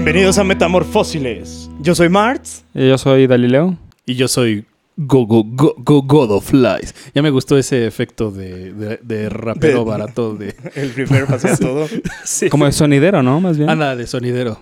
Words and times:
Bienvenidos 0.00 0.38
a 0.38 0.44
Metamorfósiles. 0.44 1.68
Yo 1.80 1.92
soy 1.92 2.08
Martz. 2.08 2.62
Y 2.72 2.86
yo 2.88 2.96
soy 2.98 3.26
Dalileo. 3.26 3.76
Y 4.06 4.14
yo 4.14 4.28
soy 4.28 4.64
Go, 4.96 5.26
go, 5.26 5.42
go, 5.44 5.74
go, 5.76 6.02
God 6.02 6.30
of 6.30 6.52
Lies. 6.52 6.94
Ya 7.16 7.20
me 7.20 7.30
gustó 7.30 7.58
ese 7.58 7.84
efecto 7.84 8.30
de, 8.30 8.72
de, 8.74 9.00
de 9.02 9.28
rapero 9.28 9.80
De- 9.80 9.84
barato 9.90 10.36
de... 10.36 10.54
El 10.76 10.90
primero 10.90 11.26
hacía 11.28 11.56
todo. 11.60 11.88
Sí. 12.24 12.48
Como 12.48 12.66
de 12.66 12.70
sonidero, 12.72 13.24
¿no? 13.24 13.40
Más 13.40 13.58
bien. 13.58 13.68
Anda, 13.70 13.96
de 13.96 14.06
sonidero. 14.06 14.60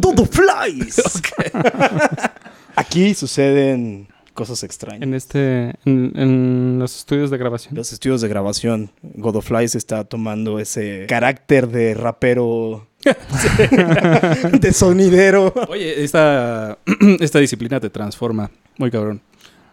Todo 0.00 0.24
flies. 0.26 1.02
Aquí 2.76 3.14
suceden 3.14 4.06
cosas 4.32 4.62
extrañas. 4.62 5.02
En 5.02 5.14
este. 5.14 5.74
En, 5.84 6.12
en 6.14 6.78
los 6.78 6.96
estudios 6.98 7.30
de 7.32 7.38
grabación. 7.38 7.74
los 7.74 7.92
estudios 7.92 8.20
de 8.20 8.28
grabación, 8.28 8.90
God 9.02 9.36
of 9.36 9.46
Flies 9.48 9.74
está 9.74 10.04
tomando 10.04 10.60
ese 10.60 11.06
carácter 11.08 11.66
de 11.68 11.94
rapero, 11.94 12.86
de 14.60 14.72
sonidero. 14.72 15.52
Oye, 15.68 16.04
esta, 16.04 16.78
esta 17.20 17.38
disciplina 17.38 17.80
te 17.80 17.90
transforma. 17.90 18.50
Muy 18.78 18.90
cabrón. 18.90 19.20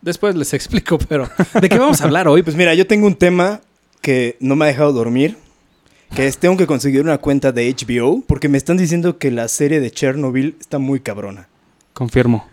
Después 0.02 0.36
les 0.36 0.54
explico, 0.54 0.98
pero... 0.98 1.30
¿De 1.60 1.70
qué 1.70 1.80
vamos 1.80 2.02
a 2.02 2.06
hablar 2.06 2.28
hoy? 2.28 2.44
Pues 2.44 2.56
mira, 2.56 2.74
yo 2.74 2.86
tengo 2.86 3.08
un 3.08 3.16
tema 3.16 3.62
que 4.02 4.38
no 4.40 4.56
me 4.56 4.66
ha 4.66 4.68
dejado 4.68 4.92
dormir, 4.92 5.38
que 6.16 6.28
es 6.28 6.38
tengo 6.38 6.58
que 6.58 6.68
conseguir 6.68 7.02
una 7.02 7.18
cuenta 7.18 7.52
de 7.52 7.74
HBO, 7.74 8.22
porque 8.28 8.50
me 8.50 8.58
están 8.58 8.78
diciendo 8.78 9.18
que 9.18 9.32
la 9.32 9.48
serie 9.48 9.80
de 9.80 9.92
Chernobyl 9.92 10.58
está 10.60 10.78
muy 10.78 11.00
cabrona. 11.00 11.48
Confirmo. 11.94 12.48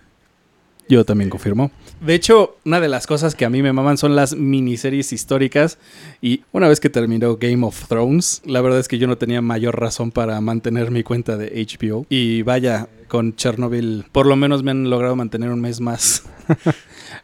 Yo 0.88 1.04
también 1.04 1.28
confirmo. 1.28 1.70
De 2.00 2.14
hecho, 2.14 2.56
una 2.64 2.80
de 2.80 2.88
las 2.88 3.06
cosas 3.06 3.34
que 3.34 3.44
a 3.44 3.50
mí 3.50 3.62
me 3.62 3.74
maman 3.74 3.98
son 3.98 4.16
las 4.16 4.34
miniseries 4.34 5.12
históricas. 5.12 5.78
Y 6.22 6.42
una 6.52 6.66
vez 6.66 6.80
que 6.80 6.88
terminó 6.88 7.36
Game 7.36 7.66
of 7.66 7.88
Thrones, 7.88 8.40
la 8.46 8.62
verdad 8.62 8.80
es 8.80 8.88
que 8.88 8.98
yo 8.98 9.06
no 9.06 9.18
tenía 9.18 9.42
mayor 9.42 9.78
razón 9.78 10.10
para 10.10 10.40
mantener 10.40 10.90
mi 10.90 11.02
cuenta 11.02 11.36
de 11.36 11.66
HBO. 11.66 12.06
Y 12.08 12.40
vaya, 12.42 12.88
con 13.08 13.36
Chernobyl, 13.36 14.06
por 14.12 14.26
lo 14.26 14.36
menos 14.36 14.62
me 14.62 14.70
han 14.70 14.88
logrado 14.88 15.14
mantener 15.14 15.50
un 15.50 15.60
mes 15.60 15.80
más. 15.80 16.24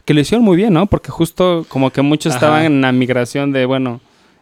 Que 0.05 0.15
lo 0.15 0.21
hicieron 0.21 0.45
muy 0.45 0.57
bien, 0.57 0.73
¿no? 0.73 0.87
Porque 0.87 1.11
justo 1.11 1.65
como 1.69 1.91
que 1.91 2.03
muchos 2.03 2.33
Ajá. 2.33 2.39
estaban 2.39 2.65
en 2.65 2.81
la 2.81 2.91
migración 2.91 3.53
de, 3.53 3.67
bueno, 3.67 4.01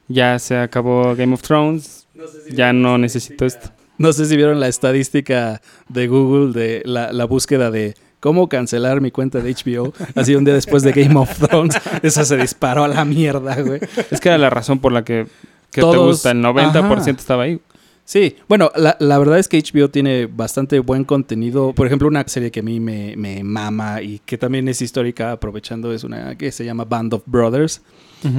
ya 0.08 0.38
se 0.38 0.56
acabó 0.56 1.14
Game 1.16 1.34
of 1.34 1.42
Thrones, 1.42 2.06
ya 2.50 2.72
no 2.72 2.96
necesito 2.96 3.44
esto. 3.44 3.70
No 3.98 4.12
sé 4.12 4.24
si 4.24 4.36
vieron 4.36 4.58
la 4.60 4.68
estadística 4.68 5.60
de 5.88 6.08
Google 6.08 6.52
de 6.58 6.82
la, 6.84 7.12
la 7.12 7.24
búsqueda 7.26 7.70
de 7.70 7.94
cómo 8.24 8.48
cancelar 8.48 9.02
mi 9.02 9.10
cuenta 9.10 9.40
de 9.40 9.52
HBO. 9.54 9.92
Así 10.14 10.34
un 10.34 10.46
día 10.46 10.54
después 10.54 10.82
de 10.82 10.92
Game 10.92 11.14
of 11.20 11.38
Thrones, 11.38 11.76
esa 12.02 12.24
se 12.24 12.38
disparó 12.38 12.84
a 12.84 12.88
la 12.88 13.04
mierda, 13.04 13.60
güey. 13.60 13.80
Es 14.10 14.18
que 14.18 14.30
era 14.30 14.38
la 14.38 14.48
razón 14.48 14.78
por 14.78 14.92
la 14.92 15.04
que, 15.04 15.26
que 15.70 15.80
te 15.80 15.80
Todos- 15.82 16.06
gusta. 16.06 16.30
El 16.30 16.38
90% 16.42 16.74
Ajá. 16.74 17.10
estaba 17.10 17.42
ahí. 17.42 17.60
Sí, 18.06 18.36
bueno, 18.48 18.70
la, 18.76 18.96
la 18.98 19.18
verdad 19.18 19.38
es 19.38 19.46
que 19.48 19.58
HBO 19.62 19.90
tiene 19.90 20.24
bastante 20.24 20.78
buen 20.78 21.04
contenido. 21.04 21.74
Por 21.74 21.86
ejemplo, 21.86 22.08
una 22.08 22.26
serie 22.26 22.50
que 22.50 22.60
a 22.60 22.62
mí 22.62 22.80
me, 22.80 23.14
me 23.18 23.44
mama 23.44 24.00
y 24.00 24.20
que 24.24 24.38
también 24.38 24.68
es 24.68 24.80
histórica, 24.80 25.32
aprovechando, 25.32 25.92
es 25.92 26.02
una 26.02 26.34
que 26.38 26.50
se 26.50 26.64
llama 26.64 26.84
Band 26.86 27.12
of 27.12 27.24
Brothers, 27.26 27.82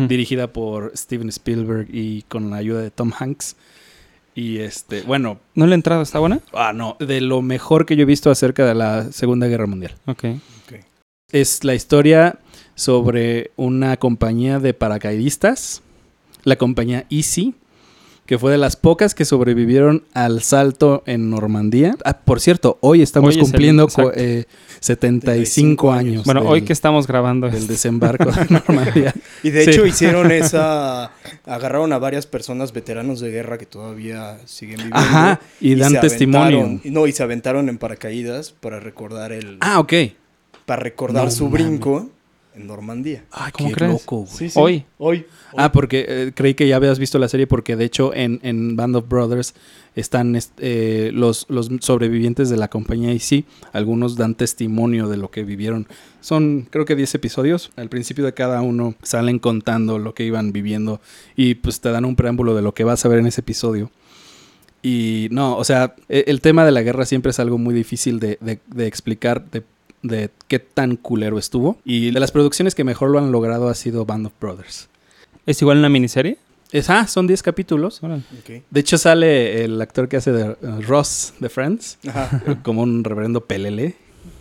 dirigida 0.07 0.51
por 0.51 0.93
Steven 0.97 1.29
Spielberg 1.29 1.87
y 1.93 2.23
con 2.23 2.49
la 2.49 2.55
ayuda 2.57 2.81
de 2.81 2.89
Tom 2.89 3.11
Hanks. 3.19 3.55
Y 4.35 4.57
este, 4.59 5.01
bueno, 5.03 5.39
¿No 5.55 5.65
la 5.65 5.75
entrada 5.75 6.03
está 6.03 6.19
buena? 6.19 6.41
ah, 6.53 6.73
no, 6.73 6.97
de 6.99 7.21
lo 7.21 7.41
mejor 7.41 7.85
que 7.85 7.95
yo 7.95 8.01
he 8.03 8.05
visto 8.05 8.29
acerca 8.29 8.65
de 8.65 8.75
la 8.75 9.11
Segunda 9.11 9.47
Guerra 9.47 9.65
Mundial. 9.65 9.95
Ok. 10.05 10.25
Es 11.31 11.63
la 11.63 11.73
historia 11.73 12.37
sobre 12.75 13.51
una 13.55 13.97
compañía 13.97 14.59
de 14.59 14.73
paracaidistas, 14.73 15.81
la 16.43 16.57
compañía 16.57 17.05
Easy, 17.09 17.55
que 18.25 18.39
fue 18.39 18.51
de 18.51 18.57
las 18.57 18.75
pocas 18.75 19.13
que 19.13 19.23
sobrevivieron 19.25 20.03
al 20.13 20.41
salto 20.41 21.03
en 21.05 21.29
Normandía. 21.29 21.95
Ah, 22.05 22.17
por 22.17 22.39
cierto, 22.39 22.77
hoy 22.81 23.01
estamos 23.01 23.29
Hoy 23.29 23.33
es 23.33 23.37
el- 23.37 23.51
cumpliendo 23.51 23.87
eh, 24.15 24.45
75 24.79 25.91
años. 25.91 26.25
Bueno, 26.25 26.41
del- 26.41 26.49
hoy 26.49 26.61
que 26.63 26.73
estamos 26.73 27.07
grabando 27.07 27.47
esto. 27.47 27.67
desembarco 27.67 28.31
de 28.31 28.45
Normandía. 28.49 29.13
Y 29.43 29.51
de 29.51 29.63
Sí. 29.65 29.69
hecho 29.71 29.85
hicieron 29.85 30.31
esa... 30.31 31.11
Agarraron 31.45 31.93
a 31.93 31.99
varias 31.99 32.25
personas 32.25 32.73
veteranos 32.73 33.19
de 33.19 33.29
guerra 33.31 33.57
que 33.57 33.65
todavía 33.65 34.37
siguen 34.45 34.77
viviendo. 34.77 34.97
Ajá, 34.97 35.39
y 35.61 35.75
dan 35.75 35.91
se 35.91 35.99
testimonio. 35.99 36.59
aventaron- 36.61 36.81
y 36.83 36.89
No, 36.91 37.07
y 37.07 37.11
se 37.11 37.23
aventaron 37.23 37.69
en 37.69 37.77
paracaídas 37.77 38.51
para 38.51 38.79
recordar 38.79 39.31
el... 39.31 39.57
Ah, 39.61 39.79
ok. 39.79 39.93
para 40.65 40.81
recordar 40.81 41.25
No 41.25 41.31
su 41.31 41.49
brinco 41.49 42.09
en 42.55 42.67
Normandía. 42.67 43.23
Ay, 43.31 43.51
¿Cómo 43.51 43.69
qué 43.69 43.75
crees? 43.75 43.91
loco, 43.91 44.25
güey. 44.37 44.51
Hoy. 44.55 44.85
Hoy. 44.97 45.25
Ah, 45.57 45.71
porque 45.71 46.05
eh, 46.07 46.31
creí 46.33 46.53
que 46.53 46.67
ya 46.67 46.75
habías 46.77 46.99
visto 46.99 47.19
la 47.19 47.27
serie 47.27 47.47
porque 47.47 47.75
de 47.75 47.85
hecho 47.85 48.13
en, 48.13 48.39
en 48.43 48.75
Band 48.75 48.95
of 48.95 49.07
Brothers 49.09 49.53
están 49.95 50.35
est- 50.35 50.57
eh, 50.59 51.11
los, 51.13 51.45
los 51.49 51.69
sobrevivientes 51.79 52.49
de 52.49 52.57
la 52.57 52.67
compañía 52.69 53.13
y 53.13 53.19
sí, 53.19 53.45
algunos 53.73 54.15
dan 54.17 54.35
testimonio 54.35 55.07
de 55.07 55.17
lo 55.17 55.31
que 55.31 55.43
vivieron. 55.43 55.87
Son 56.21 56.67
creo 56.69 56.85
que 56.85 56.95
10 56.95 57.15
episodios. 57.15 57.71
Al 57.75 57.89
principio 57.89 58.25
de 58.25 58.33
cada 58.33 58.61
uno 58.61 58.95
salen 59.03 59.39
contando 59.39 59.99
lo 59.99 60.13
que 60.13 60.23
iban 60.25 60.51
viviendo 60.51 60.99
y 61.35 61.55
pues 61.55 61.79
te 61.81 61.91
dan 61.91 62.05
un 62.05 62.15
preámbulo 62.15 62.55
de 62.55 62.61
lo 62.61 62.73
que 62.73 62.83
vas 62.83 63.05
a 63.05 63.09
ver 63.09 63.19
en 63.19 63.27
ese 63.27 63.41
episodio. 63.41 63.91
Y 64.81 65.29
no, 65.31 65.57
o 65.57 65.63
sea, 65.63 65.95
e- 66.09 66.25
el 66.27 66.41
tema 66.41 66.63
de 66.65 66.71
la 66.71 66.81
guerra 66.83 67.05
siempre 67.05 67.31
es 67.31 67.39
algo 67.39 67.57
muy 67.57 67.73
difícil 67.73 68.19
de, 68.19 68.37
de- 68.41 68.59
de 68.67 68.87
explicar, 68.87 69.49
de, 69.49 69.63
de 70.07 70.29
qué 70.47 70.59
tan 70.59 70.95
culero 70.95 71.37
estuvo. 71.37 71.77
Y 71.85 72.11
de 72.11 72.19
las 72.19 72.31
producciones 72.31 72.75
que 72.75 72.83
mejor 72.83 73.09
lo 73.09 73.19
han 73.19 73.31
logrado 73.31 73.69
ha 73.69 73.75
sido 73.75 74.05
Band 74.05 74.27
of 74.27 74.33
Brothers. 74.39 74.87
¿Es 75.45 75.61
igual 75.61 75.77
una 75.79 75.89
miniserie? 75.89 76.37
Es, 76.71 76.89
ah, 76.89 77.07
son 77.07 77.27
10 77.27 77.43
capítulos. 77.43 78.01
De 78.69 78.79
hecho, 78.79 78.97
sale 78.97 79.63
el 79.63 79.79
actor 79.81 80.09
que 80.09 80.17
hace 80.17 80.31
de 80.31 80.43
eh, 80.51 80.55
Ross 80.81 81.33
de 81.39 81.49
Friends, 81.49 81.99
Ajá, 82.07 82.41
como 82.63 82.81
un 82.81 83.03
reverendo 83.03 83.41
pelele. 83.45 83.95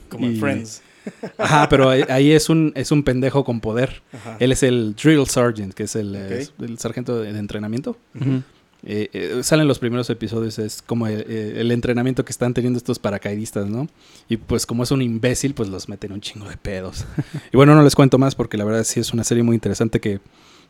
como 0.09 0.27
en 0.27 0.37
Y- 0.37 0.41
Friends. 0.41 0.83
Ajá, 1.39 1.69
pero 1.69 1.91
ahí, 1.91 2.03
ahí 2.09 2.33
es 2.33 2.49
un 2.49 2.73
es 2.75 2.91
un 2.91 3.03
pendejo 3.03 3.45
con 3.45 3.61
poder. 3.61 4.01
Ajá. 4.13 4.39
Él 4.41 4.53
es 4.53 4.63
el 4.63 4.95
drill 4.97 5.27
sergeant, 5.29 5.75
que 5.75 5.83
es 5.83 5.95
el, 5.97 6.17
es 6.17 6.53
el 6.59 6.79
sargento 6.79 7.21
de, 7.21 7.31
de 7.35 7.39
entrenamiento. 7.39 7.99
Ujú. 8.19 8.43
Eh, 8.87 9.09
eh, 9.13 9.41
salen 9.43 9.67
los 9.67 9.79
primeros 9.79 10.11
episodios, 10.11 10.59
es 10.59 10.83
como 10.83 11.07
el, 11.07 11.25
eh, 11.27 11.55
el 11.57 11.71
entrenamiento 11.71 12.25
que 12.25 12.33
están 12.33 12.53
teniendo 12.53 12.77
estos 12.77 12.99
paracaidistas, 12.99 13.67
¿no? 13.67 13.89
Y 14.29 14.37
pues 14.37 14.67
como 14.67 14.83
es 14.83 14.91
un 14.91 15.01
imbécil, 15.01 15.55
pues 15.55 15.71
los 15.71 15.89
meten 15.89 16.13
un 16.13 16.21
chingo 16.21 16.49
de 16.49 16.57
pedos. 16.59 17.07
y 17.53 17.57
bueno, 17.57 17.75
no 17.75 17.83
les 17.83 17.95
cuento 17.95 18.19
más 18.19 18.35
porque 18.35 18.59
la 18.59 18.65
verdad 18.65 18.85
sí 18.85 19.01
es 19.01 19.13
una 19.15 19.25
serie 19.25 19.43
muy 19.43 19.55
interesante 19.55 20.01
que 20.01 20.21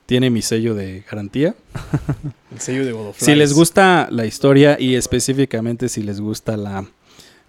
tiene 0.07 0.31
mi 0.31 0.43
sello 0.43 0.75
de 0.75 1.05
garantía. 1.11 1.57
El 2.53 2.61
sello 2.61 2.85
de 2.85 2.93
God 2.93 3.09
of 3.09 3.17
Si 3.19 3.35
les 3.35 3.53
gusta 3.53 4.09
la 4.11 4.27
historia 4.27 4.77
y 4.79 4.95
específicamente 4.95 5.89
si 5.89 6.03
les 6.03 6.21
gusta 6.21 6.57
la, 6.57 6.87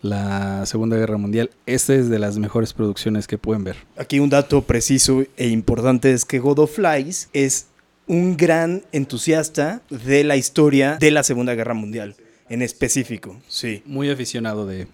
la 0.02 0.66
Segunda 0.66 0.98
Guerra 0.98 1.18
Mundial, 1.18 1.52
esta 1.68 1.94
es 1.94 2.10
de 2.10 2.18
las 2.18 2.40
mejores 2.40 2.74
producciones 2.74 3.28
que 3.28 3.38
pueden 3.38 3.64
ver. 3.64 3.76
Aquí 3.98 4.20
un 4.20 4.30
dato 4.30 4.64
preciso 4.64 5.24
e 5.38 5.50
importante 5.50 6.12
es 6.12 6.26
que 6.26 6.40
God 6.40 6.60
of 6.60 6.76
Flies 6.76 7.30
es 7.34 7.68
un 8.08 8.38
gran 8.38 8.84
entusiasta 8.92 9.82
de 9.90 10.24
la 10.24 10.38
historia 10.38 10.98
de 11.00 11.12
la 11.12 11.24
Segunda 11.24 11.56
Guerra 11.56 11.74
Mundial, 11.74 12.16
en 12.50 12.62
específico, 12.62 13.40
sí. 13.48 13.82
Muy 13.86 14.10
aficionado 14.10 14.66
de, 14.68 14.88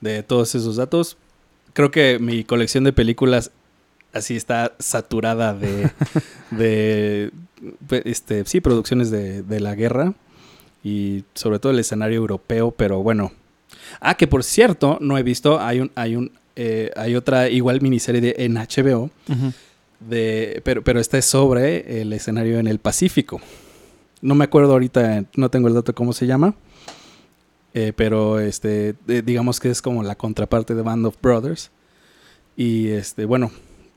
de 0.00 0.22
todos 0.22 0.54
esos 0.54 0.76
datos. 0.76 1.16
Creo 1.72 1.90
que 1.90 2.18
mi 2.18 2.44
colección 2.44 2.84
de 2.84 2.92
películas 2.92 3.50
así 4.12 4.36
está 4.36 4.74
saturada 4.78 5.54
de, 5.54 5.90
de 6.50 7.30
este, 8.04 8.44
sí, 8.46 8.60
producciones 8.60 9.10
de, 9.10 9.42
de 9.42 9.60
la 9.60 9.74
guerra 9.74 10.14
y 10.82 11.24
sobre 11.34 11.58
todo 11.58 11.72
el 11.72 11.78
escenario 11.78 12.16
europeo, 12.16 12.70
pero 12.70 13.02
bueno. 13.02 13.32
Ah, 14.00 14.16
que 14.16 14.26
por 14.26 14.44
cierto, 14.44 14.98
no 15.00 15.18
he 15.18 15.22
visto, 15.22 15.60
hay 15.60 15.80
un, 15.80 15.90
hay 15.94 16.16
un, 16.16 16.32
eh, 16.56 16.90
hay 16.96 17.14
otra 17.14 17.48
igual 17.48 17.80
miniserie 17.80 18.20
de, 18.20 18.34
en 18.38 18.54
HBO 18.54 19.10
Ujú. 19.28 19.52
De, 20.00 20.60
pero, 20.64 20.82
pero 20.82 21.00
esta 21.00 21.18
es 21.18 21.24
sobre 21.24 22.00
el 22.00 22.12
escenario 22.12 22.58
en 22.58 22.66
el 22.66 22.78
Pacífico. 22.78 23.40
No 24.20 24.34
me 24.34 24.44
acuerdo 24.44 24.72
ahorita, 24.72 25.24
no 25.36 25.50
tengo 25.50 25.68
el 25.68 25.74
dato 25.74 25.92
de 25.92 25.96
cómo 25.96 26.12
se 26.12 26.26
llama. 26.26 26.54
eh, 27.74 27.92
pero 27.94 28.40
este, 28.40 28.94
de- 29.06 29.22
digamos 29.22 29.60
que 29.60 29.70
es 29.70 29.82
como 29.82 30.02
la 30.02 30.16
contraparte 30.16 30.74
de 30.74 30.82
Band 30.82 31.06
of 31.06 31.16
Brothers. 31.22 31.70
Y 32.56 32.88
este, 32.88 33.24
bueno, 33.24 33.52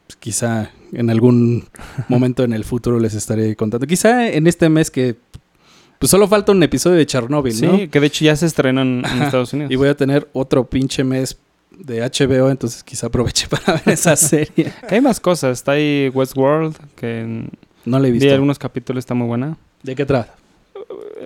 pues 0.08 0.18
quizá 0.18 0.72
en 0.92 1.10
algún 1.10 1.68
momento 2.10 2.44
en 2.44 2.54
el 2.54 2.64
futuro 2.64 3.00
les 3.00 3.14
estaré 3.16 3.56
contando. 3.56 3.88
Quizá 3.88 4.28
en 4.30 4.46
este 4.48 4.70
mes 4.70 4.92
que 4.92 5.16
pues 5.98 6.10
solo 6.10 6.28
falta 6.28 6.52
un 6.52 6.62
episodio 6.64 6.98
de 6.98 7.06
Chernobyl, 7.06 7.54
Sí, 7.54 7.66
¿no? 7.68 7.78
que 7.90 8.00
de 8.00 8.08
hecho 8.08 8.26
ya 8.26 8.36
se 8.36 8.48
estrenó 8.48 8.82
en, 8.82 9.04
en. 9.06 9.22
Estados 9.22 9.54
Unidos. 9.54 9.72
Y 9.72 9.76
voy 9.76 9.88
a 9.88 9.96
tener 9.96 10.28
otro 10.34 10.68
pinche 10.70 11.04
mes 11.04 11.38
de 11.78 12.02
HBO, 12.02 12.50
entonces 12.50 12.84
quizá 12.84 13.08
aproveche 13.08 13.48
para 13.50 13.74
ver 13.74 13.90
esa 13.94 14.16
serie. 14.16 14.72
Hay 14.90 15.02
más 15.02 15.20
cosas. 15.20 15.58
Está 15.60 15.74
ahí 15.74 16.10
Westworld, 16.14 16.76
que 16.96 17.48
No 17.86 18.00
la 18.00 18.08
he 18.08 18.12
vi 18.12 18.20
visto. 18.20 18.34
algunos 18.34 18.60
capítulos, 18.60 19.02
está 19.02 19.14
muy 19.14 19.28
buena. 19.28 19.58
¿De 19.84 19.96
qué 19.96 20.06
trata? 20.06 20.36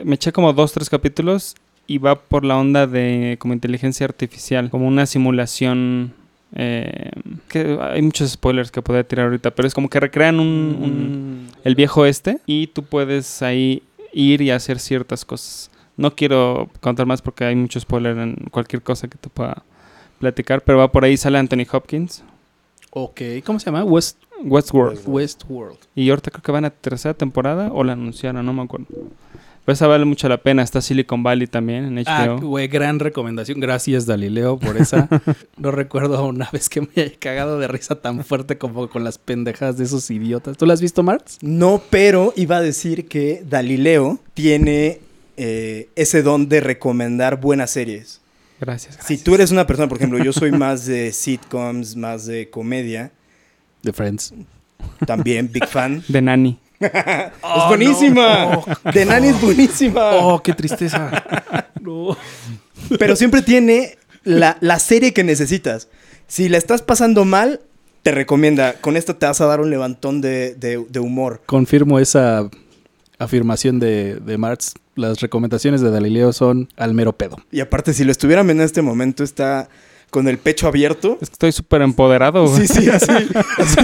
Me 0.03 0.15
eché 0.15 0.31
como 0.31 0.53
dos, 0.53 0.71
tres 0.73 0.89
capítulos 0.89 1.55
y 1.87 1.97
va 1.97 2.15
por 2.19 2.43
la 2.45 2.57
onda 2.57 2.87
de 2.87 3.37
como 3.39 3.53
inteligencia 3.53 4.05
artificial, 4.05 4.69
como 4.69 4.87
una 4.87 5.05
simulación. 5.05 6.13
eh, 6.55 7.11
que 7.49 7.77
hay 7.81 8.01
muchos 8.01 8.31
spoilers 8.31 8.71
que 8.71 8.81
podría 8.81 9.03
tirar 9.05 9.25
ahorita, 9.25 9.51
pero 9.51 9.67
es 9.67 9.73
como 9.73 9.89
que 9.89 9.99
recrean 9.99 10.39
un, 10.39 10.47
un- 10.81 11.47
el 11.63 11.75
viejo 11.75 12.05
este 12.05 12.39
y 12.45 12.67
tú 12.67 12.83
puedes 12.83 13.41
ahí 13.41 13.83
ir 14.13 14.41
y 14.41 14.51
hacer 14.51 14.79
ciertas 14.79 15.25
cosas. 15.25 15.69
No 15.97 16.15
quiero 16.15 16.69
contar 16.81 17.05
más 17.07 17.21
porque 17.21 17.43
hay 17.45 17.55
mucho 17.55 17.79
spoiler 17.79 18.17
en 18.17 18.35
cualquier 18.51 18.81
cosa 18.83 19.07
que 19.09 19.17
te 19.17 19.27
pueda 19.29 19.63
platicar, 20.19 20.63
pero 20.63 20.77
va 20.79 20.91
por 20.91 21.03
ahí, 21.03 21.17
sale 21.17 21.37
Anthony 21.37 21.65
Hopkins, 21.71 22.23
Ok, 22.97 23.21
¿cómo 23.45 23.59
se 23.59 23.65
llama? 23.65 23.83
West, 23.83 24.17
Westworld. 24.41 25.01
Westworld. 25.05 25.77
Y 25.95 26.09
ahorita 26.09 26.31
creo 26.31 26.41
que 26.43 26.51
van 26.53 26.63
a 26.63 26.69
tercera 26.69 27.13
temporada 27.13 27.69
o 27.73 27.83
la 27.83 27.91
anunciaron, 27.91 28.45
no 28.45 28.53
me 28.53 28.61
acuerdo. 28.61 28.87
Pero 29.65 29.73
esa 29.73 29.87
vale 29.87 30.05
mucho 30.05 30.29
la 30.29 30.37
pena. 30.37 30.61
Está 30.63 30.79
Silicon 30.79 31.21
Valley 31.21 31.47
también 31.47 31.85
en 31.97 32.03
Ah, 32.07 32.25
HBO. 32.27 32.39
güey, 32.47 32.69
gran 32.69 32.99
recomendación. 32.99 33.59
Gracias, 33.59 34.05
Galileo, 34.05 34.57
por 34.57 34.77
esa. 34.77 35.09
no 35.57 35.71
recuerdo 35.71 36.25
una 36.25 36.47
vez 36.53 36.69
que 36.69 36.81
me 36.81 36.87
haya 36.95 37.11
cagado 37.19 37.59
de 37.59 37.67
risa 37.67 37.95
tan 37.95 38.23
fuerte 38.23 38.57
como 38.57 38.87
con 38.89 39.03
las 39.03 39.17
pendejadas 39.17 39.77
de 39.77 39.83
esos 39.83 40.09
idiotas. 40.09 40.55
¿Tú 40.55 40.65
la 40.65 40.73
has 40.75 40.81
visto, 40.81 41.03
Marx? 41.03 41.39
No, 41.41 41.81
pero 41.89 42.31
iba 42.37 42.55
a 42.57 42.61
decir 42.61 43.09
que 43.09 43.43
Galileo 43.49 44.19
tiene 44.35 44.99
eh, 45.35 45.89
ese 45.97 46.21
don 46.23 46.47
de 46.47 46.61
recomendar 46.61 47.41
buenas 47.41 47.71
series. 47.71 48.21
Gracias. 48.59 48.97
Si 49.05 49.17
tú 49.17 49.35
eres 49.35 49.51
una 49.51 49.67
persona, 49.67 49.87
por 49.89 49.97
ejemplo, 49.97 50.23
yo 50.23 50.31
soy 50.33 50.51
más 50.51 50.85
de 50.85 51.11
sitcoms, 51.11 51.95
más 51.95 52.25
de 52.25 52.49
comedia, 52.49 53.11
The 53.81 53.93
Friends. 53.93 54.33
también 55.05 55.51
big 55.51 55.67
fan. 55.67 56.03
De 56.07 56.21
Nani. 56.21 56.59
es 56.79 56.91
buenísima. 57.67 58.59
De 58.93 59.05
Nani 59.05 59.27
es 59.29 59.41
buenísima. 59.41 60.11
Oh, 60.15 60.41
qué 60.41 60.53
tristeza. 60.53 61.11
no. 61.81 62.17
Pero 62.99 63.15
siempre 63.15 63.41
tiene 63.41 63.97
la, 64.23 64.57
la 64.61 64.79
serie 64.79 65.13
que 65.13 65.23
necesitas. 65.23 65.87
Si 66.27 66.49
la 66.49 66.57
estás 66.57 66.81
pasando 66.81 67.25
mal, 67.25 67.61
te 68.03 68.11
recomienda. 68.11 68.73
Con 68.81 68.97
esto 68.97 69.15
te 69.15 69.25
vas 69.25 69.39
a 69.41 69.45
dar 69.45 69.59
un 69.61 69.69
levantón 69.69 70.21
de, 70.21 70.55
de- 70.55 70.85
de 70.89 70.99
humor. 70.99 71.41
Confirmo 71.45 71.99
esa 71.99 72.49
afirmación 73.19 73.79
de, 73.79 74.15
de 74.15 74.37
Marx. 74.37 74.73
Las 74.95 75.19
recomendaciones 75.21 75.81
de 75.81 75.91
Galileo 75.91 76.31
son 76.33 76.69
al 76.77 76.93
mero 76.93 77.13
pedo. 77.13 77.37
Y 77.51 77.59
aparte, 77.59 77.93
si 77.93 78.03
lo 78.03 78.11
estuvieran 78.11 78.45
viendo 78.47 78.63
en 78.63 78.65
este 78.67 78.81
momento, 78.81 79.23
está 79.23 79.67
con 80.09 80.27
el 80.29 80.37
pecho 80.37 80.67
abierto. 80.67 81.17
Es 81.21 81.29
que 81.29 81.33
estoy 81.33 81.51
súper 81.51 81.81
empoderado. 81.81 82.47
güey. 82.47 82.65
Sí, 82.67 82.81
sí, 82.83 82.89
así. 82.93 83.11
así. 83.57 83.79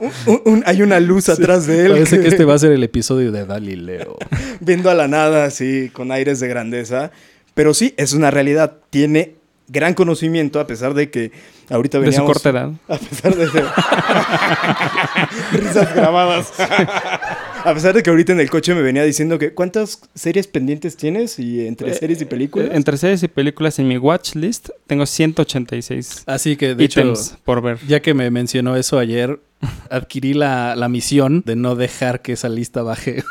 Un- 0.00 0.10
un- 0.26 0.42
un- 0.54 0.62
hay 0.66 0.82
una 0.82 0.98
luz 1.00 1.28
atrás 1.28 1.66
de 1.66 1.86
él. 1.86 1.92
Parece 1.92 2.20
que 2.20 2.28
este 2.28 2.44
va 2.44 2.54
a 2.54 2.58
ser 2.58 2.72
el 2.72 2.82
episodio 2.82 3.30
de 3.32 3.44
Galileo. 3.44 4.16
viendo 4.60 4.90
a 4.90 4.94
la 4.94 5.06
nada, 5.08 5.44
así, 5.44 5.90
con 5.92 6.10
aires 6.10 6.40
de 6.40 6.48
grandeza. 6.48 7.10
Pero 7.54 7.74
sí, 7.74 7.94
es 7.96 8.12
una 8.14 8.30
realidad. 8.30 8.78
Tiene 8.90 9.36
gran 9.68 9.94
conocimiento, 9.94 10.60
a 10.60 10.66
pesar 10.66 10.94
de 10.94 11.10
que 11.10 11.32
ahorita 11.70 11.98
De 11.98 12.06
su 12.06 12.10
veníamos... 12.10 12.32
corta 12.32 12.50
edad. 12.50 12.70
A 12.88 12.98
pesar 12.98 13.34
de... 13.36 13.46
Risas 15.52 15.94
grabadas. 15.94 16.52
a 17.64 17.74
pesar 17.74 17.94
de 17.94 18.02
que 18.02 18.10
ahorita 18.10 18.32
en 18.32 18.40
el 18.40 18.50
coche 18.50 18.74
me 18.74 18.82
venía 18.82 19.04
diciendo 19.04 19.38
que... 19.38 19.54
¿Cuántas 19.54 20.00
series 20.14 20.46
pendientes 20.46 20.96
tienes? 20.96 21.38
Y 21.38 21.66
entre 21.66 21.94
series 21.94 22.20
y 22.20 22.24
películas. 22.24 22.68
Eh, 22.68 22.76
Entre 22.76 22.96
series 22.96 23.22
y 23.22 23.28
películas 23.28 23.78
en 23.78 23.88
mi 23.88 23.98
watch 23.98 24.34
list 24.34 24.70
tengo 24.86 25.06
186 25.06 26.24
Así 26.26 26.56
que, 26.56 26.74
de 26.74 26.84
hecho, 26.84 27.00
ítems 27.00 27.36
por 27.44 27.62
ver. 27.62 27.78
ya 27.86 28.00
que 28.00 28.14
me 28.14 28.30
mencionó 28.30 28.76
eso 28.76 28.98
ayer, 28.98 29.40
adquirí 29.90 30.34
la, 30.34 30.74
la 30.76 30.88
misión 30.88 31.42
de 31.46 31.56
no 31.56 31.76
dejar 31.76 32.22
que 32.22 32.32
esa 32.32 32.48
lista 32.48 32.82
baje 32.82 33.22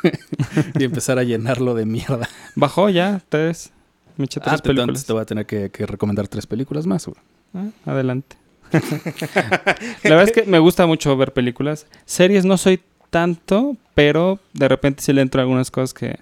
y 0.80 0.84
empezar 0.84 1.20
a 1.20 1.24
llenarlo 1.24 1.74
de 1.76 1.86
mierda. 1.86 2.30
Bajó 2.56 2.90
ya, 2.90 3.22
tres. 3.30 3.72
Me 4.22 4.26
eché 4.26 4.40
tres 4.40 4.54
Ah, 4.54 4.56
entonces 4.56 4.62
películas. 4.78 5.06
te 5.06 5.14
voy 5.14 5.22
a 5.22 5.26
tener 5.26 5.46
que, 5.46 5.70
que 5.70 5.86
recomendar 5.86 6.28
tres 6.28 6.48
películas 6.48 6.86
más. 6.88 7.06
güey. 7.08 7.18
Ah, 7.54 7.92
adelante. 7.92 8.38
la 10.04 10.10
verdad 10.16 10.24
es 10.24 10.32
que 10.32 10.44
me 10.44 10.60
gusta 10.60 10.86
mucho 10.86 11.16
ver 11.18 11.34
películas. 11.34 11.88
Series 12.06 12.46
no 12.46 12.58
soy 12.58 12.82
tanto, 13.10 13.76
pero 13.96 14.40
de 14.54 14.68
repente 14.68 15.04
sí 15.04 15.12
le 15.14 15.22
entro 15.22 15.42
a 15.42 15.44
algunas 15.44 15.70
cosas 15.72 15.94
que, 15.94 16.20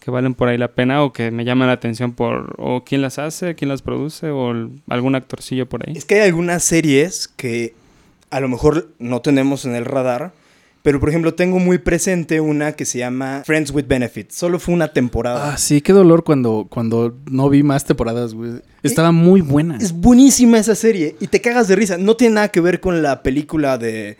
que 0.00 0.10
valen 0.10 0.34
por 0.34 0.48
ahí 0.48 0.56
la 0.56 0.68
pena 0.68 1.02
o 1.02 1.12
que 1.12 1.30
me 1.30 1.44
llaman 1.44 1.66
la 1.68 1.74
atención 1.74 2.12
por 2.12 2.54
o 2.58 2.84
quién 2.84 3.02
las 3.02 3.18
hace, 3.18 3.54
quién 3.54 3.68
las 3.68 3.82
produce 3.82 4.30
o 4.30 4.52
el- 4.52 4.80
algún 4.88 5.14
actorcillo 5.14 5.68
por 5.68 5.86
ahí. 5.86 5.94
Es 5.96 6.04
que 6.04 6.20
hay 6.20 6.28
algunas 6.28 6.64
series 6.64 7.28
que 7.28 7.74
a 8.30 8.40
lo 8.40 8.48
mejor 8.48 8.88
no 8.98 9.20
tenemos 9.20 9.64
en 9.66 9.74
el 9.74 9.84
radar, 9.84 10.32
pero 10.86 11.00
por 11.00 11.08
ejemplo 11.08 11.34
tengo 11.34 11.58
muy 11.58 11.78
presente 11.78 12.40
una 12.40 12.70
que 12.70 12.84
se 12.84 12.98
llama 12.98 13.42
Friends 13.44 13.72
with 13.72 13.86
Benefits. 13.88 14.36
Solo 14.36 14.60
fue 14.60 14.72
una 14.72 14.92
temporada. 14.92 15.54
Ah, 15.54 15.58
sí, 15.58 15.80
qué 15.80 15.92
dolor 15.92 16.22
cuando, 16.22 16.68
cuando 16.70 17.18
no 17.28 17.50
vi 17.50 17.64
más 17.64 17.84
temporadas, 17.84 18.34
güey. 18.34 18.62
Estaba 18.84 19.10
muy 19.10 19.40
buena. 19.40 19.78
Es 19.78 19.92
buenísima 19.92 20.58
esa 20.58 20.76
serie 20.76 21.16
y 21.18 21.26
te 21.26 21.40
cagas 21.40 21.66
de 21.66 21.74
risa. 21.74 21.98
No 21.98 22.14
tiene 22.14 22.36
nada 22.36 22.52
que 22.52 22.60
ver 22.60 22.78
con 22.78 23.02
la 23.02 23.24
película 23.24 23.78
de, 23.78 24.16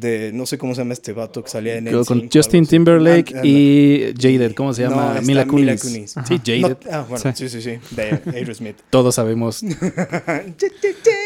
de 0.00 0.30
no 0.32 0.46
sé 0.46 0.58
cómo 0.58 0.74
se 0.74 0.80
llama 0.82 0.92
este 0.94 1.12
vato 1.12 1.42
que 1.42 1.50
salía 1.50 1.76
en 1.76 1.84
Con 2.04 2.28
Justin. 2.32 2.66
Timberlake 2.66 3.34
y 3.44 4.12
Jaded, 4.18 4.54
¿cómo 4.54 4.72
se 4.74 4.82
No, 4.84 4.90
llama? 4.90 5.08
está 5.14 5.20
Mila 5.22 5.44
Mila 5.44 5.76
Kunis. 5.76 5.82
Kunis. 5.82 6.14
Sí, 6.26 6.40
Jaded. 6.44 6.76
no- 6.84 6.92
ah, 6.92 7.06
bueno, 7.08 7.32
sí, 7.34 7.48
sí, 7.48 7.60
sí, 7.62 7.78
de 7.90 8.20
Aerosmith. 8.34 8.76
Todos 8.90 9.14
sabemos 9.14 9.62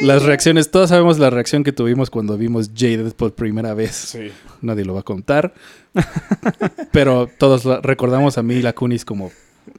las 0.02 0.22
reacciones, 0.22 0.70
todos 0.70 0.90
sabemos 0.90 1.18
la 1.18 1.30
reacción 1.30 1.64
que 1.64 1.72
tuvimos 1.72 2.10
cuando 2.10 2.36
vimos 2.36 2.70
Jaded 2.76 3.12
por 3.12 3.34
primera 3.34 3.74
vez. 3.74 3.92
Sí. 3.94 4.30
Nadie 4.60 4.84
lo 4.84 4.94
va 4.94 5.00
a 5.00 5.04
contar. 5.04 5.52
Pero 6.92 7.28
todos 7.38 7.64
recordamos 7.82 8.38
a 8.38 8.42
Mila 8.42 8.72
Kunis 8.72 9.04
como 9.04 9.30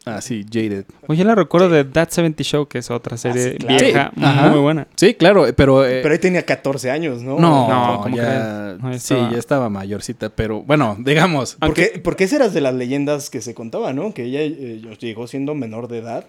así, 0.06 0.46
Jaded. 0.52 0.86
Oye, 1.08 1.24
la 1.24 1.36
recuerdo 1.36 1.70
de 1.70 1.84
That 1.86 2.10
70 2.10 2.44
Show, 2.44 2.68
que 2.68 2.80
es 2.80 2.92
otra 2.92 3.18
serie 3.18 3.52
sí, 3.54 3.58
claro. 3.58 3.84
vieja, 3.86 4.12
Sí, 4.16 4.50
muy 4.50 4.60
buena. 4.60 4.88
Sí, 4.96 5.14
claro, 5.14 5.46
pero... 5.56 5.86
eh, 5.86 6.02
Pero 6.02 6.14
ahí 6.14 6.20
tenía 6.20 6.46
14 6.46 6.92
años, 6.92 7.22
¿no? 7.22 7.40
no, 7.40 7.68
No, 7.70 8.02
¿cómo 8.04 8.16
ya? 8.16 8.78
No, 8.82 9.00
sí, 9.00 9.16
ya 9.16 9.38
estaba 9.38 9.70
mayorcita, 9.70 10.30
pero 10.30 10.62
bueno, 10.62 10.98
digamos. 11.00 11.56
Porque, 11.60 12.02
porque 12.04 12.26
esa 12.26 12.36
era 12.38 12.50
de 12.50 12.62
las 12.62 12.74
leyendas 12.74 13.30
que 13.30 13.42
se 13.42 13.54
contaban, 13.54 13.96
¿no? 13.96 14.14
Que 14.14 14.24
ella 14.26 14.42
eh, 14.42 14.82
llegó 15.00 15.28
siendo 15.28 15.56
menor 15.56 15.88
de 15.88 16.00
edad 16.00 16.26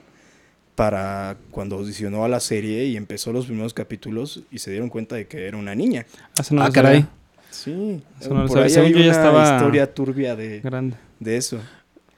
para 0.74 1.36
cuando 1.50 1.76
audicionó 1.76 2.24
a 2.24 2.28
la 2.28 2.40
serie 2.40 2.84
y 2.86 2.96
empezó 2.96 3.32
los 3.32 3.46
primeros 3.46 3.74
capítulos 3.74 4.42
y 4.50 4.58
se 4.58 4.70
dieron 4.72 4.88
cuenta 4.88 5.14
de 5.16 5.26
que 5.28 5.46
era 5.46 5.56
una 5.56 5.74
niña. 5.74 6.04
Hace 6.38 6.56
Ah, 6.58 6.66
lo 6.66 6.72
caray. 6.72 7.02
sabía. 7.02 7.08
Sí, 7.50 8.02
Eso 8.20 8.30
por 8.46 8.58
ahí 8.58 8.64
hay 8.74 8.92
yo 8.92 8.98
ya 8.98 9.04
una 9.04 9.10
estaba- 9.12 9.54
historia 9.56 9.94
turbia 9.94 10.34
de, 10.34 10.60
Grande. 10.60 10.96
de 11.20 11.36
eso. 11.36 11.58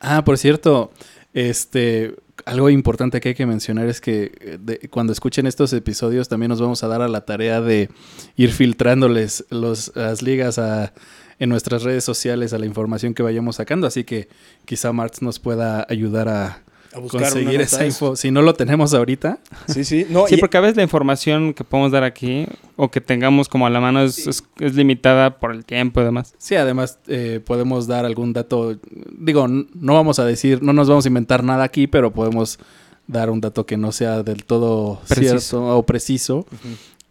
Ah, 0.01 0.25
por 0.25 0.39
cierto, 0.39 0.91
este, 1.37 2.15
algo 2.47 2.71
importante 2.71 3.21
que 3.21 3.29
hay 3.29 3.35
que 3.35 3.45
mencionar 3.45 3.87
es 3.89 4.01
que 4.01 4.33
eh, 4.41 4.59
de- 4.59 4.79
cuando 4.89 5.13
escuchen 5.13 5.47
estos 5.47 5.71
episodios 5.75 6.29
también 6.29 6.49
nos 6.49 6.63
vamos 6.63 6.83
a 6.83 6.89
dar 6.89 7.03
a 7.03 7.09
la 7.09 7.27
tarea 7.27 7.61
de 7.61 7.91
ir 8.37 8.53
filtrándoles 8.53 9.45
los, 9.51 9.93
las 9.95 10.23
ligas 10.23 10.59
a, 10.59 10.95
en 11.39 11.51
nuestras 11.51 11.83
redes 11.83 12.05
sociales 12.05 12.55
a 12.55 12.59
la 12.59 12.65
información 12.65 13.13
que 13.13 13.23
vayamos 13.23 13.57
sacando, 13.57 13.87
así 13.87 14.05
que 14.05 14.29
quizá 14.65 14.93
Marx 14.95 15.21
nos 15.21 15.39
pueda 15.39 15.87
ayudar 15.91 16.29
a 16.31 16.63
A 16.97 16.99
buscar 16.99 17.21
conseguir 17.23 17.61
esa 17.61 17.85
info. 17.85 18.17
Si 18.17 18.31
no 18.31 18.41
lo 18.43 18.55
tenemos 18.55 18.95
ahorita, 18.95 19.39
Sí, 19.69 19.85
sí. 19.85 20.07
No, 20.09 20.27
Sí, 20.27 20.37
y- 20.37 20.39
porque 20.39 20.57
a 20.57 20.61
veces 20.61 20.77
la 20.77 20.83
información 20.83 21.53
que 21.53 21.63
podemos 21.63 21.93
dar 21.93 22.05
aquí 22.05 22.47
o 22.77 22.91
que 22.91 23.01
tengamos 23.01 23.49
como 23.49 23.67
a 23.67 23.71
la 23.71 23.81
mano 23.81 24.01
es, 24.03 24.27
es- 24.27 24.43
es 24.61 24.75
limitada 24.75 25.39
por 25.39 25.53
el 25.53 25.65
tiempo 25.65 26.01
y 26.01 26.05
demás. 26.05 26.35
sí, 26.39 26.55
además 26.55 26.99
eh, 27.07 27.41
podemos 27.45 27.87
dar 27.87 28.05
algún 28.07 28.33
dato, 28.33 28.79
digo, 29.19 29.47
no 29.49 29.95
vamos 29.95 30.19
a 30.19 30.25
decir, 30.25 30.63
no 30.63 30.73
nos 30.73 30.89
vamos 30.89 31.05
a 31.05 31.09
inventar 31.09 31.45
nada 31.45 31.65
aquí, 31.65 31.87
pero 31.87 32.13
podemos 32.13 32.59
dar 33.07 33.31
un 33.31 33.41
dato 33.41 33.67
que 33.67 33.77
no 33.77 33.93
sea 33.93 34.23
del 34.23 34.45
todo 34.45 35.01
Preciso. 35.07 35.39
cierto 35.39 35.77
o 35.79 35.83
preciso. 35.85 36.47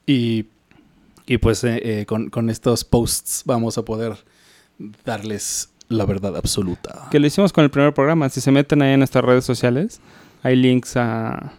Y, 0.08 0.46
y 1.28 1.38
pues 1.38 1.64
eh, 1.64 2.02
eh, 2.02 2.06
con, 2.06 2.30
con 2.30 2.50
estos 2.50 2.84
posts 2.84 3.44
vamos 3.46 3.78
a 3.78 3.84
poder 3.86 4.14
darles 5.06 5.70
la 5.90 6.06
verdad 6.06 6.36
absoluta. 6.36 7.08
Que 7.12 7.20
lo 7.20 7.28
hicimos 7.28 7.54
con 7.54 7.64
el 7.64 7.70
primer 7.70 7.94
programa. 7.94 8.30
Si 8.30 8.42
se 8.42 8.52
meten 8.52 8.82
ahí 8.82 8.94
en 8.94 9.00
nuestras 9.00 9.24
redes 9.24 9.46
sociales, 9.46 10.00
hay 10.44 10.56
links 10.56 10.98
a, 10.98 11.54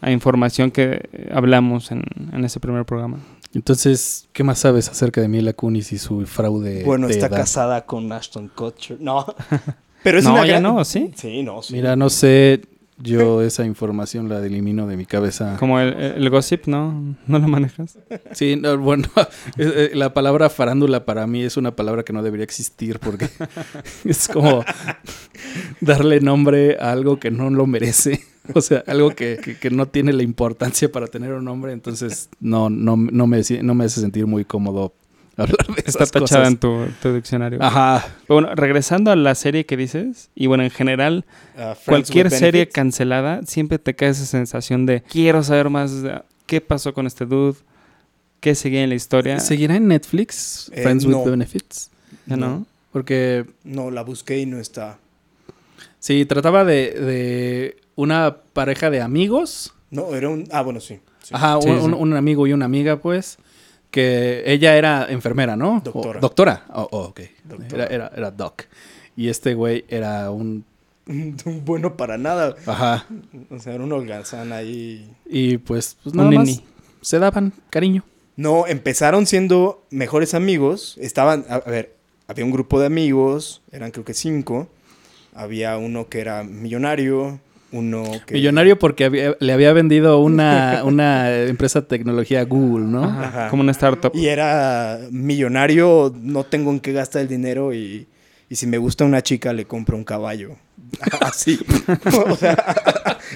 a 0.00 0.10
información 0.10 0.70
que 0.70 1.28
hablamos 1.32 1.90
en, 1.90 2.02
en 2.32 2.44
ese 2.44 2.60
primer 2.60 2.84
programa. 2.84 3.18
Entonces, 3.54 4.28
¿qué 4.32 4.42
más 4.42 4.58
sabes 4.58 4.88
acerca 4.88 5.20
de 5.20 5.28
Mila 5.28 5.52
Kunis 5.52 5.92
y 5.92 5.98
su 5.98 6.26
fraude? 6.26 6.82
bueno, 6.84 7.06
de 7.06 7.14
está 7.14 7.26
edad? 7.26 7.36
casada 7.38 7.86
con 7.86 8.10
Ashton 8.12 8.48
Kutcher. 8.48 8.98
No. 9.00 9.24
Pero 10.02 10.18
es 10.18 10.24
No, 10.24 10.32
una 10.34 10.42
ya 10.44 10.54
gran- 10.54 10.62
no, 10.64 10.84
¿sí? 10.84 11.12
Sí, 11.14 11.42
no, 11.42 11.62
sí. 11.62 11.72
Mira, 11.72 11.94
no 11.96 12.10
sé, 12.10 12.60
yo 12.98 13.42
esa 13.42 13.64
información 13.64 14.28
la 14.28 14.44
elimino 14.44 14.86
de 14.86 14.96
mi 14.96 15.04
cabeza. 15.06 15.56
Como 15.58 15.80
el, 15.80 15.92
el 15.94 16.30
gossip, 16.30 16.66
¿no? 16.66 17.16
¿No 17.26 17.38
lo 17.38 17.48
manejas? 17.48 17.98
Sí, 18.32 18.56
no, 18.56 18.78
bueno, 18.78 19.08
eh, 19.58 19.90
la 19.94 20.14
palabra 20.14 20.48
farándula 20.50 21.04
para 21.04 21.26
mí 21.26 21.42
es 21.42 21.56
una 21.56 21.74
palabra 21.74 22.04
que 22.04 22.12
no 22.12 22.22
debería 22.22 22.44
existir 22.44 22.98
porque 23.00 23.28
es 24.04 24.28
como 24.28 24.64
darle 25.80 26.20
nombre 26.20 26.76
a 26.80 26.92
algo 26.92 27.18
que 27.18 27.30
no 27.30 27.50
lo 27.50 27.66
merece. 27.66 28.20
O 28.52 28.60
sea, 28.60 28.84
algo 28.86 29.08
que, 29.14 29.38
que- 29.42 29.56
que 29.56 29.70
no 29.70 29.88
tiene 29.88 30.12
la 30.12 30.22
importancia 30.22 30.92
para 30.92 31.06
tener 31.06 31.32
un 31.32 31.46
nombre, 31.46 31.72
entonces 31.72 32.28
no, 32.40 32.68
no, 32.68 32.94
no, 32.94 33.26
me, 33.26 33.40
no 33.62 33.74
me 33.74 33.84
hace 33.86 34.02
sentir 34.02 34.26
muy 34.26 34.44
cómodo 34.44 34.92
hablar 35.42 35.66
de 35.66 35.74
Está 35.84 35.90
esas 36.04 36.10
tachada 36.10 36.42
cosas. 36.42 36.48
en 36.48 36.56
tu, 36.58 36.86
tu 37.02 37.14
diccionario. 37.14 37.58
Ajá. 37.62 38.04
Pero 38.26 38.40
bueno, 38.40 38.54
regresando 38.54 39.10
a 39.10 39.16
la 39.16 39.34
serie 39.34 39.66
que 39.66 39.76
dices, 39.76 40.30
y 40.34 40.46
bueno, 40.46 40.62
en 40.64 40.70
general, 40.70 41.24
Friends 41.54 41.80
cualquier 41.86 42.30
serie 42.30 42.68
cancelada 42.68 43.40
siempre 43.46 43.78
te 43.78 43.94
cae 43.94 44.10
esa 44.10 44.26
sensación 44.26 44.86
de 44.86 45.02
quiero 45.02 45.42
saber 45.42 45.70
más 45.70 46.02
de 46.02 46.22
qué 46.46 46.60
pasó 46.60 46.92
con 46.94 47.06
este 47.06 47.26
dude, 47.26 47.56
qué 48.40 48.54
seguía 48.54 48.82
en 48.82 48.90
la 48.90 48.94
historia. 48.96 49.40
¿Seguirá 49.40 49.76
en 49.76 49.88
Netflix 49.88 50.70
Eh, 50.74 50.82
Friends 50.82 51.06
no. 51.06 51.18
with 51.20 51.30
Benefits? 51.30 51.90
¿Ya 52.26 52.36
no? 52.36 52.66
Porque 52.92 53.44
No, 53.64 53.90
la 53.90 54.02
busqué 54.02 54.38
y 54.38 54.46
no 54.46 54.58
está. 54.58 54.98
Sí, 55.98 56.24
trataba 56.26 56.64
de, 56.64 56.90
de 56.92 57.76
una 57.96 58.36
pareja 58.52 58.90
de 58.90 59.00
amigos. 59.00 59.72
No, 59.90 60.14
era 60.14 60.28
un... 60.28 60.46
Ah, 60.52 60.60
bueno, 60.62 60.80
sí. 60.80 61.00
sí. 61.22 61.30
Ajá, 61.34 61.58
Sí, 61.62 61.68
un, 61.68 61.78
sí. 61.78 61.84
un- 61.86 61.94
un 61.94 62.12
amigo 62.14 62.46
y 62.46 62.52
una 62.52 62.66
amiga, 62.66 62.96
pues. 62.98 63.38
Que 63.94 64.42
ella 64.44 64.76
era 64.76 65.06
enfermera, 65.08 65.54
¿no? 65.56 65.76
O- 65.76 65.80
Doctora. 65.80 66.18
doctora. 66.20 66.64
Oh, 66.74 66.88
oh, 66.90 66.98
ok. 67.04 67.20
Doctora. 67.44 67.84
Era, 67.84 67.94
era, 67.94 68.12
era 68.16 68.30
doc. 68.32 68.62
Y 69.16 69.28
este 69.28 69.54
güey 69.54 69.84
era 69.88 70.30
un. 70.32 70.64
Un 71.06 71.62
bueno 71.64 71.96
para 71.96 72.18
nada. 72.18 72.56
Ajá. 72.66 73.06
O 73.50 73.58
sea, 73.60 73.74
era 73.74 73.84
un 73.84 73.92
holgazán 73.92 74.52
ahí. 74.52 75.08
Y 75.26 75.58
pues, 75.58 75.96
pues 76.02 76.14
Un 76.14 76.18
nada 76.22 76.30
más 76.32 76.46
neni. 76.48 76.64
se 77.02 77.18
daban 77.20 77.52
cariño. 77.70 78.02
No, 78.36 78.66
empezaron 78.66 79.26
siendo 79.26 79.84
mejores 79.90 80.34
amigos. 80.34 80.96
Estaban, 80.98 81.44
a, 81.48 81.56
a 81.56 81.70
ver, 81.70 81.94
había 82.26 82.44
un 82.44 82.50
grupo 82.50 82.80
de 82.80 82.86
amigos, 82.86 83.62
eran 83.70 83.90
creo 83.92 84.04
que 84.04 84.14
cinco. 84.14 84.66
Había 85.34 85.76
uno 85.76 86.08
que 86.08 86.20
era 86.20 86.42
millonario, 86.42 87.38
uno 87.74 88.04
que... 88.26 88.34
Millonario 88.34 88.78
porque 88.78 89.04
había- 89.04 89.36
le 89.38 89.52
había 89.52 89.72
vendido 89.72 90.18
una, 90.20 90.82
una 90.84 91.30
empresa 91.44 91.80
de 91.82 91.86
tecnología 91.88 92.40
a 92.40 92.44
Google, 92.44 92.86
¿no? 92.86 93.04
Ajá. 93.04 93.48
Como 93.48 93.62
una 93.62 93.72
startup. 93.72 94.12
Y 94.14 94.26
era 94.28 94.98
millonario, 95.10 96.14
no 96.20 96.44
tengo 96.44 96.70
en 96.70 96.80
qué 96.80 96.92
gastar 96.92 97.22
el 97.22 97.28
dinero 97.28 97.74
y, 97.74 98.06
y 98.48 98.56
si 98.56 98.66
me 98.66 98.78
gusta 98.78 99.04
una 99.04 99.22
chica 99.22 99.52
le 99.52 99.64
compro 99.64 99.96
un 99.96 100.04
caballo. 100.04 100.56
Así. 101.20 101.58
o 102.30 102.36
sea, 102.36 102.54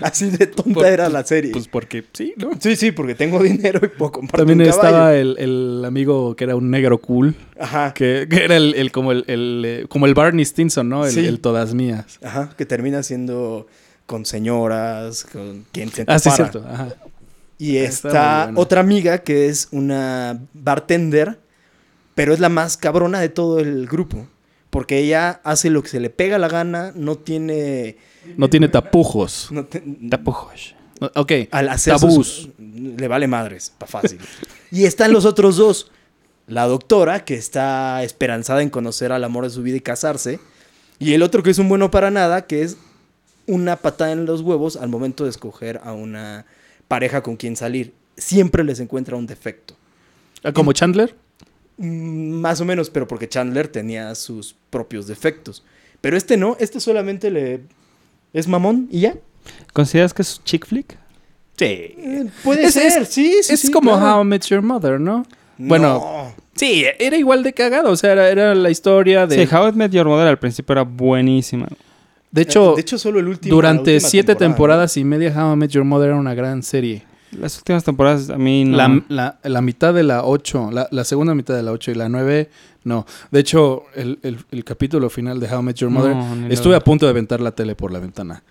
así 0.03 0.31
de 0.31 0.47
tonta 0.47 0.75
Por- 0.75 0.87
era 0.87 1.09
la 1.09 1.25
serie. 1.25 1.51
Pues 1.51 1.67
porque 1.67 2.05
sí, 2.13 2.35
¿no? 2.37 2.51
sí, 2.61 2.77
sí, 2.77 2.93
porque 2.93 3.17
tengo 3.17 3.43
dinero 3.43 3.81
y 3.83 3.89
puedo 3.89 4.13
comprar 4.13 4.41
También 4.47 4.61
un 4.61 4.67
caballo. 4.69 4.89
estaba 4.89 5.15
el, 5.17 5.37
el 5.39 5.85
amigo 5.85 6.37
que 6.37 6.45
era 6.45 6.55
un 6.55 6.71
negro 6.71 6.99
cool. 7.01 7.35
Ajá. 7.59 7.93
Que, 7.95 8.29
que 8.31 8.45
era 8.45 8.57
el, 8.57 8.75
el- 8.75 8.93
como 8.93 9.11
el, 9.13 9.25
el, 9.27 9.63
eh, 9.67 9.87
como 9.89 10.07
el 10.07 10.15
Barney 10.15 10.45
Stinson, 10.45 10.89
¿no? 10.89 11.05
El, 11.05 11.13
Sí. 11.13 11.27
el 11.27 11.41
todas 11.41 11.75
mías. 11.75 12.19
Ajá, 12.23 12.51
que 12.57 12.65
termina 12.65 13.03
siendo 13.03 13.67
con 14.09 14.25
señoras, 14.27 15.25
con 15.31 15.65
quien 15.71 15.93
se 15.93 16.05
Ah, 16.09 16.19
sí, 16.19 16.31
cierto. 16.31 16.65
Ajá. 16.69 16.89
Y 17.59 17.77
Está 17.77 18.51
otra 18.57 18.81
amiga 18.81 19.19
que 19.19 19.49
es 19.49 19.69
una 19.71 20.41
bartender, 20.55 21.39
pero 22.15 22.33
es 22.33 22.41
la 22.41 22.49
más 22.49 22.77
cabrona 22.77 23.21
de 23.21 23.29
todo 23.29 23.61
el 23.61 23.87
grupo. 23.87 24.27
Porque 24.71 24.99
ella 24.99 25.41
hace 25.45 25.69
lo 25.71 25.83
que 25.83 25.89
se 25.89 26.01
le 26.01 26.09
pega 26.11 26.39
la 26.39 26.49
gana, 26.49 26.93
no 26.95 27.17
tiene... 27.17 27.97
No 28.37 28.49
tiene 28.51 28.69
tapujos. 28.69 29.49
no 29.51 29.65
te- 29.65 29.83
Tapujos. 30.11 30.75
Ok. 31.15 31.33
al 31.51 31.69
hacer 31.69 31.95
Tabús. 31.99 32.15
sus- 32.27 32.49
le 32.59 33.09
vale 33.09 33.27
madres, 33.29 33.73
pa' 33.77 33.87
fácil. 33.87 34.19
y 34.71 34.85
están 34.85 35.13
los 35.13 35.25
otros 35.27 35.57
dos. 35.57 35.91
La 36.47 36.67
doctora, 36.67 37.25
que 37.27 37.35
está 37.35 38.03
esperanzada 38.03 38.63
en 38.63 38.71
conocer 38.71 39.13
al 39.13 39.23
amor 39.25 39.45
de 39.45 39.51
su 39.51 39.63
vida 39.63 39.77
y 39.77 39.81
casarse. 39.81 40.41
Y 40.99 41.13
el 41.13 41.23
otro 41.23 41.43
que 41.43 41.51
es 41.51 41.59
un 41.59 41.69
bueno 41.69 41.91
para 41.91 42.11
nada, 42.11 42.47
que 42.47 42.63
es 42.63 42.77
una 43.49 43.75
patada 43.77 44.13
en 44.13 44.25
los 44.27 44.43
huevos 44.43 44.77
al 44.77 44.89
momento 44.89 45.25
de 45.25 45.31
escoger 45.31 45.81
a 45.83 45.93
una 45.93 46.47
pareja 46.87 47.23
con 47.23 47.37
quien 47.37 47.57
salir. 47.57 47.93
Siempre 48.17 48.63
les 48.63 48.79
encuentra 48.79 49.17
un 49.17 49.27
defecto. 49.27 49.75
Ah, 50.45 50.53
Como 50.53 50.73
Chandler. 50.73 51.15
Mm, 51.79 52.31
Más 52.41 52.61
o 52.61 52.65
menos, 52.65 52.91
pero 52.91 53.09
porque 53.09 53.29
Chandler 53.29 53.69
tenía 53.69 54.15
sus 54.15 54.55
propios 54.71 55.07
defectos. 55.07 55.65
Pero 56.01 56.17
este 56.17 56.37
no, 56.37 56.57
este 56.61 56.79
solamente 56.81 57.31
le... 57.31 57.61
Es 58.33 58.47
mamón 58.47 58.89
y 58.91 59.01
ya. 59.01 59.15
¿Consideras 59.73 60.13
que 60.15 60.23
es 60.23 60.41
chick 60.45 60.67
flick? 60.67 60.97
Sí. 61.57 61.65
Eh, 61.65 62.27
puede 62.45 62.65
Es- 62.67 62.75
ser, 62.75 63.03
es- 63.03 63.09
sí, 63.09 63.33
sí, 63.43 63.55
es 63.55 63.61
sí, 63.61 63.71
como 63.71 63.93
claro. 63.97 64.17
How 64.19 64.23
I 64.23 64.25
Met 64.27 64.45
Your 64.47 64.63
Mother, 64.63 65.01
¿no? 65.01 65.25
Bueno, 65.57 65.95
No. 65.95 66.49
Sí, 66.55 66.85
era 66.99 67.17
igual 67.17 67.43
de 67.45 67.53
cagado. 67.53 67.91
O 67.91 67.97
sea, 67.97 68.13
era, 68.13 68.29
era 68.31 68.55
la 68.55 68.69
historia 68.71 69.27
de. 69.27 69.47
Sí, 69.47 69.55
How 69.55 69.69
I 69.69 69.73
Met 69.73 69.93
Your 69.93 70.07
Mother 70.07 70.27
al 70.27 70.39
principio 70.39 70.73
era 70.73 70.83
buenísima. 70.83 71.69
De 72.31 72.43
hecho, 72.43 72.73
Eh, 72.73 72.77
de 72.77 72.81
hecho, 72.83 72.99
solo 72.99 73.19
el 73.21 73.29
último. 73.29 73.55
durante 73.55 74.01
siete 74.01 74.35
temporada, 74.35 74.49
temporadas 74.87 74.97
y 74.97 75.05
media, 75.05 75.33
How 75.37 75.55
I 75.55 75.57
Met 75.57 75.71
Your 75.71 75.85
Mother 75.85 76.09
era 76.11 76.19
una 76.19 76.35
gran 76.35 76.63
serie. 76.63 77.05
Las 77.33 77.59
últimas 77.59 77.85
temporadas 77.85 78.31
a 78.31 78.39
mí 78.39 78.65
no. 78.65 78.77
La, 78.79 79.03
la- 79.09 79.39
la 79.43 79.61
mitad 79.61 79.93
de 79.93 80.03
la 80.03 80.25
8, 80.25 80.71
la, 80.73 80.89
la 80.91 81.05
segunda 81.05 81.35
mitad 81.35 81.55
de 81.55 81.63
la 81.63 81.73
8 81.73 81.91
y 81.91 81.95
la 81.95 82.09
9, 82.09 82.49
no. 82.85 83.05
De 83.31 83.41
hecho, 83.41 83.83
el, 83.95 84.19
el- 84.23 84.39
el 84.51 84.65
capítulo 84.65 85.11
final 85.11 85.39
de 85.39 85.47
How 85.53 85.61
I 85.61 85.63
Met 85.63 85.77
Your 85.77 85.91
Mother, 85.91 86.17
No, 86.17 86.47
estuve 86.49 86.73
lo- 86.73 86.79
a 86.79 86.81
punto 86.81 87.05
de 87.05 87.11
aventar 87.11 87.41
la 87.41 87.51
tele 87.53 87.75
por 87.75 87.93
la 87.93 87.99
ventana. 87.99 88.43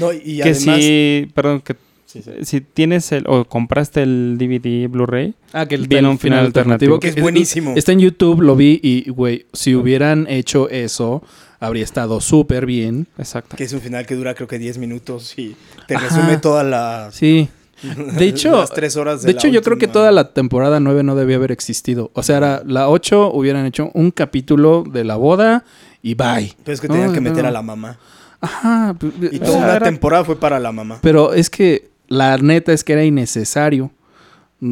¿no? 0.00 0.10
Y 0.12 0.36
que 0.38 0.42
además. 0.44 0.76
si, 0.80 1.30
perdón, 1.34 1.60
que 1.60 1.76
Sí, 2.06 2.22
sí. 2.22 2.30
si 2.42 2.60
tienes 2.62 3.10
el, 3.12 3.24
o 3.26 3.44
compraste 3.46 4.02
el 4.02 4.36
DVD 4.38 4.86
Blu-ray, 4.88 5.34
Ah, 5.52 5.66
que 5.66 5.74
el, 5.74 5.86
Viene 5.88 6.08
un 6.08 6.18
final 6.18 6.46
alternativo. 6.46 6.98
Que 7.00 7.08
es 7.08 7.20
buenísimo. 7.20 7.74
Está 7.76 7.92
en 7.92 8.00
YouTube, 8.00 8.40
lo 8.42 8.56
vi 8.56 8.80
y, 8.82 9.10
güey, 9.10 9.44
si 9.52 9.74
hubieran 9.74 10.26
hecho 10.28 10.68
eso, 10.70 11.22
habría 11.62 11.84
estado 11.84 12.20
súper 12.20 12.66
bien. 12.66 13.06
exacto. 13.18 13.56
Que 13.56 13.64
es 13.64 13.72
un 13.72 13.80
final 13.80 14.04
que 14.06 14.14
dura 14.14 14.34
creo 14.34 14.48
que 14.48 14.58
10 14.58 14.78
minutos 14.78 15.38
y 15.38 15.56
te 15.86 15.94
Ajá. 15.96 16.08
resume 16.08 16.36
toda 16.38 16.64
la. 16.64 17.10
Sí. 17.12 17.48
De 18.16 18.26
hecho, 18.26 18.52
las 18.60 18.70
tres 18.70 18.96
horas 18.96 19.22
de, 19.22 19.32
hecho, 19.32 19.48
yo 19.48 19.60
creo 19.60 19.76
que 19.76 19.88
toda 19.88 20.12
la 20.12 20.32
temporada 20.32 20.78
9 20.78 21.02
no 21.02 21.16
debía 21.16 21.34
haber 21.36 21.50
existido. 21.50 22.10
O 22.14 22.22
sea, 22.22 22.36
era 22.36 22.62
la 22.64 22.88
8 22.88 23.32
hubieran 23.32 23.66
hecho 23.66 23.90
un 23.94 24.12
capítulo 24.12 24.84
de 24.88 25.02
la 25.02 25.16
boda 25.16 25.64
y 26.00 26.14
bye. 26.14 26.54
Pero 26.62 26.74
es 26.74 26.80
que 26.80 26.86
tenían 26.88 27.12
que 27.12 27.20
meter 27.20 27.42
no. 27.42 27.48
a 27.48 27.52
la 27.52 27.62
mamá. 27.62 27.98
Ajá. 28.40 28.94
Y 29.20 29.36
o 29.36 29.40
toda 29.40 29.46
sea, 29.50 29.58
una 29.58 29.76
era- 29.76 29.84
temporada 29.86 30.24
fue 30.24 30.36
para 30.36 30.60
la 30.60 30.70
mamá. 30.70 30.98
Pero 31.02 31.32
es 31.34 31.50
que 31.50 31.90
la 32.06 32.36
neta 32.38 32.72
es 32.72 32.84
que 32.84 32.92
era 32.92 33.04
innecesario. 33.04 33.90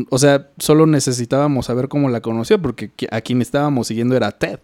O 0.08 0.18
sea, 0.18 0.48
solo 0.58 0.86
necesitábamos 0.86 1.66
saber 1.66 1.88
cómo 1.88 2.08
la 2.10 2.20
conoció 2.20 2.62
porque 2.62 2.92
a 3.10 3.20
quien 3.22 3.42
estábamos 3.42 3.88
siguiendo 3.88 4.16
era 4.16 4.30
Ted, 4.30 4.60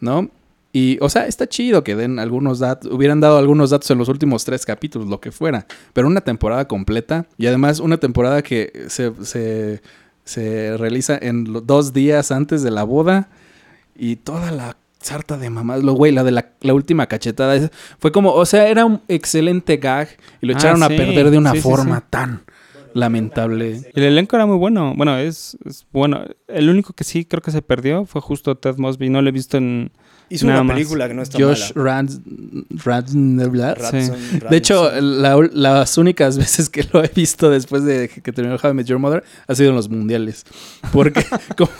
¿no? 0.00 0.30
Y, 0.72 0.96
o 1.02 1.10
sea, 1.10 1.26
está 1.26 1.46
chido 1.46 1.84
que 1.84 1.94
den 1.96 2.18
algunos 2.18 2.58
datos, 2.58 2.90
hubieran 2.90 3.20
dado 3.20 3.36
algunos 3.36 3.70
datos 3.70 3.90
en 3.90 3.98
los 3.98 4.08
últimos 4.08 4.44
tres 4.44 4.64
capítulos, 4.64 5.06
lo 5.08 5.20
que 5.20 5.30
fuera, 5.30 5.66
pero 5.92 6.06
una 6.06 6.22
temporada 6.22 6.66
completa 6.66 7.26
y 7.36 7.46
además 7.46 7.78
una 7.78 7.98
temporada 7.98 8.40
que 8.42 8.72
se, 8.88 9.12
se, 9.22 9.82
se 10.24 10.76
realiza 10.78 11.18
en 11.20 11.44
dos 11.66 11.92
días 11.92 12.32
antes 12.32 12.62
de 12.62 12.70
la 12.70 12.84
boda 12.84 13.28
y 13.94 14.16
toda 14.16 14.50
la 14.50 14.78
sarta 14.98 15.36
de 15.36 15.50
mamás, 15.50 15.82
lo 15.82 15.92
güey, 15.92 16.10
la 16.12 16.24
de 16.24 16.30
la, 16.30 16.52
la 16.62 16.72
última 16.72 17.06
cachetada, 17.06 17.70
fue 17.98 18.10
como, 18.10 18.32
o 18.32 18.46
sea, 18.46 18.68
era 18.68 18.86
un 18.86 19.02
excelente 19.08 19.76
gag 19.76 20.08
y 20.40 20.46
lo 20.46 20.54
Ah, 20.54 20.58
echaron 20.58 20.82
a 20.82 20.88
perder 20.88 21.30
de 21.30 21.38
una 21.38 21.52
sí, 21.52 21.60
forma 21.60 21.98
sí. 21.98 22.04
tan 22.08 22.42
lamentable. 22.94 23.82
El 23.94 24.04
elenco 24.04 24.36
era 24.36 24.46
muy 24.46 24.56
bueno. 24.56 24.94
Bueno, 24.96 25.16
es, 25.18 25.56
es 25.64 25.86
bueno. 25.92 26.24
El 26.48 26.68
único 26.70 26.92
que 26.92 27.04
sí 27.04 27.24
creo 27.24 27.42
que 27.42 27.50
se 27.50 27.62
perdió 27.62 28.04
fue 28.06 28.20
justo 28.20 28.56
Ted 28.56 28.76
Mosby. 28.76 29.10
No 29.10 29.22
lo 29.22 29.28
he 29.28 29.32
visto 29.32 29.56
en... 29.56 29.92
Hizo 30.34 30.46
Nada 30.46 30.60
una 30.62 30.68
más. 30.68 30.76
película 30.76 31.08
que 31.08 31.14
no 31.14 31.22
está 31.22 31.38
Josh 31.38 31.72
mala. 31.74 31.84
Rans, 31.90 32.20
Radneblar. 32.84 33.78
Ratson- 33.78 34.48
De 34.48 34.56
hecho, 34.56 34.90
la- 35.00 35.36
las 35.52 35.98
únicas 35.98 36.38
veces 36.38 36.68
que 36.68 36.84
lo 36.92 37.04
he 37.04 37.10
visto 37.14 37.50
después 37.50 37.84
de 37.84 38.08
que 38.08 38.32
terminó 38.32 38.56
How 38.62 38.70
I 38.70 38.74
Met 38.74 38.86
Your 38.86 38.98
Mother 38.98 39.22
ha 39.46 39.54
sido 39.54 39.70
en 39.70 39.76
los 39.76 39.88
mundiales. 39.88 40.44
Porque, 40.92 41.24
como- 41.56 41.70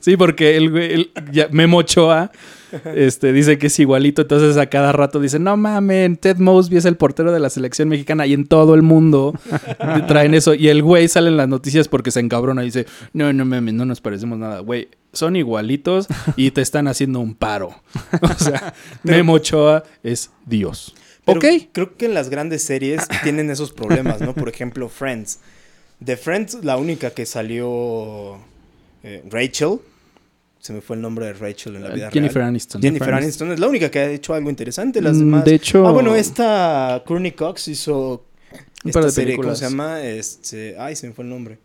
sí, 0.00 0.16
porque 0.16 0.56
el, 0.56 0.70
güey- 0.72 1.10
Memo 1.52 1.78
Ochoa 1.78 2.30
este, 2.94 3.32
dice 3.32 3.58
que 3.58 3.66
es 3.68 3.78
igualito. 3.78 4.22
Entonces 4.22 4.56
a 4.56 4.66
cada 4.66 4.92
rato 4.92 5.20
dice, 5.20 5.38
no 5.38 5.56
mamen, 5.56 6.16
Ted 6.16 6.38
Mosby 6.38 6.76
es 6.78 6.84
el 6.84 6.96
portero 6.96 7.32
de 7.32 7.40
la 7.40 7.50
selección 7.50 7.88
mexicana. 7.88 8.26
Y 8.26 8.32
en 8.34 8.46
todo 8.46 8.74
el 8.74 8.82
mundo 8.82 9.34
traen 10.08 10.34
eso. 10.34 10.54
Y 10.54 10.68
el 10.68 10.82
güey 10.82 11.08
sale 11.08 11.28
en 11.28 11.36
las 11.36 11.48
noticias 11.48 11.88
porque 11.88 12.10
se 12.10 12.20
encabrona 12.20 12.62
y 12.62 12.66
dice, 12.66 12.86
no, 13.12 13.32
no 13.32 13.44
mames, 13.44 13.74
no 13.74 13.84
nos 13.84 14.00
parecemos 14.00 14.38
nada. 14.38 14.60
Güey, 14.60 14.88
son 15.12 15.36
igualitos 15.36 16.06
y 16.36 16.50
te 16.50 16.60
están 16.62 16.88
haciendo 16.88 17.20
un 17.20 17.34
paro. 17.34 17.74
O 18.22 18.34
sea, 18.42 18.74
Memo 19.02 19.34
Ochoa 19.34 19.82
es 20.02 20.30
Dios. 20.46 20.94
Pero 21.24 21.38
ok. 21.38 21.46
Creo 21.72 21.96
que 21.96 22.06
en 22.06 22.14
las 22.14 22.28
grandes 22.30 22.62
series 22.64 23.02
tienen 23.22 23.50
esos 23.50 23.72
problemas, 23.72 24.20
¿no? 24.20 24.34
Por 24.34 24.48
ejemplo, 24.48 24.88
Friends. 24.88 25.38
De 26.00 26.16
Friends, 26.16 26.64
la 26.64 26.76
única 26.76 27.10
que 27.10 27.26
salió 27.26 28.38
eh, 29.04 29.22
Rachel. 29.30 29.78
Se 30.58 30.72
me 30.72 30.80
fue 30.80 30.94
el 30.96 31.02
nombre 31.02 31.26
de 31.26 31.32
Rachel 31.32 31.74
en 31.76 31.82
la 31.82 31.90
vida 31.90 32.10
Jennifer 32.12 32.36
real. 32.36 32.48
Aniston. 32.50 32.80
Jennifer 32.82 33.12
Aniston 33.14 33.50
es 33.52 33.58
la 33.58 33.66
única 33.68 33.90
que 33.90 33.98
ha 33.98 34.08
hecho 34.10 34.32
algo 34.34 34.48
interesante. 34.48 35.00
Las 35.02 35.16
Mm, 35.16 35.18
demás. 35.20 35.44
de 35.44 35.54
hecho- 35.56 35.86
Ah, 35.86 35.90
bueno, 35.92 36.14
esta 36.14 37.02
Courtney 37.04 37.32
Cox 37.32 37.66
hizo. 37.68 38.26
Un 38.84 38.88
Esta 38.90 39.10
serie, 39.10 39.36
¿cómo 39.36 39.54
se 39.54 39.64
llama? 39.68 40.02
Este, 40.02 40.76
ay, 40.78 40.94
se 40.96 41.06
me 41.08 41.14
fue 41.14 41.24
el 41.24 41.30
nombre. 41.30 41.58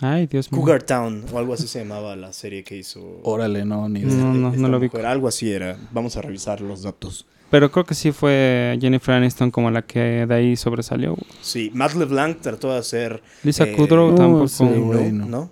Ay, 0.00 0.26
Dios 0.26 0.52
mío. 0.52 0.60
Cougar 0.60 0.82
Town 0.82 1.24
o 1.32 1.38
algo 1.38 1.54
así 1.54 1.66
se 1.66 1.78
llamaba 1.78 2.16
la 2.16 2.32
serie 2.32 2.62
que 2.64 2.76
hizo. 2.76 3.20
Órale, 3.22 3.64
no, 3.64 3.88
ni 3.88 4.00
idea. 4.00 4.14
No, 4.14 4.34
no, 4.34 4.52
no 4.52 4.68
lo 4.68 4.78
vi. 4.80 4.90
Algo 5.04 5.28
así 5.28 5.50
era. 5.50 5.76
Vamos 5.92 6.16
a 6.16 6.22
revisar 6.22 6.60
los 6.60 6.82
datos. 6.82 7.26
Pero 7.50 7.70
creo 7.70 7.84
que 7.84 7.94
sí 7.94 8.10
fue 8.12 8.76
Jennifer 8.80 9.14
Aniston 9.14 9.50
como 9.50 9.70
la 9.70 9.82
que 9.82 10.26
de 10.26 10.34
ahí 10.34 10.56
sobresalió. 10.56 11.16
Sí, 11.40 11.70
Matt 11.72 11.94
LeBlanc 11.94 12.40
trató 12.40 12.72
de 12.72 12.78
hacer. 12.78 13.22
Lisa 13.44 13.64
Eh, 13.64 13.72
Kudrow 13.76 14.10
no, 14.10 14.14
tampoco. 14.16 14.48
sí, 14.48 14.64
no, 14.64 14.80
bueno. 14.86 15.26
¿no? 15.26 15.50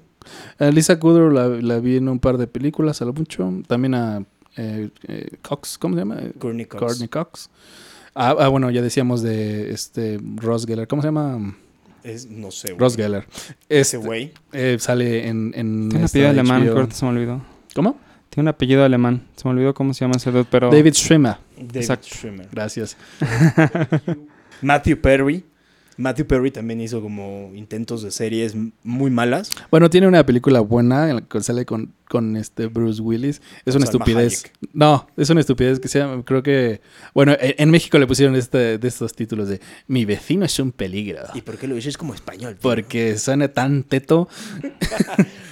A 0.58 0.66
Lisa 0.70 0.98
Kudrow 0.98 1.30
la, 1.30 1.48
la 1.48 1.78
vi 1.78 1.96
en 1.96 2.08
un 2.08 2.18
par 2.18 2.36
de 2.36 2.46
películas, 2.46 3.00
a 3.00 3.04
lo 3.04 3.12
mucho. 3.12 3.50
También 3.68 3.94
a 3.94 4.24
eh, 4.56 4.88
eh, 5.06 5.28
Cox, 5.42 5.78
¿cómo 5.78 5.94
se 5.94 6.00
llama? 6.00 6.16
Courtney 6.38 6.66
Cox. 6.66 6.82
Courtney 6.82 7.08
Cox. 7.08 7.48
Ah, 8.14 8.34
ah, 8.38 8.48
bueno, 8.48 8.70
ya 8.70 8.82
decíamos 8.82 9.22
de 9.22 9.70
este 9.70 10.20
Ross 10.36 10.66
Geller. 10.66 10.86
¿Cómo 10.88 11.00
se 11.02 11.08
llama? 11.08 11.56
Es, 12.04 12.26
no 12.30 12.50
sé. 12.52 12.68
güey. 12.68 12.78
Ross 12.78 12.96
Geller. 12.96 13.26
Ese 13.68 13.80
Este, 13.80 13.96
güey. 13.96 14.32
eh, 14.52 14.76
sale 14.78 15.26
en, 15.26 15.52
en 15.56 15.88
Tiene 15.88 15.99
un 15.99 16.04
apellido 16.04 16.28
alemán, 16.30 16.62
que 16.62 16.68
HBO. 16.68 16.76
ahorita 16.76 16.94
se 16.94 17.04
me 17.06 17.11
olvidó. 17.12 17.42
¿Cómo? 17.75 17.99
Tiene 18.30 18.42
un 18.44 18.49
apellido 18.49 18.84
alemán. 18.84 19.23
Se 19.37 19.49
me 19.49 19.54
olvidó 19.54 19.75
cómo 19.75 19.94
se 19.94 20.04
llama 20.04 20.16
ese 20.16 20.30
dude, 20.30 20.46
pero... 20.50 20.70
David 20.70 20.92
Schwimmer. 20.94 21.37
David 21.56 21.76
Exacto. 21.76 22.06
Schwimmer. 22.08 22.49
Gracias. 22.52 22.96
Matthew 24.62 25.00
Perry. 25.00 25.44
Matthew 25.96 26.26
Perry 26.26 26.50
también 26.50 26.80
hizo 26.80 27.00
como 27.00 27.52
intentos 27.54 28.02
de 28.02 28.10
series 28.10 28.54
muy 28.82 29.10
malas. 29.10 29.50
Bueno, 29.70 29.88
tiene 29.90 30.08
una 30.08 30.24
película 30.26 30.60
buena 30.60 31.08
en 31.08 31.16
la 31.16 31.22
que 31.22 31.40
sale 31.40 31.64
con, 31.64 31.92
con 32.08 32.36
este 32.36 32.66
Bruce 32.66 33.00
Willis. 33.00 33.40
Es 33.64 33.74
una 33.76 33.86
Salma 33.86 34.04
estupidez. 34.04 34.44
Hayek. 34.44 34.52
No, 34.72 35.06
es 35.16 35.30
una 35.30 35.40
estupidez 35.40 35.80
que 35.80 35.88
se 35.88 35.98
llama, 36.00 36.22
creo 36.24 36.42
que... 36.42 36.80
Bueno, 37.14 37.32
en, 37.40 37.54
en 37.58 37.70
México 37.70 37.98
le 37.98 38.06
pusieron 38.06 38.34
este, 38.36 38.78
de 38.78 38.88
estos 38.88 39.14
títulos 39.14 39.48
de 39.48 39.60
Mi 39.86 40.04
vecino 40.04 40.44
es 40.44 40.58
un 40.58 40.72
peligro. 40.72 41.20
¿Y 41.34 41.42
por 41.42 41.56
qué 41.58 41.66
lo 41.68 41.74
dices 41.76 41.96
como 41.96 42.14
español? 42.14 42.54
tío? 42.54 42.60
Porque 42.62 43.16
suena 43.18 43.48
tan 43.48 43.82
teto. 43.84 44.28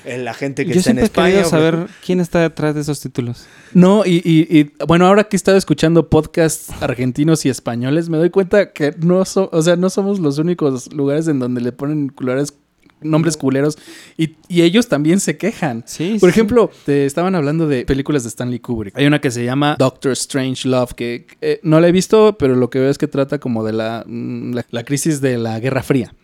La 0.05 0.35
gente 0.35 0.67
que 0.67 0.73
Yo 0.73 0.79
está 0.81 0.91
en 0.91 0.97
siempre 0.97 1.03
he 1.03 1.05
España. 1.07 1.27
querido 1.29 1.51
güey. 1.51 1.51
saber 1.73 1.89
quién 2.05 2.19
está 2.21 2.41
detrás 2.41 2.75
de 2.75 2.81
esos 2.81 2.99
títulos. 3.01 3.47
No, 3.73 4.05
y, 4.05 4.21
y- 4.25 4.59
y, 4.59 4.73
bueno, 4.87 5.07
ahora 5.07 5.25
que 5.25 5.37
he 5.37 5.39
estado 5.39 5.57
escuchando 5.57 6.09
podcasts 6.11 6.71
argentinos 6.83 7.47
y 7.47 7.51
españoles, 7.51 8.09
me 8.09 8.19
doy 8.19 8.31
cuenta 8.31 8.73
que 8.73 8.95
no, 8.99 9.25
so- 9.25 9.49
o 9.53 9.63
sea, 9.63 9.77
no 9.77 9.91
somos 9.91 10.19
los 10.19 10.32
únicos 10.39 10.93
lugares 10.93 11.29
en 11.29 11.39
donde 11.39 11.61
le 11.61 11.73
ponen 11.73 12.09
culeros- 12.11 12.55
nombres 13.01 13.37
culeros 13.37 13.77
y, 14.17 14.37
y 14.49 14.63
ellos 14.63 14.87
también 14.89 15.19
se 15.19 15.37
quejan. 15.37 15.83
Sí, 15.87 16.19
Por 16.21 16.31
sí. 16.31 16.35
ejemplo, 16.35 16.71
te 16.87 17.05
estaban 17.05 17.35
hablando 17.35 17.67
de 17.67 17.85
películas 17.85 18.23
de 18.23 18.29
Stanley 18.29 18.61
Kubrick. 18.61 18.97
Hay 18.97 19.07
una 19.07 19.21
que 19.21 19.33
se 19.33 19.45
llama 19.45 19.75
Doctor 19.79 20.13
Strange 20.13 20.69
Love, 20.69 20.95
que 20.95 21.27
eh, 21.41 21.59
no 21.65 21.81
la 21.81 21.89
he 21.89 21.93
visto, 21.93 22.37
pero 22.39 22.55
lo 22.55 22.71
que 22.71 22.79
veo 22.79 22.91
es 22.91 22.99
que 22.99 23.09
trata 23.09 23.39
como 23.41 23.65
de 23.65 23.73
la, 23.73 24.05
mm, 24.07 24.53
la, 24.55 24.65
la 24.71 24.85
crisis 24.85 25.21
de 25.21 25.37
la 25.37 25.59
Guerra 25.59 25.83
Fría. 25.83 26.15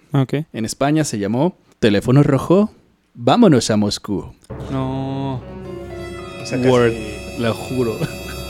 En 0.53 0.65
España 0.65 1.03
se 1.05 1.19
llamó 1.19 1.57
Teléfono 1.81 2.23
Rojo, 2.23 2.71
vámonos 3.15 3.69
a 3.71 3.77
Moscú. 3.77 4.33
No. 4.71 5.43
O 6.41 6.47
sea, 6.47 6.59
Word, 6.61 6.93
lo 7.41 7.53
juro. 7.55 7.97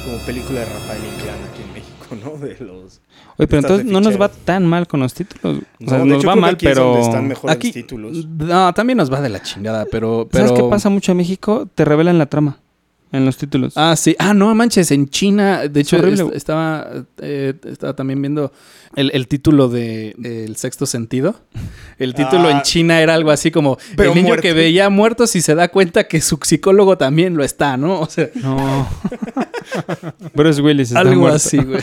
como 0.04 0.18
película 0.26 0.60
de 0.60 0.66
Rafael 0.66 1.00
Inclán 1.16 1.38
aquí 1.50 1.62
en 1.62 1.72
México, 1.72 2.16
¿no? 2.22 2.38
De 2.46 2.56
los... 2.64 3.00
Oye, 3.38 3.46
pero 3.46 3.60
entonces 3.60 3.86
no 3.86 4.00
nos 4.00 4.20
va 4.20 4.28
tan 4.28 4.66
mal 4.66 4.86
con 4.88 5.00
los 5.00 5.14
títulos. 5.14 5.62
O 5.84 5.88
sea, 5.88 5.98
No, 5.98 6.04
nos 6.06 6.18
hecho, 6.18 6.28
va 6.28 6.36
mal, 6.36 6.54
aquí 6.54 6.66
es 6.66 6.72
pero. 6.74 6.84
donde 6.86 7.32
están 7.32 7.50
Aquí, 7.50 7.72
títulos. 7.72 8.26
no, 8.26 8.74
también 8.74 8.96
nos 8.96 9.12
va 9.12 9.20
de 9.20 9.28
la 9.28 9.40
chingada, 9.42 9.86
pero... 9.90 10.28
pero... 10.30 10.48
¿Sabes 10.48 10.60
qué 10.62 10.68
pasa 10.68 10.88
mucho 10.90 11.12
en 11.12 11.18
México? 11.18 11.68
Te 11.74 11.84
revelan 11.84 12.18
la 12.18 12.26
trama 12.26 12.58
en 13.10 13.24
los 13.24 13.36
títulos. 13.38 13.72
Ah, 13.76 13.94
sí. 13.96 14.14
Ah, 14.18 14.34
no 14.34 14.54
manches, 14.54 14.90
en 14.90 15.08
China, 15.08 15.66
de 15.68 15.80
hecho, 15.80 15.96
est- 16.06 16.34
estaba, 16.34 16.88
eh, 17.22 17.54
estaba 17.64 17.94
también 17.94 18.20
viendo 18.20 18.52
el, 18.96 19.10
el 19.14 19.28
título 19.28 19.68
de 19.68 20.14
eh, 20.22 20.44
El 20.46 20.56
sexto 20.56 20.84
sentido. 20.84 21.36
El 21.98 22.12
título 22.14 22.48
Ah. 22.48 22.50
en 22.50 22.62
China 22.62 23.00
era 23.00 23.14
algo 23.14 23.30
así 23.30 23.50
como 23.50 23.78
Pero 23.96 24.12
el 24.12 24.22
niño 24.22 24.36
que 24.36 24.52
veía 24.52 24.90
muertos 24.90 25.34
y 25.36 25.40
se 25.40 25.54
da 25.54 25.68
cuenta 25.68 26.06
que 26.08 26.20
su 26.20 26.38
psicólogo 26.42 26.98
también 26.98 27.34
lo 27.36 27.44
está, 27.44 27.76
¿no? 27.78 28.00
O 28.00 28.06
sea, 28.10 28.28
No. 28.34 28.86
Bruce 30.34 30.60
Willis 30.60 30.88
está 30.88 31.00
algo 31.00 31.20
muerto. 31.22 31.36
así, 31.36 31.56
güey. 31.58 31.82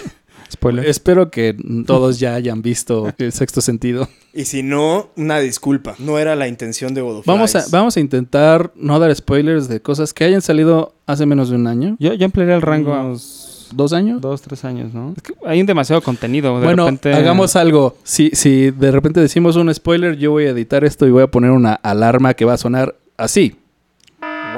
Spoiler. 0.51 0.85
Espero 0.85 1.31
que 1.31 1.55
todos 1.85 2.19
ya 2.19 2.35
hayan 2.35 2.61
visto 2.61 3.13
El 3.17 3.31
sexto 3.31 3.61
sentido. 3.61 4.07
Y 4.33 4.45
si 4.45 4.63
no, 4.63 5.09
una 5.15 5.39
disculpa. 5.39 5.95
No 5.99 6.19
era 6.19 6.35
la 6.35 6.47
intención 6.47 6.93
de 6.93 7.01
Godoflies. 7.01 7.25
Vamos 7.25 7.55
a, 7.55 7.65
vamos 7.71 7.97
a 7.97 7.99
intentar 7.99 8.71
no 8.75 8.99
dar 8.99 9.15
spoilers 9.15 9.67
de 9.67 9.81
cosas 9.81 10.13
que 10.13 10.23
hayan 10.23 10.41
salido 10.41 10.93
hace 11.05 11.25
menos 11.25 11.49
de 11.49 11.55
un 11.55 11.67
año. 11.67 11.95
Yo, 11.99 12.13
yo 12.13 12.25
ampliaría 12.25 12.55
el 12.55 12.61
rango 12.61 12.93
a 12.93 13.01
unos 13.01 13.69
¿Dos 13.73 13.93
años? 13.93 14.21
dos, 14.21 14.41
tres 14.41 14.63
años, 14.63 14.93
¿no? 14.93 15.13
Es 15.17 15.23
que 15.23 15.33
hay 15.45 15.59
un 15.59 15.65
demasiado 15.65 16.01
contenido. 16.01 16.59
De 16.59 16.65
bueno, 16.65 16.85
repente... 16.85 17.13
hagamos 17.13 17.55
algo. 17.55 17.97
Si, 18.03 18.29
si 18.31 18.71
de 18.71 18.91
repente 18.91 19.19
decimos 19.19 19.55
un 19.55 19.73
spoiler, 19.73 20.17
yo 20.17 20.31
voy 20.31 20.45
a 20.45 20.51
editar 20.51 20.83
esto 20.83 21.07
y 21.07 21.11
voy 21.11 21.23
a 21.23 21.27
poner 21.27 21.51
una 21.51 21.73
alarma 21.73 22.35
que 22.35 22.45
va 22.45 22.53
a 22.53 22.57
sonar 22.57 22.95
así. 23.17 23.55
Ah. 24.21 24.51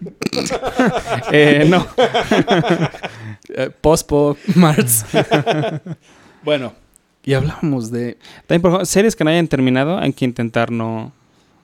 Eh, 1.32 1.66
no. 1.68 1.86
Eh, 3.48 3.70
Pospo, 3.80 4.36
Marts. 4.54 5.04
bueno, 6.44 6.72
y 7.24 7.34
hablábamos 7.34 7.90
de... 7.90 8.16
También, 8.46 8.62
por 8.62 8.70
ejemplo, 8.70 8.86
series 8.86 9.16
que 9.16 9.24
no 9.24 9.30
hayan 9.30 9.48
terminado, 9.48 9.98
hay 9.98 10.12
que 10.12 10.24
intentar 10.24 10.70
no... 10.70 11.12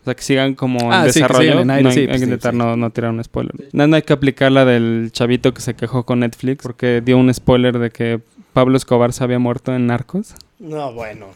O 0.00 0.04
sea, 0.04 0.14
que 0.16 0.22
sigan 0.22 0.54
como 0.56 0.92
Ah, 0.92 1.06
en 1.06 1.12
sí, 1.12 1.20
que 1.20 1.26
desarrollo. 1.28 1.60
en 1.60 1.70
aire, 1.70 1.82
no, 1.84 1.90
sí, 1.92 2.00
hay 2.00 2.06
pues 2.08 2.14
que 2.16 2.18
sí, 2.18 2.24
intentar 2.24 2.52
sí. 2.52 2.58
No, 2.58 2.76
no 2.76 2.90
tirar 2.90 3.12
un 3.12 3.22
spoiler. 3.22 3.54
No, 3.72 3.86
no 3.86 3.94
hay 3.94 4.02
que 4.02 4.12
aplicar 4.12 4.50
la 4.50 4.64
del 4.64 5.10
chavito 5.12 5.54
que 5.54 5.60
se 5.60 5.74
quejó 5.74 6.04
con 6.04 6.20
Netflix 6.20 6.60
porque 6.60 7.00
dio 7.04 7.16
un 7.18 7.32
spoiler 7.32 7.78
de 7.78 7.90
que 7.90 8.20
Pablo 8.52 8.76
Escobar 8.76 9.12
se 9.12 9.22
había 9.22 9.38
muerto 9.38 9.72
en 9.72 9.86
Narcos. 9.86 10.34
No, 10.62 10.92
bueno. 10.92 11.26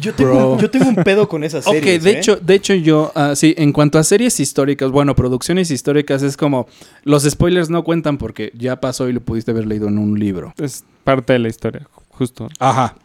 Yo 0.00 0.14
tengo, 0.14 0.58
yo 0.58 0.70
tengo 0.70 0.88
un 0.88 0.94
pedo 0.96 1.28
con 1.28 1.44
esas 1.44 1.66
Ok, 1.66 1.74
series. 1.74 2.02
de 2.02 2.10
¿eh? 2.12 2.18
hecho, 2.18 2.36
de 2.36 2.54
hecho 2.54 2.72
yo, 2.72 3.12
ah, 3.14 3.34
sí, 3.36 3.54
en 3.58 3.72
cuanto 3.74 3.98
a 3.98 4.04
series 4.04 4.40
históricas, 4.40 4.90
bueno, 4.90 5.14
producciones 5.14 5.70
históricas 5.70 6.22
es 6.22 6.38
como, 6.38 6.66
los 7.04 7.24
spoilers 7.24 7.68
no 7.68 7.84
cuentan 7.84 8.16
porque 8.16 8.52
ya 8.56 8.80
pasó 8.80 9.06
y 9.10 9.12
lo 9.12 9.20
pudiste 9.20 9.50
haber 9.50 9.66
leído 9.66 9.88
en 9.88 9.98
un 9.98 10.18
libro. 10.18 10.54
Es 10.56 10.82
parte 11.04 11.34
de 11.34 11.40
la 11.40 11.48
historia, 11.48 11.86
justo. 12.08 12.48
Ajá. 12.58 12.96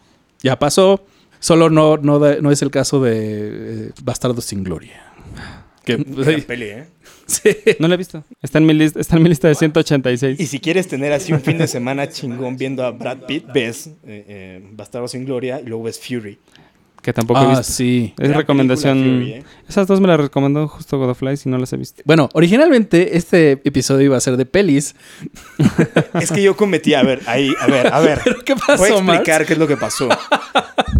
Ya 0.41 0.57
pasó, 0.57 1.03
solo 1.41 1.69
no, 1.69 1.97
no, 1.97 2.17
no 2.19 2.51
es 2.51 2.61
el 2.61 2.71
caso 2.71 3.01
de 3.01 3.87
eh, 3.87 3.91
Bastardos 4.01 4.45
sin 4.45 4.63
Gloria. 4.63 5.01
Que, 5.85 5.97
Gran 6.07 6.41
peli, 6.41 6.65
¿eh? 6.65 6.85
sí. 7.25 7.49
No 7.79 7.87
la 7.87 7.95
he 7.95 7.97
visto. 7.97 8.23
Está 8.41 8.57
en 8.57 8.65
mi, 8.65 8.73
lista 8.73 8.99
está 8.99 9.17
en 9.17 9.23
mi 9.23 9.29
lista 9.29 9.47
de 9.47 9.55
186. 9.55 10.39
Y 10.39 10.47
si 10.47 10.59
quieres 10.59 10.87
tener 10.87 11.13
así 11.13 11.31
un 11.31 11.41
fin 11.41 11.57
de 11.57 11.67
semana 11.67 12.09
chingón 12.09 12.57
viendo 12.57 12.83
a 12.83 12.91
Brad 12.91 13.19
Pitt, 13.27 13.45
ves 13.53 13.87
eh, 13.87 14.25
eh, 14.27 14.69
Bastardo 14.71 15.07
sin 15.07 15.25
Gloria 15.25 15.61
y 15.61 15.65
luego 15.65 15.83
ves 15.83 15.99
Fury. 15.99 16.39
Que 17.05 17.13
tampoco 17.13 17.39
he 17.39 17.43
Ah, 17.43 17.49
visto. 17.49 17.63
sí. 17.71 18.15
Es 18.17 18.29
Gran 18.29 18.39
recomendación. 18.41 18.97
Fury, 18.97 19.31
¿eh? 19.33 19.43
Esas 19.69 19.85
dos 19.85 20.01
me 20.01 20.07
las 20.07 20.19
recomendó 20.19 20.67
justo 20.67 20.97
Godofly 20.97 21.35
y 21.45 21.49
no 21.49 21.59
las 21.59 21.71
he 21.71 21.77
visto. 21.77 22.01
Bueno, 22.03 22.29
originalmente 22.33 23.15
este 23.15 23.61
episodio 23.63 24.05
iba 24.05 24.17
a 24.17 24.19
ser 24.19 24.37
de 24.37 24.47
pelis. 24.47 24.95
Es 26.19 26.31
que 26.31 26.41
yo 26.41 26.55
cometí, 26.57 26.95
a 26.95 27.03
ver, 27.03 27.21
ahí, 27.27 27.51
a 27.61 27.67
ver, 27.67 27.93
a 27.93 27.99
ver. 27.99 28.21
¿Pero 28.23 28.43
qué 28.43 28.55
pasó, 28.55 28.77
Voy 28.77 28.91
a 28.91 28.97
explicar 28.97 29.45
qué 29.45 29.53
es 29.53 29.59
lo 29.59 29.67
que 29.67 29.77
pasó. 29.77 30.09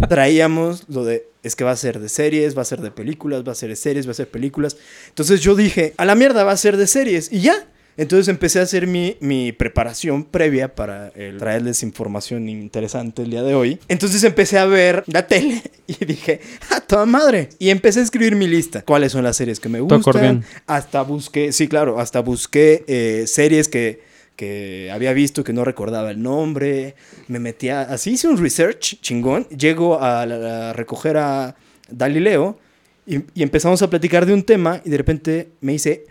Traíamos 0.08 0.84
lo 0.88 1.04
de, 1.04 1.28
es 1.42 1.56
que 1.56 1.64
va 1.64 1.72
a 1.72 1.76
ser 1.76 1.98
de 1.98 2.08
series, 2.08 2.56
va 2.56 2.62
a 2.62 2.66
ser 2.66 2.80
de 2.80 2.90
películas, 2.90 3.42
va 3.46 3.52
a 3.52 3.54
ser 3.56 3.70
de 3.70 3.76
series, 3.76 4.06
va 4.06 4.10
a 4.12 4.14
ser 4.14 4.28
películas. 4.28 4.76
Entonces 5.08 5.40
yo 5.40 5.54
dije, 5.56 5.94
a 5.96 6.04
la 6.04 6.14
mierda 6.14 6.44
va 6.44 6.52
a 6.52 6.56
ser 6.56 6.76
de 6.76 6.86
series 6.86 7.32
y 7.32 7.40
ya. 7.40 7.66
Entonces 7.98 8.28
empecé 8.28 8.58
a 8.60 8.62
hacer 8.62 8.86
mi, 8.86 9.16
mi 9.20 9.52
preparación 9.52 10.24
previa 10.24 10.74
para 10.74 11.08
el- 11.14 11.38
traerles 11.38 11.82
información 11.82 12.48
interesante 12.48 13.22
el 13.22 13.30
día 13.30 13.42
de 13.42 13.54
hoy. 13.54 13.78
Entonces 13.88 14.22
empecé 14.24 14.58
a 14.58 14.66
ver 14.66 15.02
la 15.06 15.26
tele 15.26 15.62
y 15.86 16.04
dije, 16.04 16.40
¡ah, 16.70 16.80
toda 16.80 17.06
madre! 17.06 17.48
Y 17.58 17.70
empecé 17.70 18.00
a 18.00 18.02
escribir 18.02 18.36
mi 18.36 18.46
lista. 18.46 18.82
¿Cuáles 18.82 19.12
son 19.12 19.24
las 19.24 19.36
series 19.36 19.60
que 19.60 19.68
me 19.70 19.78
Tu 19.78 19.94
acordeón. 19.94 20.36
gustan? 20.38 20.62
Hasta 20.66 21.02
busqué, 21.02 21.52
sí, 21.52 21.68
claro, 21.68 21.98
hasta 21.98 22.20
busqué 22.20 22.84
eh, 22.86 23.24
series 23.26 23.68
que, 23.68 24.02
que 24.36 24.90
había 24.92 25.14
visto 25.14 25.42
que 25.42 25.54
no 25.54 25.64
recordaba 25.64 26.10
el 26.10 26.22
nombre. 26.22 26.96
Me 27.28 27.38
metía, 27.38 27.80
así 27.82 28.10
hice 28.12 28.28
un 28.28 28.36
research 28.36 29.00
chingón. 29.00 29.48
Llego 29.48 30.02
a, 30.02 30.26
la- 30.26 30.70
a 30.70 30.72
recoger 30.74 31.16
a 31.16 31.56
Galileo 31.90 32.58
y, 33.06 33.20
y 33.34 33.42
empezamos 33.42 33.80
a 33.80 33.88
platicar 33.88 34.26
de 34.26 34.34
un 34.34 34.42
tema 34.42 34.82
y 34.84 34.90
de 34.90 34.96
repente 34.98 35.48
me 35.62 35.72
dice, 35.72 36.04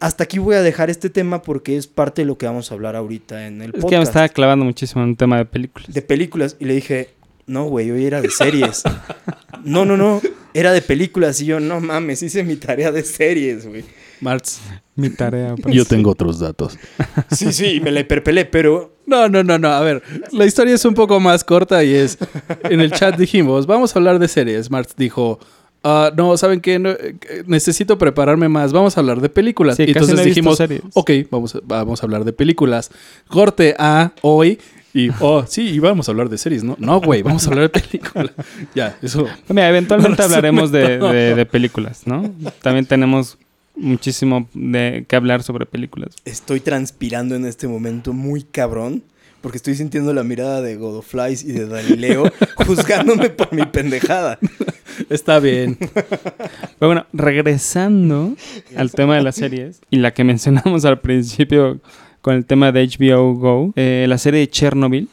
hasta 0.00 0.24
aquí 0.24 0.38
voy 0.38 0.54
a 0.54 0.62
dejar 0.62 0.90
este 0.90 1.10
tema 1.10 1.42
porque 1.42 1.76
es 1.76 1.86
parte 1.86 2.22
de 2.22 2.26
lo 2.26 2.38
que 2.38 2.46
vamos 2.46 2.70
a 2.70 2.74
hablar 2.74 2.96
ahorita 2.96 3.46
en 3.46 3.62
el 3.62 3.70
Es 3.70 3.72
que 3.72 3.80
ya 3.80 3.86
me 3.86 3.90
podcast. 3.90 4.08
estaba 4.08 4.28
clavando 4.28 4.64
muchísimo 4.64 5.02
en 5.02 5.10
un 5.10 5.16
tema 5.16 5.38
de 5.38 5.44
películas. 5.44 5.92
De 5.92 6.02
películas. 6.02 6.56
Y 6.60 6.64
le 6.66 6.74
dije, 6.74 7.10
no, 7.46 7.64
güey, 7.64 7.90
hoy 7.90 8.04
era 8.04 8.20
de 8.20 8.30
series. 8.30 8.82
no, 9.64 9.84
no, 9.84 9.96
no, 9.96 10.20
era 10.54 10.72
de 10.72 10.82
películas. 10.82 11.40
Y 11.40 11.46
yo, 11.46 11.60
no 11.60 11.80
mames, 11.80 12.22
hice 12.22 12.44
mi 12.44 12.56
tarea 12.56 12.92
de 12.92 13.02
series, 13.02 13.66
güey. 13.66 13.84
Marx. 14.20 14.60
Mi 14.96 15.10
tarea. 15.10 15.54
pues. 15.56 15.74
Yo 15.74 15.84
tengo 15.84 16.10
otros 16.10 16.40
datos. 16.40 16.76
Sí, 17.30 17.52
sí, 17.52 17.66
y 17.74 17.80
me 17.80 17.90
la 17.92 18.00
hiperpelé, 18.00 18.44
pero 18.46 18.96
No, 19.06 19.28
no, 19.28 19.44
no, 19.44 19.58
no. 19.58 19.68
A 19.68 19.80
ver, 19.80 20.02
la 20.32 20.44
historia 20.44 20.74
es 20.74 20.84
un 20.84 20.94
poco 20.94 21.20
más 21.20 21.44
corta 21.44 21.84
y 21.84 21.94
es. 21.94 22.18
En 22.64 22.80
el 22.80 22.90
chat 22.90 23.16
dijimos, 23.16 23.66
vamos 23.66 23.94
a 23.94 23.98
hablar 23.98 24.18
de 24.18 24.26
series. 24.28 24.70
Marx 24.70 24.94
dijo, 24.96 25.38
"Ah, 25.84 26.10
no, 26.16 26.36
¿saben 26.36 26.60
qué? 26.60 26.78
No, 26.78 26.90
eh, 26.90 27.16
necesito 27.46 27.98
prepararme 27.98 28.48
más. 28.48 28.72
Vamos 28.72 28.96
a 28.96 29.00
hablar 29.00 29.20
de 29.20 29.28
películas. 29.28 29.76
Sí, 29.76 29.84
y 29.84 29.86
casi 29.92 30.10
entonces 30.10 30.16
no 30.16 30.22
he 30.22 30.24
visto 30.26 30.40
dijimos, 30.40 30.56
series. 30.56 30.82
ok, 30.94 31.10
vamos, 31.30 31.54
a- 31.54 31.60
vamos 31.64 32.02
a 32.02 32.06
hablar 32.06 32.24
de 32.24 32.32
películas. 32.32 32.90
Corte 33.28 33.74
a 33.78 34.12
hoy. 34.22 34.58
Y, 34.94 35.10
oh, 35.20 35.44
sí, 35.46 35.68
y 35.68 35.78
vamos 35.78 36.08
a 36.08 36.12
hablar 36.12 36.28
de 36.28 36.38
series, 36.38 36.64
¿no? 36.64 36.74
No, 36.78 37.00
güey, 37.00 37.22
vamos 37.22 37.46
a 37.46 37.50
hablar 37.50 37.70
de 37.70 37.80
películas. 37.80 38.32
ya, 38.74 38.96
eso. 39.02 39.26
Mira, 39.48 39.68
eventualmente 39.68 40.22
hablaremos 40.24 40.72
de, 40.72 40.98
de- 40.98 41.34
de 41.34 41.46
películas, 41.46 42.06
¿no? 42.06 42.34
También 42.62 42.86
tenemos 42.86 43.38
muchísimo 43.76 44.48
de 44.54 45.04
que 45.08 45.14
hablar 45.14 45.42
sobre 45.44 45.64
películas. 45.66 46.16
estoy 46.24 46.58
transpirando 46.60 47.36
en 47.36 47.44
este 47.46 47.68
momento 47.68 48.12
muy 48.12 48.42
cabrón. 48.42 49.02
Porque 49.40 49.56
estoy 49.58 49.74
sintiendo 49.76 50.12
la 50.12 50.24
mirada 50.24 50.60
de 50.62 50.76
Godoflies 50.76 51.44
y 51.44 51.52
de 51.52 51.66
Galileo 51.68 52.24
juzgándome 52.66 53.30
por 53.30 53.52
mi 53.52 53.64
pendejada. 53.66 54.38
Está 55.10 55.38
bien. 55.38 55.78
Pero 55.78 56.88
bueno, 56.88 57.06
regresando 57.12 58.34
al 58.76 58.90
tema 58.90 59.14
de 59.16 59.22
las 59.22 59.36
series 59.36 59.80
y 59.90 59.98
la 59.98 60.12
que 60.12 60.24
mencionamos 60.24 60.84
al 60.84 61.00
principio 61.00 61.80
con 62.20 62.34
el 62.34 62.44
tema 62.44 62.72
de 62.72 62.84
HBO 62.86 63.34
Go, 63.34 63.72
eh, 63.76 64.06
la 64.08 64.18
serie 64.18 64.40
de 64.40 64.48
Chernobyl. 64.50 65.08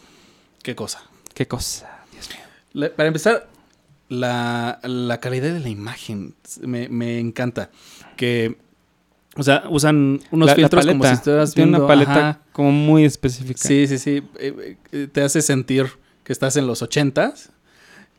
¿Qué 0.63 0.73
cosa? 0.75 1.03
¿Qué 1.35 1.47
cosa? 1.47 1.87
Dios 2.11 2.27
mío. 2.29 2.39
La- 2.73 2.89
para 2.95 3.07
empezar, 3.07 3.47
la, 4.09 4.79
la 4.83 5.19
calidad 5.19 5.53
de 5.53 5.59
la 5.59 5.69
imagen 5.69 6.33
me, 6.61 6.89
me 6.89 7.19
encanta. 7.19 7.69
Que 8.17 8.55
O 9.37 9.43
sea, 9.43 9.63
usan 9.69 10.19
unos 10.31 10.47
La- 10.47 10.51
la 10.53 10.55
filtros 10.55 10.85
como 10.85 11.03
si 11.03 11.09
estuvieras 11.13 11.53
Tiene 11.53 11.71
viendo... 11.71 11.85
una 11.85 11.87
paleta 11.87 12.29
ajá. 12.29 12.41
como 12.53 12.71
muy 12.71 13.03
específica. 13.05 13.59
Sí, 13.61 13.85
sí, 13.87 13.97
sí. 13.97 14.23
Eh, 14.39 14.77
eh, 14.91 15.07
te 15.11 15.21
hace 15.21 15.41
sentir 15.41 15.87
que 16.23 16.31
estás 16.33 16.55
en 16.57 16.67
los 16.67 16.81
ochentas. 16.81 17.49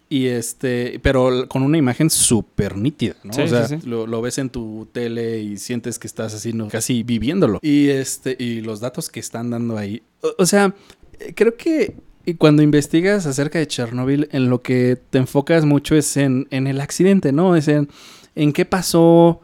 Y 0.09 0.26
este, 0.26 1.00
pero 1.02 1.48
con 1.48 1.64
una 1.64 1.79
imagen 1.79 2.11
súper 2.11 2.76
nítida, 2.76 3.16
¿no? 3.24 3.33
Sí, 3.33 3.40
o 3.42 3.48
sea, 3.48 3.66
sí, 3.66 3.79
sí. 3.81 3.88
Lo, 3.88 4.07
lo 4.07 4.22
ves 4.22 4.38
en 4.38 4.50
tu 4.50 4.87
tele 4.92 5.40
y 5.40 5.57
sientes 5.57 5.98
que 5.98 6.07
estás 6.07 6.33
así, 6.33 6.52
¿no? 6.52 6.68
casi 6.68 7.02
viviéndolo. 7.02 7.59
Y 7.61 7.88
este, 7.88 8.37
y 8.38 8.61
los 8.61 8.79
datos 8.79 9.11
que 9.11 9.18
están 9.18 9.50
dando 9.50 9.76
ahí. 9.76 10.02
O, 10.20 10.29
o 10.38 10.46
sea, 10.46 10.74
eh, 11.18 11.33
creo 11.35 11.57
que 11.57 11.96
cuando 12.38 12.62
investigas 12.62 13.26
acerca 13.26 13.59
de 13.59 13.66
Chernobyl, 13.66 14.29
en 14.31 14.48
lo 14.48 14.62
que 14.62 14.96
te 15.11 15.18
enfocas 15.18 15.64
mucho 15.64 15.96
es 15.96 16.16
en, 16.16 16.46
en 16.50 16.68
el 16.68 16.81
accidente, 16.81 17.33
¿no? 17.33 17.57
Es 17.57 17.66
en, 17.66 17.88
en 18.37 18.52
qué 18.52 18.64
pasó, 18.64 19.40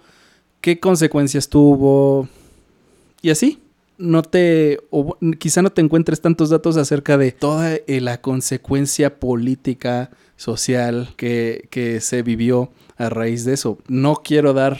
qué 0.63 0.81
consecuencias 0.81 1.49
tuvo. 1.51 2.29
Y 3.21 3.29
así 3.31 3.59
no 3.99 4.23
te, 4.23 4.81
o 4.91 5.17
quizá 5.39 5.61
no 5.63 5.71
te 5.71 5.83
encuentres 5.83 6.21
tantos 6.23 6.49
datos 6.51 6.77
acerca 6.79 7.19
de 7.19 7.31
toda 7.33 7.75
eh, 7.75 8.01
la 8.01 8.21
consecuencia 8.23 9.21
política, 9.21 10.11
social 10.37 11.11
que, 11.17 11.69
que 11.71 12.01
se 12.01 12.23
vivió 12.23 12.73
a 12.97 13.09
raíz 13.11 13.45
de 13.45 13.53
eso. 13.53 13.79
No 13.87 14.15
quiero 14.25 14.55
dar 14.55 14.79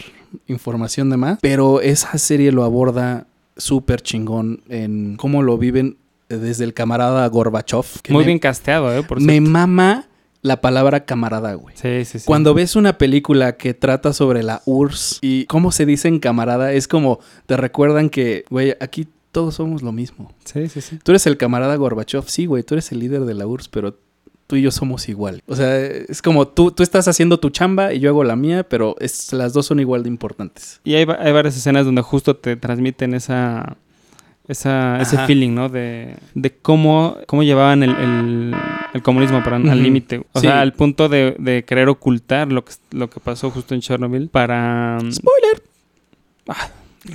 información 0.49 1.11
de 1.11 1.19
más, 1.19 1.39
pero 1.43 1.81
esa 1.81 2.17
serie 2.19 2.51
lo 2.53 2.65
aborda 2.65 3.27
súper 3.57 4.01
chingón 4.01 4.63
en 4.69 5.17
cómo 5.17 5.43
lo 5.43 5.59
viven 5.59 5.99
desde 6.29 6.65
el 6.65 6.73
camarada 6.75 7.27
Gorbachev. 7.29 7.85
que 8.03 8.13
Muy 8.13 8.23
me- 8.23 8.27
bien 8.29 8.39
casteado, 8.39 8.93
¿eh? 8.97 9.03
Por 9.03 9.21
me 9.21 9.35
cierto. 9.35 9.51
mama 9.51 10.09
la 10.43 10.61
palabra 10.61 11.05
camarada, 11.05 11.55
güey. 11.55 11.75
Sí, 11.77 12.05
sí, 12.05 12.19
sí. 12.19 12.25
Cuando 12.27 12.53
ves 12.53 12.75
una 12.77 12.99
película 12.99 13.57
que 13.57 13.75
trata 13.75 14.13
sobre 14.13 14.43
la 14.43 14.61
URSS 14.67 15.19
y 15.23 15.47
cómo 15.47 15.71
se 15.73 15.87
dicen 15.87 16.19
camarada, 16.19 16.73
es 16.73 16.89
como 16.89 17.21
te 17.47 17.57
recuerdan 17.57 18.11
que, 18.11 18.45
güey, 18.51 18.75
aquí 18.81 19.07
todos 19.31 19.55
somos 19.55 19.83
lo 19.83 19.93
mismo. 19.93 20.33
Sí, 20.45 20.69
sí, 20.69 20.81
sí. 20.81 20.99
Tú 21.03 21.13
eres 21.13 21.27
el 21.27 21.37
camarada 21.39 21.77
Gorbachev, 21.77 22.25
sí, 22.29 22.47
güey, 22.47 22.63
tú 22.65 22.75
eres 22.75 22.93
el 22.93 22.99
líder 22.99 23.23
de 23.25 23.35
la 23.35 23.47
URSS, 23.47 23.69
pero 23.69 23.97
tú 24.49 24.57
y 24.57 24.63
yo 24.63 24.71
somos 24.71 25.09
igual. 25.09 25.43
O 25.47 25.57
sea, 25.57 25.79
es 25.81 26.21
como 26.21 26.47
tú, 26.49 26.73
tú 26.73 26.83
estás 26.83 27.09
haciendo 27.09 27.39
tu 27.41 27.49
chamba 27.49 27.95
y 27.95 28.01
yo 28.01 28.11
hago 28.11 28.25
la 28.25 28.37
mía, 28.37 28.69
pero 28.69 28.97
es- 28.99 29.33
las 29.33 29.55
dos 29.55 29.65
son 29.67 29.81
igual 29.81 30.03
de 30.03 30.09
importantes. 30.11 30.81
Y 30.85 30.95
hay, 30.95 31.07
hay 31.19 31.33
varias 31.33 31.57
escenas 31.57 31.87
donde 31.87 32.03
justo 32.03 32.37
te 32.37 32.57
transmiten 32.57 33.15
esa, 33.15 33.79
esa 34.53 35.01
ese 35.03 35.19
feeling, 35.27 35.51
¿no? 35.55 35.69
De, 35.69 36.15
de 36.35 36.51
cómo, 36.51 37.19
cómo 37.27 37.43
llevaban 37.43 37.83
el, 37.83 37.91
el- 37.91 38.55
el 38.95 39.03
comunismo 39.03 39.43
al 39.45 39.83
límite. 39.83 40.19
O 40.33 40.41
Sí. 40.41 40.47
sea, 40.47 40.61
al 40.61 40.73
punto 40.75 41.09
de, 41.09 41.35
de 41.39 41.65
querer 41.65 41.89
ocultar 41.89 42.53
lo 42.53 42.65
que, 42.65 42.73
lo 42.93 43.11
que 43.11 43.21
pasó 43.21 43.51
justo 43.51 43.75
en 43.75 43.81
Chernobyl 43.81 44.29
para... 44.29 44.99
¡Spoiler! 45.11 45.63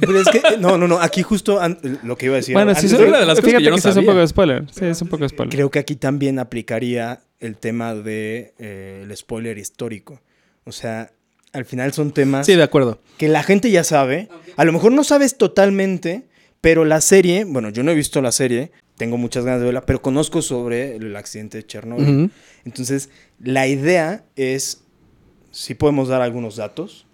Pero 0.02 0.19
es 0.19 0.28
que, 0.28 0.41
no, 0.60 0.78
no, 0.78 0.88
no, 0.88 1.00
aquí 1.00 1.21
justo 1.23 1.60
lo 2.04 2.17
que 2.17 2.26
iba 2.26 2.36
a 2.36 2.38
decir. 2.38 2.54
bueno, 2.54 2.76
sí, 2.76 2.88
de- 2.88 2.97
son- 2.97 3.08
una 3.08 3.19
de 3.19 3.26
las 3.26 3.39
cosas 3.39 3.41
que 3.41 3.47
fíjate 3.47 3.63
yo 3.63 3.69
no 3.69 3.76
que 3.78 3.82
sí 3.82 3.89
es 3.89 3.95
un 3.97 4.06
poco 4.06 4.17
de 4.19 4.28
spoiler. 4.28 4.65
Sí, 4.71 4.86
es 4.86 5.02
un 5.02 5.08
poco 5.08 5.23
de 5.23 5.30
spoiler. 5.30 5.56
Creo 5.56 5.71
que 5.71 5.80
aquí 5.80 5.95
también 5.95 6.39
aplicaría 6.39 7.21
el 7.39 7.56
tema 7.56 7.93
de 7.95 8.54
eh, 8.60 9.02
el 9.04 9.15
spoiler 9.15 9.58
histórico. 9.58 10.19
O 10.65 10.73
sea, 10.73 11.12
al 11.54 11.63
final 11.63 11.93
son 11.93 12.12
temas 12.12 12.45
Sí, 12.45 12.56
de 12.56 12.63
acuerdo. 12.63 13.00
que 13.17 13.30
la 13.30 13.43
gente 13.43 13.71
ya 13.71 13.84
sabe. 13.86 14.28
A 14.58 14.65
lo 14.65 14.73
mejor 14.73 14.91
no 14.91 15.04
sabes 15.06 15.38
totalmente, 15.38 16.27
pero 16.62 16.86
la 16.86 17.02
serie, 17.02 17.43
bueno, 17.46 17.70
yo 17.70 17.84
no 17.84 17.91
he 17.91 17.96
visto 17.96 18.22
la 18.22 18.32
serie, 18.32 18.72
tengo 18.98 19.17
muchas 19.17 19.46
ganas 19.46 19.60
de 19.60 19.65
verla, 19.65 19.86
pero 19.86 20.02
conozco 20.02 20.41
sobre 20.41 20.96
el 20.96 21.15
accidente 21.15 21.58
de 21.60 21.65
Chernobyl. 21.65 22.32
Entonces, 22.65 23.10
la 23.39 23.67
idea 23.67 24.26
es, 24.36 24.82
si 25.52 25.76
podemos 25.76 26.08
dar 26.08 26.22
algunos 26.22 26.56
datos, 26.56 27.06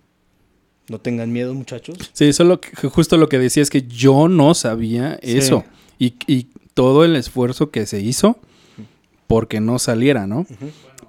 no 0.90 1.00
tengan 1.00 1.32
miedo 1.32 1.54
muchachos. 1.54 1.98
Sí, 2.14 2.32
solo 2.34 2.60
que- 2.62 2.72
justo 2.90 3.18
lo 3.18 3.30
que 3.30 3.40
decía 3.40 3.64
es 3.64 3.70
que 3.70 3.84
yo 3.84 4.28
no 4.28 4.54
sabía 4.54 5.20
Sí. 5.22 5.38
eso. 5.38 5.64
Y, 6.00 6.16
y 6.28 6.48
todo 6.74 7.06
el 7.06 7.16
esfuerzo 7.16 7.70
que 7.70 7.86
se 7.86 8.02
hizo 8.02 8.38
porque 9.28 9.60
no 9.62 9.80
saliera, 9.80 10.28
¿no? 10.28 10.46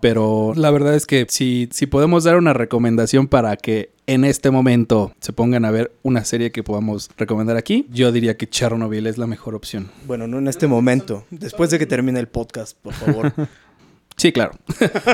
Pero 0.05 0.53
la 0.55 0.71
verdad 0.71 0.95
es 0.95 1.07
que 1.07 1.25
si, 1.31 1.67
si 1.73 1.87
podemos 1.87 2.25
dar 2.25 2.37
una 2.37 2.53
recomendación 2.53 3.27
para 3.27 3.57
que 3.57 3.89
en 4.07 4.27
este 4.27 4.51
momento 4.51 5.13
se 5.19 5.33
pongan 5.33 5.65
a 5.65 5.71
ver 5.71 5.93
una 6.03 6.27
serie 6.27 6.53
que 6.53 6.63
podamos 6.63 7.09
recomendar 7.17 7.57
aquí, 7.57 7.87
yo 7.91 8.13
diría 8.13 8.37
que 8.37 8.47
Chernobyl 8.47 9.07
es 9.07 9.17
la 9.17 9.27
mejor 9.27 9.55
opción. 9.55 9.89
Bueno, 10.07 10.27
no 10.27 10.37
en 10.37 10.47
este 10.47 10.67
momento, 10.67 11.25
después 11.31 11.71
de 11.71 11.79
que 11.79 11.87
termine 11.87 12.21
el 12.21 12.29
podcast, 12.29 12.77
por 12.83 12.93
favor. 12.93 13.33
Sí, 14.17 14.31
claro. 14.31 14.53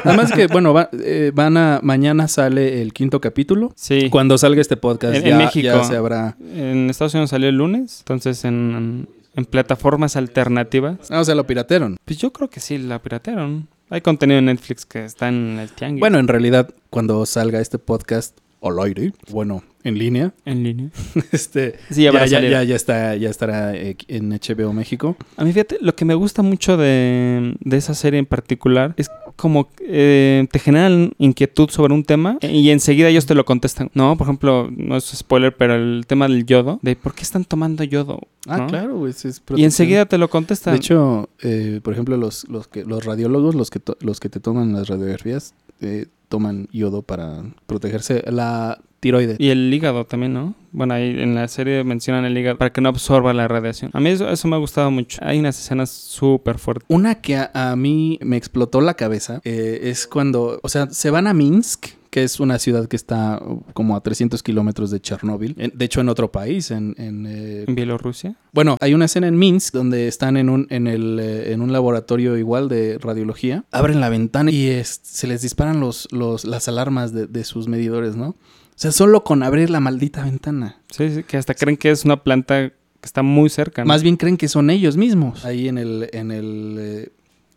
Además 0.05 0.31
que, 0.33 0.46
bueno, 0.48 0.74
va- 0.74 0.90
eh, 0.92 1.31
van 1.35 1.57
a, 1.57 1.81
mañana 1.83 2.29
sale 2.29 2.83
el 2.83 2.92
quinto 2.92 3.18
capítulo. 3.18 3.72
Sí. 3.74 4.11
Cuando 4.11 4.37
salga 4.37 4.61
este 4.61 4.76
podcast 4.76 5.14
En- 5.14 5.22
en 5.22 5.29
ya, 5.31 5.38
México. 5.38 5.64
ya 5.64 5.85
se 5.85 5.96
habrá... 5.96 6.37
En 6.55 6.90
Estados 6.90 7.14
Unidos 7.14 7.31
salió 7.31 7.48
el 7.48 7.55
lunes, 7.57 8.00
entonces 8.00 8.44
en, 8.44 9.09
en 9.37 9.44
plataformas 9.46 10.16
alternativas. 10.16 10.98
Ah, 11.11 11.20
o 11.20 11.24
sea, 11.24 11.35
lo 11.35 11.46
piratearon. 11.46 11.96
Pues 12.05 12.18
yo 12.18 12.31
creo 12.31 12.50
que 12.50 12.61
sí, 12.61 12.76
la 12.76 13.00
piratearon. 13.00 13.68
Hay 13.92 14.03
contenido 14.03 14.38
en 14.38 14.44
Netflix 14.44 14.87
que 14.87 15.05
está 15.05 15.29
en 15.29 15.59
el 15.59 15.68
tianguis. 15.70 15.98
Bueno, 15.98 16.20
en 16.20 16.29
realidad, 16.29 16.72
cuando 16.90 17.26
salga 17.26 17.61
este 17.61 17.79
podcast 17.81 18.38
al 18.62 18.79
aire, 18.81 19.12
bueno, 19.31 19.62
en 19.83 19.99
línea, 19.99 20.35
en 20.44 20.62
línea. 20.62 20.90
este, 21.33 21.77
Sí, 21.90 22.03
ya 22.03 22.27
ya, 22.27 22.62
ya, 22.62 22.77
está, 22.77 23.16
ya 23.16 23.31
estará 23.31 23.75
eh, 23.75 23.96
en 24.09 24.31
HBO 24.31 24.73
México. 24.73 25.16
A 25.37 25.44
mí, 25.44 25.53
fíjate, 25.53 25.79
lo 25.81 25.94
que 25.94 26.05
me 26.05 26.14
gusta 26.14 26.42
mucho 26.42 26.77
de, 26.77 27.55
de 27.61 27.77
esa 27.77 27.94
serie 27.94 28.18
en 28.18 28.27
particular 28.27 28.94
es 28.96 29.11
como 29.40 29.70
eh, 29.81 30.46
te 30.53 30.59
generan 30.59 31.12
inquietud 31.16 31.70
sobre 31.70 31.94
un 31.94 32.05
tema 32.05 32.37
y 32.42 32.68
enseguida 32.68 33.09
ellos 33.09 33.25
te 33.25 33.35
lo 33.35 33.46
contestan. 33.46 33.90
No, 33.94 34.16
por 34.18 34.27
ejemplo, 34.27 34.68
no 34.70 34.99
es 34.99 35.05
spoiler, 35.07 35.57
pero 35.57 35.77
el 35.77 36.05
tema 36.07 36.29
del 36.29 36.44
yodo, 36.44 36.79
de 36.83 36.94
por 36.94 37.14
qué 37.14 37.23
están 37.23 37.46
tomando 37.46 37.83
yodo. 37.83 38.20
Ah, 38.46 38.59
¿no? 38.59 38.66
claro, 38.66 39.12
sí 39.12 39.29
es 39.29 39.42
Y 39.57 39.64
enseguida 39.64 40.05
te 40.05 40.18
lo 40.18 40.29
contestan. 40.29 40.75
De 40.75 40.79
hecho, 40.79 41.31
eh, 41.40 41.81
por 41.83 41.94
ejemplo, 41.94 42.18
los, 42.18 42.46
los, 42.51 42.68
que, 42.68 42.85
los 42.85 43.07
radiólogos, 43.07 43.55
los 43.55 43.70
que, 43.70 43.81
los 44.01 44.20
que 44.20 44.29
te 44.29 44.40
toman 44.40 44.75
las 44.75 44.88
radiografías, 44.88 45.55
eh, 45.81 46.07
toman 46.29 46.69
yodo 46.73 47.03
para 47.03 47.43
protegerse 47.66 48.23
la 48.31 48.81
tiroides. 49.01 49.40
Y 49.40 49.51
el 49.51 49.73
hígado 49.73 50.05
también, 50.05 50.35
¿no? 50.35 50.55
Bueno, 50.73 50.95
ahí 50.95 51.16
en 51.19 51.35
la 51.35 51.49
serie 51.49 51.83
mencionan 51.85 52.25
el 52.25 52.37
hígado 52.37 52.59
para 52.59 52.73
que 52.73 52.81
no 52.81 52.90
absorba 52.90 53.33
la 53.33 53.49
radiación. 53.49 53.90
A 53.95 54.01
mí 54.01 54.11
eso, 54.11 54.29
eso 54.29 54.47
me 54.47 54.57
ha 54.57 54.59
gustado 54.59 54.90
mucho. 54.90 55.19
Hay 55.25 55.38
unas 55.38 55.59
escenas 55.59 55.90
súper 55.90 56.59
fuertes. 56.59 56.87
Una 56.88 57.16
que 57.16 57.37
a, 57.37 57.51
a 57.55 57.75
mí 57.77 58.19
me 58.23 58.37
explotó 58.37 58.81
la 58.81 58.95
cabeza 58.95 59.40
eh, 59.45 59.81
es 59.85 60.07
cuando, 60.07 60.61
o 60.62 60.69
sea, 60.69 60.88
se 60.90 61.11
van 61.11 61.27
a 61.27 61.35
Minsk, 61.35 61.87
que 62.11 62.25
es 62.25 62.40
una 62.40 62.59
ciudad 62.59 62.88
que 62.88 62.96
está 62.96 63.40
uh, 63.40 63.62
como 63.73 63.94
a 63.96 64.03
300 64.03 64.42
kilómetros 64.42 64.90
de 64.90 65.01
Chernóbil. 65.01 65.55
De 65.75 65.85
hecho, 65.85 66.01
en 66.01 66.09
otro 66.09 66.31
país, 66.33 66.70
en... 66.73 66.94
en, 66.99 67.25
eh, 67.27 67.64
En 67.68 67.75
Bielorrusia. 67.77 68.37
Bueno, 68.53 68.77
hay 68.81 68.94
una 68.94 69.05
escena 69.05 69.29
en 69.29 69.38
Minsk 69.38 69.73
donde 69.73 70.09
están 70.09 70.37
en 70.37 70.49
un, 70.51 70.66
en 70.70 70.87
el, 70.88 71.18
eh, 71.20 71.53
en 71.53 71.62
un 71.62 71.73
laboratorio 71.73 72.37
igual 72.37 72.68
de 72.68 72.99
radiología. 72.99 73.64
Abren 73.70 74.01
la 74.01 74.09
ventana 74.09 74.51
y 74.51 74.66
es- 74.68 75.01
se 75.03 75.27
les 75.29 75.42
disparan 75.42 75.79
los, 75.81 76.09
los, 76.11 76.44
las 76.44 76.66
alarmas 76.68 77.12
de, 77.12 77.27
de 77.27 77.44
sus 77.44 77.68
medidores, 77.68 78.16
¿no? 78.16 78.31
O 78.31 78.37
sea, 78.83 78.92
solo 78.92 79.23
con 79.25 79.42
abrir 79.42 79.70
la 79.70 79.79
maldita 79.81 80.25
ventana. 80.25 80.81
Sí, 80.90 81.11
sí, 81.14 81.23
que 81.23 81.37
hasta 81.37 81.55
creen 81.55 81.77
que 81.77 81.90
es 81.90 82.05
una 82.05 82.23
planta 82.25 82.70
que 82.70 82.75
está 83.07 83.23
muy 83.23 83.51
cerca. 83.51 83.83
¿no? 83.83 83.88
Más 83.88 84.03
bien 84.03 84.16
creen 84.16 84.37
que 84.37 84.49
son 84.49 84.70
ellos 84.70 84.96
mismos 84.96 85.44
ahí 85.44 85.68
en 85.68 85.79
el, 85.79 86.09
en 86.12 86.31
el, 86.31 86.75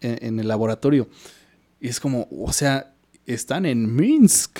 eh, 0.02 0.18
en 0.22 0.39
el 0.39 0.48
laboratorio. 0.48 1.08
Y 1.82 1.88
es 1.88 2.00
como, 2.00 2.28
o 2.30 2.52
sea, 2.54 2.94
están 3.26 3.66
en 3.66 3.96
Minsk. 3.96 4.60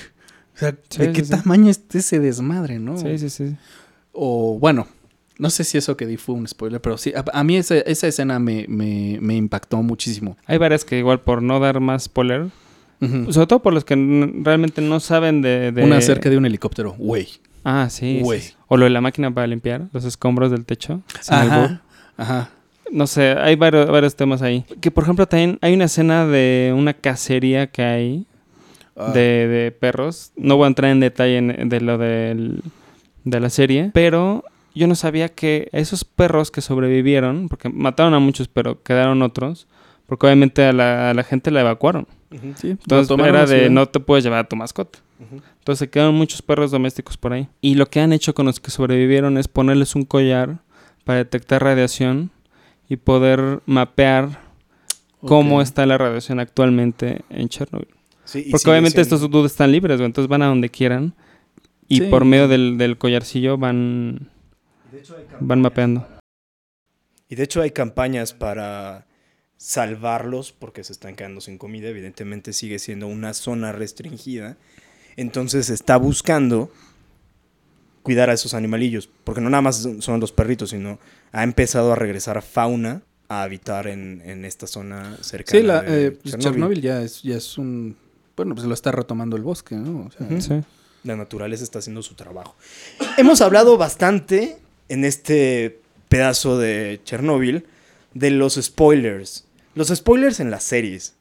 O 0.56 0.58
sea, 0.58 0.76
Sí, 0.90 1.00
¿de 1.00 1.06
sí, 1.08 1.12
qué 1.14 1.26
sí. 1.26 1.32
tamaño 1.32 1.70
es 1.72 1.82
ese 1.94 2.20
desmadre, 2.20 2.80
no? 2.80 2.98
Sí, 2.98 3.18
sí, 3.18 3.30
sí. 3.30 3.56
O 4.12 4.58
bueno, 4.60 4.88
no 5.40 5.50
sé 5.50 5.64
si 5.64 5.78
eso 5.78 5.98
que 5.98 6.06
di 6.06 6.18
fue 6.18 6.36
un 6.36 6.48
spoiler, 6.48 6.80
pero 6.80 6.98
sí, 6.98 7.12
a, 7.16 7.24
a 7.34 7.44
mí 7.44 7.58
esa, 7.58 7.76
esa 7.78 8.08
escena 8.08 8.38
me, 8.40 8.66
me, 8.68 9.18
me 9.20 9.36
impactó 9.36 9.82
muchísimo. 9.82 10.38
Hay 10.46 10.58
varias 10.60 10.86
que 10.86 11.00
igual 11.00 11.22
por 11.22 11.42
no 11.42 11.60
dar 11.60 11.80
más 11.80 12.04
spoiler, 12.04 12.50
sobre 13.32 13.48
todo 13.48 13.62
por 13.62 13.74
los 13.74 13.84
que 13.84 13.96
realmente 14.44 14.82
no 14.82 15.00
saben 15.02 15.42
de... 15.42 15.72
de- 15.74 15.84
Una 15.84 15.98
acerca 15.98 16.30
de 16.30 16.38
un 16.38 16.46
helicóptero, 16.46 16.94
güey. 16.98 17.28
Ah, 17.66 17.88
sí, 17.90 18.20
Güey. 18.22 18.42
O 18.68 18.78
lo 18.78 18.86
de 18.86 18.92
la 18.92 19.02
máquina 19.02 19.34
para 19.34 19.46
limpiar 19.48 19.88
los 19.92 20.06
escombros 20.06 20.52
del 20.52 20.66
techo. 20.66 21.02
Ajá, 21.28 21.82
ajá. 22.18 22.50
No 22.92 23.08
sé, 23.08 23.32
hay 23.40 23.56
varios, 23.56 23.90
varios 23.90 24.16
temas 24.16 24.42
ahí. 24.42 24.66
Que 24.82 24.90
por 24.92 25.04
ejemplo 25.04 25.26
también 25.28 25.58
hay 25.62 25.74
una 25.74 25.86
escena 25.86 26.26
de 26.28 26.74
una 26.78 26.94
cacería 26.94 27.68
que 27.68 27.82
hay 27.84 28.26
Ah, 28.96 29.12
de, 29.12 29.48
de 29.48 29.72
perros. 29.72 30.32
No 30.36 30.56
voy 30.58 30.66
a 30.66 30.68
entrar 30.68 30.92
en 30.92 31.00
detalle 31.00 31.38
en- 31.38 31.70
de 31.70 31.82
lo 31.82 31.98
del- 31.98 32.62
de 33.24 33.40
la 33.40 33.50
serie, 33.50 33.90
pero 33.94 34.44
yo 34.76 34.88
no 34.88 34.96
sabía 34.96 35.30
que 35.30 35.70
esos 35.72 36.04
perros 36.04 36.52
que 36.52 36.62
sobrevivieron, 36.62 37.48
porque 37.50 37.70
mataron 37.70 38.14
a 38.14 38.20
muchos, 38.20 38.48
pero 38.48 38.84
quedaron 38.84 39.22
otros, 39.22 39.68
porque 40.08 40.28
obviamente 40.28 40.64
a 40.66 40.74
la, 40.74 41.10
a 41.10 41.14
la 41.14 41.24
gente 41.24 41.50
la 41.52 41.62
evacuaron. 41.62 42.06
sí, 42.56 42.72
Entonces 42.72 43.18
era 43.20 43.46
de 43.46 43.70
no 43.70 43.86
te 43.88 44.00
puedes 44.00 44.24
llevar 44.24 44.40
a 44.40 44.48
tu 44.50 44.56
mascota. 44.56 45.00
Ujú. 45.20 45.42
Entonces 45.60 45.80
se 45.80 45.90
quedaron 45.90 46.16
muchos 46.16 46.42
perros 46.42 46.72
domésticos 46.72 47.16
por 47.18 47.34
ahí. 47.34 47.48
Y 47.62 47.76
lo 47.76 47.86
que 47.88 48.00
han 48.02 48.12
hecho 48.14 48.34
con 48.36 48.46
los 48.48 48.60
que 48.60 48.72
sobrevivieron 48.72 49.38
es 49.38 49.48
ponerles 49.48 49.96
un 49.96 50.04
collar 50.04 50.58
para 51.06 51.20
detectar 51.20 51.64
radiación 51.64 52.30
y 52.90 52.98
poder 52.98 53.62
mapear 53.66 54.40
cómo 55.22 55.62
está 55.62 55.86
la 55.86 55.98
radiación 55.98 56.40
actualmente 56.40 57.22
en 57.30 57.48
Chernobyl. 57.48 57.88
Sí, 58.34 58.44
y 58.48 58.52
Porque 58.52 58.70
obviamente 58.70 58.96
siendo- 59.04 59.16
estos 59.16 59.32
dudes 59.32 59.52
están 59.52 59.72
libres, 59.72 59.98
güey, 59.98 60.06
entonces 60.08 60.28
van 60.28 60.42
a 60.42 60.48
donde 60.48 60.70
quieran 60.70 61.14
Y 61.88 61.98
Sí. 62.00 62.02
por 62.08 62.26
medio 62.26 62.48
del, 62.48 62.78
del 62.78 62.98
collarcillo 62.98 63.58
van, 63.58 64.30
van 65.40 65.62
mapeando. 65.62 66.08
Y 67.30 67.36
de 67.36 67.44
hecho 67.44 67.62
hay 67.62 67.72
campañas 67.72 68.34
para 68.34 69.06
salvarlos 69.58 70.52
porque 70.52 70.84
se 70.84 70.94
están 70.94 71.16
quedando 71.16 71.42
sin 71.42 71.58
comida. 71.58 71.90
Evidentemente 71.90 72.54
sigue 72.54 72.80
siendo 72.80 73.08
una 73.08 73.34
zona 73.34 73.72
restringida. 73.72 74.58
Entonces 75.16 75.70
está 75.70 75.98
buscando 75.98 76.72
cuidar 78.02 78.30
a 78.30 78.34
esos 78.34 78.54
animalillos. 78.54 79.10
Porque 79.24 79.42
no 79.42 79.50
nada 79.50 79.62
más 79.62 79.88
son- 80.00 80.20
los 80.20 80.32
perritos, 80.32 80.72
sino 80.72 81.00
ha 81.32 81.44
empezado 81.44 81.92
a 81.92 81.96
regresar 81.96 82.42
fauna 82.42 83.04
a 83.30 83.44
habitar 83.44 83.88
en, 83.88 84.22
en 84.26 84.46
esta 84.46 84.68
zona 84.68 85.18
cercana. 85.22 85.60
Sí, 85.60 85.66
la, 85.66 85.82
de 85.82 86.08
eh, 86.08 86.18
Chernóbil. 86.24 86.40
Chernobyl 86.42 86.82
ya 86.82 87.02
es, 87.02 87.22
ya 87.24 87.36
es 87.38 87.58
un... 87.58 87.98
Bueno, 88.36 88.56
pues 88.56 88.66
lo 88.68 88.74
está 88.74 88.92
retomando 88.92 89.36
el 89.36 89.44
bosque, 89.44 89.76
¿no? 89.76 90.08
O 90.08 90.12
sea. 90.12 90.42
Sí. 90.42 90.66
La 91.04 91.16
naturaleza 91.16 91.64
está 91.64 91.80
haciendo 91.80 92.02
su 92.02 92.16
trabajo. 92.16 92.56
Hemos 93.18 93.42
hablado 93.42 93.78
bastante 93.78 94.58
en 94.90 95.04
este 95.06 95.80
pedazo 96.10 96.58
de 96.58 97.02
Chernóbil 97.04 97.66
de 98.14 98.32
los 98.32 98.56
spoilers. 98.56 99.46
Los 99.76 99.90
spoilers 99.90 100.40
en 100.40 100.50
las 100.52 100.64
series. 100.64 101.16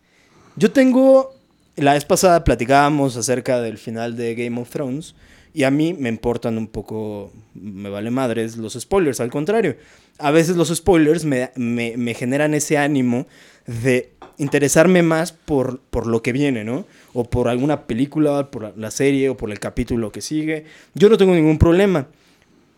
Yo 0.56 0.70
tengo. 0.72 1.34
La 1.76 1.94
vez 1.94 2.04
pasada 2.04 2.44
platicábamos 2.44 3.16
acerca 3.16 3.60
del 3.62 3.78
final 3.78 4.16
de 4.16 4.34
Game 4.34 4.60
of 4.60 4.70
Thrones. 4.70 5.14
Y 5.54 5.64
a 5.64 5.70
mí 5.70 5.94
me 5.94 6.08
importan 6.08 6.56
un 6.58 6.66
poco. 6.68 7.32
Me 7.54 7.88
vale 7.90 8.10
madres 8.10 8.56
los 8.56 8.74
spoilers. 8.74 9.20
Al 9.20 9.30
contrario. 9.30 9.76
A 10.18 10.30
veces 10.30 10.54
los 10.56 10.68
spoilers 10.68 11.24
me, 11.24 11.50
me- 11.56 11.96
me 11.96 12.14
generan 12.14 12.54
ese 12.54 12.78
ánimo 12.78 13.26
de 13.66 14.12
interesarme 14.38 15.02
más 15.02 15.32
por, 15.32 15.80
por 15.90 16.06
lo 16.06 16.22
que 16.22 16.32
viene, 16.32 16.64
¿no? 16.64 16.86
O 17.12 17.24
por 17.24 17.48
alguna 17.48 17.82
película, 17.86 18.50
por 18.50 18.76
la- 18.76 18.90
serie 18.90 19.28
o 19.28 19.36
por 19.36 19.50
el 19.50 19.58
capítulo 19.60 20.10
que 20.12 20.20
sigue. 20.20 20.64
Yo 20.94 21.08
no 21.08 21.16
tengo 21.16 21.34
ningún 21.34 21.58
problema. 21.58 22.06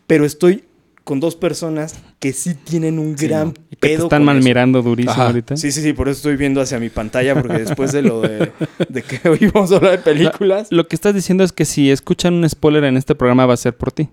Pero 0.07 0.25
estoy 0.25 0.65
con 1.03 1.21
dos 1.21 1.37
personas 1.37 1.97
que 2.19 2.33
sí 2.33 2.55
tienen 2.55 2.99
un 2.99 3.17
Sí, 3.19 3.27
gran. 3.27 3.55
Y 3.71 3.77
te 3.77 3.89
pedo 3.89 4.05
están 4.05 4.25
mal 4.25 4.39
eso. 4.39 4.45
mirando 4.45 4.81
durísimo 4.83 5.13
Ajá. 5.13 5.27
ahorita. 5.27 5.57
Sí, 5.57 5.71
sí, 5.73 5.83
sí, 5.83 5.93
por 5.93 6.09
eso 6.09 6.17
estoy 6.17 6.37
viendo 6.37 6.61
hacia 6.61 6.79
mi 6.79 6.89
pantalla, 6.91 7.35
porque 7.41 7.59
después 7.59 7.93
de 7.93 8.03
lo 8.03 8.21
de, 8.23 8.53
de 8.89 9.03
que 9.03 9.29
hoy 9.29 9.51
vamos 9.53 9.73
a 9.73 9.77
hablar 9.77 9.93
de 9.93 9.99
películas. 9.99 10.69
Lo 10.71 10.89
que 10.89 10.97
estás 10.97 11.15
diciendo 11.15 11.45
es 11.45 11.53
que 11.53 11.65
si 11.67 11.91
escuchan 11.91 12.35
un 12.35 12.49
spoiler 12.49 12.85
en 12.85 12.97
este 12.97 13.15
programa 13.15 13.45
va 13.47 13.55
a 13.55 13.59
ser 13.59 13.77
por 13.77 13.93
ti. 13.93 14.09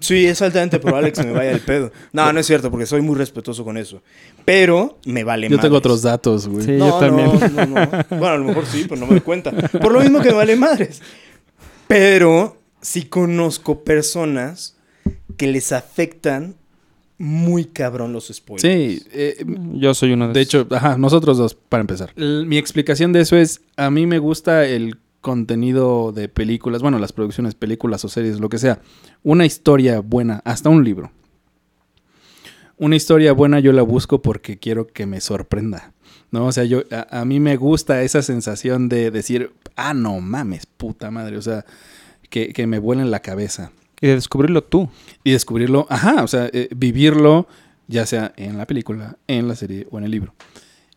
Sí, 0.00 0.26
es 0.26 0.42
altamente 0.42 0.78
probable 0.78 1.10
que 1.12 1.16
se 1.22 1.26
me 1.26 1.32
vaya 1.32 1.50
el 1.50 1.60
pedo. 1.60 1.90
No, 2.12 2.30
no 2.32 2.40
es 2.40 2.46
cierto, 2.46 2.70
porque 2.70 2.84
soy 2.86 3.00
muy 3.00 3.16
respetuoso 3.16 3.64
con 3.64 3.76
eso. 3.78 4.02
Pero 4.44 4.98
me 5.06 5.24
vale 5.24 5.48
yo 5.48 5.56
tengo 5.56 5.74
madres. 5.74 5.78
otros 5.78 6.02
datos, 6.02 6.46
güey. 6.48 6.64
Sí. 6.66 6.72
No, 6.72 6.88
yo 6.88 6.98
también. 6.98 7.30
no, 7.56 7.66
no, 7.66 7.86
no. 7.86 8.04
Bueno, 8.10 8.26
a 8.28 8.36
lo 8.36 8.44
mejor 8.44 8.66
sí, 8.66 8.84
pero 8.88 9.00
no 9.00 9.06
me 9.06 9.12
doy 9.12 9.20
cuenta. 9.22 9.50
Por 9.52 9.92
lo 9.92 10.00
mismo 10.00 10.20
que 10.20 10.28
me 10.28 10.34
vale 10.34 10.56
madres. 10.56 11.00
Pero 11.88 12.58
sí 12.80 13.04
conozco 13.04 13.82
personas 13.84 14.76
que 15.36 15.46
les 15.46 15.72
afectan 15.72 16.56
muy 17.18 17.66
cabrón 17.66 18.12
los 18.12 18.28
spoilers. 18.28 18.62
Sí, 18.62 19.02
eh, 19.12 19.44
Yo 19.74 19.94
soy 19.94 20.12
uno 20.12 20.28
de, 20.28 20.34
de 20.34 20.40
esos. 20.42 20.62
hecho, 20.66 20.74
ajá, 20.74 20.96
nosotros 20.98 21.38
dos, 21.38 21.54
para 21.54 21.80
empezar. 21.82 22.12
L- 22.16 22.44
mi 22.46 22.58
explicación 22.58 23.12
de 23.12 23.20
eso 23.20 23.36
es, 23.36 23.60
a 23.76 23.90
mí 23.90 24.06
me 24.06 24.18
gusta 24.18 24.64
el 24.66 24.96
contenido 25.22 26.12
de 26.12 26.28
películas, 26.28 26.82
bueno, 26.82 26.98
las 26.98 27.12
producciones, 27.12 27.54
películas 27.54 28.04
o 28.04 28.08
series, 28.08 28.40
lo 28.40 28.50
que 28.50 28.58
sea. 28.58 28.82
Una 29.22 29.46
historia 29.46 30.00
buena, 30.00 30.42
hasta 30.44 30.68
un 30.68 30.84
libro. 30.84 31.10
Una 32.76 32.96
historia 32.96 33.32
buena 33.32 33.60
yo 33.60 33.72
la 33.72 33.82
busco 33.82 34.20
porque 34.20 34.58
quiero 34.58 34.88
que 34.88 35.06
me 35.06 35.22
sorprenda. 35.22 35.94
¿No? 36.30 36.46
O 36.46 36.52
sea, 36.52 36.64
yo, 36.64 36.82
a, 36.90 37.20
a 37.20 37.24
mí 37.24 37.40
me 37.40 37.56
gusta 37.56 38.02
esa 38.02 38.22
sensación 38.22 38.88
de 38.88 39.10
decir, 39.10 39.52
ah, 39.76 39.94
no 39.94 40.20
mames, 40.20 40.66
puta 40.66 41.10
madre. 41.10 41.36
O 41.36 41.42
sea, 41.42 41.64
que, 42.28 42.52
que 42.52 42.66
me 42.66 42.78
vuela 42.78 43.02
en 43.02 43.10
la 43.10 43.20
cabeza. 43.20 43.70
Y 44.00 44.08
de 44.08 44.14
descubrirlo 44.14 44.64
tú. 44.64 44.88
Y 45.22 45.32
descubrirlo, 45.32 45.86
ajá, 45.88 46.24
o 46.24 46.26
sea, 46.26 46.50
eh, 46.52 46.68
vivirlo, 46.74 47.46
ya 47.86 48.06
sea 48.06 48.32
en 48.36 48.58
la 48.58 48.66
película, 48.66 49.16
en 49.28 49.46
la 49.46 49.54
serie 49.54 49.86
o 49.90 49.98
en 49.98 50.04
el 50.04 50.10
libro. 50.10 50.34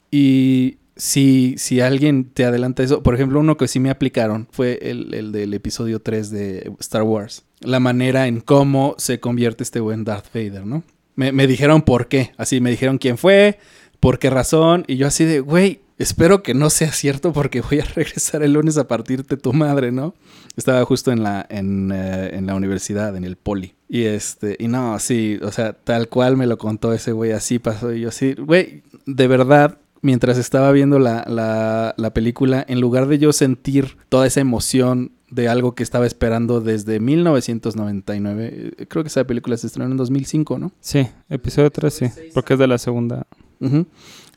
Y 0.10 0.78
si, 0.95 1.55
si 1.58 1.81
alguien 1.81 2.25
te 2.25 2.45
adelanta 2.45 2.84
eso, 2.84 3.03
por 3.03 3.15
ejemplo, 3.15 3.39
uno 3.39 3.58
que 3.58 3.67
sí 3.67 3.79
me 3.79 3.89
aplicaron 3.89 4.47
fue 4.51 4.79
el, 4.81 5.13
el 5.13 5.31
del 5.31 5.53
episodio 5.53 6.01
3 6.01 6.29
de 6.29 6.71
Star 6.79 7.03
Wars. 7.03 7.45
La 7.60 7.79
manera 7.79 8.27
en 8.27 8.41
cómo 8.41 8.95
se 8.97 9.19
convierte 9.19 9.63
este 9.63 9.79
buen 9.79 10.03
Darth 10.03 10.34
Vader, 10.34 10.65
¿no? 10.65 10.84
Me, 11.15 11.31
me 11.31 11.47
dijeron 11.47 11.81
por 11.81 12.08
qué, 12.08 12.34
así 12.38 12.62
me 12.62 12.71
dijeron 12.71 12.97
quién 12.97 13.17
fue, 13.17 13.60
por 13.99 14.19
qué 14.19 14.29
razón, 14.29 14.84
y 14.88 14.97
yo 14.97 15.08
así 15.08 15.23
de, 15.25 15.39
güey, 15.39 15.81
espero 15.97 16.43
que 16.43 16.53
no 16.53 16.69
sea 16.69 16.91
cierto 16.91 17.34
porque 17.34 17.62
voy 17.62 17.79
a 17.79 17.86
regresar 17.95 18.43
el 18.43 18.53
lunes 18.53 18.77
a 18.77 18.88
partirte 18.88 19.38
tu 19.38 19.53
madre, 19.53 19.91
¿no? 19.91 20.15
Estaba 20.55 20.84
justo 20.86 21.12
en 21.12 21.23
la, 21.23 21.45
en, 21.49 21.91
eh, 21.93 22.31
en 22.34 22.45
la 22.45 22.55
universidad, 22.55 23.15
en 23.15 23.23
el 23.23 23.36
poli. 23.36 23.75
Y 23.89 24.03
este, 24.03 24.55
y 24.60 24.67
no, 24.67 24.97
sí, 24.99 25.39
o 25.41 25.51
sea, 25.51 25.73
tal 25.73 26.08
cual 26.08 26.38
me 26.38 26.47
lo 26.47 26.58
contó 26.58 26.93
ese 26.93 27.12
güey, 27.12 27.31
así 27.31 27.60
pasó. 27.60 27.93
Y 27.93 28.01
yo 28.01 28.10
así, 28.10 28.34
güey, 28.34 28.84
de 29.05 29.27
verdad, 29.27 29.77
mientras 30.06 30.38
estaba 30.38 30.72
viendo 30.72 31.00
la, 31.00 31.26
la, 31.28 31.96
la 31.98 32.13
película, 32.13 32.63
en 32.68 32.80
lugar 32.80 33.08
de 33.08 33.18
yo 33.18 33.34
sentir 33.34 33.98
toda 34.08 34.28
esa 34.28 34.39
emoción 34.39 35.13
de 35.32 35.50
algo 35.50 35.74
que 35.74 35.82
estaba 35.82 36.06
esperando 36.06 36.62
desde 36.62 37.00
1999, 37.00 38.74
eh, 38.78 38.86
creo 38.88 39.04
que 39.04 39.08
esa 39.08 39.26
película 39.26 39.58
se 39.58 39.65
estrenó 39.65 39.89
en 39.89 39.98
2005, 39.98 40.60
¿no? 40.60 40.72
Sí, 40.80 41.08
episodio 41.28 41.72
3 41.72 41.94
sí. 41.94 42.06
Porque 42.36 42.54
es 42.54 42.60
de 42.60 42.68
la 42.68 42.78
segunda. 42.78 43.26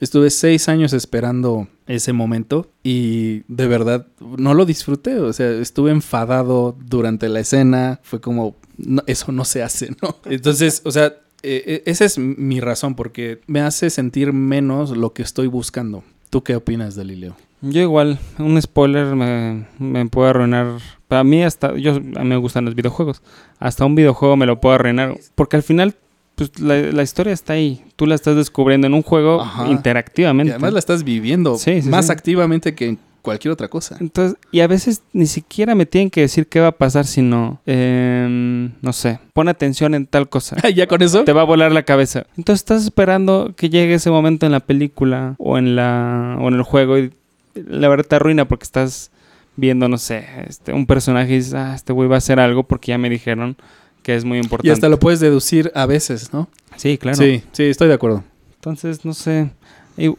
Estuve 0.00 0.31
seis 0.31 0.70
años 0.70 0.94
esperando 0.94 1.68
ese 1.87 2.14
momento 2.14 2.70
y 2.83 3.42
de 3.48 3.66
verdad 3.66 4.07
no 4.38 4.54
lo 4.54 4.64
disfruté. 4.64 5.18
O 5.18 5.35
sea, 5.35 5.50
estuve 5.50 5.90
enfadado 5.90 6.76
durante 6.87 7.28
la 7.28 7.40
escena. 7.40 8.00
Fue 8.04 8.20
como, 8.22 8.57
"No, 8.78 9.02
eso 9.07 9.33
no 9.33 9.44
se 9.44 9.62
hace, 9.62 9.90
¿no? 10.00 10.16
Entonces, 10.24 10.81
o 10.85 10.92
sea, 10.92 11.14
eh, 11.42 11.62
eh, 11.66 11.83
esa 11.87 12.05
es 12.05 12.18
mi 12.18 12.61
razón 12.61 12.94
porque 12.94 13.40
me 13.46 13.61
hace 13.61 13.90
sentir 13.90 14.33
menos 14.33 14.96
lo 14.96 15.12
que 15.12 15.22
estoy 15.22 15.46
buscando. 15.46 16.03
¿Tú 16.31 16.42
qué 16.42 16.57
opinas, 16.57 16.96
Galileo? 16.96 17.37
Yo 17.61 17.81
igual, 17.81 18.18
un 18.38 18.61
spoiler 18.62 19.16
me, 19.16 19.66
me 19.79 20.07
puede 20.07 20.31
arruinar. 20.31 20.79
Para 21.09 21.24
mí 21.24 21.42
hasta, 21.42 21.77
yo, 21.77 21.96
a 21.96 22.01
mí 22.01 22.29
me 22.29 22.37
gustan 22.37 22.64
los 22.64 22.74
videojuegos. 22.74 23.22
Hasta 23.59 23.85
un 23.85 23.94
videojuego 23.94 24.37
me 24.37 24.46
lo 24.46 24.61
puedo 24.61 24.74
arruinar. 24.77 25.16
Porque 25.35 25.57
al 25.57 25.62
final, 25.64 25.94
pues 26.37 26.61
la, 26.61 26.77
la 26.92 27.03
historia 27.03 27.33
está 27.33 27.55
ahí. 27.55 27.83
Tú 27.96 28.07
la 28.07 28.14
estás 28.14 28.37
descubriendo 28.37 28.87
en 28.87 28.94
un 28.94 29.03
juego 29.03 29.40
Ajá. 29.40 29.66
interactivamente. 29.68 30.51
Y 30.51 30.53
además 30.53 30.72
la 30.74 30.79
estás 30.79 31.03
viviendo 31.03 31.57
Sí, 31.57 31.83
sí, 31.83 31.88
más 31.88 32.07
sí. 32.07 32.12
activamente 32.12 32.74
que 32.77 32.88
en 32.90 32.98
cualquier 33.22 33.52
otra 33.52 33.68
cosa. 33.68 33.96
Entonces, 34.00 34.38
y 34.50 34.61
a 34.61 34.66
veces 34.66 35.02
ni 35.12 35.26
siquiera 35.26 35.74
me 35.74 35.87
tienen 35.87 36.11
que 36.11 36.22
decir 36.22 36.46
qué 36.46 36.61
va 36.61 36.68
a 36.68 36.72
pasar, 36.72 37.07
sino, 37.07 37.61
em, 37.66 38.72
no 38.81 38.92
sé, 38.92 39.20
pon 39.33 39.48
atención 39.48 39.94
en 39.94 40.07
tal 40.07 40.28
cosa. 40.28 40.57
¿Ya 40.74 40.87
con 40.87 41.02
eso? 41.02 41.24
Te 41.24 41.33
va 41.33 41.42
a 41.42 41.44
volar 41.44 41.72
la 41.72 41.83
cabeza. 41.83 42.26
Entonces 42.37 42.61
estás 42.61 42.85
esperando 42.85 43.54
que 43.57 43.70
llegue 43.70 43.94
ese 43.94 44.11
momento 44.11 44.46
en 44.46 44.52
la 44.52 44.61
película 44.61 45.35
o 45.38 45.59
en 45.59 45.76
la 45.76 46.37
o 46.40 46.48
en 46.48 46.54
el 46.54 46.62
juego 46.62 46.98
y 46.98 47.12
la 47.54 47.88
verdad 47.88 48.07
te 48.07 48.16
arruina 48.16 48.46
porque 48.46 48.64
estás 48.64 49.11
viendo, 49.57 49.88
no 49.88 49.98
sé, 49.98 50.24
este, 50.46 50.72
un 50.72 50.87
personaje 50.87 51.33
y 51.33 51.37
dices, 51.38 51.54
ah, 51.54 51.74
este 51.74 51.92
güey 51.92 52.09
va 52.09 52.14
a 52.14 52.18
hacer 52.18 52.38
algo 52.38 52.62
porque 52.62 52.90
ya 52.90 52.98
me 52.98 53.11
dijeron 53.11 53.57
que 54.02 54.14
es 54.14 54.24
muy 54.24 54.38
importante. 54.38 54.68
Y 54.68 54.70
hasta 54.70 54.88
lo 54.88 54.98
puedes 54.98 55.20
deducir 55.20 55.72
a 55.74 55.85
veces, 55.87 56.33
¿no? 56.33 56.48
Sí, 56.76 56.96
claro. 56.96 57.18
Sí, 57.18 57.42
sí, 57.52 57.64
estoy 57.64 57.88
de 57.88 57.94
acuerdo. 57.94 58.22
Entonces, 58.54 59.04
no 59.04 59.12
sé. 59.14 59.50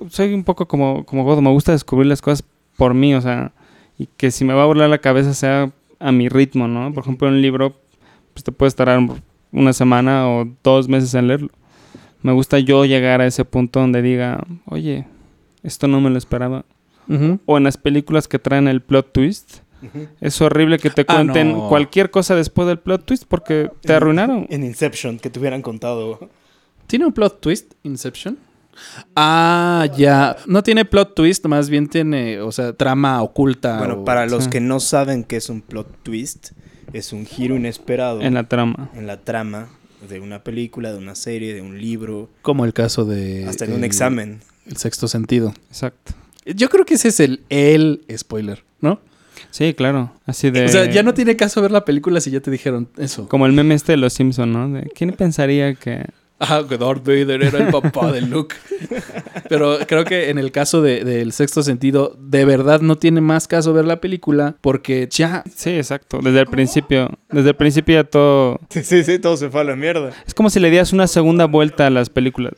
Soy 0.10 0.34
un 0.34 0.44
poco 0.44 0.68
como, 0.68 1.06
como 1.06 1.24
Godo. 1.24 1.42
Me 1.42 1.50
gusta 1.50 1.72
descubrir 1.72 2.08
las 2.08 2.22
cosas 2.22 2.44
por 2.80 2.96
mí, 2.96 3.14
o 3.14 3.22
sea, 3.22 3.52
y 4.00 4.08
que 4.18 4.32
si 4.32 4.44
me 4.46 4.54
va 4.56 4.64
a 4.64 4.66
volar 4.66 4.90
la 4.90 4.98
cabeza 4.98 5.36
sea 5.36 5.72
a 6.00 6.12
mi 6.12 6.30
ritmo, 6.30 6.68
¿no? 6.68 6.92
Por 6.94 7.04
ejemplo, 7.04 7.28
un 7.28 7.42
libro, 7.42 7.76
pues 8.34 8.44
te 8.44 8.52
puedes 8.52 8.74
tardar 8.74 9.00
una 9.52 9.74
semana 9.74 10.28
o 10.30 10.48
dos 10.64 10.88
meses 10.88 11.14
en 11.14 11.28
leerlo. 11.28 11.50
Me 12.24 12.32
gusta 12.32 12.58
yo 12.60 12.86
llegar 12.86 13.22
a 13.22 13.28
ese 13.28 13.46
punto 13.46 13.80
donde 13.80 14.02
diga, 14.02 14.44
oye, 14.66 15.06
esto 15.64 15.88
no 15.88 16.02
me 16.02 16.10
lo 16.10 16.18
esperaba. 16.18 16.66
Ujú. 17.08 17.40
O 17.46 17.58
en 17.58 17.64
las 17.66 17.78
películas 17.78 18.28
que 18.28 18.40
traen 18.40 18.68
el 18.68 18.82
plot 18.82 19.12
twist. 19.14 19.58
Es 20.20 20.42
horrible 20.42 20.78
que 20.78 20.90
te 20.90 21.02
Ah, 21.08 21.16
cuenten 21.16 21.54
no. 21.54 21.70
cualquier 21.70 22.12
cosa 22.12 22.36
después 22.36 22.68
del 22.68 22.80
plot 22.80 23.06
twist 23.06 23.24
porque 23.28 23.70
te 23.82 23.94
En- 23.94 23.96
arruinaron. 23.96 24.46
En 24.50 24.64
Inception, 24.66 25.18
que 25.20 25.30
te 25.30 25.40
hubieran 25.40 25.62
contado. 25.62 26.30
¿Tiene 26.88 27.06
un 27.06 27.14
plot 27.14 27.40
twist, 27.40 27.74
Inception? 27.84 28.38
Ah, 29.16 29.88
ya. 29.98 30.38
No 30.48 30.64
tiene 30.64 30.86
plot 30.86 31.16
twist, 31.16 31.46
más 31.46 31.70
bien 31.70 31.88
tiene, 31.88 32.40
o 32.42 32.52
sea, 32.52 32.74
trama 32.74 33.22
oculta. 33.22 33.78
Bueno, 33.80 33.96
o- 34.02 34.06
para 34.06 34.26
los 34.26 34.46
sí. 34.46 34.50
que 34.50 34.60
no 34.62 34.80
saben 34.80 35.24
qué 35.24 35.38
es 35.38 35.50
un 35.50 35.62
plot 35.62 36.04
twist, 36.04 36.52
es 36.94 37.14
un 37.14 37.26
giro 37.26 37.56
inesperado 37.56 38.22
En 38.22 38.34
la 38.34 38.48
trama. 38.48 38.90
en 38.96 39.08
la 39.08 39.22
trama 39.22 39.70
de 40.10 40.20
una 40.20 40.44
película, 40.44 40.92
de 40.92 40.98
una 40.98 41.16
serie, 41.16 41.54
de 41.54 41.62
un 41.62 41.80
libro, 41.80 42.30
Como 42.42 42.66
el 42.66 42.74
caso 42.74 43.06
de... 43.06 43.46
hasta 43.48 43.66
en 43.66 43.74
un 43.74 43.84
examen. 43.84 44.40
El 44.66 44.78
sexto 44.78 45.08
sentido. 45.08 45.54
Exacto. 45.70 46.14
Yo 46.46 46.70
creo 46.70 46.86
que 46.86 46.94
ese 46.96 47.10
es 47.10 47.20
el, 47.20 47.42
el 47.50 48.04
spoiler, 48.18 48.64
¿no? 48.82 49.02
Sí, 49.52 49.74
claro. 49.74 50.12
Así 50.26 50.52
de... 50.52 50.66
O 50.66 50.70
sea, 50.70 50.86
ya 50.90 51.04
no 51.04 51.14
tiene 51.14 51.36
caso 51.36 51.62
ver 51.62 51.72
la 51.72 51.86
película 51.86 52.22
si 52.22 52.30
ya 52.32 52.40
te 52.40 52.50
dijeron 52.52 52.88
eso. 52.98 53.28
Como 53.28 53.46
el 53.46 53.52
meme 53.54 53.76
este 53.76 53.94
de 53.94 53.98
los 53.98 54.14
Simpson, 54.14 54.52
¿no? 54.54 54.70
De, 54.70 54.90
¿Quién 54.96 55.12
pensaría 55.14 55.76
que 55.76 56.06
Ah, 56.52 56.64
que 56.68 56.78
Darth 56.78 57.06
Vader 57.06 57.44
era 57.44 57.60
el 57.66 57.72
papá 57.72 58.12
de 58.14 58.22
Luke. 58.22 58.56
Pero 59.50 59.78
creo 59.88 60.06
que 60.06 60.30
en 60.30 60.38
el 60.38 60.52
caso 60.52 60.82
de- 60.82 61.04
del 61.04 61.32
sexto 61.34 61.64
sentido, 61.64 62.16
de 62.20 62.46
verdad 62.46 62.80
no 62.82 62.96
tiene 62.98 63.20
más 63.22 63.48
caso 63.48 63.74
ver 63.74 63.86
la 63.86 64.00
película 64.00 64.56
porque 64.62 65.08
ya... 65.12 65.44
Sí, 65.54 65.72
exacto. 65.72 66.20
Desde 66.24 66.40
el 66.40 66.48
principio. 66.48 67.10
Desde 67.30 67.50
el 67.50 67.56
principio 67.56 67.96
ya 67.96 68.04
todo. 68.06 68.60
Sí, 68.70 68.84
sí, 68.84 69.04
sí, 69.04 69.20
todo 69.20 69.36
se 69.38 69.50
fue 69.50 69.62
a 69.62 69.64
la 69.66 69.76
mierda. 69.76 70.12
Es 70.26 70.34
como 70.34 70.50
si 70.50 70.60
le 70.60 70.70
dieras 70.70 70.94
una 70.94 71.08
segunda 71.08 71.46
vuelta 71.46 71.88
a 71.88 71.90
las 71.90 72.10
películas. 72.10 72.54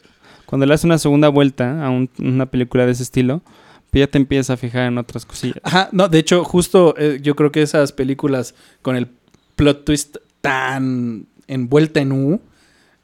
Cuando 0.45 0.65
le 0.65 0.73
das 0.73 0.83
una 0.83 0.97
segunda 0.97 1.29
vuelta 1.29 1.83
a 1.85 1.89
un- 1.89 2.09
una 2.19 2.45
película 2.45 2.85
de 2.85 2.91
ese 2.91 3.03
estilo, 3.03 3.41
pues 3.89 4.01
ya 4.01 4.07
te 4.07 4.17
empiezas 4.17 4.51
a 4.51 4.57
fijar 4.57 4.83
en 4.87 4.97
otras 4.97 5.25
cosillas. 5.25 5.57
Ajá, 5.63 5.89
no, 5.91 6.07
de 6.07 6.19
hecho, 6.19 6.43
justo 6.43 6.93
eh, 6.97 7.19
yo 7.21 7.35
creo 7.35 7.51
que 7.51 7.61
esas 7.61 7.91
películas 7.93 8.53
con 8.81 8.95
el 8.95 9.07
plot 9.55 9.85
twist 9.85 10.17
tan 10.41 11.25
envuelta 11.47 11.99
en 11.99 12.11
U, 12.11 12.41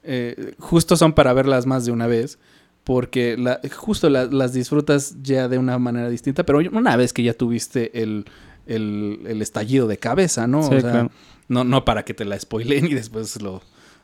eh, 0.08 0.56
justo 0.58 0.98
son 0.98 1.13
para 1.13 1.34
verlas 1.34 1.65
más 1.65 1.86
de 1.86 1.91
una 1.91 2.08
vez. 2.08 2.39
Porque 2.84 3.36
la- 3.38 3.60
justo 3.76 4.10
la- 4.10 4.26
las 4.26 4.54
disfrutas 4.54 5.17
ya 5.22 5.50
de 5.50 5.58
una 5.58 5.78
manera 5.78 6.10
distinta, 6.10 6.46
pero 6.46 6.60
una 6.72 6.96
vez 6.96 7.12
que 7.12 7.22
ya 7.22 7.34
tuviste 7.34 8.02
el, 8.02 8.24
el- 8.65 9.20
el 9.28 9.41
estallido 9.41 9.88
de 9.88 9.98
cabeza, 10.00 10.48
¿no? 10.48 10.63
Sí, 10.63 10.76
o 10.76 10.82
sea, 10.82 10.91
claro. 10.91 11.12
no, 11.50 11.63
no 11.65 11.84
para 11.84 12.04
que 12.06 12.13
te 12.13 12.24
la 12.24 12.39
spoilen 12.39 12.86
y 12.88 12.93
después 12.93 13.41
lo, 13.41 13.62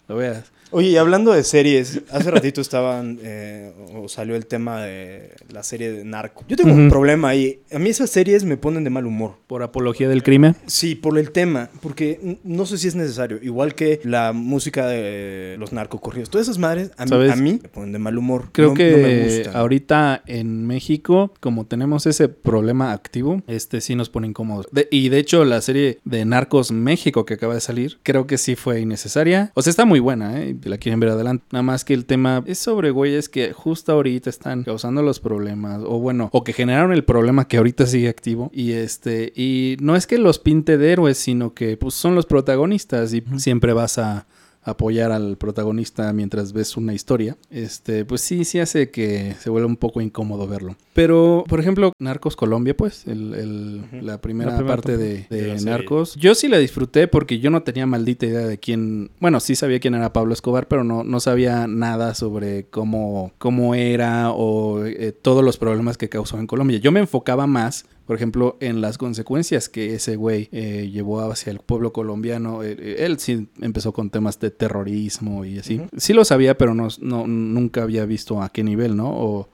lo 0.10 0.16
veas. 0.18 0.52
Oye, 0.73 0.89
y 0.89 0.97
hablando 0.97 1.31
de 1.31 1.43
series, 1.43 2.01
hace 2.12 2.31
ratito 2.31 2.59
estaban, 2.59 3.19
eh, 3.23 3.71
o 3.95 4.09
salió 4.09 4.36
el 4.36 4.45
tema 4.47 4.81
de 4.81 5.31
la 5.51 5.62
serie 5.63 5.91
de 5.91 6.03
Narco. 6.03 6.43
Yo 6.47 6.55
tengo 6.57 6.73
un 6.73 6.89
problema 6.89 7.29
ahí. 7.29 7.59
A 7.71 7.79
mí 7.79 7.89
esas 7.89 8.09
series 8.09 8.43
me 8.43 8.57
ponen 8.57 8.83
de 8.83 8.89
mal 8.89 9.05
humor. 9.05 9.36
Por 9.47 9.62
apología 9.63 10.09
del 10.09 10.23
crimen. 10.23 10.55
Sí, 10.65 10.95
por 10.95 11.17
el 11.19 11.31
tema, 11.31 11.69
porque 11.81 12.39
no 12.43 12.65
sé 12.65 12.77
si 12.79 12.88
es 12.88 12.95
necesario. 12.95 13.39
Igual 13.41 13.75
que 13.75 13.99
la 14.03 14.33
música 14.33 14.88
de 14.88 15.55
los 15.59 15.73
narcocorridos. 15.73 16.29
Todas 16.29 16.47
esas 16.47 16.57
madres 16.57 16.91
a 16.97 17.03
mí, 17.05 17.09
¿Sabes? 17.09 17.31
a 17.31 17.36
mí 17.36 17.59
me 17.62 17.69
ponen 17.69 17.91
de 17.91 17.99
mal 17.99 18.17
humor. 18.17 18.45
Creo 18.51 18.69
No- 18.69 18.73
que 18.73 18.91
no 18.91 18.97
me 18.97 19.23
gustan. 19.38 19.55
ahorita 19.55 20.23
en 20.25 20.65
México, 20.65 21.33
como 21.39 21.65
tenemos 21.67 22.07
ese 22.07 22.29
problema 22.29 22.93
activo, 22.93 23.41
este 23.47 23.79
sí 23.79 23.95
nos 23.95 24.09
pone 24.09 24.27
incómodos. 24.27 24.67
De- 24.71 24.88
y 24.89 25.09
de 25.09 25.19
hecho, 25.19 25.45
la 25.45 25.62
serie 25.62 25.99
de 26.03 26.25
Narcos 26.25 26.71
México 26.71 27.25
que 27.25 27.36
acaba 27.36 27.53
de 27.53 27.62
salir, 27.62 27.99
creo 28.01 28.25
que 28.25 28.38
sí 28.39 28.55
fue 28.55 28.79
innecesaria. 28.81 29.51
O 29.53 29.62
sea, 29.62 29.69
está 29.69 29.86
muy 29.86 29.99
buena, 29.99 30.41
¿eh? 30.41 30.55
Si 30.63 30.69
la 30.69 30.78
quieren 30.78 31.02
ver 31.02 31.10
adelante. 31.10 31.43
Nada 31.52 31.63
más 31.63 31.84
que 31.84 31.93
el 31.93 32.06
tema 32.06 32.41
es 32.45 32.58
sobre 32.58 32.89
güeyes 32.89 33.28
que 33.28 33.52
justo 33.52 33.91
ahorita 33.91 34.30
están 34.30 34.63
causando 34.63 35.04
los 35.04 35.19
problemas. 35.19 35.82
O 35.86 35.99
bueno, 35.99 36.30
o 36.32 36.45
que 36.45 36.54
generaron 36.54 36.93
el 36.93 37.04
problema 37.04 37.49
que 37.49 37.58
ahorita 37.58 37.86
sigue 37.86 38.08
activo. 38.08 38.49
Y 38.54 38.71
este, 38.71 39.34
y 39.36 39.76
no 39.82 39.97
es 39.97 40.08
que 40.08 40.17
los 40.17 40.39
pinte 40.39 40.78
de 40.78 40.93
héroes, 40.93 41.17
sino 41.17 41.54
que 41.54 41.76
pues 41.76 41.95
son 41.95 42.15
los 42.15 42.26
protagonistas 42.26 43.13
y 43.13 43.21
siempre 43.36 43.73
vas 43.73 43.97
a 43.97 44.26
apoyar 44.63 45.12
al 45.12 45.38
protagonista 45.38 46.12
mientras 46.13 46.54
ves 46.54 46.78
una 46.78 46.93
historia, 46.93 47.38
este, 47.49 48.06
pues 48.06 48.21
sí, 48.21 48.45
sí 48.45 48.60
hace 48.60 48.89
que 48.91 49.36
se 49.39 49.49
vuelva 49.49 49.67
un 49.67 49.78
poco 49.78 50.02
incómodo 50.02 50.47
verlo. 50.47 50.76
Pero, 50.93 51.43
por 51.47 51.60
ejemplo, 51.60 51.91
Narcos 51.99 52.36
Colombia, 52.36 52.76
pues, 52.78 53.08
el, 53.08 53.34
el- 53.34 54.06
la 54.06 54.21
primera 54.21 54.52
La 54.52 54.58
primera 54.58 54.76
parte 54.76 54.95
de, 54.97 55.26
de. 55.30 55.62
Narcos, 55.62 56.15
yo 56.15 56.36
sí 56.36 56.47
la 56.47 56.58
disfruté 56.60 57.08
porque 57.08 57.39
yo 57.39 57.49
no 57.49 57.63
tenía 57.63 57.86
maldita 57.86 58.26
idea 58.26 58.45
de 58.47 58.58
quién, 58.60 59.10
bueno, 59.19 59.39
sí 59.39 59.56
sabía 59.56 59.80
quién 59.80 59.95
era 59.95 60.13
Pablo 60.13 60.34
Escobar, 60.34 60.67
pero 60.67 60.84
no, 60.84 61.04
no 61.04 61.19
sabía 61.19 61.67
nada 61.67 62.13
sobre 62.15 62.65
cómo, 62.65 63.32
cómo 63.39 63.76
era 63.76 64.32
o 64.32 64.86
eh, 64.86 65.12
todos 65.19 65.43
los 65.43 65.58
problemas 65.58 65.97
que 65.97 66.10
causó 66.10 66.38
en 66.39 66.47
Colombia. 66.47 66.78
Yo 66.78 66.91
me 66.91 66.99
enfocaba 66.99 67.47
más 67.47 67.86
por 68.06 68.16
ejemplo, 68.16 68.58
en 68.60 68.82
las 68.82 68.98
consecuencias 68.98 69.70
que 69.70 69.96
ese 69.96 70.16
güey 70.16 70.50
eh, 70.52 70.89
llevó 70.92 71.22
hacia 71.22 71.52
el 71.52 71.60
pueblo 71.60 71.94
colombiano. 71.94 72.63
Eh, 72.63 72.76
eh, 72.80 72.96
él 73.00 73.18
sí 73.20 73.48
empezó 73.62 73.94
con 73.94 74.10
temas 74.10 74.39
de 74.39 74.52
terrorismo 74.52 75.46
y 75.46 75.60
así. 75.60 75.82
Sí 75.98 76.13
lo 76.13 76.26
sabía, 76.26 76.58
pero 76.58 76.74
no, 76.76 76.88
no- 77.00 77.28
nunca 77.28 77.84
había 77.84 78.06
visto 78.06 78.42
a 78.42 78.50
qué 78.50 78.63
nivel, 78.63 78.96
¿no? 78.96 79.10
O, 79.10 79.50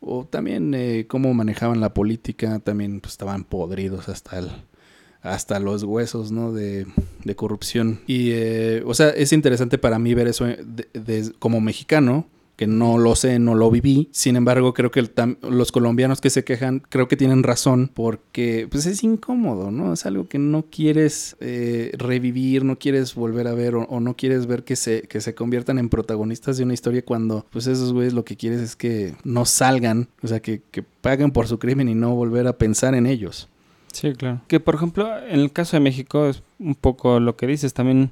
o 0.00 0.26
también 0.26 0.74
eh, 0.74 1.06
cómo 1.08 1.32
manejaban 1.32 1.80
la 1.80 1.94
política, 1.94 2.58
también 2.58 3.00
pues, 3.00 3.12
estaban 3.14 3.44
podridos 3.44 4.08
hasta 4.08 4.38
el 4.38 4.48
hasta 5.22 5.58
los 5.58 5.84
huesos, 5.84 6.32
¿no? 6.32 6.52
De, 6.52 6.86
de 7.24 7.34
corrupción. 7.34 8.00
Y, 8.06 8.32
eh, 8.32 8.82
o 8.84 8.92
sea, 8.92 9.08
es 9.08 9.32
interesante 9.32 9.78
para 9.78 9.98
mí 9.98 10.12
ver 10.12 10.28
eso 10.28 10.46
eh, 10.46 10.58
de- 10.62 10.88
de- 10.92 11.32
como 11.38 11.62
mexicano, 11.62 12.26
que 12.56 12.66
no 12.66 12.98
lo 12.98 13.16
sé, 13.16 13.38
no 13.38 13.54
lo 13.54 13.70
viví. 13.70 14.08
Sin 14.12 14.36
embargo, 14.36 14.74
creo 14.74 14.90
que 14.90 15.08
los 15.42 15.72
colombianos 15.72 16.20
que 16.20 16.30
se 16.30 16.44
quejan, 16.44 16.82
creo 16.88 17.08
que 17.08 17.16
tienen 17.16 17.42
razón, 17.42 17.90
porque 17.92 18.68
pues 18.70 18.86
es 18.86 19.02
incómodo, 19.02 19.70
¿no? 19.70 19.92
Es 19.92 20.06
algo 20.06 20.28
que 20.28 20.38
no 20.38 20.66
quieres 20.70 21.36
eh, 21.40 21.92
revivir, 21.96 22.64
no 22.64 22.78
quieres 22.78 23.14
volver 23.14 23.48
a 23.48 23.54
ver 23.54 23.74
o, 23.74 23.82
o 23.84 24.00
no 24.00 24.16
quieres 24.16 24.46
ver 24.46 24.64
que 24.64 24.76
se, 24.76 25.02
que 25.02 25.20
se 25.20 25.34
conviertan 25.34 25.78
en 25.78 25.88
protagonistas 25.88 26.56
de 26.56 26.64
una 26.64 26.74
historia 26.74 27.04
cuando 27.04 27.46
pues 27.50 27.66
esos 27.66 27.92
güeyes 27.92 28.12
lo 28.12 28.24
que 28.24 28.36
quieres 28.36 28.60
es 28.60 28.76
que 28.76 29.14
no 29.24 29.44
salgan, 29.44 30.08
o 30.22 30.28
sea, 30.28 30.40
que, 30.40 30.62
que 30.70 30.82
paguen 30.82 31.30
por 31.30 31.48
su 31.48 31.58
crimen 31.58 31.88
y 31.88 31.94
no 31.94 32.14
volver 32.14 32.46
a 32.46 32.58
pensar 32.58 32.94
en 32.94 33.06
ellos. 33.06 33.48
Sí, 33.92 34.12
claro. 34.12 34.40
Que 34.48 34.58
por 34.58 34.74
ejemplo, 34.74 35.08
en 35.18 35.38
el 35.38 35.52
caso 35.52 35.76
de 35.76 35.80
México 35.80 36.26
es 36.26 36.42
un 36.58 36.74
poco 36.74 37.20
lo 37.20 37.36
que 37.36 37.46
dices. 37.46 37.74
También 37.74 38.10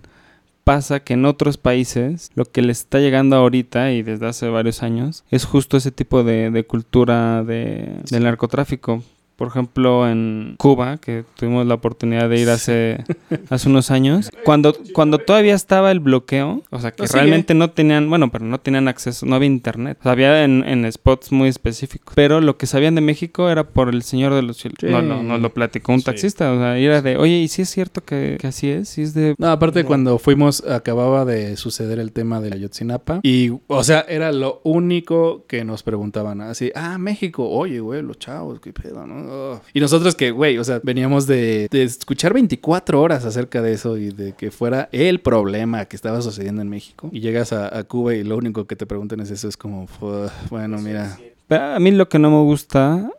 pasa 0.65 1.01
que 1.01 1.15
en 1.15 1.25
otros 1.25 1.57
países 1.57 2.31
lo 2.35 2.45
que 2.45 2.63
les 2.63 2.81
está 2.81 2.99
llegando 2.99 3.37
ahorita 3.37 3.93
y 3.93 4.03
desde 4.03 4.27
hace 4.27 4.49
varios 4.49 4.83
años 4.83 5.25
es 5.31 5.45
justo 5.45 5.77
ese 5.77 5.91
tipo 5.91 6.25
de, 6.25 6.51
de 6.51 6.65
cultura 6.65 7.43
de, 7.45 8.01
del 8.11 8.25
narcotráfico. 8.25 9.03
Por 9.43 9.49
ejemplo, 9.49 10.09
en 10.09 10.55
Cuba, 10.57 10.99
que 10.99 11.25
tuvimos 11.37 11.67
la 11.67 11.75
oportunidad 11.75 12.29
de 12.29 12.39
ir 12.39 12.49
hace, 12.49 13.03
hace 13.51 13.69
unos 13.69 13.91
años, 13.91 14.31
cuando, 14.45 14.73
cuando 14.93 15.19
todavía 15.19 15.57
estaba 15.57 15.91
el 15.91 15.99
bloqueo, 15.99 16.63
o 16.71 16.79
sea, 16.79 16.93
que 16.93 17.09
sigue. 17.09 17.19
realmente 17.19 17.53
no 17.53 17.69
tenían, 17.71 18.09
bueno, 18.09 18.31
pero 18.31 18.45
no 18.45 18.61
tenían 18.61 18.87
acceso, 18.87 19.27
no 19.27 19.35
había 19.35 19.49
internet. 19.49 19.97
O 19.99 20.03
sea, 20.05 20.13
había 20.13 20.45
en, 20.45 20.63
en 20.65 20.91
spots 20.93 21.33
muy 21.33 21.49
específicos. 21.49 22.15
Pero 22.15 22.41
lo 22.41 22.57
que 22.57 22.67
sabían 22.69 22.95
de 22.95 23.01
México 23.01 23.51
era 23.51 23.65
por 23.67 23.89
el 23.89 24.05
Señor 24.05 24.33
de 24.33 24.43
los 24.43 24.59
Cielos. 24.59 24.79
Sí. 24.81 24.87
No, 24.87 25.03
no, 25.03 25.25
nos 25.25 25.41
lo 25.41 25.53
platicó 25.53 25.93
un 25.93 25.99
Sí. 25.99 26.05
taxista, 26.05 26.53
o 26.53 26.59
sea, 26.61 26.79
y 26.79 26.85
era 26.85 27.03
de, 27.03 27.17
oye, 27.17 27.39
¿y 27.39 27.49
si 27.49 27.63
es 27.63 27.69
cierto 27.69 28.05
que, 28.05 28.37
que 28.41 28.47
así 28.47 28.71
es? 28.71 28.91
¿Sí 28.91 29.03
es 29.03 29.13
de... 29.13 29.35
No, 29.39 29.49
aparte 29.51 29.83
No. 29.83 29.89
cuando 29.89 30.19
fuimos 30.21 30.63
acababa 30.69 31.25
de 31.25 31.57
suceder 31.57 31.99
el 31.99 32.13
tema 32.13 32.41
de 32.41 32.55
Ayotzinapa 32.55 33.19
y, 33.25 33.51
o 33.67 33.83
sea, 33.83 34.05
era 34.09 34.31
lo 34.31 34.61
único 34.63 35.47
que 35.49 35.65
nos 35.65 35.83
preguntaban, 35.83 36.41
así, 36.43 36.71
ah, 36.77 36.97
México, 36.99 37.49
oye, 37.51 37.81
güey, 37.81 38.03
los 38.03 38.21
chavos, 38.21 38.61
qué 38.61 38.73
pedo, 38.73 39.05
¿no? 39.05 39.32
Oh. 39.35 39.61
Y 39.73 39.81
nosotros 39.81 40.15
que, 40.15 40.31
güey, 40.31 40.59
o 40.59 40.65
sea, 40.65 40.81
veníamos 40.83 41.27
de, 41.27 41.69
de 41.71 41.83
escuchar 41.85 42.35
24 42.35 43.01
horas 43.01 43.25
acerca 43.25 43.63
de 43.63 43.73
eso 43.73 43.97
y 43.97 44.11
de 44.11 44.33
que 44.35 44.51
fuera 44.51 44.89
el 44.93 45.21
problema 45.21 45.87
que 45.87 45.97
estaba 45.97 46.21
sucediendo 46.21 46.61
en 46.61 46.69
México 46.69 47.09
y 47.13 47.21
llegas 47.21 47.53
a, 47.53 47.77
a 47.79 47.85
Cuba 47.85 48.15
y 48.15 48.25
lo 48.25 48.37
único 48.37 48.67
que 48.67 48.77
te 48.77 48.85
preguntan 48.87 49.21
es 49.21 49.31
eso, 49.31 49.49
es 49.49 49.57
como, 49.57 49.87
"Fu- 49.87 50.29
bueno, 50.51 50.79
mira, 50.79 51.19
Pero 51.49 51.65
a 51.65 51.79
mí 51.81 51.91
lo 51.93 52.09
que 52.09 52.19
no 52.19 52.31
me 52.31 52.43
gusta, 52.43 53.11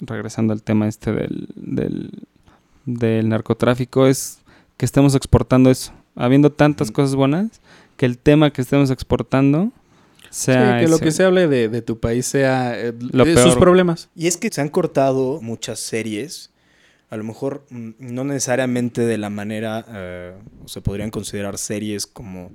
regresando 0.00 0.52
al 0.52 0.62
tema 0.62 0.88
este 0.88 1.12
del, 1.12 1.48
del, 1.54 2.10
del 2.86 3.28
narcotráfico, 3.28 4.06
es 4.06 4.38
que 4.76 4.84
estemos 4.84 5.14
exportando 5.14 5.70
eso. 5.70 5.92
Habiendo 6.16 6.50
tantas 6.50 6.88
Ujú. 6.88 6.94
cosas 6.96 7.14
buenas, 7.14 7.60
que 7.96 8.06
el 8.06 8.18
tema 8.18 8.50
que 8.52 8.62
estemos 8.62 8.90
exportando 8.90 9.70
sea 10.32 10.78
sí, 10.78 10.84
que 10.84 10.90
lo 10.90 10.98
que 10.98 11.10
se 11.12 11.24
hable 11.24 11.46
de, 11.46 11.68
de 11.68 11.82
tu 11.82 12.00
país 12.00 12.26
sea 12.26 12.78
eh, 12.80 12.92
Lo 13.12 13.24
de 13.24 13.34
peor. 13.34 13.46
sus 13.46 13.56
problemas. 13.56 14.08
Y 14.16 14.26
es 14.26 14.36
que 14.36 14.48
se 14.50 14.60
han 14.60 14.68
cortado 14.70 15.40
muchas 15.42 15.78
series, 15.78 16.50
a 17.10 17.16
lo 17.16 17.24
mejor 17.24 17.64
mm, 17.70 17.90
no 18.00 18.24
necesariamente 18.24 19.02
de 19.04 19.18
la 19.18 19.28
manera, 19.30 19.84
eh, 19.88 20.34
se 20.66 20.80
podrían 20.80 21.10
considerar 21.10 21.58
series 21.58 22.06
como 22.06 22.50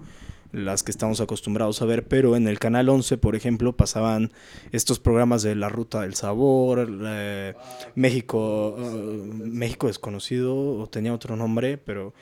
las 0.54 0.82
que 0.82 0.92
estamos 0.92 1.20
acostumbrados 1.20 1.82
a 1.82 1.86
ver, 1.86 2.08
pero 2.08 2.36
en 2.38 2.48
el 2.48 2.58
Canal 2.58 2.88
11, 2.90 3.18
por 3.18 3.36
ejemplo, 3.36 3.76
pasaban 3.76 4.32
estos 4.72 4.98
programas 4.98 5.44
de 5.44 5.56
La 5.56 5.68
Ruta 5.70 6.02
del 6.02 6.16
Sabor, 6.16 6.90
eh, 7.06 7.54
México, 7.96 8.76
eh, 8.80 9.32
México 9.44 9.88
desconocido, 9.88 10.56
o 10.80 10.88
tenía 10.88 11.14
otro 11.14 11.36
nombre, 11.36 11.78
pero 11.78 12.14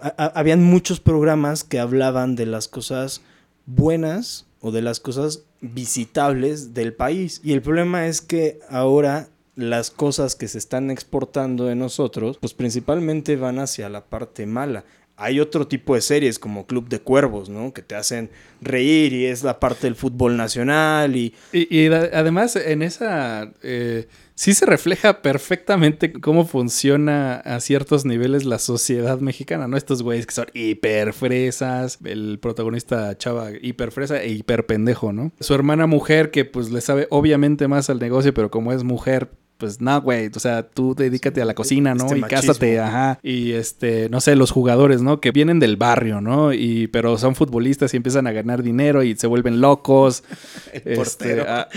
a- 0.00 0.08
a- 0.18 0.32
habían 0.38 0.62
muchos 0.64 0.98
programas 1.00 1.62
que 1.64 1.78
hablaban 1.78 2.34
de 2.34 2.46
las 2.46 2.66
cosas 2.68 3.22
buenas 3.66 4.46
o 4.64 4.72
de 4.72 4.80
las 4.80 4.98
cosas 4.98 5.44
visitables 5.60 6.72
del 6.72 6.94
país. 6.94 7.42
Y 7.44 7.52
el 7.52 7.60
problema 7.60 8.06
es 8.06 8.22
que 8.22 8.60
ahora 8.70 9.28
las 9.56 9.90
cosas 9.90 10.36
que 10.36 10.48
se 10.48 10.56
están 10.56 10.90
exportando 10.90 11.66
de 11.66 11.74
nosotros, 11.74 12.38
pues 12.38 12.54
principalmente 12.54 13.36
van 13.36 13.58
hacia 13.58 13.90
la 13.90 14.06
parte 14.06 14.46
mala. 14.46 14.86
Hay 15.16 15.38
otro 15.38 15.68
tipo 15.68 15.94
de 15.94 16.00
series 16.00 16.38
como 16.38 16.66
Club 16.66 16.88
de 16.88 16.98
Cuervos, 16.98 17.50
¿no? 17.50 17.74
Que 17.74 17.82
te 17.82 17.94
hacen 17.94 18.30
reír 18.62 19.12
y 19.12 19.26
es 19.26 19.44
la 19.44 19.60
parte 19.60 19.86
del 19.86 19.96
fútbol 19.96 20.38
nacional 20.38 21.14
y 21.14 21.34
Y, 21.52 21.88
además 21.88 22.56
en 22.56 22.80
esa 22.80 23.52
eh, 23.62 24.08
sí 24.34 24.54
se 24.54 24.66
refleja 24.66 25.22
perfectamente 25.22 26.12
cómo 26.12 26.44
funciona 26.44 27.36
a 27.36 27.60
ciertos 27.60 28.04
niveles 28.04 28.44
la 28.44 28.58
sociedad 28.58 29.20
mexicana, 29.20 29.68
¿no? 29.68 29.76
Estos 29.76 30.02
güeyes 30.02 30.26
que 30.26 30.34
son 30.34 30.46
hiper 30.54 31.12
fresas, 31.12 31.98
el 32.04 32.38
protagonista 32.40 33.16
chava 33.16 33.50
hiper 33.60 33.92
fresa 33.92 34.22
e 34.22 34.30
hiper 34.30 34.66
pendejo, 34.66 35.12
¿no? 35.12 35.32
Su 35.40 35.54
hermana 35.54 35.86
mujer 35.86 36.30
que 36.30 36.44
pues 36.44 36.70
le 36.70 36.80
sabe 36.80 37.06
obviamente 37.10 37.68
más 37.68 37.90
al 37.90 37.98
negocio, 37.98 38.34
pero 38.34 38.50
como 38.50 38.72
es 38.72 38.84
mujer 38.84 39.30
pues 39.64 39.80
no, 39.80 39.98
güey, 40.02 40.30
o 40.34 40.38
sea, 40.38 40.62
tú 40.62 40.94
dedícate 40.94 41.40
a 41.40 41.46
la 41.46 41.54
cocina, 41.54 41.94
¿no? 41.94 42.04
Este 42.04 42.18
y 42.18 42.20
machismo. 42.20 42.48
cásate, 42.48 42.78
ajá. 42.80 43.18
Y 43.22 43.52
este, 43.52 44.10
no 44.10 44.20
sé, 44.20 44.36
los 44.36 44.50
jugadores, 44.50 45.00
¿no? 45.00 45.20
Que 45.20 45.30
vienen 45.30 45.58
del 45.58 45.78
barrio, 45.78 46.20
¿no? 46.20 46.52
Y 46.52 46.86
pero 46.88 47.16
son 47.16 47.34
futbolistas 47.34 47.94
y 47.94 47.96
empiezan 47.96 48.26
a 48.26 48.32
ganar 48.32 48.62
dinero 48.62 49.02
y 49.02 49.16
se 49.16 49.26
vuelven 49.26 49.62
locos. 49.62 50.22
El 50.74 50.80
Este, 50.82 50.94
portero. 50.96 51.44
ah, 51.48 51.68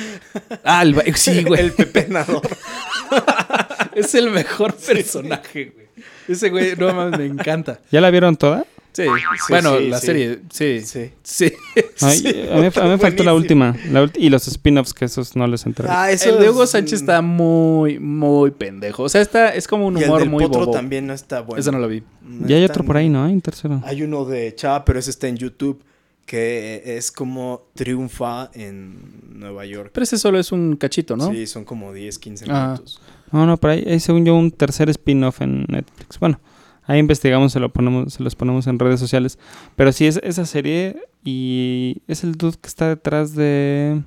ah, 0.65 0.81
el 0.83 1.15
sí, 1.15 1.43
güey. 1.47 1.61
El 1.61 1.71
pepenador. 1.71 2.41
Es 3.95 4.13
el 4.15 4.29
mejor 4.31 4.75
personaje, 4.75 5.71
güey. 5.73 5.87
Ese 6.27 6.49
güey, 6.49 6.75
no 6.75 6.93
mames, 6.93 7.17
me 7.19 7.25
encanta. 7.25 7.79
¿Ya 7.89 8.01
la 8.01 8.11
vieron 8.11 8.35
toda? 8.35 8.65
Sí, 9.03 9.03
bueno, 9.49 9.77
sí, 9.77 9.87
la 9.89 9.99
sí. 9.99 10.05
serie, 10.07 10.39
sí. 10.49 10.81
Sí. 10.83 11.11
Sí. 11.23 11.53
Ay, 12.01 12.47
a 12.51 12.55
mí, 12.57 12.65
a 12.75 12.83
mí 12.83 12.89
me 12.89 12.97
faltó 12.97 13.23
la 13.23 13.33
última. 13.35 13.75
la 13.91 14.09
y 14.15 14.29
los 14.29 14.47
spin-offs, 14.47 14.93
que 14.93 15.05
esos 15.05 15.35
no 15.35 15.45
les 15.45 15.65
entré. 15.65 15.87
Ah, 15.89 16.09
eso 16.11 16.29
el 16.31 16.39
de 16.39 16.49
Hugo 16.49 16.63
es- 16.63 16.71
Sánchez 16.71 17.01
está 17.01 17.21
muy, 17.21 17.99
muy 17.99 18.51
pendejo. 18.51 19.03
O 19.03 19.09
sea, 19.09 19.21
está, 19.21 19.49
es 19.53 19.67
como 19.67 19.85
un 19.87 19.97
Y 19.97 20.01
el 20.01 20.05
humor 20.09 20.19
del 20.21 20.29
muy 20.29 20.43
potro 20.45 20.61
bobo. 20.61 20.71
también 20.71 21.05
no 21.05 21.13
está 21.13 21.41
bueno. 21.41 21.59
Ese 21.59 21.71
no 21.71 21.77
lo 21.79 21.87
vi. 21.87 22.01
No 22.23 22.47
ya 22.47 22.55
hay 22.55 22.63
otro 22.63 22.83
por 22.83 22.97
ahí, 22.97 23.07
¿no? 23.09 23.23
Hay 23.23 23.33
un 23.33 23.41
tercero. 23.41 23.81
Hay 23.85 24.01
uno 24.01 24.25
de 24.25 24.55
Chava, 24.55 24.83
pero 24.83 24.97
ese 24.97 25.11
está 25.11 25.27
en 25.27 25.37
YouTube, 25.37 25.83
que 26.25 26.81
es 26.97 27.11
como 27.11 27.67
triunfa 27.75 28.49
en 28.53 28.99
Nueva 29.39 29.65
York. 29.65 29.91
Pero 29.93 30.03
ese 30.05 30.17
solo 30.17 30.39
es 30.39 30.51
un 30.51 30.75
cachito, 30.75 31.15
¿no? 31.15 31.31
Sí, 31.31 31.45
son 31.47 31.63
como 31.65 31.93
10, 31.93 32.17
15 32.19 32.45
Ah. 32.49 32.71
minutos. 32.73 32.99
No, 33.31 33.45
no, 33.45 33.57
por 33.57 33.69
ahí 33.69 33.83
hay 33.87 33.99
según 33.99 34.25
yo 34.25 34.35
un 34.35 34.51
tercer 34.51 34.89
spin-off 34.89 35.41
en 35.41 35.65
Netflix. 35.69 36.17
Bueno, 36.19 36.39
ahí 36.87 36.97
investigamos, 36.99 37.51
se 37.53 37.59
lo 37.59 37.71
ponemos, 37.71 38.13
se 38.13 38.23
los 38.23 38.35
ponemos 38.35 38.65
en 38.67 38.79
redes 38.79 38.99
sociales. 38.99 39.37
Pero 39.75 39.91
sí 39.91 40.07
es 40.07 40.19
esa 40.23 40.45
serie 40.45 40.97
y 41.23 42.01
es 42.07 42.23
el 42.23 42.33
dude 42.35 42.57
que 42.59 42.67
está 42.67 42.89
detrás 42.89 43.35
de 43.35 44.01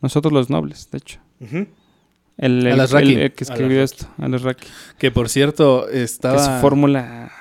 Nosotros 0.00 0.32
los 0.32 0.48
Nobles, 0.50 0.88
de 0.92 0.98
hecho. 0.98 1.18
Ujú. 1.40 1.66
El, 2.36 2.64
el- 2.66 2.80
el- 2.80 3.18
el 3.18 3.32
que 3.32 3.42
escribió 3.44 3.82
esto, 3.82 4.06
Alex 4.18 4.42
Raki. 4.42 4.66
Que 4.98 5.10
por 5.10 5.28
cierto, 5.28 5.86
Que 5.90 6.04
estaba. 6.04 6.36
es 6.56 6.60
fórmula 6.60 7.32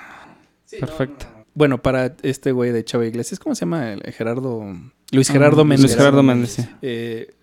perfecta. 0.80 1.34
Bueno, 1.54 1.82
para 1.82 2.16
este 2.24 2.52
güey 2.52 2.72
de 2.72 2.84
Chava 2.84 3.06
Iglesias, 3.06 3.40
¿cómo 3.40 3.56
se 3.56 3.62
llama? 3.62 3.94
El 3.94 4.02
Gerardo. 4.14 4.64
Luis 5.12 5.30
Gerardo 5.30 5.62
Ah, 5.62 5.66
Méndez. 5.66 5.82
Luis 5.86 5.96
Gerardo 5.98 6.24
Méndez, 6.24 6.52
sí. 6.52 6.66
Eh, 6.82 7.34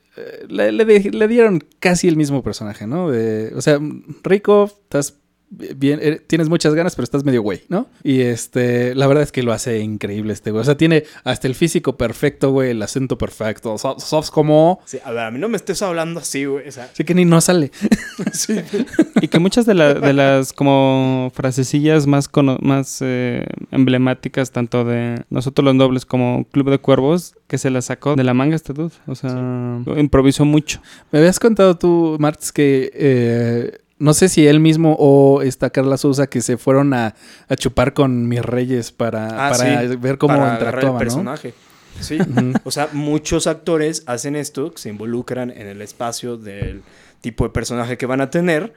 le, 0.48 0.70
le 0.70 0.84
de- 0.84 1.10
le 1.10 1.28
dieron 1.28 1.64
casi 1.80 2.06
el 2.08 2.16
mismo 2.16 2.42
personaje, 2.42 2.86
¿no? 2.86 3.10
De- 3.10 3.52
o 3.56 3.60
sea, 3.60 3.80
rico, 4.22 4.64
estás 4.66 5.14
bien, 5.50 6.00
eh, 6.02 6.20
tienes 6.26 6.48
muchas 6.48 6.74
ganas, 6.74 6.96
pero 6.96 7.04
estás 7.04 7.24
medio 7.24 7.42
güey, 7.42 7.62
¿no? 7.68 7.86
Y 8.02 8.22
este, 8.22 8.94
la 8.94 9.06
verdad 9.06 9.22
es 9.22 9.30
que 9.32 9.42
lo 9.42 9.52
hace 9.52 9.78
increíble 9.80 10.32
este 10.32 10.50
güey. 10.50 10.62
O 10.62 10.64
sea, 10.64 10.76
tiene 10.76 11.04
hasta 11.24 11.46
el 11.46 11.54
físico 11.54 11.96
perfecto, 11.96 12.50
güey, 12.50 12.70
el 12.70 12.82
acento 12.82 13.16
perfecto. 13.18 13.78
So- 13.78 13.98
Sos 14.00 14.30
como. 14.30 14.80
Sí, 14.84 14.98
a 15.04 15.10
ver, 15.12 15.20
a 15.24 15.30
mí 15.30 15.38
no 15.38 15.48
me 15.48 15.56
estés 15.56 15.80
hablando 15.82 16.20
así, 16.20 16.44
güey. 16.44 16.68
O 16.68 16.72
sea, 16.72 16.88
Sé 16.92 17.04
que 17.04 17.14
ni 17.14 17.24
no 17.24 17.40
sale. 17.40 17.70
sí. 18.32 18.56
Y 19.20 19.28
que 19.28 19.38
muchas 19.38 19.64
de, 19.64 19.74
la- 19.74 19.94
de 19.94 20.12
las 20.12 20.52
como 20.52 21.30
frasecillas 21.34 22.06
más, 22.06 22.28
cono- 22.28 22.58
más 22.60 22.98
eh, 23.00 23.46
emblemáticas, 23.70 24.50
tanto 24.50 24.84
de 24.84 25.22
Nosotros 25.30 25.64
los 25.64 25.74
Nobles 25.74 26.04
como 26.04 26.44
Club 26.50 26.70
de 26.70 26.78
Cuervos, 26.78 27.34
que 27.46 27.56
se 27.58 27.70
las 27.70 27.86
sacó 27.86 28.16
de 28.16 28.24
la 28.24 28.34
manga 28.34 28.56
este 28.56 28.72
dude. 28.72 28.92
O 29.06 29.14
sea, 29.14 29.80
improvisó 29.96 30.44
mucho. 30.44 30.80
Me 31.12 31.20
habías 31.20 31.38
contado 31.38 31.76
tú, 31.78 32.16
Martz, 32.18 32.52
que 32.52 32.90
eh, 32.94 33.78
no 34.04 34.12
sé 34.14 34.28
si 34.28 34.46
él 34.46 34.60
mismo 34.60 34.94
o 34.98 35.40
esta 35.42 35.70
Carla 35.70 35.96
Sousa 35.96 36.26
que 36.26 36.42
se 36.42 36.56
fueron 36.58 36.92
a, 36.94 37.14
a 37.48 37.56
chupar 37.56 37.94
con 37.94 38.28
mis 38.28 38.42
reyes 38.42 38.92
para, 38.92 39.48
Ah, 39.48 39.50
para 39.50 39.88
sí, 39.88 39.96
ver 39.96 40.18
cómo 40.18 40.36
para 40.36 40.52
interactuaban, 40.54 40.86
el 40.88 40.92
¿no? 40.94 40.98
personaje. 40.98 41.54
Sí. 42.00 42.18
Ujú. 42.20 42.52
O 42.64 42.70
sea, 42.70 42.88
muchos 42.92 43.46
actores 43.46 44.02
hacen 44.06 44.36
esto, 44.36 44.72
se 44.76 44.88
involucran 44.90 45.50
en 45.50 45.66
el 45.66 45.80
espacio 45.80 46.36
del 46.36 46.82
tipo 47.20 47.44
de 47.44 47.50
personaje 47.50 47.96
que 47.96 48.06
van 48.06 48.20
a 48.20 48.30
tener. 48.30 48.74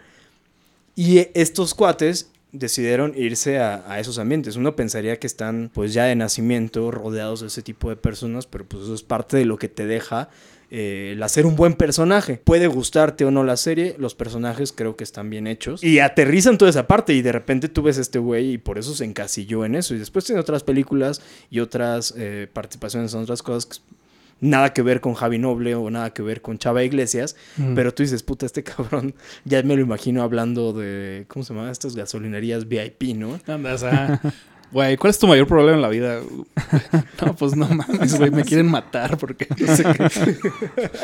Y 0.95 1.27
estos 1.33 1.73
cuates 1.73 2.29
decidieron 2.51 3.13
irse 3.15 3.59
a, 3.59 3.83
a 3.87 3.99
esos 3.99 4.19
ambientes. 4.19 4.55
Uno 4.55 4.75
pensaría 4.75 5.19
que 5.19 5.27
están 5.27 5.69
pues 5.73 5.93
ya 5.93 6.05
de 6.05 6.15
nacimiento 6.15 6.89
rodeados 6.91 7.41
de 7.41 7.47
ese 7.47 7.61
tipo 7.61 7.89
de 7.89 7.95
personas, 7.97 8.45
pero 8.47 8.65
pues 8.65 8.83
eso 8.83 8.93
es 8.93 9.03
parte 9.03 9.35
de 9.37 9.45
lo 9.45 9.57
que 9.57 9.67
te 9.67 9.85
deja 9.85 10.29
eh, 10.69 11.11
el 11.13 11.23
hacer 11.23 11.45
un 11.45 11.55
buen 11.55 11.75
personaje. 11.75 12.41
Puede 12.43 12.67
gustarte 12.67 13.25
o 13.25 13.31
no 13.31 13.43
la 13.43 13.57
serie, 13.57 13.95
los 13.97 14.15
personajes 14.15 14.73
creo 14.73 14.95
que 14.95 15.03
están 15.03 15.29
bien 15.29 15.47
hechos. 15.47 15.83
Y 15.83 15.99
aterrizan 15.99 16.57
toda 16.57 16.69
esa 16.69 16.87
parte 16.87 17.13
y 17.13 17.21
de 17.21 17.31
repente 17.31 17.69
tú 17.69 17.83
ves 17.83 17.97
a 17.97 18.01
este 18.01 18.19
güey 18.19 18.53
y 18.53 18.57
por 18.57 18.77
eso 18.77 18.93
se 18.93 19.05
encasilló 19.05 19.65
en 19.65 19.75
eso. 19.75 19.95
Y 19.95 19.99
después 19.99 20.25
tiene 20.25 20.41
otras 20.41 20.63
películas 20.63 21.21
y 21.49 21.59
otras 21.59 22.13
eh, 22.17 22.47
participaciones 22.51 23.13
en 23.13 23.21
otras 23.21 23.41
cosas 23.41 23.65
que 23.65 23.77
nada 24.39 24.73
que 24.73 24.81
ver 24.81 25.01
con 25.01 25.13
Javi 25.13 25.39
Noble 25.39 25.75
o 25.75 25.89
nada 25.89 26.11
que 26.11 26.21
ver 26.21 26.41
con 26.41 26.57
Chava 26.57 26.83
Iglesias. 26.83 27.35
Pero 27.75 27.93
tú 27.93 28.03
dices, 28.03 28.23
puta, 28.23 28.45
este 28.45 28.63
cabrón, 28.63 29.15
ya 29.45 29.63
me 29.63 29.75
lo 29.75 29.81
imagino 29.81 30.21
hablando 30.21 30.73
de, 30.73 31.25
¿cómo 31.27 31.43
se 31.43 31.53
llaman 31.53 31.71
estas 31.71 31.95
gasolinerías 31.95 32.67
VIP, 32.67 33.15
no? 33.15 33.39
Andas, 33.47 33.83
ah. 33.83 34.21
Güey, 34.71 34.97
¿cuál 34.97 35.11
es 35.11 35.17
tu 35.19 35.27
mayor 35.27 35.47
problema 35.47 35.75
en 35.77 35.81
la 35.81 35.89
vida? 35.89 36.19
No, 37.25 37.35
pues 37.35 37.55
no 37.55 37.67
mames, 37.67 38.17
güey, 38.17 38.29
me 38.31 38.43
quieren 38.43 38.69
matar 38.69 39.17
porque 39.17 39.47
no 39.57 39.75
sé 39.75 39.83
qué. 39.83 40.35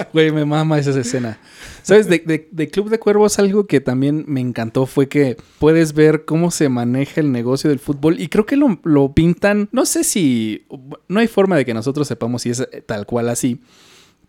Güey, 0.13 0.31
me 0.31 0.45
mama 0.45 0.77
esa 0.77 0.97
escena. 0.99 1.39
¿Sabes? 1.81 2.07
De, 2.07 2.19
de- 2.19 2.47
de 2.51 2.69
Club 2.69 2.89
de 2.89 2.99
Cuervos, 2.99 3.39
algo 3.39 3.65
que 3.65 3.81
también 3.81 4.25
me 4.27 4.41
encantó 4.41 4.85
fue 4.85 5.07
que 5.09 5.37
puedes 5.59 5.93
ver 5.93 6.25
cómo 6.25 6.51
se 6.51 6.69
maneja 6.69 7.19
el 7.21 7.31
negocio 7.31 7.69
del 7.69 7.79
fútbol 7.79 8.19
y 8.19 8.27
creo 8.27 8.45
que 8.45 8.57
lo, 8.57 8.79
lo 8.83 9.13
pintan, 9.13 9.69
no 9.71 9.85
sé 9.85 10.03
si, 10.03 10.65
no 11.07 11.19
hay 11.19 11.27
forma 11.27 11.55
de 11.57 11.65
que 11.65 11.73
nosotros 11.73 12.07
sepamos 12.07 12.43
si 12.43 12.51
es 12.51 12.67
tal 12.85 13.05
cual 13.05 13.27
así, 13.29 13.59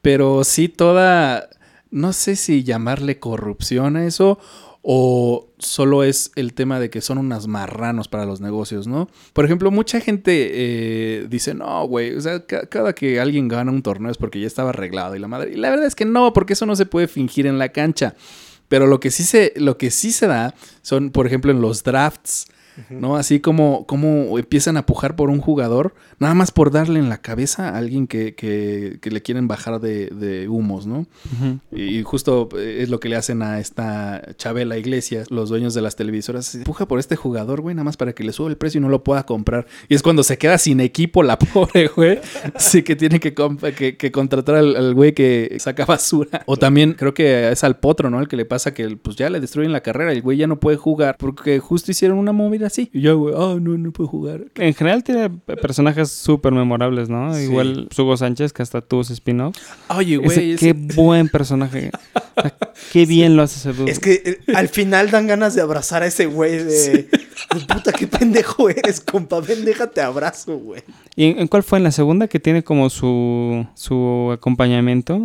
pero 0.01 0.43
sí 0.45 0.68
toda, 0.68 1.49
no 1.91 2.12
sé 2.12 2.37
si 2.37 2.62
llamarle 2.64 3.18
corrupción 3.18 3.97
a 3.97 4.07
eso 4.07 4.39
o 4.82 5.49
solo 5.64 6.04
es 6.04 6.30
el 6.36 6.54
tema 6.54 6.78
de 6.78 6.90
que 6.90 7.00
son 7.00 7.18
unas 7.18 7.46
marranos 7.46 8.08
para 8.08 8.24
los 8.26 8.40
negocios, 8.40 8.86
¿no? 8.86 9.08
Por 9.32 9.44
ejemplo, 9.44 9.70
mucha 9.70 10.00
gente 10.00 10.50
eh, 10.52 11.26
dice, 11.28 11.54
no, 11.54 11.86
güey, 11.86 12.14
o 12.14 12.20
sea, 12.20 12.44
ca- 12.46 12.66
cada 12.66 12.94
que 12.94 13.18
alguien 13.20 13.48
gana 13.48 13.70
un 13.72 13.82
torneo 13.82 14.10
es 14.10 14.18
porque 14.18 14.40
ya 14.40 14.46
estaba 14.46 14.70
arreglado 14.70 15.16
y 15.16 15.18
la 15.18 15.28
madre. 15.28 15.52
Y 15.52 15.56
la 15.56 15.70
verdad 15.70 15.86
es 15.86 15.94
que 15.94 16.04
no, 16.04 16.32
porque 16.32 16.52
eso 16.52 16.66
no 16.66 16.76
se 16.76 16.86
puede 16.86 17.08
fingir 17.08 17.46
en 17.46 17.58
la 17.58 17.70
cancha. 17.70 18.14
Pero 18.68 18.86
lo 18.86 18.98
que 19.00 19.10
sí 19.10 19.24
se, 19.24 19.52
lo 19.56 19.76
que 19.78 19.90
sí 19.90 20.12
se 20.12 20.26
da 20.26 20.54
son, 20.82 21.10
por 21.10 21.26
ejemplo, 21.26 21.50
en 21.50 21.60
los 21.60 21.82
drafts, 21.84 22.46
¿no? 22.90 23.16
Así 23.16 23.40
como, 23.40 23.86
como 23.86 24.38
empiezan 24.38 24.76
a 24.76 24.86
pujar 24.86 25.16
por 25.16 25.30
un 25.30 25.40
jugador, 25.40 25.94
nada 26.18 26.34
más 26.34 26.50
por 26.50 26.70
darle 26.70 26.98
en 27.00 27.08
la 27.08 27.18
cabeza 27.18 27.68
a 27.70 27.78
alguien 27.78 28.06
que, 28.06 28.34
que- 28.34 28.98
que 29.00 29.10
le 29.10 29.22
quieren 29.22 29.48
bajar 29.48 29.80
de, 29.80 30.06
de 30.08 30.48
humos, 30.48 30.86
¿no? 30.86 31.06
Y 31.72 32.02
justo 32.02 32.48
eh, 32.58 32.78
es 32.82 32.88
lo 32.88 33.00
que 33.00 33.08
le 33.08 33.16
hacen 33.16 33.42
a 33.42 33.58
esta 33.60 34.22
Chabela 34.36 34.76
Iglesias, 34.78 35.30
los 35.30 35.48
dueños 35.48 35.74
de 35.74 35.82
las 35.82 35.96
televisoras. 35.96 36.58
Puja 36.64 36.86
por 36.88 36.98
este 36.98 37.16
jugador, 37.16 37.60
güey, 37.60 37.74
nada 37.74 37.84
más 37.84 37.96
para 37.96 38.12
que 38.12 38.24
le 38.24 38.32
suba 38.32 38.48
el 38.50 38.56
precio 38.56 38.78
y 38.78 38.82
no 38.82 38.88
lo 38.88 39.02
pueda 39.04 39.24
comprar. 39.24 39.66
Y 39.88 39.94
es 39.94 40.02
cuando 40.02 40.22
se 40.22 40.38
queda 40.38 40.58
sin 40.58 40.80
equipo 40.80 41.22
la 41.22 41.38
pobre, 41.38 41.88
güey. 41.88 42.18
Sí 42.58 42.82
que 42.82 42.96
tiene 42.96 43.20
que, 43.20 43.34
que, 43.76 43.96
que 43.96 44.12
contratar 44.12 44.56
al, 44.56 44.76
al 44.76 44.94
güey 44.94 45.12
que 45.12 45.56
saca 45.58 45.84
basura. 45.84 46.42
O 46.46 46.56
también 46.56 46.92
creo 46.94 47.14
que 47.14 47.50
es 47.50 47.64
al 47.64 47.76
potro, 47.78 48.10
¿no? 48.10 48.20
El 48.20 48.28
que 48.28 48.36
le 48.36 48.44
pasa 48.44 48.74
que 48.74 48.96
pues 48.96 49.16
ya 49.16 49.30
le 49.30 49.40
destruyen 49.40 49.72
la 49.72 49.80
carrera. 49.82 50.12
El 50.12 50.22
güey 50.22 50.38
ya 50.38 50.46
no 50.46 50.60
puede 50.60 50.76
jugar 50.76 51.16
porque 51.18 51.58
justo 51.58 51.90
hicieron 51.90 52.18
una 52.18 52.32
movida 52.32 52.63
así. 52.66 52.90
Y 52.92 53.00
yo, 53.00 53.18
güey, 53.18 53.34
ah, 53.36 53.56
no, 53.60 53.76
no 53.78 53.92
puedo 53.92 54.08
jugar. 54.08 54.44
En 54.56 54.74
general 54.74 55.02
tiene 55.04 55.30
personajes 55.30 56.10
súper 56.10 56.52
memorables, 56.52 57.08
¿no? 57.08 57.34
Sí. 57.34 57.42
Igual 57.44 57.88
Hugo 57.96 58.16
Sánchez, 58.16 58.52
que 58.52 58.62
hasta 58.62 58.80
tuvo 58.80 59.04
su 59.04 59.12
spin-off. 59.12 59.56
Oye, 59.88 60.16
Ese- 60.16 60.24
güey, 60.24 60.56
Qué 60.56 60.70
ese- 60.70 60.94
buen 60.94 61.28
personaje. 61.28 61.90
O 62.36 62.42
sea, 62.42 62.52
qué 62.92 63.06
bien 63.06 63.36
lo 63.36 63.42
hace 63.44 63.60
ese 63.60 63.78
dude. 63.78 63.88
Es 63.92 64.00
que 64.00 64.14
eh, 64.24 64.38
al 64.56 64.66
final 64.68 65.08
dan 65.12 65.28
ganas 65.28 65.54
de 65.54 65.62
abrazar 65.62 66.02
a 66.02 66.06
ese 66.06 66.26
güey 66.26 66.56
de, 66.56 66.64
de, 66.64 67.08
puta, 67.72 67.92
qué 67.92 68.08
pendejo 68.08 68.68
eres, 68.68 69.00
compa, 69.00 69.38
ven, 69.40 69.64
déjate 69.64 70.00
abrazo, 70.00 70.58
güey. 70.58 70.82
¿Y 71.14 71.26
en, 71.26 71.38
en 71.38 71.46
cuál 71.46 71.62
fue? 71.62 71.78
En 71.78 71.84
la 71.84 71.92
segunda 71.92 72.26
que 72.26 72.40
tiene 72.40 72.64
como 72.64 72.90
su, 72.90 73.64
su 73.74 74.30
acompañamiento, 74.32 75.20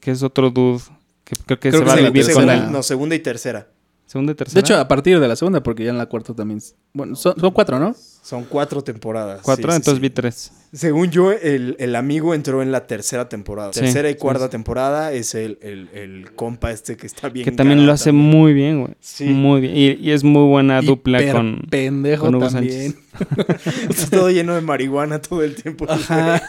que 0.00 0.12
es 0.12 0.22
otro 0.22 0.48
dude 0.50 0.80
que 1.24 1.36
creo 1.44 1.60
que 1.60 1.68
Creo 1.68 1.80
se 1.80 1.84
que 1.84 1.90
va 1.90 1.92
a 1.92 2.10
vivir 2.10 2.22
con 2.22 2.32
segunda, 2.32 2.52
tercera. 2.54 2.66
él. 2.68 2.72
No, 2.72 2.82
segunda 2.82 3.14
y 3.14 3.18
tercera. 3.18 3.68
Segunda 4.06 4.30
y 4.30 4.34
De 4.34 4.38
tercera. 4.38 4.60
hecho, 4.60 4.76
a 4.78 4.86
partir 4.86 5.18
de 5.18 5.26
la 5.26 5.34
segunda, 5.34 5.62
porque 5.64 5.82
ya 5.84 5.90
en 5.90 5.98
la 5.98 6.06
cuarta 6.06 6.32
también. 6.32 6.60
Bueno, 6.92 7.16
son, 7.16 7.34
son 7.38 7.50
cuatro, 7.50 7.80
¿no? 7.80 7.92
Son 8.22 8.44
cuatro 8.44 8.82
temporadas. 8.82 9.40
cuatro, 9.42 9.70
sí, 9.72 9.76
entonces 9.76 9.94
sí. 9.94 10.00
vi 10.00 10.10
tres. 10.10 10.52
Según 10.72 11.10
yo, 11.10 11.32
el, 11.32 11.74
el 11.80 11.96
amigo 11.96 12.32
entró 12.32 12.62
en 12.62 12.70
la 12.70 12.86
tercera 12.86 13.28
temporada. 13.28 13.72
Sí, 13.72 13.80
tercera 13.80 14.08
y 14.08 14.14
cuarta 14.14 14.44
sí. 14.44 14.50
temporada 14.50 15.12
es 15.12 15.34
el, 15.34 15.58
el, 15.60 15.88
el 15.92 16.32
compa 16.36 16.70
este 16.70 16.96
que 16.96 17.06
está 17.06 17.28
bien. 17.30 17.44
Que 17.44 17.50
también 17.52 17.84
lo 17.84 17.92
hace 17.92 18.10
también. 18.10 18.30
muy 18.30 18.52
bien, 18.52 18.80
güey. 18.82 18.94
Sí. 19.00 19.24
Muy 19.24 19.60
bien. 19.60 19.76
Y, 19.76 20.08
y 20.08 20.12
es 20.12 20.22
muy 20.22 20.46
buena 20.48 20.80
dupla 20.82 21.20
Hiper 21.20 21.34
con... 21.34 21.62
pendejo 21.68 22.26
con 22.26 22.36
Hugo 22.36 22.48
también. 22.48 22.96
Está 23.90 24.16
todo 24.18 24.30
lleno 24.30 24.54
de 24.54 24.60
marihuana 24.60 25.20
todo 25.20 25.42
el 25.42 25.56
tiempo. 25.56 25.86
Ajá. 25.88 26.42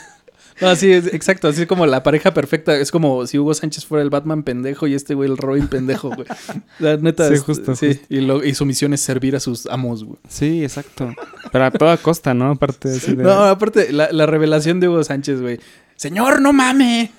No, 0.61 0.75
sí, 0.75 0.91
es- 0.91 1.13
exacto. 1.13 1.47
Así 1.47 1.65
como 1.65 1.85
la 1.85 2.03
pareja 2.03 2.33
perfecta. 2.33 2.75
Es 2.75 2.91
como 2.91 3.25
si 3.27 3.37
Hugo 3.37 3.53
Sánchez 3.53 3.85
fuera 3.85 4.03
el 4.03 4.09
Batman 4.09 4.43
pendejo 4.43 4.87
y 4.87 4.93
este 4.95 5.13
güey 5.13 5.29
el 5.29 5.37
Robin 5.37 5.67
pendejo, 5.67 6.09
güey. 6.09 6.27
La 6.79 6.97
neta. 6.97 7.27
Sí, 7.27 7.35
es- 7.35 7.41
justo, 7.43 7.75
sí. 7.75 7.87
justo. 7.89 8.05
Y, 8.09 8.21
lo- 8.21 8.43
y 8.43 8.53
su 8.55 8.65
misión 8.65 8.93
es 8.93 9.01
servir 9.01 9.35
a 9.35 9.39
sus 9.39 9.67
amos, 9.67 10.03
güey. 10.03 10.17
Sí, 10.27 10.63
exacto. 10.63 11.13
Pero 11.51 11.65
a 11.65 11.71
toda 11.71 11.97
costa, 11.97 12.33
¿no? 12.33 12.51
Aparte 12.51 12.89
de... 12.89 12.97
así 12.97 13.15
de- 13.15 13.23
No, 13.23 13.43
aparte, 13.45 13.91
la, 13.93 14.11
la 14.11 14.25
revelación 14.25 14.79
de 14.79 14.87
Hugo 14.89 15.03
Sánchez, 15.03 15.41
güey. 15.41 15.59
Señor, 15.95 16.41
no 16.41 16.53
mame. 16.53 17.11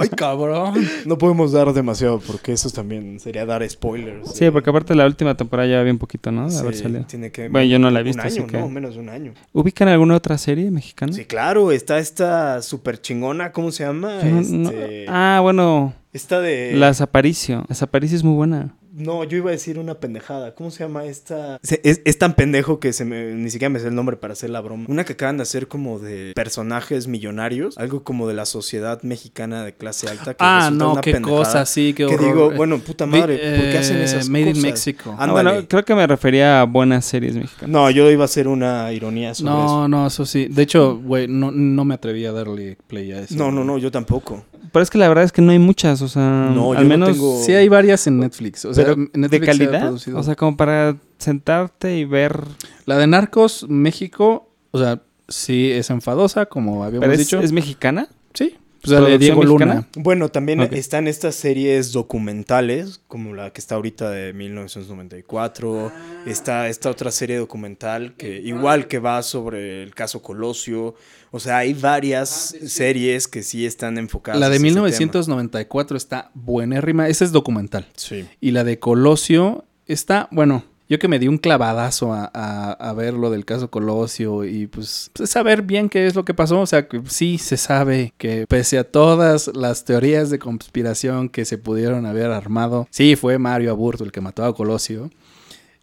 ¡Ay, 0.00 0.08
cabrón! 0.10 0.74
No 1.06 1.18
podemos 1.18 1.52
dar 1.52 1.72
demasiado 1.72 2.20
porque 2.20 2.52
eso 2.52 2.70
también 2.70 3.18
sería 3.20 3.46
dar 3.46 3.68
spoilers. 3.68 4.34
Sí, 4.34 4.50
porque 4.50 4.70
aparte 4.70 4.94
la 4.94 5.06
última 5.06 5.36
temporada 5.36 5.68
ya 5.68 5.82
bien 5.82 5.98
poquito, 5.98 6.30
¿no? 6.32 6.48
De 6.48 6.58
haber 6.58 6.74
Sí, 6.74 6.82
salido. 6.82 7.04
tiene 7.06 7.30
que... 7.30 7.48
Bueno, 7.48 7.66
yo 7.66 7.78
no 7.78 7.90
la 7.90 8.00
he 8.00 8.02
un 8.02 8.06
visto, 8.06 8.22
año, 8.22 8.28
así 8.30 8.42
que- 8.44 8.58
no, 8.58 8.68
menos 8.68 8.94
de 8.94 9.00
un 9.00 9.08
año. 9.08 9.32
¿Ubican 9.52 9.88
alguna 9.88 10.16
otra 10.16 10.38
serie 10.38 10.70
mexicana? 10.70 11.12
Sí, 11.12 11.24
claro, 11.24 11.72
está 11.72 11.98
esta 11.98 12.62
súper 12.62 13.00
chingona, 13.00 13.52
¿cómo 13.52 13.70
se 13.72 13.84
llama? 13.84 14.18
No, 14.22 14.40
no- 14.42 14.70
Este, 14.70 15.06
Ah, 15.08 15.40
bueno, 15.42 15.94
Esta 16.12 16.40
de... 16.40 16.72
Las 16.74 17.00
Aparicio. 17.00 17.64
Las 17.68 17.82
Aparicio 17.82 18.16
es 18.16 18.24
muy 18.24 18.34
buena. 18.34 18.74
No, 18.96 19.24
yo 19.24 19.36
iba 19.36 19.50
a 19.50 19.52
decir 19.52 19.78
una 19.78 19.94
pendejada. 19.94 20.54
¿Cómo 20.54 20.70
se 20.70 20.82
llama 20.84 21.04
esta? 21.04 21.58
Se- 21.62 21.80
Es, 21.84 22.00
es 22.06 22.18
tan 22.18 22.34
pendejo 22.34 22.80
que 22.80 22.94
se 22.94 23.04
me, 23.04 23.32
ni 23.34 23.50
siquiera 23.50 23.68
me 23.68 23.78
sé 23.78 23.88
el 23.88 23.94
nombre 23.94 24.16
para 24.16 24.32
hacer 24.32 24.48
la 24.48 24.60
broma. 24.62 24.86
Una 24.88 25.04
que 25.04 25.12
acaban 25.12 25.36
de 25.36 25.42
hacer 25.42 25.68
como 25.68 25.98
de 25.98 26.32
personajes 26.34 27.06
millonarios. 27.06 27.76
Algo 27.76 28.02
como 28.04 28.26
de 28.26 28.32
la 28.34 28.46
sociedad 28.46 29.02
mexicana 29.02 29.64
de 29.64 29.74
clase 29.74 30.08
alta. 30.08 30.32
Que 30.32 30.38
Ah, 30.40 30.70
no, 30.72 30.92
una 30.92 31.00
qué 31.02 31.12
pendejada. 31.12 31.38
cosa, 31.44 31.66
sí, 31.66 31.92
qué 31.94 32.06
Que 32.06 32.14
horror. 32.14 32.26
digo, 32.26 32.52
Eh, 32.52 32.56
bueno, 32.56 32.78
puta 32.78 33.04
madre, 33.04 33.36
¿por 33.56 33.70
qué 33.70 33.78
hacen 33.78 33.98
eh, 33.98 34.04
esas 34.04 34.28
Made 34.30 34.40
in 34.42 34.48
cosas? 34.48 34.62
Mexico. 34.62 35.14
Ah, 35.18 35.30
bueno, 35.30 35.52
creo 35.68 35.84
que 35.84 35.94
me 35.94 36.06
refería 36.06 36.62
a 36.62 36.64
buenas 36.64 37.04
series 37.04 37.34
mexicanas. 37.34 37.68
No, 37.70 37.90
yo 37.90 38.10
iba 38.10 38.22
a 38.22 38.26
hacer 38.26 38.48
una 38.48 38.90
ironía 38.92 39.34
sobre 39.34 39.52
eso. 39.52 39.64
No, 39.66 39.88
no, 39.88 40.06
eso 40.06 40.24
sí. 40.24 40.46
De 40.46 40.62
hecho, 40.62 40.96
güey, 40.98 41.28
no, 41.28 41.50
no 41.50 41.84
me 41.84 41.94
atreví 41.94 42.24
a 42.24 42.32
darle 42.32 42.78
play 42.86 43.12
a 43.12 43.20
eso. 43.20 43.34
No, 43.36 43.50
no, 43.52 43.62
no, 43.62 43.76
yo 43.76 43.90
tampoco. 43.90 44.42
Pero 44.76 44.82
es 44.82 44.90
que 44.90 44.98
la 44.98 45.08
verdad 45.08 45.24
es 45.24 45.32
que 45.32 45.40
no 45.40 45.52
hay 45.52 45.58
muchas, 45.58 46.02
o 46.02 46.08
sea, 46.08 46.50
No, 46.54 46.74
yo 46.74 46.78
al 46.78 46.82
no 46.84 46.88
menos 46.90 47.12
tengo- 47.12 47.42
Sí 47.42 47.52
hay 47.54 47.66
varias 47.70 48.06
en 48.06 48.18
Netflix. 48.20 48.66
O 48.66 48.74
sea, 48.74 48.84
pero 48.84 48.96
Netflix 49.14 49.30
de 49.30 49.40
calidad, 49.46 49.80
producido- 49.88 50.18
o 50.18 50.22
sea, 50.22 50.36
como 50.36 50.54
para 50.58 50.96
sentarte 51.16 51.96
y 51.96 52.04
ver, 52.04 52.42
la 52.84 52.98
de 52.98 53.06
Narcos 53.06 53.64
México, 53.70 54.50
o 54.72 54.78
sea, 54.78 55.00
sí 55.28 55.70
es 55.72 55.88
enfadosa, 55.88 56.44
como 56.44 56.84
habíamos 56.84 57.04
pero 57.04 57.12
es, 57.14 57.18
dicho. 57.20 57.40
es 57.40 57.52
mexicana. 57.52 58.08
Sí. 58.34 58.54
Pues 58.86 59.00
la 59.00 59.06
de 59.08 59.18
¿Producción 59.18 59.40
Diego 59.40 59.58
Luna. 59.58 59.88
Bueno, 59.96 60.28
también 60.28 60.60
están 60.60 61.08
estas 61.08 61.34
series 61.34 61.92
documentales, 61.92 63.00
como 63.08 63.34
la 63.34 63.52
que 63.52 63.60
está 63.60 63.74
ahorita 63.74 64.10
de 64.10 64.32
1994. 64.32 65.92
Está 66.26 66.68
esta 66.68 66.90
otra 66.90 67.10
serie 67.10 67.36
documental 67.36 68.14
que 68.16 68.40
igual 68.40 68.86
que 68.86 68.98
va 68.98 69.22
sobre 69.22 69.82
el 69.82 69.94
caso 69.94 70.22
Colosio. 70.22 70.94
O 71.32 71.40
sea, 71.40 71.58
hay 71.58 71.74
varias 71.74 72.56
series 72.66 73.28
que 73.28 73.42
sí 73.42 73.66
están 73.66 73.98
enfocadas. 73.98 74.40
La 74.40 74.48
de 74.48 74.56
hacia 74.56 74.68
ese 74.68 74.74
1994 75.04 75.96
está 75.96 76.30
buenérrima. 76.34 77.08
Esa 77.08 77.24
es 77.24 77.32
documental. 77.32 77.86
Sí. 77.96 78.26
Y 78.40 78.52
la 78.52 78.64
de 78.64 78.78
Colosio 78.78 79.64
está, 79.86 80.28
bueno, 80.30 80.64
yo 80.88 80.98
que 80.98 81.08
me 81.08 81.18
di 81.18 81.28
un 81.28 81.38
clavadazo 81.38 82.12
a, 82.12 82.24
a- 82.26 82.92
ver 82.94 83.14
lo 83.14 83.30
del 83.30 83.44
caso 83.44 83.70
Colosio 83.70 84.44
y 84.44 84.66
pues, 84.66 85.10
pues, 85.14 85.28
saber 85.30 85.62
bien 85.62 85.88
qué 85.88 86.06
es 86.06 86.14
lo 86.14 86.24
que 86.24 86.32
pasó. 86.34 86.60
O 86.60 86.66
sea, 86.66 86.86
que 86.88 87.00
sí 87.08 87.38
se 87.38 87.56
sabe 87.56 88.14
que 88.18 88.46
pese 88.48 88.78
a 88.78 88.84
todas 88.84 89.48
las 89.54 89.84
teorías 89.84 90.30
de 90.30 90.38
conspiración 90.38 91.28
que 91.28 91.44
se 91.44 91.58
pudieron 91.58 92.06
haber 92.06 92.30
armado, 92.30 92.86
sí 92.90 93.16
fue 93.16 93.38
Mario 93.38 93.70
Aburto 93.70 94.04
el 94.04 94.12
que 94.12 94.20
mató 94.20 94.44
a 94.44 94.54
Colosio. 94.54 95.10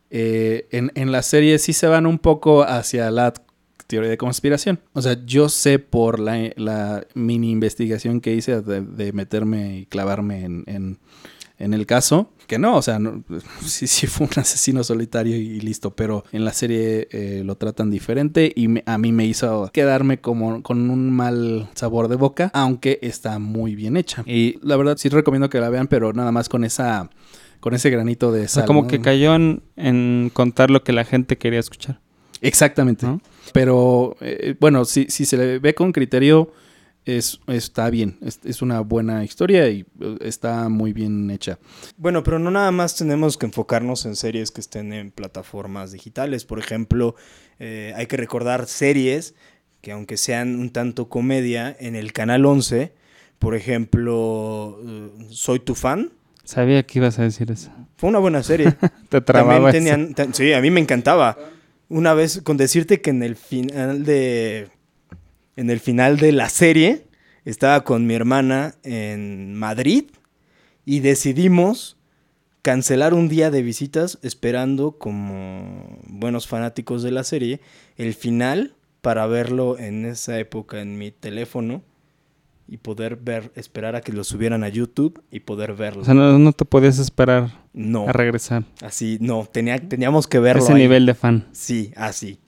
eh, 0.09 0.67
en, 0.71 0.91
en 0.95 1.11
la 1.11 1.21
serie 1.23 1.57
sí 1.59 1.73
se 1.73 1.87
van 1.87 2.05
un 2.05 2.19
poco 2.19 2.63
hacia 2.63 3.09
la 3.11 3.33
teoría 3.87 4.09
de 4.09 4.17
conspiración. 4.17 4.79
O 4.93 5.01
sea, 5.01 5.17
yo 5.25 5.49
sé 5.49 5.79
por 5.79 6.19
la, 6.19 6.51
la 6.55 7.05
mini 7.13 7.51
investigación 7.51 8.21
que 8.21 8.33
hice 8.33 8.61
de, 8.61 9.11
meterme 9.13 9.77
y 9.79 9.85
clavarme 9.85 10.45
en- 10.45 10.97
en 11.59 11.73
el 11.73 11.85
caso, 11.85 12.31
que 12.47 12.59
no, 12.59 12.77
o 12.77 12.81
sea, 12.81 12.99
no- 12.99 13.23
sí, 13.65 13.87
sí 13.87 14.07
fue 14.07 14.27
un 14.27 14.33
asesino 14.39 14.83
solitario 14.83 15.35
y 15.35 15.59
listo, 15.61 15.91
pero 15.95 16.23
en 16.31 16.45
la 16.45 16.53
serie 16.53 17.07
eh, 17.11 17.41
lo 17.45 17.55
tratan 17.55 17.89
diferente 17.91 18.51
y 18.55 18.67
me- 18.67 18.83
a 18.85 18.97
mí 18.97 19.11
me 19.11 19.25
hizo 19.25 19.69
quedarme 19.73 20.19
como 20.21 20.61
con 20.63 20.89
un 20.89 21.11
mal 21.11 21.69
sabor 21.75 22.07
de 22.07 22.15
boca, 22.15 22.51
aunque 22.53 22.99
está 23.01 23.39
muy 23.39 23.75
bien 23.75 23.97
hecha. 23.97 24.23
Y 24.25 24.59
la 24.61 24.75
verdad 24.77 24.97
sí 24.97 25.09
recomiendo 25.09 25.49
que 25.49 25.59
la 25.59 25.69
vean, 25.69 25.87
pero 25.87 26.13
nada 26.13 26.31
más 26.31 26.49
con 26.49 26.63
esa 26.63 27.09
con 27.59 27.73
ese 27.73 27.89
granito 27.89 28.31
de 28.33 28.41
O 28.41 28.47
sea, 28.49 28.61
sal. 28.63 28.65
como 28.65 28.81
¿no? 28.81 28.87
que 28.89 28.99
cayó 28.99 29.35
en, 29.35 29.63
en 29.77 30.29
contar 30.33 30.69
lo 30.69 30.83
que 30.83 30.91
la 30.91 31.05
gente 31.05 31.37
quería 31.37 31.59
escuchar. 31.61 32.01
Exactamente. 32.41 33.05
¿no? 33.05 33.21
Pero 33.53 34.17
eh, 34.19 34.55
bueno, 34.59 34.83
si, 34.83 35.05
si 35.09 35.25
se 35.25 35.37
le 35.37 35.59
ve 35.59 35.73
con 35.73 35.93
criterio, 35.93 36.51
es, 37.05 37.39
está 37.47 37.89
bien. 37.89 38.17
Es, 38.21 38.39
es 38.43 38.61
una 38.61 38.79
buena 38.81 39.23
historia 39.23 39.69
y 39.69 39.85
eh, 39.99 40.17
está 40.21 40.69
muy 40.69 40.93
bien 40.93 41.29
hecha. 41.29 41.59
Bueno, 41.97 42.23
pero 42.23 42.39
no 42.39 42.51
nada 42.51 42.71
más 42.71 42.95
tenemos 42.95 43.37
que 43.37 43.45
enfocarnos 43.45 44.05
en 44.05 44.15
series 44.15 44.51
que 44.51 44.61
estén 44.61 44.93
en 44.93 45.11
plataformas 45.11 45.91
digitales. 45.91 46.45
Por 46.45 46.59
ejemplo, 46.59 47.15
eh, 47.59 47.93
hay 47.95 48.05
que 48.07 48.17
recordar 48.17 48.67
series 48.67 49.35
que 49.81 49.91
aunque 49.91 50.15
sean 50.17 50.55
un 50.59 50.69
tanto 50.69 51.09
comedia, 51.09 51.75
en 51.77 51.95
el 51.95 52.13
Canal 52.13 52.45
11, 52.45 52.93
por 53.39 53.53
ejemplo, 53.55 54.79
eh, 54.85 55.09
Soy 55.29 55.59
tu 55.59 55.75
fan, 55.75 56.11
Sabía 56.45 56.83
que 56.83 56.99
ibas 56.99 57.19
a 57.19 57.23
decir 57.23 57.49
eso. 57.51 57.71
fue 57.95 58.09
una 58.09 58.19
buena 58.19 58.43
serie. 58.43 58.75
Te 59.09 59.21
trababa 59.21 59.71
También 59.71 60.01
eso. 60.01 60.13
tenían, 60.15 60.33
sí, 60.33 60.51
a 60.53 60.59
mí 60.61 60.71
me 60.71 60.81
encantaba. 60.81 61.37
Una 61.87 62.13
vez 62.13 62.41
con 62.43 62.57
decirte 62.57 62.99
que 63.01 63.11
en 63.11 63.23
el 63.23 63.35
final 63.37 64.03
de 64.03 64.67
en 65.55 65.69
el 65.69 65.79
final 65.79 66.17
de 66.17 66.31
la 66.31 66.49
serie 66.49 67.05
estaba 67.45 67.83
con 67.83 68.07
mi 68.07 68.13
hermana 68.13 68.75
en 68.83 69.53
Madrid 69.55 70.05
y 70.85 70.99
decidimos 70.99 71.97
cancelar 72.61 73.13
un 73.13 73.27
día 73.27 73.51
de 73.51 73.61
visitas 73.61 74.19
esperando 74.21 74.97
como 74.97 75.99
buenos 76.07 76.47
fanáticos 76.47 77.03
de 77.03 77.11
la 77.11 77.23
serie 77.23 77.59
el 77.97 78.13
final 78.13 78.75
para 79.01 79.27
verlo 79.27 79.77
en 79.77 80.05
esa 80.05 80.39
época 80.39 80.81
en 80.81 80.97
mi 80.97 81.11
teléfono 81.11 81.83
y 82.67 82.77
poder 82.77 83.17
ver, 83.17 83.51
esperar 83.55 83.95
a 83.95 84.01
que 84.01 84.13
lo 84.13 84.23
subieran 84.23 84.63
a 84.63 84.69
YouTube 84.69 85.21
y 85.29 85.41
poder 85.41 85.73
verlo. 85.73 86.03
O 86.03 86.05
sea, 86.05 86.13
no, 86.13 86.39
no 86.39 86.53
te 86.53 86.63
podías 86.63 86.97
esperar 86.97 87.51
no. 87.73 88.07
a 88.07 88.13
regresar. 88.13 88.63
Así, 88.81 89.17
no, 89.19 89.45
tenía, 89.51 89.77
teníamos 89.77 90.27
que 90.27 90.39
verlo. 90.39 90.63
Ese 90.63 90.71
ahí. 90.71 90.79
nivel 90.81 91.05
de 91.05 91.13
fan. 91.13 91.45
Sí, 91.51 91.91
así. 91.97 92.39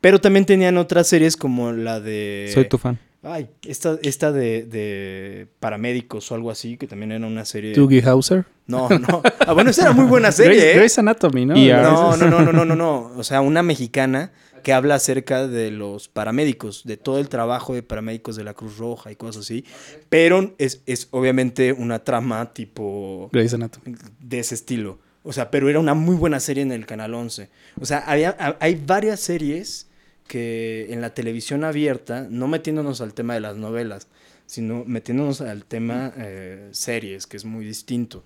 Pero 0.00 0.20
también 0.20 0.46
tenían 0.46 0.76
otras 0.78 1.06
series 1.06 1.36
como 1.36 1.72
la 1.72 2.00
de. 2.00 2.50
Soy 2.54 2.68
tu 2.68 2.78
fan. 2.78 2.98
Ay, 3.22 3.48
esta, 3.66 3.98
esta 4.02 4.32
de, 4.32 4.62
de 4.64 5.46
paramédicos 5.60 6.32
o 6.32 6.34
algo 6.34 6.50
así, 6.50 6.78
que 6.78 6.86
también 6.86 7.12
era 7.12 7.26
una 7.26 7.44
serie. 7.44 7.74
Doogie 7.74 8.02
Hauser. 8.02 8.46
No, 8.66 8.88
no. 8.88 9.22
Ah, 9.46 9.52
bueno, 9.52 9.70
esa 9.70 9.82
era 9.82 9.92
muy 9.92 10.06
buena 10.06 10.32
serie, 10.32 10.56
Grey's, 10.58 10.72
¿eh? 10.74 10.78
Grey's 10.78 10.98
Anatomy, 10.98 11.44
¿no? 11.44 11.54
No, 11.54 12.16
no, 12.16 12.30
no, 12.30 12.40
no, 12.40 12.52
no, 12.52 12.64
no, 12.64 12.76
no. 12.76 13.12
O 13.16 13.22
sea, 13.22 13.42
una 13.42 13.62
mexicana 13.62 14.32
que 14.62 14.72
habla 14.72 14.94
acerca 14.94 15.46
de 15.46 15.70
los 15.70 16.08
paramédicos, 16.08 16.84
de 16.84 16.96
todo 16.96 17.18
el 17.18 17.28
trabajo 17.28 17.74
de 17.74 17.82
paramédicos 17.82 18.36
de 18.36 18.44
la 18.44 18.54
Cruz 18.54 18.78
Roja 18.78 19.12
y 19.12 19.16
cosas 19.16 19.42
así. 19.44 19.66
Pero 20.08 20.54
es, 20.56 20.80
es 20.86 21.08
obviamente 21.10 21.74
una 21.74 21.98
trama 22.04 22.54
tipo 22.54 23.28
Grey's 23.32 23.52
Anatomy. 23.52 23.96
de 24.18 24.38
ese 24.38 24.54
estilo. 24.54 24.98
O 25.24 25.34
sea, 25.34 25.50
pero 25.50 25.68
era 25.68 25.78
una 25.78 25.92
muy 25.92 26.16
buena 26.16 26.40
serie 26.40 26.62
en 26.62 26.72
el 26.72 26.86
Canal 26.86 27.12
11. 27.12 27.50
O 27.78 27.84
sea, 27.84 27.98
había, 27.98 28.34
ha- 28.38 28.56
hay 28.60 28.80
varias 28.86 29.20
series 29.20 29.88
que 30.30 30.86
en 30.92 31.00
la 31.00 31.12
televisión 31.12 31.64
abierta, 31.64 32.28
no 32.30 32.46
metiéndonos 32.46 33.00
al 33.00 33.14
tema 33.14 33.34
de 33.34 33.40
las 33.40 33.56
novelas, 33.56 34.06
sino 34.46 34.84
metiéndonos 34.84 35.40
al 35.40 35.64
tema 35.64 36.12
eh, 36.16 36.68
series, 36.70 37.26
que 37.26 37.36
es 37.36 37.44
muy 37.44 37.64
distinto. 37.64 38.22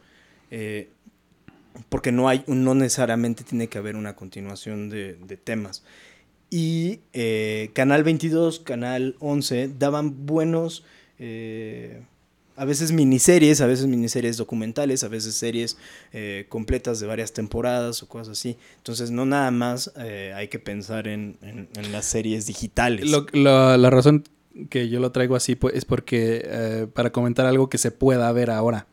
Eh, 0.50 0.90
porque 1.88 2.12
no 2.12 2.28
hay, 2.28 2.44
no 2.46 2.74
necesariamente 2.74 3.42
tiene 3.42 3.68
que 3.68 3.78
haber 3.78 3.96
una 3.96 4.14
continuación 4.16 4.90
de, 4.90 5.14
de 5.14 5.38
temas. 5.38 5.82
Y 6.50 7.00
eh, 7.14 7.70
Canal 7.72 8.04
22, 8.04 8.60
Canal 8.60 9.16
11 9.20 9.70
daban 9.78 10.26
buenos, 10.26 10.84
eh, 11.18 12.02
a 12.56 12.64
veces 12.64 12.92
miniseries, 12.92 13.60
a 13.60 13.66
veces 13.66 13.86
miniseries 13.86 14.36
documentales, 14.36 15.02
a 15.04 15.08
veces 15.08 15.34
series 15.34 15.76
eh, 16.12 16.46
completas 16.48 17.00
de 17.00 17.06
varias 17.06 17.32
temporadas 17.32 18.02
o 18.02 18.08
cosas 18.08 18.38
así. 18.38 18.56
Entonces 18.76 19.10
no 19.10 19.26
nada 19.26 19.50
más 19.50 19.92
eh, 19.98 20.32
hay 20.36 20.48
que 20.48 20.58
pensar 20.58 21.08
en, 21.08 21.36
las 21.90 22.04
series 22.04 22.46
digitales. 22.46 23.10
Lo- 23.10 23.26
lo- 23.32 23.76
la 23.76 23.90
razón 23.90 24.24
que 24.70 24.88
yo 24.88 25.00
lo 25.00 25.10
traigo 25.10 25.34
así 25.34 25.56
pues, 25.56 25.74
es 25.74 25.84
porque 25.84 26.42
eh, 26.44 26.86
para 26.92 27.10
comentar 27.10 27.44
algo 27.46 27.68
que 27.68 27.78
se 27.78 27.90
pueda 27.90 28.30
ver 28.32 28.50
ahora, 28.50 28.86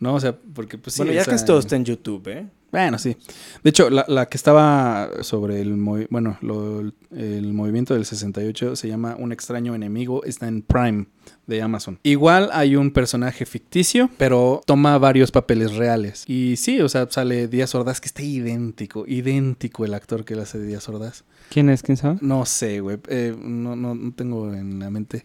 ¿no? 0.00 0.14
O 0.14 0.20
sea, 0.20 0.36
porque 0.54 0.78
pues 0.78 0.94
sí, 0.94 1.00
bueno, 1.00 1.12
ya 1.12 1.22
esa- 1.22 1.30
que 1.30 1.36
esto 1.36 1.58
está 1.58 1.76
en 1.76 1.84
YouTube, 1.84 2.26
¿eh? 2.28 2.46
Bueno, 2.70 2.98
sí. 2.98 3.16
De 3.64 3.70
hecho, 3.70 3.88
la, 3.88 4.04
la 4.08 4.26
que 4.26 4.36
estaba 4.36 5.08
sobre 5.22 5.62
el, 5.62 5.74
movi- 5.78 6.06
bueno, 6.10 6.36
lo- 6.42 6.80
el 7.16 7.52
movimiento 7.54 7.94
del 7.94 8.04
68 8.04 8.76
se 8.76 8.88
llama 8.88 9.16
Un 9.18 9.32
extraño 9.32 9.74
enemigo, 9.74 10.22
está 10.24 10.48
en 10.48 10.60
Prime 10.60 11.06
de 11.46 11.62
Amazon. 11.62 11.98
Igual 12.02 12.50
hay 12.52 12.76
un 12.76 12.90
personaje 12.90 13.46
ficticio, 13.46 14.10
pero 14.18 14.60
toma 14.66 14.98
varios 14.98 15.30
papeles 15.30 15.76
reales. 15.76 16.24
Y 16.26 16.56
sí, 16.56 16.80
o 16.82 16.90
sea, 16.90 17.06
sale 17.10 17.48
Díaz 17.48 17.74
Ordaz, 17.74 18.02
que 18.02 18.08
está 18.08 18.20
idéntico, 18.22 19.06
idéntico 19.06 19.86
el 19.86 19.94
actor 19.94 20.26
que 20.26 20.36
le 20.36 20.42
hace 20.42 20.58
de 20.58 20.66
Díaz 20.66 20.86
Ordaz. 20.90 21.24
¿Quién 21.48 21.70
es? 21.70 21.82
¿Quién 21.82 21.96
sabe? 21.96 22.18
No 22.20 22.44
sé, 22.44 22.80
güey, 22.80 22.98
eh, 23.08 23.34
no, 23.40 23.76
no, 23.76 23.94
no 23.94 24.12
tengo 24.12 24.52
en 24.52 24.78
la 24.78 24.90
mente 24.90 25.24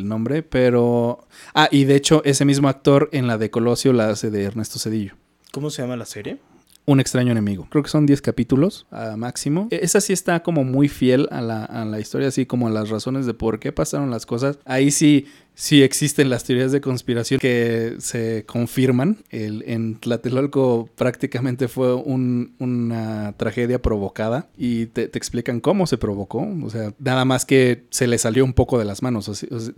el 0.00 0.08
nombre, 0.08 0.42
pero... 0.42 1.26
Ah, 1.54 1.68
y 1.70 1.84
de 1.84 1.94
hecho, 1.96 2.22
ese 2.24 2.44
mismo 2.44 2.68
actor 2.68 3.08
en 3.12 3.26
la 3.26 3.38
de 3.38 3.50
Colosio 3.50 3.92
la 3.92 4.10
hace 4.10 4.30
de 4.30 4.42
Ernesto 4.44 4.78
Cedillo. 4.78 5.14
¿Cómo 5.52 5.70
se 5.70 5.82
llama 5.82 5.96
la 5.96 6.06
serie? 6.06 6.38
Un 6.86 6.98
extraño 6.98 7.30
enemigo. 7.30 7.68
Creo 7.70 7.82
que 7.84 7.90
son 7.90 8.06
10 8.06 8.20
capítulos 8.22 8.86
a 8.90 9.16
máximo. 9.16 9.68
E- 9.70 9.80
Esa 9.82 10.00
sí 10.00 10.12
está 10.12 10.42
como 10.42 10.64
muy 10.64 10.88
fiel 10.88 11.28
a 11.30 11.40
la, 11.40 11.64
a 11.64 11.84
la 11.84 12.00
historia, 12.00 12.28
así 12.28 12.46
como 12.46 12.66
a 12.66 12.70
las 12.70 12.88
razones 12.88 13.26
de 13.26 13.34
por 13.34 13.60
qué 13.60 13.70
pasaron 13.70 14.10
las 14.10 14.26
cosas. 14.26 14.58
Ahí 14.64 14.90
sí, 14.90 15.26
sí 15.60 15.82
existen 15.82 16.30
las 16.30 16.44
teorías 16.44 16.72
de 16.72 16.80
conspiración 16.80 17.38
que 17.38 17.96
se 17.98 18.44
confirman. 18.46 19.18
El, 19.28 19.62
en 19.66 19.96
Tlatelolco 19.96 20.88
prácticamente 20.96 21.68
fue 21.68 21.92
un- 21.94 22.54
una 22.58 23.34
tragedia 23.36 23.82
provocada 23.82 24.48
y 24.56 24.86
te, 24.86 25.02
explican 25.18 25.60
cómo 25.60 25.86
se 25.86 25.98
provocó. 25.98 26.48
O 26.64 26.70
sea, 26.70 26.94
nada 26.98 27.26
más 27.26 27.44
que 27.44 27.84
se 27.90 28.06
le 28.06 28.16
salió 28.16 28.42
un 28.42 28.54
poco 28.54 28.78
de 28.78 28.86
las 28.86 29.02
manos. 29.02 29.30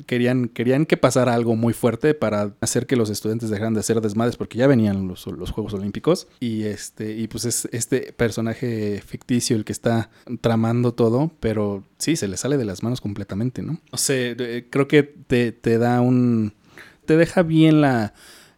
Querían, 0.07 0.49
querían 0.49 0.87
que 0.87 0.97
pasara 0.97 1.35
algo 1.35 1.57
muy 1.57 1.73
fuerte 1.73 2.15
para 2.15 2.55
hacer 2.61 2.87
que 2.87 2.95
los 2.95 3.11
estudiantes 3.11 3.51
dejaran 3.51 3.75
de 3.75 3.81
hacer 3.81 4.01
desmadres 4.01 4.37
porque 4.37 4.59
ya 4.59 4.69
venían 4.69 5.09
los, 5.09 5.27
los 5.27 5.51
Juegos 5.51 5.75
Olímpicos. 5.75 6.29
Y 6.39 6.63
este, 6.63 7.17
y 7.19 7.27
pues 7.27 7.45
es 7.45 7.69
este 7.73 8.13
personaje 8.13 9.03
ficticio 9.05 9.57
el 9.57 9.65
que 9.65 9.73
está 9.73 10.11
tramando 10.41 10.95
todo, 10.95 11.33
pero 11.41 11.83
sí, 12.03 12.17
se 12.17 12.29
le 12.29 12.37
sale 12.37 12.57
de 12.57 12.65
las 12.65 12.83
manos 12.83 13.01
completamente, 13.01 13.63
¿no? 13.63 13.81
O 13.91 13.97
sea, 13.97 14.35
creo 14.71 14.89
que 14.89 15.03
te, 15.03 15.53
te 15.53 15.79
da 15.79 16.01
un... 16.01 16.53
te 17.07 17.17
deja 17.17 17.43
bien 17.43 17.81
la, 17.81 18.13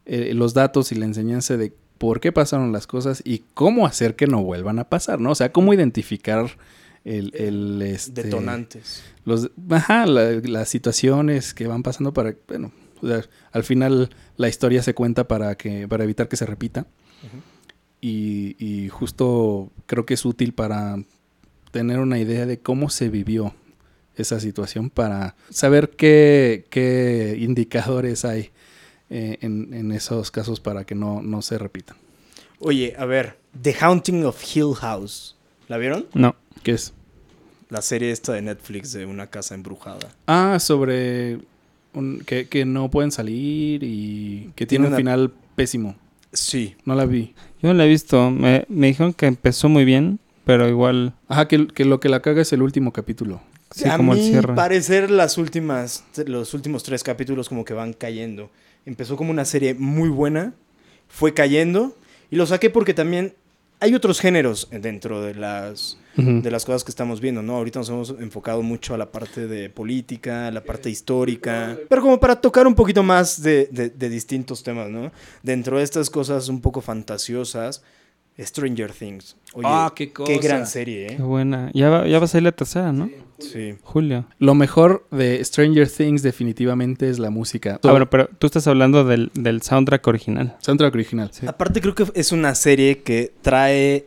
eh, 0.06 0.32
los 0.34 0.54
datos 0.54 0.90
y 0.92 0.94
la 0.96 1.04
enseñanza 1.06 1.56
de 1.56 1.72
por 1.98 2.20
qué 2.20 2.32
pasaron 2.32 2.72
las 2.72 2.86
cosas 2.86 3.22
y 3.24 3.44
cómo 3.54 3.86
hacer 3.86 4.16
que 4.16 4.26
no 4.26 4.42
vuelvan 4.42 4.78
a 4.78 4.88
pasar, 4.88 5.20
¿no? 5.20 5.30
O 5.30 5.34
sea, 5.34 5.52
cómo 5.52 5.72
identificar 5.74 6.56
el... 7.04 7.32
el 7.34 7.82
este, 7.82 8.22
Detonantes. 8.24 9.02
los 9.24 9.50
ajá, 9.70 10.06
la- 10.06 10.32
las 10.42 10.68
situaciones 10.68 11.52
que 11.54 11.66
van 11.66 11.82
pasando 11.82 12.12
para 12.12 12.34
bueno 12.48 12.72
o 13.02 13.06
sea, 13.06 13.22
al 13.52 13.62
final 13.64 14.08
la 14.38 14.48
historia 14.48 14.82
se 14.82 14.94
cuenta 14.94 15.28
para 15.28 15.54
que 15.56 15.86
para 15.86 16.04
evitar 16.04 16.28
que 16.28 16.36
se 16.36 16.46
repita 16.46 16.86
y, 18.00 18.56
y 18.58 18.88
justo 18.88 19.70
creo 19.86 20.04
que 20.06 20.14
es 20.14 20.24
útil 20.24 20.52
para 20.54 20.96
tener 21.74 21.98
una 21.98 22.20
idea 22.20 22.46
de 22.46 22.60
cómo 22.60 22.88
se 22.88 23.08
vivió 23.08 23.52
esa 24.16 24.38
situación 24.38 24.90
para 24.90 25.34
saber 25.50 25.90
qué, 25.90 26.66
qué 26.70 27.36
indicadores 27.40 28.24
hay 28.24 28.50
eh, 29.10 29.38
en, 29.40 29.74
en 29.74 29.90
esos 29.90 30.30
casos 30.30 30.60
para 30.60 30.84
que 30.84 30.94
no, 30.94 31.20
no 31.20 31.42
se 31.42 31.58
repitan. 31.58 31.96
Oye, 32.60 32.94
a 32.96 33.06
ver, 33.06 33.36
The 33.60 33.74
Haunting 33.80 34.24
of 34.24 34.40
Hill 34.54 34.74
House. 34.76 35.34
¿La 35.66 35.78
vieron? 35.78 36.06
No. 36.14 36.36
¿Qué 36.62 36.70
es? 36.72 36.92
La 37.70 37.82
serie 37.82 38.12
esta 38.12 38.34
de 38.34 38.42
Netflix 38.42 38.92
de 38.92 39.04
una 39.04 39.26
casa 39.26 39.56
embrujada. 39.56 40.14
Ah, 40.28 40.58
sobre 40.60 41.40
un- 41.92 42.22
que, 42.24 42.46
que 42.46 42.64
no 42.64 42.88
pueden 42.92 43.10
salir 43.10 43.82
y 43.82 44.52
que 44.54 44.64
tiene 44.64 44.84
Tiene 44.84 44.86
un 44.86 44.92
una- 44.92 44.96
final 44.98 45.32
pésimo. 45.56 45.96
Sí. 46.32 46.76
No 46.84 46.94
la 46.94 47.04
vi. 47.04 47.34
Yo 47.60 47.68
no 47.70 47.74
la 47.74 47.84
he 47.84 47.88
visto. 47.88 48.30
Me, 48.30 48.64
me 48.68 48.86
dijeron 48.86 49.12
que 49.12 49.26
empezó 49.26 49.68
muy 49.68 49.84
bien, 49.84 50.20
pero 50.44 50.68
igual, 50.68 51.14
Ajá, 51.28 51.48
que, 51.48 51.66
que 51.68 51.84
lo 51.84 52.00
que 52.00 52.08
la 52.08 52.20
caga 52.20 52.42
es 52.42 52.52
el 52.52 52.62
último 52.62 52.92
capítulo. 52.92 53.40
sí, 53.70 53.88
a 53.88 53.96
como 53.96 54.12
el 54.12 54.18
mí 54.20 54.28
cierre. 54.28 54.54
parecer 54.54 55.10
las 55.10 55.38
últimas, 55.38 56.04
los 56.26 56.54
últimos 56.54 56.82
tres 56.82 57.02
capítulos 57.02 57.48
como 57.48 57.64
que 57.64 57.74
van 57.74 57.92
cayendo. 57.92 58.50
Empezó 58.86 59.16
como 59.16 59.30
una 59.30 59.44
serie 59.44 59.74
muy 59.74 60.08
buena, 60.08 60.52
fue 61.08 61.32
cayendo 61.34 61.96
y 62.30 62.36
lo 62.36 62.46
saqué 62.46 62.70
porque 62.70 62.92
también 62.94 63.34
hay 63.80 63.94
otros 63.94 64.20
géneros 64.20 64.68
dentro 64.70 65.20
de 65.22 65.34
las 65.34 65.98
de 66.16 66.48
las 66.52 66.64
cosas 66.64 66.84
que 66.84 66.90
estamos 66.92 67.20
viendo, 67.20 67.42
¿no? 67.42 67.56
Ahorita 67.56 67.80
nos 67.80 67.88
hemos 67.88 68.10
enfocado 68.20 68.62
mucho 68.62 68.94
a 68.94 68.98
la 68.98 69.10
parte 69.10 69.48
de 69.48 69.68
política, 69.68 70.46
a 70.46 70.52
la 70.52 70.62
parte 70.62 70.88
histórica, 70.88 71.76
pero 71.88 72.02
como 72.02 72.20
para 72.20 72.40
tocar 72.40 72.68
un 72.68 72.76
poquito 72.76 73.02
más 73.02 73.42
de, 73.42 73.68
de- 73.72 73.90
de 73.90 74.08
distintos 74.08 74.62
temas, 74.62 74.88
¿no? 74.90 75.10
Dentro 75.42 75.78
de 75.78 75.82
estas 75.82 76.10
cosas 76.10 76.48
un 76.48 76.60
poco 76.60 76.80
fantasiosas, 76.82 77.82
Stranger 78.38 78.90
Things. 78.92 79.36
Oye, 79.54 79.66
Ah, 79.68 79.92
qué 79.94 80.12
cosa. 80.12 80.32
gran 80.42 80.66
serie, 80.66 81.06
Qué 81.06 81.12
¿eh? 81.14 81.18
buena. 81.18 81.70
Ya 81.72 81.88
va, 81.90 82.06
ya 82.08 82.18
va 82.18 82.24
a 82.24 82.28
salir 82.28 82.44
la 82.44 82.52
tercera, 82.52 82.92
¿no? 82.92 83.08
Sí. 83.38 83.74
Julio. 83.82 84.26
Lo 84.38 84.54
mejor 84.54 85.06
de 85.10 85.44
Stranger 85.44 85.88
Things 85.88 86.22
definitivamente 86.22 87.08
es 87.08 87.18
la 87.18 87.30
música. 87.30 87.78
Ah, 87.82 87.90
bueno, 87.90 88.08
pero 88.10 88.28
tú 88.38 88.46
estás 88.46 88.66
hablando 88.66 89.04
del, 89.04 89.30
del 89.34 89.62
soundtrack 89.62 90.06
original. 90.06 90.56
Soundtrack 90.60 90.94
original. 90.94 91.30
Sí. 91.32 91.46
Aparte 91.46 91.80
creo 91.80 91.94
que 91.94 92.06
es 92.14 92.32
una 92.32 92.54
serie 92.54 93.02
que 93.02 93.32
trae, 93.42 94.06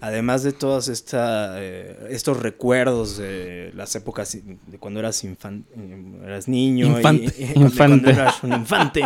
además 0.00 0.42
de 0.42 0.52
todos 0.52 0.88
eh, 1.12 1.96
estos 2.10 2.40
recuerdos 2.40 3.16
de 3.16 3.72
las 3.74 3.94
épocas 3.96 4.36
de 4.66 4.78
cuando 4.78 5.00
eras 5.00 5.24
infan- 5.24 5.64
eh, 5.76 6.02
eras 6.26 6.48
niño, 6.48 6.86
Infante. 6.86 7.24
y- 7.38 7.52
cuando- 7.52 7.60
Infante. 7.66 8.02
cuando 8.04 8.10
eras 8.10 8.42
un 8.42 8.52
infante, 8.52 9.00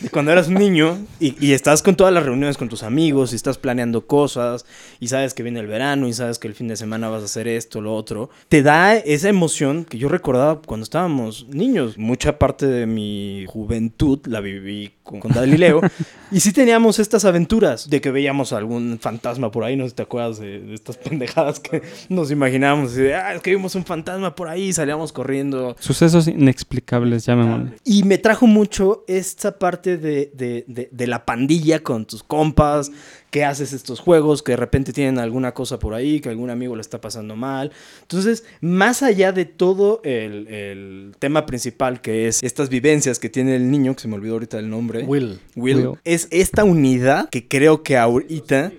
de 0.00 0.08
cuando 0.10 0.32
eras 0.32 0.48
un 0.48 0.54
niño 0.54 0.98
y, 1.20 1.34
y 1.44 1.52
estás 1.52 1.82
con 1.82 1.94
todas 1.96 2.12
las 2.12 2.24
reuniones 2.24 2.56
con 2.56 2.68
tus 2.68 2.82
amigos 2.82 3.32
y 3.32 3.36
estás 3.36 3.58
planeando 3.58 4.06
cosas 4.06 4.64
y 5.00 5.08
sabes 5.08 5.34
que 5.34 5.42
viene 5.42 5.60
el 5.60 5.66
verano 5.66 6.08
y 6.08 6.12
sabes 6.12 6.38
que 6.38 6.48
el 6.48 6.54
fin 6.54 6.68
de 6.68 6.76
semana 6.76 7.08
vas 7.08 7.22
a 7.22 7.26
hacer 7.26 7.48
esto, 7.48 7.80
lo 7.80 7.94
otro, 7.94 8.30
te 8.48 8.62
da 8.62 8.96
esa 8.96 9.28
emoción 9.28 9.84
que 9.84 9.98
yo 9.98 10.08
recordaba 10.08 10.60
cuando 10.62 10.84
estábamos 10.84 11.46
niños. 11.48 11.98
Mucha 11.98 12.38
parte 12.38 12.66
de 12.66 12.86
mi 12.86 13.44
juventud 13.48 14.20
la 14.26 14.40
viví 14.40 14.92
con, 15.02 15.20
con 15.20 15.32
Galileo 15.32 15.80
y 16.30 16.40
sí 16.40 16.52
teníamos 16.52 16.98
estas 16.98 17.24
aventuras 17.24 17.88
de 17.90 18.00
que 18.00 18.10
veíamos 18.10 18.52
algún 18.52 18.98
fantasma 19.00 19.50
por 19.50 19.64
ahí, 19.64 19.76
no 19.76 19.88
te 19.90 20.02
acuerdas 20.12 20.38
de, 20.38 20.60
de 20.60 20.74
estas 20.74 20.96
pendejadas 20.98 21.58
que 21.60 21.82
nos 22.08 22.30
imaginábamos, 22.30 22.94
de, 22.94 23.14
ah, 23.14 23.34
es 23.34 23.40
que 23.42 23.50
vimos 23.50 23.74
un 23.74 23.84
fantasma 23.84 24.34
por 24.34 24.48
ahí 24.48 24.64
y 24.68 24.72
salíamos 24.72 25.12
corriendo. 25.12 25.74
Sucesos 25.80 26.28
inexplicables, 26.28 27.24
llamémosle. 27.26 27.72
Y 27.84 28.02
me 28.04 28.18
trajo 28.18 28.46
mucho 28.46 29.04
esta 29.08 29.58
parte 29.58 29.96
de, 29.98 30.30
de- 30.34 30.64
de- 30.68 30.88
de 30.90 31.06
la 31.06 31.24
pandilla 31.24 31.82
con 31.82 32.04
tus 32.06 32.22
compas, 32.22 32.90
que 33.30 33.44
haces 33.46 33.72
estos 33.72 33.98
juegos, 34.00 34.42
que 34.42 34.52
de 34.52 34.56
repente 34.56 34.92
tienen 34.92 35.18
alguna 35.18 35.54
cosa 35.54 35.78
por 35.78 35.94
ahí, 35.94 36.20
que 36.20 36.28
algún 36.28 36.50
amigo 36.50 36.76
le 36.76 36.82
está 36.82 37.00
pasando 37.00 37.34
mal. 37.34 37.72
Entonces, 38.02 38.44
más 38.60 39.02
allá 39.02 39.32
de 39.32 39.46
todo 39.46 40.02
el, 40.04 40.46
el 40.48 41.12
tema 41.18 41.46
principal, 41.46 42.02
que 42.02 42.28
es 42.28 42.42
estas 42.42 42.68
vivencias 42.68 43.18
que 43.18 43.30
tiene 43.30 43.56
el 43.56 43.70
niño, 43.70 43.94
que 43.94 44.02
se 44.02 44.08
me 44.08 44.16
olvidó 44.16 44.34
ahorita 44.34 44.58
el 44.58 44.68
nombre, 44.68 45.04
Will. 45.04 45.38
Will, 45.56 45.76
Will. 45.86 45.98
es 46.04 46.28
esta 46.30 46.64
unidad 46.64 47.30
que 47.30 47.48
creo 47.48 47.82
que 47.82 47.96
ahorita 47.96 48.72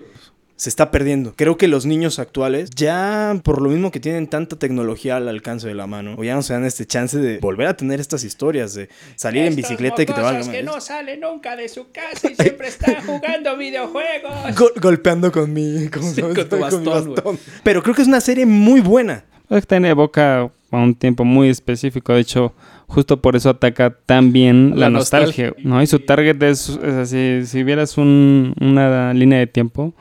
se 0.56 0.68
está 0.68 0.90
perdiendo. 0.92 1.34
Creo 1.36 1.56
que 1.56 1.66
los 1.66 1.84
niños 1.84 2.18
actuales, 2.20 2.70
ya 2.70 3.38
por 3.42 3.60
lo 3.60 3.70
mismo 3.70 3.90
que 3.90 3.98
tienen 3.98 4.28
tanta 4.28 4.56
tecnología 4.56 5.16
al 5.16 5.28
alcance 5.28 5.66
de 5.66 5.74
la 5.74 5.86
mano, 5.88 6.14
o 6.16 6.22
ya 6.24 6.34
no 6.34 6.42
se 6.42 6.52
dan 6.52 6.64
este 6.64 6.86
chance 6.86 7.18
de 7.18 7.38
volver 7.38 7.66
a 7.66 7.76
tener 7.76 7.98
estas 8.00 8.22
historias 8.24 8.72
de 8.74 8.88
salir 9.16 9.42
en 9.42 9.48
Estos 9.48 9.56
bicicleta 9.56 10.02
y 10.02 10.06
que 10.06 10.12
te 10.12 10.20
valga 10.20 10.50
que 10.50 10.62
no 10.62 10.80
salen 10.80 11.20
nunca 11.20 11.56
de 11.56 11.68
su 11.68 11.90
casa 11.90 12.30
y 12.30 12.34
siempre 12.36 12.68
están 12.68 12.96
jugando 13.06 13.56
videojuegos. 13.56 14.56
Gol- 14.56 14.72
golpeando 14.80 15.32
con 15.32 15.52
mi, 15.52 15.88
¿cómo 15.88 16.08
se 16.10 16.22
llama? 16.22 16.34
con 16.34 16.48
tu 16.48 16.56
mi 16.56 16.62
bastón. 16.62 17.38
Pero 17.62 17.82
creo 17.82 17.94
que 17.94 18.02
es 18.02 18.08
una 18.08 18.20
serie 18.20 18.46
muy 18.46 18.80
buena. 18.80 19.24
Tiene 19.68 19.90
evoca 19.90 20.50
a 20.70 20.76
un 20.76 20.94
tiempo 20.94 21.24
muy 21.24 21.48
específico. 21.48 22.12
De 22.14 22.20
hecho, 22.20 22.54
justo 22.86 23.20
por 23.20 23.36
eso 23.36 23.50
ataca 23.50 23.90
tan 24.06 24.32
bien 24.32 24.70
la, 24.70 24.76
La 24.86 24.90
nostalgia. 24.90 25.52
¿no? 25.62 25.82
Y 25.82 25.86
su 25.86 25.98
target 26.00 26.42
es, 26.42 26.68
es 26.68 26.94
así. 26.94 27.40
Si 27.46 27.62
vieras 27.62 27.98
un- 27.98 28.54
una 28.60 29.12
línea 29.14 29.38
de 29.38 29.46
tiempo, 29.46 29.94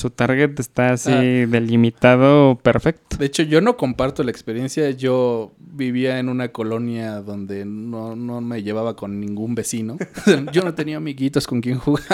su 0.00 0.10
target 0.10 0.58
está 0.58 0.92
así 0.94 1.10
Ah. 1.12 1.46
delimitado 1.46 2.58
perfecto. 2.62 3.16
De 3.18 3.26
hecho, 3.26 3.42
yo 3.42 3.60
no 3.60 3.76
comparto 3.76 4.22
la 4.24 4.30
experiencia. 4.30 4.90
Yo 4.90 5.52
vivía 5.58 6.18
en 6.18 6.28
una 6.28 6.48
colonia 6.48 7.20
donde 7.20 7.64
no, 7.64 8.16
no 8.16 8.40
me 8.40 8.62
llevaba 8.62 8.96
con 8.96 9.20
ningún 9.20 9.54
vecino. 9.54 9.96
yo 10.52 10.62
no 10.62 10.74
tenía 10.74 10.96
amiguitos 10.96 11.46
con 11.46 11.60
quien 11.60 11.78
jugar. 11.78 12.04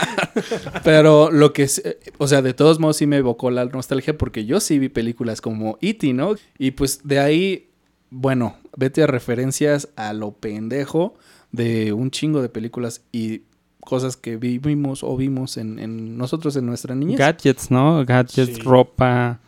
Pero 0.84 1.30
lo 1.30 1.52
que... 1.52 1.62
es- 1.64 1.82
eh, 1.84 1.98
O 2.18 2.26
sea, 2.28 2.42
de 2.42 2.54
todos 2.54 2.78
modos 2.80 2.96
sí 2.96 3.06
me 3.06 3.16
evocó 3.18 3.50
la 3.50 3.64
nostalgia 3.64 4.16
porque 4.18 4.44
yo 4.44 4.60
sí 4.60 4.78
vi 4.78 4.88
películas 4.88 5.40
como 5.40 5.78
E.T., 5.80 6.12
¿no? 6.12 6.34
Y 6.58 6.72
pues 6.72 7.00
de 7.04 7.18
ahí, 7.20 7.68
bueno, 8.10 8.56
vete 8.76 9.02
a 9.02 9.06
referencias 9.06 9.88
a 9.96 10.12
lo 10.12 10.32
pendejo 10.32 11.14
de 11.52 11.92
un 11.92 12.10
chingo 12.10 12.42
de 12.42 12.48
películas 12.48 13.02
y 13.12 13.42
cosas 13.86 14.16
que 14.18 14.36
vivimos 14.36 15.02
o 15.02 15.16
vimos 15.16 15.56
en, 15.56 15.78
en 15.78 16.18
nosotros 16.18 16.54
en 16.56 16.66
nuestra 16.66 16.94
niñez. 16.94 17.18
Gadgets, 17.18 17.70
¿no? 17.70 18.04
Gadgets, 18.04 18.56
Sí. 18.56 18.60
ropa, 18.62 19.38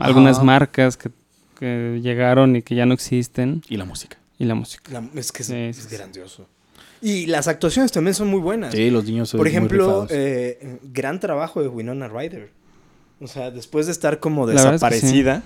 algunas 0.00 0.36
Ajá. 0.38 0.44
marcas 0.44 0.96
que, 0.96 1.10
que 1.58 2.00
llegaron 2.02 2.56
y 2.56 2.62
que 2.62 2.74
ya 2.74 2.86
no 2.86 2.94
existen. 2.94 3.62
Y 3.68 3.76
la 3.76 3.84
música. 3.84 4.16
Y 4.38 4.44
la 4.46 4.54
música. 4.56 4.90
La- 4.92 5.08
es 5.20 5.30
que 5.30 5.42
es, 5.42 5.76
Sí, 5.76 5.96
grandioso. 5.96 6.48
Y 7.02 7.26
las 7.26 7.46
actuaciones 7.48 7.92
también 7.92 8.14
son 8.14 8.28
muy 8.28 8.40
buenas. 8.40 8.72
Sí, 8.74 8.90
los 8.90 9.04
niños 9.04 9.28
son 9.28 9.38
Por 9.38 9.46
muy 9.46 9.50
ejemplo, 9.56 10.06
eh, 10.10 10.78
gran 10.92 11.20
trabajo 11.20 11.60
de 11.62 11.68
Winona 11.68 12.08
Ryder. 12.08 12.50
O 13.20 13.26
sea, 13.28 13.50
después 13.50 13.86
de 13.86 13.92
estar 13.92 14.18
como 14.20 14.46
desaparecida. 14.46 15.42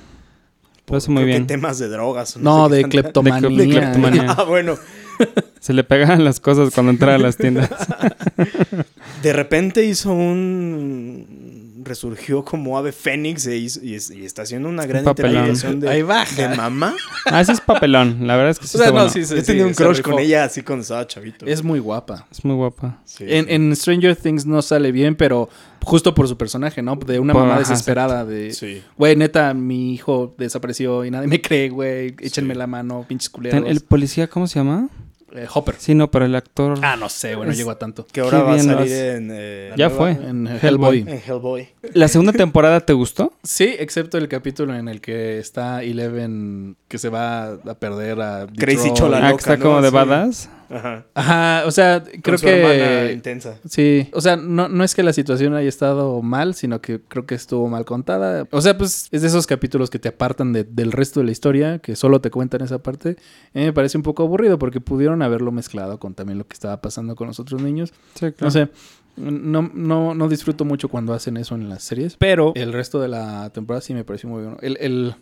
Lo 0.86 0.96
hace 0.96 1.10
muy 1.10 1.24
creo 1.24 1.26
que 1.26 1.38
bien. 1.38 1.46
temas 1.46 1.78
de 1.78 1.88
drogas. 1.88 2.36
No, 2.38 2.68
sé 2.68 2.70
qué 2.70 2.76
de 2.76 2.82
tanta- 2.82 2.90
cleptomanía. 3.02 3.48
De 3.64 3.68
cleptomanía. 3.68 4.26
Ah, 4.38 4.44
bueno. 4.44 4.78
Se 5.60 5.72
le 5.72 5.84
pegaban 5.84 6.24
las 6.24 6.40
cosas 6.40 6.72
cuando 6.72 6.90
entraba 6.90 7.14
a 7.16 7.18
las 7.18 7.36
tiendas. 7.36 7.68
De 9.22 9.32
repente 9.32 9.84
hizo 9.84 10.12
un. 10.12 11.58
Resurgió 11.84 12.44
como 12.44 12.76
ave 12.76 12.92
fénix 12.92 13.46
e 13.46 13.56
hizo- 13.56 13.80
y, 13.82 13.94
es- 13.94 14.10
y 14.10 14.24
está 14.24 14.42
haciendo 14.42 14.68
una 14.68 14.84
gran 14.84 15.04
papelón. 15.04 15.30
interpretación 15.32 15.80
de, 15.80 15.88
Ahí 15.88 16.02
baja. 16.02 16.48
de 16.48 16.54
mamá. 16.56 16.94
Ah, 17.24 17.40
ese 17.40 17.52
es 17.52 17.60
papelón. 17.60 18.26
La 18.26 18.36
verdad 18.36 18.50
es 18.50 18.58
que 18.58 18.66
sí 18.66 18.76
O 18.76 18.78
sea, 18.78 18.88
está 18.88 18.98
no, 18.98 19.04
bueno. 19.06 19.10
sí, 19.10 19.24
sí, 19.24 19.34
Yo 19.36 19.40
sí, 19.40 19.46
tenía 19.46 19.66
un 19.66 19.72
crush 19.74 20.02
con 20.02 20.18
ella 20.18 20.44
así 20.44 20.62
cuando 20.62 20.82
estaba 20.82 21.06
chavito. 21.06 21.46
Es 21.46 21.62
muy 21.62 21.78
guapa. 21.78 22.26
Es 22.30 22.44
muy 22.44 22.56
guapa. 22.56 23.00
Sí, 23.04 23.24
En, 23.28 23.74
Stranger 23.74 24.16
Things 24.16 24.44
no 24.44 24.60
sale 24.60 24.92
bien, 24.92 25.14
pero 25.14 25.48
justo 25.82 26.14
por 26.14 26.28
su 26.28 26.36
personaje, 26.36 26.82
¿no? 26.82 26.96
De 26.96 27.18
una 27.20 27.32
Por- 27.32 27.42
mamá 27.42 27.54
ajá, 27.54 27.60
desesperada 27.70 28.24
de... 28.26 28.52
Sí. 28.52 28.82
Güey, 28.98 29.16
neta, 29.16 29.54
mi 29.54 29.94
hijo 29.94 30.34
desapareció 30.36 31.04
y 31.06 31.10
nadie 31.10 31.28
me 31.28 31.40
cree, 31.40 31.70
güey. 31.70 32.14
Échenme 32.20 32.54
Sí. 32.54 32.58
la 32.58 32.66
mano, 32.66 33.04
pinches 33.08 33.30
culeros. 33.30 33.64
¿El 33.66 33.80
policía 33.80 34.26
cómo 34.28 34.46
se 34.46 34.58
llama? 34.58 34.88
Eh, 35.34 35.46
Hopper. 35.52 35.74
Sí, 35.78 35.94
no, 35.94 36.10
pero 36.10 36.24
el 36.24 36.34
actor... 36.34 36.78
Ah, 36.82 36.96
no 36.96 37.08
sé, 37.08 37.34
bueno, 37.34 37.52
Es- 37.52 37.58
llegó 37.58 37.70
a 37.70 37.78
tanto. 37.78 38.06
Que 38.10 38.20
ahora 38.20 38.42
va 38.42 38.54
a 38.54 38.58
salir 38.58 38.78
hace. 38.82 39.16
en... 39.16 39.30
eh, 39.32 39.66
la 39.70 39.76
Ya 39.76 39.88
nueva- 39.88 40.14
fue. 40.14 40.28
En 40.28 40.46
Hellboy. 40.46 40.98
Hellboy. 40.98 40.98
En 41.00 41.22
Hellboy. 41.26 41.68
¿La 41.94 42.08
segunda 42.08 42.32
temporada 42.32 42.80
te 42.80 42.92
gustó? 42.92 43.32
Sí, 43.42 43.74
excepto 43.78 44.18
el 44.18 44.28
capítulo 44.28 44.74
en 44.74 44.88
el 44.88 45.00
que 45.00 45.38
está 45.38 45.82
Eleven 45.82 46.76
que 46.88 46.98
se 46.98 47.08
va 47.08 47.52
a 47.54 47.74
perder 47.78 48.20
a 48.20 48.46
Crazy 48.46 48.76
Detroit. 48.90 48.94
Chola 48.94 49.16
ah, 49.18 49.30
loca, 49.30 49.32
que 49.32 49.40
está 49.40 49.56
¿no? 49.56 49.62
como 49.64 49.82
de 49.82 49.88
Sí. 49.88 49.94
badass. 49.94 50.50
Ajá. 50.70 51.06
Ajá, 51.14 51.62
o 51.66 51.70
sea, 51.70 52.02
creo 52.02 52.20
Con 52.22 52.38
su 52.38 52.46
hermana 52.48 53.06
que 53.06 53.12
intensa. 53.12 53.58
sí, 53.68 54.08
o 54.12 54.20
sea, 54.20 54.36
no, 54.36 54.68
no 54.68 54.84
es 54.84 54.94
que 54.94 55.02
la 55.02 55.12
situación 55.12 55.54
haya 55.54 55.68
estado 55.68 56.20
mal, 56.22 56.54
sino 56.54 56.80
que 56.80 57.00
creo 57.00 57.24
que 57.26 57.34
estuvo 57.34 57.68
mal 57.68 57.84
contada. 57.84 58.46
O 58.50 58.60
sea, 58.60 58.76
pues 58.76 59.08
es 59.10 59.22
de 59.22 59.28
esos 59.28 59.46
capítulos 59.46 59.88
que 59.90 59.98
te 59.98 60.08
apartan 60.08 60.52
de- 60.52 60.64
del 60.64 60.92
resto 60.92 61.20
de 61.20 61.26
la 61.26 61.32
historia, 61.32 61.78
que 61.78 61.96
solo 61.96 62.20
te 62.20 62.30
cuentan 62.30 62.60
esa 62.62 62.78
parte. 62.82 63.16
A 63.54 63.58
mí 63.58 63.64
me 63.64 63.72
parece 63.72 63.96
un 63.96 64.02
poco 64.02 64.22
aburrido 64.24 64.58
porque 64.58 64.80
pudieron 64.80 65.22
haberlo 65.22 65.52
mezclado 65.52 65.98
con 65.98 66.14
también 66.14 66.38
lo 66.38 66.46
que 66.46 66.54
estaba 66.54 66.80
pasando 66.80 67.16
con 67.16 67.28
los 67.28 67.40
otros 67.40 67.62
niños. 67.62 67.92
Sí, 68.14 68.30
claro. 68.32 68.34
No 68.40 68.50
sé. 68.50 68.68
No, 69.16 69.68
no, 69.74 70.14
no 70.14 70.28
disfruto 70.28 70.64
mucho 70.64 70.88
cuando 70.88 71.12
hacen 71.12 71.38
eso 71.38 71.54
en 71.56 71.68
las 71.68 71.82
series, 71.82 72.16
pero 72.16 72.52
el 72.54 72.72
resto 72.72 73.00
de 73.00 73.08
la 73.08 73.50
temporada 73.50 73.80
sí 73.80 73.92
me 73.94 74.04
pareció 74.04 74.28
muy 74.28 74.42
bueno. 74.42 74.58
El, 74.62 74.76
el- 74.80 75.14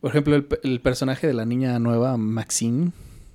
por 0.00 0.10
ejemplo, 0.10 0.34
el, 0.36 0.46
el 0.64 0.80
personaje 0.80 1.26
de 1.26 1.32
la 1.34 1.44
niña 1.44 1.78
nueva, 1.78 2.16
Maxine, 2.16 2.92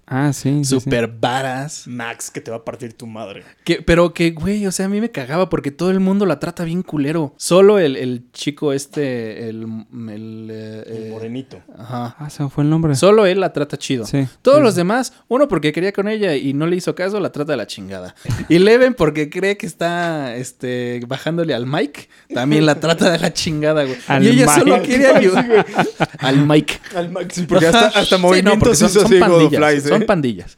Ah, 0.07 0.31
sí. 0.33 0.49
sí, 0.59 0.65
sí. 0.65 0.79
super 0.79 1.07
varas. 1.07 1.83
Max, 1.85 2.31
que 2.31 2.39
te 2.41 2.49
va 2.49 2.57
a 2.57 2.63
partir 2.65 2.93
tu 2.93 3.05
madre. 3.07 3.43
Que, 3.65 3.81
pero 3.81 4.13
que, 4.13 4.31
güey, 4.31 4.65
o 4.65 4.71
sea, 4.71 4.85
a 4.85 4.89
mí 4.89 5.01
me 5.01 5.11
cagaba 5.11 5.49
porque 5.49 5.69
todo 5.71 5.91
el 5.91 5.99
mundo 5.99 6.25
la 6.25 6.39
trata 6.39 6.63
bien 6.63 6.81
culero. 6.81 7.33
Solo 7.37 7.77
el, 7.79 7.95
el 7.97 8.31
chico 8.31 8.71
este, 8.73 9.49
el... 9.49 9.63
el, 10.09 10.47
eh, 10.51 10.83
El 10.87 11.03
eh, 11.07 11.09
morenito. 11.11 11.61
Ajá. 11.77 12.15
Ah, 12.19 12.29
se 12.29 12.41
me 12.43 12.49
fue 12.49 12.63
el 12.63 12.69
nombre. 12.69 12.95
Solo 12.95 13.25
él 13.25 13.39
la 13.41 13.51
trata 13.53 13.77
chido. 13.77 14.05
Sí. 14.05 14.27
Todos 14.41 14.57
Sí, 14.57 14.63
los 14.63 14.75
demás, 14.75 15.13
uno 15.27 15.47
porque 15.47 15.71
quería 15.73 15.91
con 15.91 16.07
ella 16.07 16.35
y 16.35 16.53
no 16.53 16.67
le 16.67 16.75
hizo 16.77 16.95
caso, 16.95 17.19
la 17.19 17.31
trata 17.31 17.51
de 17.51 17.57
la 17.57 17.67
chingada. 17.67 18.15
Y 18.49 18.59
Leven 18.59 18.93
porque 18.93 19.29
cree 19.29 19.57
que 19.57 19.65
está 19.65 20.35
este, 20.35 21.01
bajándole 21.07 21.53
al 21.53 21.65
Mike, 21.67 22.07
también 22.33 22.65
la 22.65 22.79
trata 22.79 23.11
de 23.11 23.19
la 23.19 23.33
chingada, 23.33 23.83
güey. 23.83 23.97
Al 24.07 24.23
y 24.23 24.29
ella 24.29 24.45
Mike. 24.47 24.59
solo 24.59 24.81
quiere 24.83 25.07
ayudar. 25.15 25.65
al 26.19 26.45
Mike. 26.47 26.73
Al 26.95 27.11
Max, 27.11 27.43
porque 27.47 27.67
hasta, 27.67 27.87
hasta 27.87 28.15
Sí, 28.17 28.21
no, 28.21 28.27
movimientos 28.29 28.59
porque 28.59 28.75
son, 28.77 28.89
hizo 28.89 29.01
son 29.01 29.13
of 29.13 29.19
pandillas. 29.19 29.61
Flies, 29.63 29.85
¿eh? 29.85 29.89
Son 29.89 29.96
pandillas. 30.05 30.57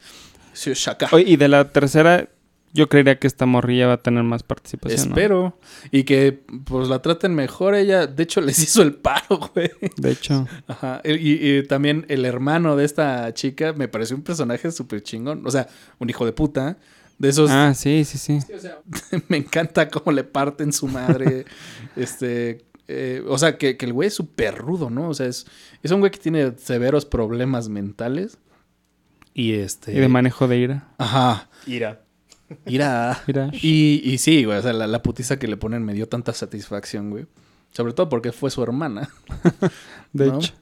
Sí, 0.54 0.74
Shaka. 0.74 1.08
Oye, 1.12 1.26
y 1.28 1.38
de 1.38 1.48
la 1.48 1.72
tercera, 1.72 2.28
yo 2.74 2.88
creería 2.90 3.18
que 3.18 3.28
esta 3.28 3.46
morrilla 3.46 3.88
va 3.88 3.94
a 3.94 4.02
tener 4.02 4.24
más 4.24 4.44
participación. 4.44 5.10
¿no? 5.10 5.16
Espero. 5.16 5.60
Y 5.92 6.04
que 6.04 6.44
pues 6.66 6.88
la 6.88 7.02
traten 7.02 7.34
mejor. 7.34 7.76
Ella, 7.76 8.08
de 8.08 8.24
hecho, 8.24 8.42
les 8.42 8.60
hizo 8.60 8.82
el 8.82 8.94
paro, 8.94 9.40
güey. 9.54 9.72
De 9.98 10.12
hecho. 10.12 10.48
Ajá. 10.68 11.02
Y 11.04 11.64
también 11.64 12.06
el 12.10 12.26
hermano 12.26 12.76
de 12.76 12.86
esta 12.86 13.34
chica 13.34 13.74
me 13.74 13.88
pareció 13.88 14.16
un 14.16 14.24
personaje 14.24 14.72
súper 14.72 15.02
chingón. 15.02 15.46
O 15.46 15.52
sea, 15.52 15.68
un 15.98 16.10
hijo 16.10 16.26
de 16.26 16.34
puta. 16.34 16.78
De 17.18 17.30
esos. 17.30 17.50
Ah, 17.50 17.74
sí, 17.74 18.06
sí, 18.06 18.18
sí. 18.18 18.40
me 19.28 19.38
encanta 19.38 19.90
cómo 19.90 20.12
le 20.12 20.24
parten 20.24 20.72
su 20.72 20.88
madre. 20.88 21.46
este. 21.96 22.66
eh, 22.88 23.24
o 23.28 23.38
sea, 23.38 23.58
que, 23.58 23.78
que 23.78 23.86
el 23.86 23.94
güey 23.94 24.08
es 24.08 24.14
súper 24.14 24.56
rudo, 24.56 24.90
¿no? 24.90 25.10
O 25.10 25.14
sea, 25.14 25.26
es, 25.26 25.46
es 25.84 25.92
un 25.92 26.00
güey 26.00 26.12
que 26.12 26.20
tiene 26.20 26.54
severos 26.58 27.06
problemas 27.06 27.68
mentales. 27.68 28.38
Y 29.34 29.54
este. 29.54 29.94
Y 29.94 30.00
de 30.00 30.08
manejo 30.08 30.48
de 30.48 30.58
ira. 30.58 30.88
Ajá. 30.98 31.50
Ira. 31.68 32.02
Ira. 32.66 33.22
Ira. 33.28 33.50
Y, 33.54 34.02
y 34.04 34.18
sí, 34.18 34.44
güey. 34.44 34.58
O 34.58 34.62
sea, 34.62 34.74
la, 34.74 34.88
la 34.88 35.02
putiza 35.02 35.38
que 35.40 35.48
le 35.48 35.58
ponen 35.58 35.84
me 35.84 35.94
dio 35.94 36.08
tanta 36.08 36.34
satisfacción, 36.34 37.10
güey. 37.12 37.26
Sobre 37.72 37.94
todo 37.94 38.10
porque 38.10 38.32
fue 38.32 38.50
su 38.50 38.64
hermana. 38.64 39.10
De 40.14 40.28
¿no? 40.28 40.38
hecho. 40.38 40.54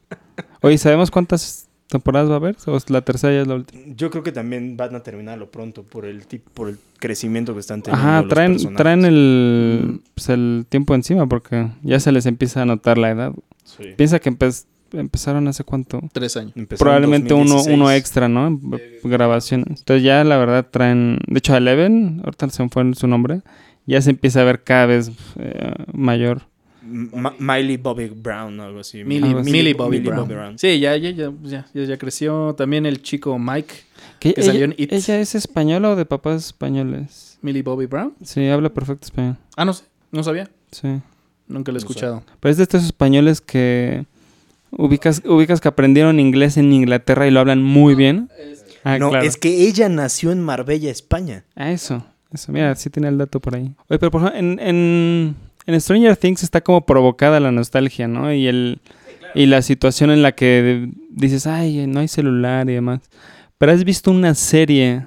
Oye, 0.61 0.77
¿sabemos 0.77 1.09
cuántas 1.09 1.67
temporadas 1.87 2.29
va 2.29 2.33
a 2.33 2.37
haber? 2.37 2.57
¿O 2.65 2.77
la 2.89 3.01
tercera 3.01 3.33
ya 3.33 3.41
es 3.41 3.47
la 3.47 3.55
última? 3.55 3.81
Yo 3.95 4.09
creo 4.11 4.21
que 4.23 4.33
también 4.33 4.75
van 4.75 4.93
a 4.95 5.03
terminarlo 5.03 5.49
pronto 5.49 5.83
por 5.83 6.05
el 6.05 6.27
tip, 6.27 6.45
por 6.53 6.67
el 6.67 6.77
crecimiento 6.99 7.53
que 7.53 7.61
están 7.61 7.81
teniendo 7.81 8.05
Ajá, 8.05 8.21
los 8.23 8.29
traen, 8.29 8.51
personajes. 8.51 8.77
traen 8.77 9.05
el, 9.05 10.01
pues, 10.13 10.27
el 10.29 10.65
tiempo 10.67 10.93
encima 10.95 11.27
porque 11.27 11.69
ya 11.83 11.99
se 12.01 12.11
les 12.11 12.25
empieza 12.25 12.63
a 12.63 12.65
notar 12.65 12.97
la 12.97 13.11
edad. 13.11 13.31
Sí. 13.63 13.83
Piensa 13.95 14.19
que 14.19 14.29
empe- 14.31 14.65
empezaron 14.93 15.47
hace 15.47 15.63
cuánto. 15.63 15.99
Tres 16.13 16.37
años. 16.37 16.53
Probablemente 16.77 17.33
uno, 17.33 17.55
2016. 17.55 17.75
uno 17.75 17.91
extra, 17.91 18.27
¿no? 18.29 18.47
En 18.47 18.59
Grabaciones. 19.03 19.79
Entonces 19.79 20.03
ya 20.03 20.23
la 20.23 20.37
verdad 20.37 20.67
traen... 20.69 21.19
De 21.27 21.39
hecho, 21.39 21.55
Eleven, 21.55 22.21
ahorita 22.23 22.49
se 22.49 22.63
me 22.63 22.69
fue 22.69 22.93
su 22.95 23.07
nombre, 23.07 23.41
ya 23.85 24.01
se 24.01 24.09
empieza 24.11 24.41
a 24.41 24.43
ver 24.43 24.63
cada 24.63 24.85
vez 24.87 25.11
eh, 25.37 25.73
mayor. 25.93 26.41
Ma- 26.83 27.35
Miley 27.37 27.75
Bobby 27.77 28.07
Brown 28.07 28.57
o 28.59 28.63
algo 28.63 28.79
así. 28.79 29.03
Millie. 29.03 29.33
Millie 29.35 29.73
Bobby, 29.73 29.97
Millie 29.99 30.09
Brown. 30.11 30.27
Brown. 30.27 30.57
Sí, 30.59 30.79
ya, 30.79 30.95
ya, 30.95 31.09
ya, 31.09 31.31
ya, 31.43 31.65
ya, 31.73 31.83
ya 31.83 31.97
creció. 31.97 32.55
También 32.57 32.85
el 32.85 33.01
chico 33.01 33.37
Mike, 33.37 33.73
Que 34.19 34.29
ella, 34.29 34.43
salió 34.43 34.65
en 34.65 34.73
It. 34.77 34.93
¿Ella 34.93 35.19
es 35.19 35.35
española 35.35 35.89
o 35.89 35.95
de 35.97 36.05
papás 36.05 36.45
españoles? 36.45 37.37
Millie 37.41 37.61
Bobby 37.61 37.87
Brown. 37.87 38.13
Sí, 38.23 38.47
habla 38.47 38.69
perfecto 38.69 39.05
español. 39.05 39.35
Ah, 39.57 39.65
no 39.65 39.73
sé, 39.73 39.83
no 40.11 40.23
sabía. 40.23 40.49
Sí. 40.71 40.87
Nunca 41.49 41.71
lo 41.71 41.77
he 41.77 41.81
No 41.81 41.87
sé. 41.87 41.91
escuchado. 41.91 42.23
Pero 42.39 42.51
es 42.51 42.57
de 42.57 42.63
estos 42.63 42.83
españoles 42.85 43.41
que 43.41 44.05
ubicas, 44.71 45.21
ubicas 45.25 45.61
que 45.61 45.67
aprendieron 45.67 46.19
inglés 46.19 46.57
en 46.57 46.71
Inglaterra 46.73 47.27
y 47.27 47.31
lo 47.31 47.39
hablan 47.39 47.63
muy 47.63 47.95
bien. 47.95 48.29
Ah, 48.83 48.97
no, 48.97 49.09
claro. 49.09 49.25
es 49.25 49.37
que 49.37 49.67
ella 49.67 49.89
nació 49.89 50.31
en 50.31 50.41
Marbella, 50.41 50.89
España. 50.89 51.43
Ah, 51.55 51.71
eso. 51.71 52.05
Eso, 52.31 52.51
mira, 52.51 52.75
sí 52.75 52.89
tiene 52.89 53.07
el 53.07 53.17
dato 53.17 53.39
por 53.39 53.55
ahí. 53.55 53.73
Oye, 53.89 53.99
pero 53.99 54.11
por 54.11 54.21
ejemplo, 54.21 54.39
en, 54.39 54.59
en, 54.59 55.35
en 55.65 55.81
Stranger 55.81 56.17
Things 56.17 56.43
está 56.43 56.61
como 56.61 56.85
provocada 56.85 57.39
la 57.39 57.51
nostalgia, 57.51 58.07
¿no? 58.07 58.33
Y 58.33 58.47
el 58.47 58.81
y 59.37 59.45
la 59.45 59.61
situación 59.61 60.09
en 60.09 60.23
la 60.23 60.31
que 60.31 60.89
dices, 61.11 61.45
ay, 61.45 61.85
no 61.85 61.99
hay 61.99 62.07
celular 62.07 62.67
y 62.69 62.73
demás. 62.73 63.01
Pero 63.59 63.71
has 63.71 63.83
visto 63.83 64.09
una 64.09 64.33
serie 64.33 65.05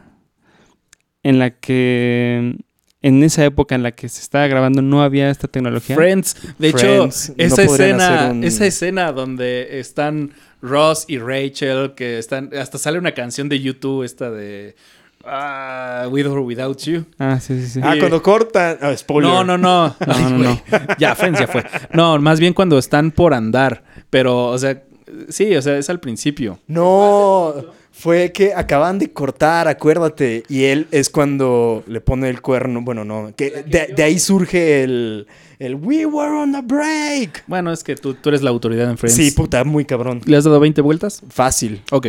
en 1.24 1.38
la 1.40 1.50
que 1.50 2.56
en 3.03 3.22
esa 3.22 3.44
época 3.44 3.74
en 3.74 3.82
la 3.82 3.92
que 3.92 4.09
se 4.09 4.20
estaba 4.20 4.46
grabando 4.46 4.82
no 4.82 5.03
había 5.03 5.30
esta 5.30 5.48
tecnología. 5.48 5.96
Friends. 5.96 6.36
De 6.59 6.72
Friends. 6.72 7.30
hecho, 7.30 7.34
No 7.38 7.44
esa 7.44 7.62
escena, 7.62 8.28
un- 8.32 8.44
esa 8.44 8.66
escena 8.66 9.12
donde 9.12 9.78
están 9.80 10.32
Ross 10.62 11.05
y 11.09 11.18
Rachel, 11.18 11.92
que 11.96 12.18
están, 12.18 12.51
hasta 12.59 12.76
sale 12.78 12.98
una 12.98 13.12
canción 13.12 13.48
de 13.48 13.61
YouTube 13.61 14.05
esta 14.05 14.30
de 14.30 14.74
ah, 15.24 16.07
With 16.11 16.26
or 16.26 16.40
Without 16.40 16.78
You. 16.82 17.05
Ah, 17.18 17.38
sí, 17.40 17.61
sí, 17.62 17.68
sí. 17.68 17.80
Ah, 17.82 17.94
cuando 17.98 18.22
cortan. 18.22 18.78
Ah, 18.80 18.94
spoiler. 18.96 19.30
No, 19.30 19.44
no, 19.44 19.57
no. 19.59 19.96
No, 20.07 20.30
no, 20.30 20.38
no. 20.38 20.62
Ya, 20.98 21.14
Friends 21.14 21.40
ya 21.40 21.46
fue. 21.46 21.64
No, 21.92 22.18
más 22.18 22.40
bien 22.40 22.53
cuando 22.53 22.78
están 22.78 23.11
por 23.11 23.32
andar. 23.34 23.82
Pero, 24.11 24.46
o 24.48 24.59
sea, 24.59 24.82
sí, 25.28 25.55
o 25.57 25.62
sea, 25.62 25.78
es 25.78 25.88
al 25.88 26.01
principio. 26.01 26.59
No, 26.66 27.55
fue 28.01 28.32
que 28.32 28.55
acaban 28.55 28.98
de 28.98 29.12
cortar, 29.12 29.68
acuérdate. 29.68 30.42
Y 30.48 30.64
él 30.64 30.86
es 30.90 31.11
cuando 31.11 31.84
le 31.86 32.01
pone 32.01 32.30
el 32.30 32.40
cuerno. 32.40 32.80
Bueno, 32.80 33.05
no. 33.05 33.34
Que 33.36 33.62
de, 33.66 33.92
de 33.94 34.03
ahí 34.03 34.18
surge 34.18 34.82
el, 34.82 35.26
el 35.59 35.74
We 35.74 36.07
were 36.07 36.30
on 36.30 36.57
a 36.57 36.62
break. 36.62 37.44
Bueno, 37.46 37.70
es 37.70 37.84
que 37.84 37.96
tú, 37.96 38.14
tú 38.14 38.30
eres 38.30 38.42
la 38.42 38.48
autoridad 38.48 38.88
en 38.88 38.96
Friends. 38.96 39.16
Sí, 39.16 39.32
puta, 39.32 39.64
muy 39.64 39.84
cabrón. 39.84 40.22
¿Le 40.24 40.38
has 40.38 40.44
dado 40.44 40.59
20 40.59 40.80
vueltas? 40.80 41.22
Fácil. 41.28 41.82
Ok. 41.90 42.09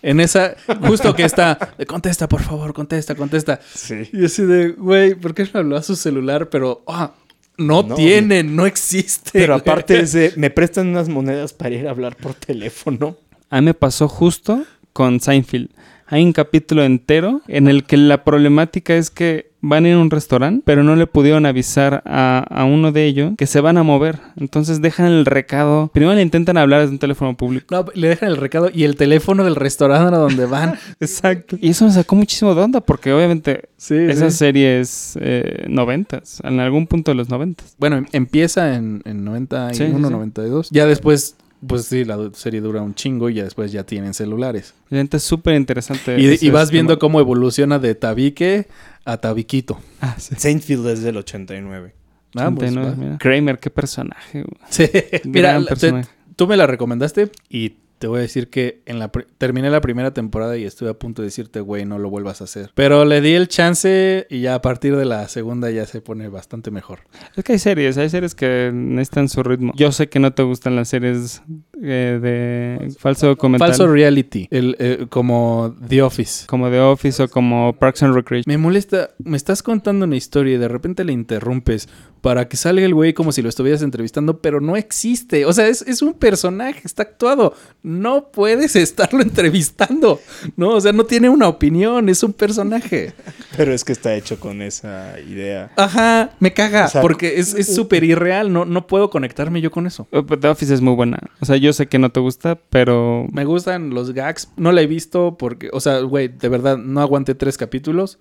En 0.00 0.20
esa, 0.20 0.56
justo 0.86 1.14
que 1.14 1.24
está, 1.24 1.74
de, 1.76 1.84
contesta, 1.84 2.26
por 2.26 2.40
favor, 2.40 2.72
contesta, 2.72 3.14
contesta. 3.14 3.60
Sí. 3.74 4.08
Y 4.12 4.24
así 4.24 4.44
de, 4.44 4.70
güey, 4.70 5.14
¿por 5.14 5.34
qué 5.34 5.46
no 5.52 5.60
habló 5.60 5.76
a 5.76 5.82
su 5.82 5.94
celular? 5.94 6.48
Pero, 6.48 6.84
ah, 6.86 7.12
no, 7.58 7.82
No, 7.82 7.96
tiene, 7.96 8.44
no 8.44 8.64
existe. 8.64 9.30
Pero 9.34 9.54
güey. 9.54 9.60
aparte 9.60 10.00
es 10.00 10.12
de, 10.12 10.32
me 10.36 10.48
prestan 10.48 10.88
unas 10.88 11.10
monedas 11.10 11.52
para 11.52 11.74
ir 11.74 11.86
a 11.86 11.90
hablar 11.90 12.16
por 12.16 12.32
teléfono. 12.32 13.18
A 13.50 13.60
mí 13.60 13.66
me 13.66 13.74
pasó 13.74 14.08
justo 14.08 14.64
con 14.98 15.20
Seinfeld. 15.20 15.68
Hay 16.08 16.24
un 16.24 16.32
capítulo 16.32 16.82
entero 16.82 17.40
en 17.46 17.68
el 17.68 17.84
que 17.84 17.96
la 17.96 18.24
problemática 18.24 18.96
es 18.96 19.10
que 19.10 19.52
van 19.60 19.84
a 19.84 19.88
ir 19.90 19.94
a 19.94 19.98
un 20.00 20.10
restaurante, 20.10 20.62
pero 20.64 20.82
no 20.82 20.96
le 20.96 21.06
pudieron 21.06 21.46
avisar 21.46 22.02
a, 22.04 22.44
a 22.50 22.64
uno 22.64 22.90
de 22.90 23.04
ellos 23.04 23.34
que 23.38 23.46
se 23.46 23.60
van 23.60 23.76
a 23.78 23.84
mover. 23.84 24.18
Entonces 24.36 24.80
dejan 24.82 25.06
el 25.06 25.24
recado. 25.24 25.88
Primero 25.94 26.16
le 26.16 26.22
intentan 26.22 26.56
hablar 26.56 26.80
desde 26.80 26.94
un 26.94 26.98
teléfono 26.98 27.36
público. 27.36 27.66
No, 27.72 27.84
le 27.94 28.08
dejan 28.08 28.28
el 28.30 28.38
recado 28.38 28.70
y 28.74 28.82
el 28.82 28.96
teléfono 28.96 29.44
del 29.44 29.54
restaurante 29.54 30.16
a 30.16 30.18
donde 30.18 30.46
van. 30.46 30.74
Exacto. 31.00 31.56
Y 31.60 31.68
eso 31.70 31.84
me 31.84 31.92
sacó 31.92 32.16
muchísimo 32.16 32.56
de 32.56 32.62
onda 32.62 32.80
porque 32.80 33.12
obviamente 33.12 33.68
Sí, 33.76 33.94
esa 33.94 34.30
sí. 34.32 34.36
serie 34.38 34.80
es 34.80 35.16
eh, 35.20 35.66
noventas, 35.68 36.40
en 36.42 36.58
algún 36.58 36.88
punto 36.88 37.12
de 37.12 37.14
los 37.14 37.28
noventas. 37.28 37.76
Bueno, 37.78 38.04
empieza 38.10 38.74
en, 38.74 39.02
en 39.04 39.24
91, 39.24 39.74
Sí, 39.74 39.84
sí, 39.84 39.92
sí. 39.92 40.00
92. 40.00 40.70
Ya 40.72 40.86
después, 40.86 41.36
pues 41.66 41.86
sí, 41.86 42.04
la 42.04 42.30
serie 42.34 42.60
dura 42.60 42.82
un 42.82 42.94
chingo 42.94 43.28
y 43.30 43.34
ya 43.34 43.44
después 43.44 43.72
ya 43.72 43.84
tienen 43.84 44.14
celulares. 44.14 44.74
Realmente 44.90 45.16
es 45.16 45.22
súper 45.24 45.54
interesante. 45.56 46.18
Y, 46.20 46.46
y 46.46 46.50
vas 46.50 46.70
viendo 46.70 46.98
cómo 46.98 47.20
evoluciona 47.20 47.78
de 47.78 47.94
tabique 47.94 48.68
a 49.04 49.16
tabiquito. 49.16 49.78
Ah, 50.00 50.14
sí. 50.18 50.34
Seinfeld 50.36 50.86
es 50.88 51.02
del 51.02 51.16
89. 51.16 51.94
Ah, 52.36 52.50
pues, 52.54 52.70
89, 52.70 52.90
va. 52.90 52.96
mira. 52.96 53.18
Kramer, 53.18 53.58
qué 53.58 53.70
personaje. 53.70 54.42
güey. 54.42 54.60
Sí. 54.68 54.84
Mira, 55.24 55.50
Gran 55.52 55.64
la- 55.64 55.68
personaje. 55.70 56.08
te- 56.08 56.34
tú 56.36 56.46
me 56.46 56.56
la 56.56 56.66
recomendaste 56.66 57.30
y 57.48 57.74
te 57.98 58.06
voy 58.06 58.18
a 58.18 58.22
decir 58.22 58.48
que 58.48 58.82
en 58.86 58.98
la 58.98 59.10
terminé 59.38 59.70
la 59.70 59.80
primera 59.80 60.12
temporada 60.12 60.56
y 60.56 60.64
estuve 60.64 60.90
a 60.90 60.94
punto 60.94 61.22
de 61.22 61.26
decirte, 61.26 61.60
güey, 61.60 61.84
no 61.84 61.98
lo 61.98 62.10
vuelvas 62.10 62.40
a 62.40 62.44
hacer. 62.44 62.70
Pero 62.74 63.04
le 63.04 63.20
di 63.20 63.34
el 63.34 63.48
chance 63.48 64.26
y 64.30 64.40
ya 64.40 64.54
a 64.54 64.62
partir 64.62 64.96
de 64.96 65.04
la 65.04 65.28
segunda 65.28 65.70
ya 65.70 65.86
se 65.86 66.00
pone 66.00 66.28
bastante 66.28 66.70
mejor. 66.70 67.00
Es 67.36 67.44
que 67.44 67.52
hay 67.52 67.58
series, 67.58 67.98
hay 67.98 68.08
series 68.08 68.34
que 68.34 68.70
necesitan 68.72 69.28
su 69.28 69.42
ritmo. 69.42 69.72
Yo 69.76 69.92
sé 69.92 70.08
que 70.08 70.20
no 70.20 70.32
te 70.32 70.42
gustan 70.42 70.76
las 70.76 70.88
series 70.88 71.42
eh, 71.82 72.18
de 72.20 72.94
falso 72.98 73.26
documental. 73.26 73.68
Falso 73.68 73.88
reality, 73.88 74.46
el, 74.50 74.76
eh, 74.78 75.06
como 75.08 75.74
The 75.88 76.02
Office. 76.02 76.46
como 76.46 76.70
The 76.70 76.80
Office 76.80 77.22
o 77.22 77.28
como 77.28 77.72
Parks 77.74 78.02
and 78.04 78.14
Recreation. 78.14 78.44
Me 78.46 78.58
molesta, 78.58 79.10
me 79.18 79.36
estás 79.36 79.62
contando 79.62 80.04
una 80.04 80.16
historia 80.16 80.54
y 80.54 80.58
de 80.58 80.68
repente 80.68 81.04
le 81.04 81.12
interrumpes 81.12 81.88
para 82.20 82.48
que 82.48 82.56
salga 82.56 82.84
el 82.84 82.94
güey 82.94 83.12
como 83.12 83.32
si 83.32 83.42
lo 83.42 83.48
estuvieras 83.48 83.82
entrevistando, 83.82 84.40
pero 84.40 84.60
no 84.60 84.76
existe. 84.76 85.44
O 85.46 85.52
sea, 85.52 85.68
es, 85.68 85.82
es 85.82 86.02
un 86.02 86.14
personaje, 86.14 86.80
está 86.84 87.02
actuado. 87.02 87.54
No 87.88 88.30
puedes 88.30 88.76
estarlo 88.76 89.22
entrevistando. 89.22 90.20
No, 90.56 90.70
o 90.70 90.80
sea, 90.80 90.92
no 90.92 91.04
tiene 91.04 91.28
una 91.30 91.48
opinión, 91.48 92.08
es 92.08 92.22
un 92.22 92.32
personaje. 92.34 93.14
Pero 93.56 93.72
es 93.72 93.82
que 93.84 93.92
está 93.92 94.14
hecho 94.14 94.38
con 94.38 94.60
esa 94.60 95.18
idea. 95.20 95.72
Ajá, 95.76 96.32
me 96.38 96.52
caga, 96.52 96.84
O 96.86 96.88
sea, 96.88 97.00
porque 97.00 97.38
es 97.40 97.54
es 97.54 97.74
súper 97.74 98.04
irreal, 98.04 98.52
no, 98.52 98.64
no 98.66 98.86
puedo 98.86 99.08
conectarme 99.10 99.60
yo 99.60 99.70
con 99.70 99.86
eso. 99.86 100.06
Eh, 100.12 100.22
The 100.38 100.48
Office 100.48 100.74
es 100.74 100.80
muy 100.80 100.94
buena. 100.94 101.18
O 101.40 101.46
sea, 101.46 101.56
yo 101.56 101.72
sé 101.72 101.86
que 101.86 101.98
no 101.98 102.10
te 102.10 102.20
gusta, 102.20 102.58
pero 102.68 103.26
Me 103.32 103.44
gustan 103.46 103.90
los 103.90 104.12
gags, 104.12 104.48
no 104.56 104.70
la 104.72 104.82
he 104.82 104.86
visto 104.86 105.36
porque, 105.38 105.70
o 105.72 105.80
sea, 105.80 106.00
güey, 106.00 106.28
de 106.28 106.48
verdad, 106.48 106.76
no 106.76 107.00
aguanté 107.00 107.34
tres 107.34 107.56
capítulos, 107.56 108.18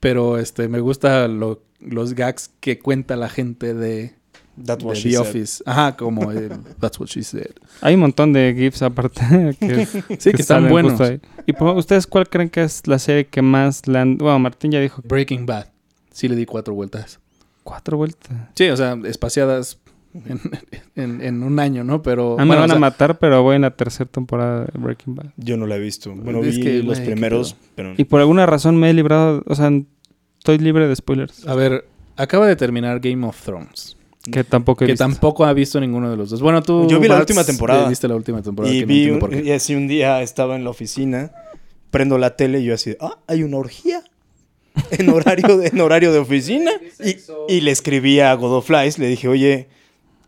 pero 0.00 0.38
este, 0.38 0.68
me 0.68 0.80
gusta 0.80 1.26
lo- 1.28 1.62
los 1.80 2.14
gags 2.14 2.50
que 2.60 2.78
cuenta 2.78 3.16
la 3.16 3.28
gente 3.28 3.74
de, 3.74 4.14
That's 4.56 4.78
de 4.82 4.84
what 4.86 4.94
she 4.96 5.10
The 5.10 5.16
said. 5.16 5.20
Office. 5.26 5.62
Ajá, 5.66 5.96
como 5.96 6.30
el 6.30 6.50
That's 6.80 7.00
What 7.00 7.08
She 7.08 7.22
Said. 7.22 7.50
hay 7.80 7.94
un 7.94 8.00
montón 8.00 8.32
de 8.32 8.54
GIFs 8.56 8.82
aparte 8.82 9.20
que, 9.60 9.86
Sí, 10.18 10.30
que 10.32 10.42
están 10.42 10.68
buenos. 10.68 11.00
ahí. 11.00 11.20
¿Y 11.46 11.52
por- 11.54 11.76
ustedes 11.76 12.06
cuál 12.06 12.28
creen 12.28 12.50
que 12.50 12.62
es 12.62 12.86
la 12.86 12.98
serie 12.98 13.26
que 13.26 13.42
más 13.42 13.86
le 13.88 13.98
han... 13.98 14.16
Bueno, 14.18 14.38
Martín 14.38 14.70
ya 14.70 14.80
dijo 14.80 15.02
que 15.02 15.08
Breaking 15.08 15.46
Bad. 15.46 15.66
Sí 16.12 16.28
le 16.28 16.36
di 16.36 16.46
cuatro 16.46 16.74
vueltas. 16.74 17.18
cuatro 17.64 17.96
vueltas. 17.96 18.30
Sí, 18.54 18.68
o 18.68 18.76
sea, 18.76 18.96
espaciadas 19.04 19.78
en, 20.14 20.40
en- 20.94 21.20
en 21.20 21.42
un 21.42 21.58
año, 21.58 21.82
¿no? 21.82 22.02
Pero... 22.02 22.34
A 22.38 22.42
mí 22.44 22.48
me 22.50 22.54
bueno, 22.54 22.60
van 22.62 22.70
o 22.70 22.74
a 22.74 22.78
matar, 22.78 23.18
pero 23.18 23.42
voy 23.42 23.56
en 23.56 23.62
la 23.62 23.72
tercera 23.72 24.08
temporada 24.08 24.66
de 24.66 24.78
Breaking 24.78 25.16
Bad. 25.16 25.26
Yo 25.36 25.56
no 25.56 25.66
la 25.66 25.74
he 25.74 25.80
visto. 25.80 26.14
Bueno, 26.14 26.40
Es 26.44 26.56
vi 26.58 26.62
que, 26.62 26.82
los 26.84 27.00
primeros, 27.00 27.56
pero... 27.74 27.94
Y 27.96 28.04
por 28.04 28.20
alguna 28.20 28.46
razón 28.46 28.76
me 28.76 28.88
he 28.90 28.94
librado... 28.94 29.42
O 29.46 29.54
sea, 29.56 29.72
estoy 30.38 30.58
libre 30.58 30.86
de 30.86 30.94
spoilers. 30.94 31.44
A 31.48 31.56
ver, 31.56 31.88
acaba 32.16 32.46
de 32.46 32.54
terminar 32.54 33.00
Game 33.00 33.26
of 33.26 33.42
Thrones. 33.42 33.96
Que 34.30 34.42
tampoco 34.44 34.84
he 34.84 34.86
Que 34.86 34.92
visto. 34.92 35.04
tampoco 35.04 35.44
ha 35.44 35.52
visto 35.52 35.78
ninguno 35.80 36.10
de 36.10 36.16
los 36.16 36.30
dos. 36.30 36.40
Bueno, 36.40 36.62
tú... 36.62 36.86
Yo 36.88 36.98
vi 37.00 37.08
la 37.08 37.14
Bats, 37.14 37.22
última 37.30 37.44
temporada. 37.44 37.88
Viste 37.88 38.08
la 38.08 38.16
última 38.16 38.40
temporada. 38.42 38.74
Y 38.74 38.80
que 38.80 38.86
no 38.86 38.88
vi, 38.88 38.94
entiendo 39.02 39.14
un- 39.14 39.20
por 39.20 39.30
qué. 39.30 39.48
y 39.48 39.50
así 39.52 39.74
un 39.74 39.86
día 39.88 40.22
estaba 40.22 40.56
en 40.56 40.64
la 40.64 40.70
oficina, 40.70 41.32
prendo 41.90 42.16
la 42.18 42.36
tele 42.36 42.60
y 42.60 42.64
yo 42.64 42.74
así, 42.74 42.96
ah, 43.00 43.18
hay 43.26 43.42
una 43.42 43.58
orgía 43.58 44.02
en 44.90 45.08
horario 45.10 45.56
de, 45.58 45.68
en 45.68 45.80
horario 45.80 46.12
de 46.12 46.18
oficina. 46.18 46.70
Y, 47.04 47.16
y 47.56 47.60
le 47.60 47.70
escribí 47.70 48.20
a 48.20 48.32
Godoflies, 48.34 48.98
le 48.98 49.08
dije, 49.08 49.28
oye, 49.28 49.68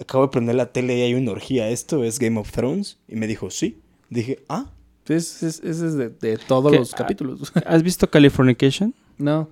acabo 0.01 0.25
de 0.27 0.31
prender 0.31 0.57
la 0.57 0.73
tele 0.73 0.99
y 0.99 1.03
hay 1.03 1.15
una 1.15 1.31
orgía, 1.33 1.69
¿esto 1.71 2.05
es 2.05 2.19
Game 2.19 2.39
of 2.39 2.51
Thrones? 2.53 2.99
Y 3.09 3.17
me 3.17 3.27
dijo, 3.27 3.51
sí. 3.51 3.79
Dije, 4.11 4.41
ah, 4.49 4.67
Es, 5.09 5.43
es, 5.43 5.61
es 5.61 5.95
de, 5.95 6.11
de 6.11 6.37
todos 6.37 6.71
los 6.75 6.93
capítulos. 6.95 7.51
¿Has 7.65 7.83
visto 7.83 8.11
Californication? 8.11 8.95
no. 9.19 9.49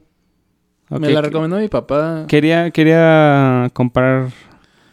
Me 0.91 1.11
la 1.11 1.23
recomendó 1.23 1.59
mi 1.59 1.69
papá. 1.69 2.27
Quería, 2.29 2.71
quería 2.71 3.71
comparar 3.73 4.31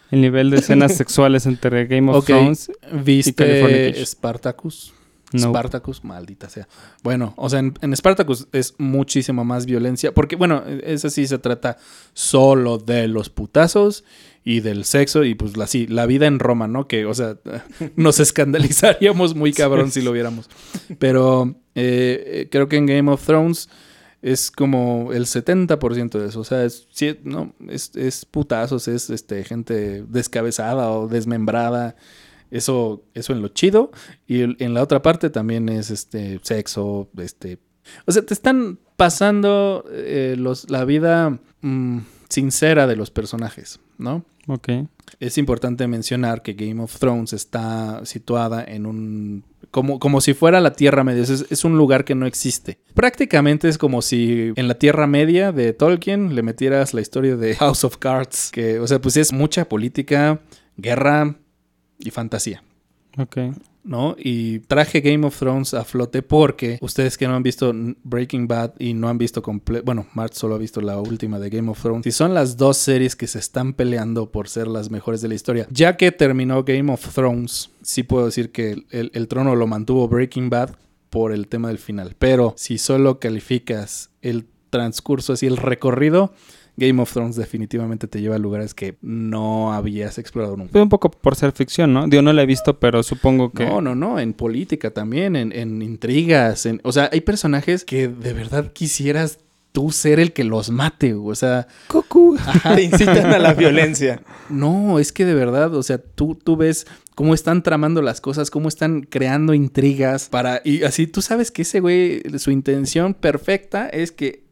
el 0.09 0.21
nivel 0.21 0.49
de 0.49 0.57
escenas 0.57 0.95
sexuales 0.97 1.45
entre 1.45 1.85
Game 1.87 2.09
of 2.11 2.17
Ok. 2.17 2.25
Thrones. 2.25 2.71
y 2.91 2.97
¿Viste 2.97 3.33
Californication. 3.33 4.05
Spartacus? 4.05 4.93
No. 5.33 5.49
Spartacus, 5.49 6.03
maldita 6.03 6.49
sea. 6.49 6.67
Bueno, 7.03 7.33
o 7.37 7.49
sea, 7.49 7.59
en, 7.59 7.73
en 7.81 7.95
Spartacus 7.95 8.47
es 8.51 8.75
muchísima 8.77 9.45
más 9.45 9.65
violencia. 9.65 10.13
Porque, 10.13 10.35
bueno, 10.35 10.63
esa 10.83 11.09
sí 11.09 11.25
se 11.25 11.37
trata 11.37 11.77
solo 12.13 12.77
de 12.77 13.07
los 13.07 13.29
putazos 13.29 14.03
y 14.43 14.59
del 14.59 14.83
sexo. 14.83 15.23
Y 15.23 15.35
pues 15.35 15.55
la, 15.55 15.67
sí, 15.67 15.87
la 15.87 16.05
vida 16.05 16.27
en 16.27 16.39
Roma, 16.39 16.67
¿no? 16.67 16.87
Que, 16.87 17.05
o 17.05 17.13
sea, 17.13 17.37
nos 17.95 18.19
escandalizaríamos 18.19 19.33
muy 19.35 19.53
cabrón 19.53 19.91
si 19.91 20.01
lo 20.01 20.11
viéramos. 20.11 20.49
Pero 20.99 21.55
eh, 21.75 22.23
eh, 22.25 22.47
creo 22.51 22.67
que 22.67 22.75
en 22.75 22.85
Game 22.87 23.09
of 23.09 23.25
Thrones 23.25 23.69
es 24.21 24.51
como 24.51 25.11
el 25.13 25.25
70% 25.25 26.19
de 26.19 26.27
eso. 26.27 26.41
O 26.41 26.43
sea, 26.43 26.63
es, 26.63 26.87
no, 27.23 27.53
es, 27.67 27.95
es 27.95 28.25
putazos, 28.25 28.87
es 28.87 29.09
este, 29.09 29.43
gente 29.43 30.03
descabezada 30.07 30.91
o 30.91 31.07
desmembrada. 31.07 31.95
Eso, 32.51 33.03
eso 33.13 33.33
en 33.33 33.41
lo 33.41 33.47
chido. 33.47 33.91
Y 34.27 34.41
en 34.41 34.73
la 34.73 34.83
otra 34.83 35.01
parte 35.01 35.29
también 35.29 35.69
es 35.69 35.89
este 35.89 36.39
sexo, 36.43 37.09
este. 37.17 37.59
O 38.05 38.11
sea, 38.11 38.21
te 38.21 38.33
están 38.33 38.77
pasando 38.95 39.85
eh, 39.89 40.35
los, 40.37 40.69
la 40.69 40.85
vida 40.85 41.39
mm, 41.61 41.99
sincera 42.29 42.85
de 42.85 42.95
los 42.95 43.09
personajes, 43.09 43.79
¿no? 43.97 44.23
Ok. 44.47 44.69
Es 45.19 45.37
importante 45.37 45.87
mencionar 45.87 46.41
que 46.41 46.53
Game 46.53 46.81
of 46.81 46.97
Thrones 46.97 47.33
está 47.33 48.05
situada 48.05 48.63
en 48.63 48.85
un... 48.85 49.43
Como, 49.69 49.99
como 49.99 50.19
si 50.19 50.33
fuera 50.33 50.59
la 50.59 50.73
Tierra 50.73 51.03
Media. 51.03 51.23
Es, 51.23 51.63
un 51.63 51.77
lugar 51.77 52.03
que 52.03 52.15
no 52.15 52.25
existe. 52.25 52.79
Prácticamente 52.93 53.69
es 53.69 53.77
como 53.77 54.01
si 54.01 54.51
en 54.55 54.67
la 54.67 54.75
Tierra 54.75 55.07
Media 55.07 55.51
de 55.51 55.71
Tolkien 55.73 56.35
le 56.35 56.43
metieras 56.43 56.93
la 56.93 57.01
historia 57.01 57.37
de 57.37 57.55
House 57.55 57.83
of 57.83 57.97
Cards. 57.97 58.51
Que, 58.51 58.79
o 58.79 58.87
sea, 58.87 58.99
pues 58.99 59.15
es 59.17 59.31
mucha 59.31 59.69
política, 59.69 60.41
guerra 60.75 61.35
y 61.99 62.11
fantasía. 62.11 62.63
Ok. 63.17 63.37
¿No? 63.83 64.15
Y 64.17 64.59
traje 64.59 65.01
Game 65.01 65.25
of 65.25 65.37
Thrones 65.37 65.73
a 65.73 65.83
flote 65.83 66.21
porque 66.21 66.77
ustedes 66.81 67.17
que 67.17 67.27
no 67.27 67.35
han 67.35 67.43
visto 67.43 67.73
Breaking 68.03 68.47
Bad 68.47 68.73
y 68.79 68.93
no 68.93 69.09
han 69.09 69.17
visto 69.17 69.41
comple 69.41 69.81
bueno, 69.81 70.07
Mart 70.13 70.33
solo 70.33 70.55
ha 70.55 70.57
visto 70.57 70.81
la 70.81 70.99
última 70.99 71.39
de 71.39 71.49
Game 71.49 71.69
of 71.71 71.81
Thrones, 71.81 72.03
si 72.03 72.11
son 72.11 72.33
las 72.33 72.57
dos 72.57 72.77
series 72.77 73.15
que 73.15 73.27
se 73.27 73.39
están 73.39 73.73
peleando 73.73 74.31
por 74.31 74.47
ser 74.49 74.67
las 74.67 74.89
mejores 74.91 75.21
de 75.21 75.27
la 75.29 75.35
historia, 75.35 75.67
ya 75.71 75.97
que 75.97 76.11
terminó 76.11 76.63
Game 76.63 76.91
of 76.93 77.13
Thrones, 77.13 77.71
sí 77.81 78.03
puedo 78.03 78.25
decir 78.27 78.51
que 78.51 78.71
el, 78.71 78.85
el- 78.91 79.11
el 79.13 79.27
trono 79.27 79.55
lo 79.55 79.65
mantuvo 79.67 80.07
Breaking 80.07 80.49
Bad 80.49 80.75
por 81.09 81.31
el 81.33 81.47
tema 81.47 81.67
del 81.69 81.77
final, 81.79 82.15
pero 82.19 82.53
si 82.57 82.77
solo 82.77 83.19
calificas 83.19 84.11
el 84.21 84.45
transcurso 84.69 85.33
así, 85.33 85.45
el 85.47 85.57
recorrido, 85.57 86.33
Game 86.81 87.01
of 87.01 87.11
Thrones 87.11 87.35
definitivamente 87.35 88.07
te 88.07 88.21
lleva 88.21 88.35
a 88.35 88.39
lugares 88.39 88.73
que 88.73 88.95
no 89.01 89.71
habías 89.71 90.17
explorado 90.17 90.57
nunca. 90.57 90.71
Fue 90.71 90.81
un 90.81 90.89
poco 90.89 91.11
por 91.11 91.35
ser 91.35 91.51
ficción, 91.51 91.93
¿no? 91.93 92.07
Digo, 92.07 92.21
no 92.21 92.33
la 92.33 92.41
he 92.41 92.45
visto, 92.45 92.79
pero 92.79 93.03
supongo 93.03 93.51
que... 93.51 93.65
No, 93.65 93.81
no, 93.81 93.95
no, 93.95 94.19
en 94.19 94.33
política 94.33 94.91
también, 94.91 95.35
en, 95.35 95.51
en 95.51 95.81
intrigas, 95.81 96.65
en, 96.65 96.81
o 96.83 96.91
sea, 96.91 97.09
hay 97.11 97.21
personajes 97.21 97.85
que 97.85 98.07
de 98.07 98.33
verdad 98.33 98.73
quisieras 98.73 99.39
tú 99.71 99.91
ser 99.91 100.19
el 100.19 100.33
que 100.33 100.43
los 100.43 100.69
mate, 100.69 101.13
o 101.13 101.33
sea, 101.35 101.67
Goku. 101.89 102.37
Te 102.75 102.83
incitan 102.83 103.31
a 103.31 103.39
la 103.39 103.53
violencia. 103.53 104.21
no, 104.49 104.99
es 104.99 105.11
que 105.11 105.25
de 105.25 105.33
verdad, 105.33 105.73
o 105.75 105.83
sea, 105.83 105.97
tú, 105.97 106.35
tú 106.35 106.57
ves 106.57 106.87
cómo 107.15 107.33
están 107.33 107.63
tramando 107.63 108.01
las 108.01 108.21
cosas, 108.21 108.49
cómo 108.49 108.67
están 108.67 109.01
creando 109.01 109.53
intrigas 109.53 110.29
para, 110.29 110.61
y 110.65 110.83
así 110.83 111.07
tú 111.07 111.21
sabes 111.21 111.51
que 111.51 111.61
ese 111.61 111.79
güey, 111.79 112.21
su 112.37 112.51
intención 112.51 113.13
perfecta 113.13 113.87
es 113.87 114.11
que 114.11 114.43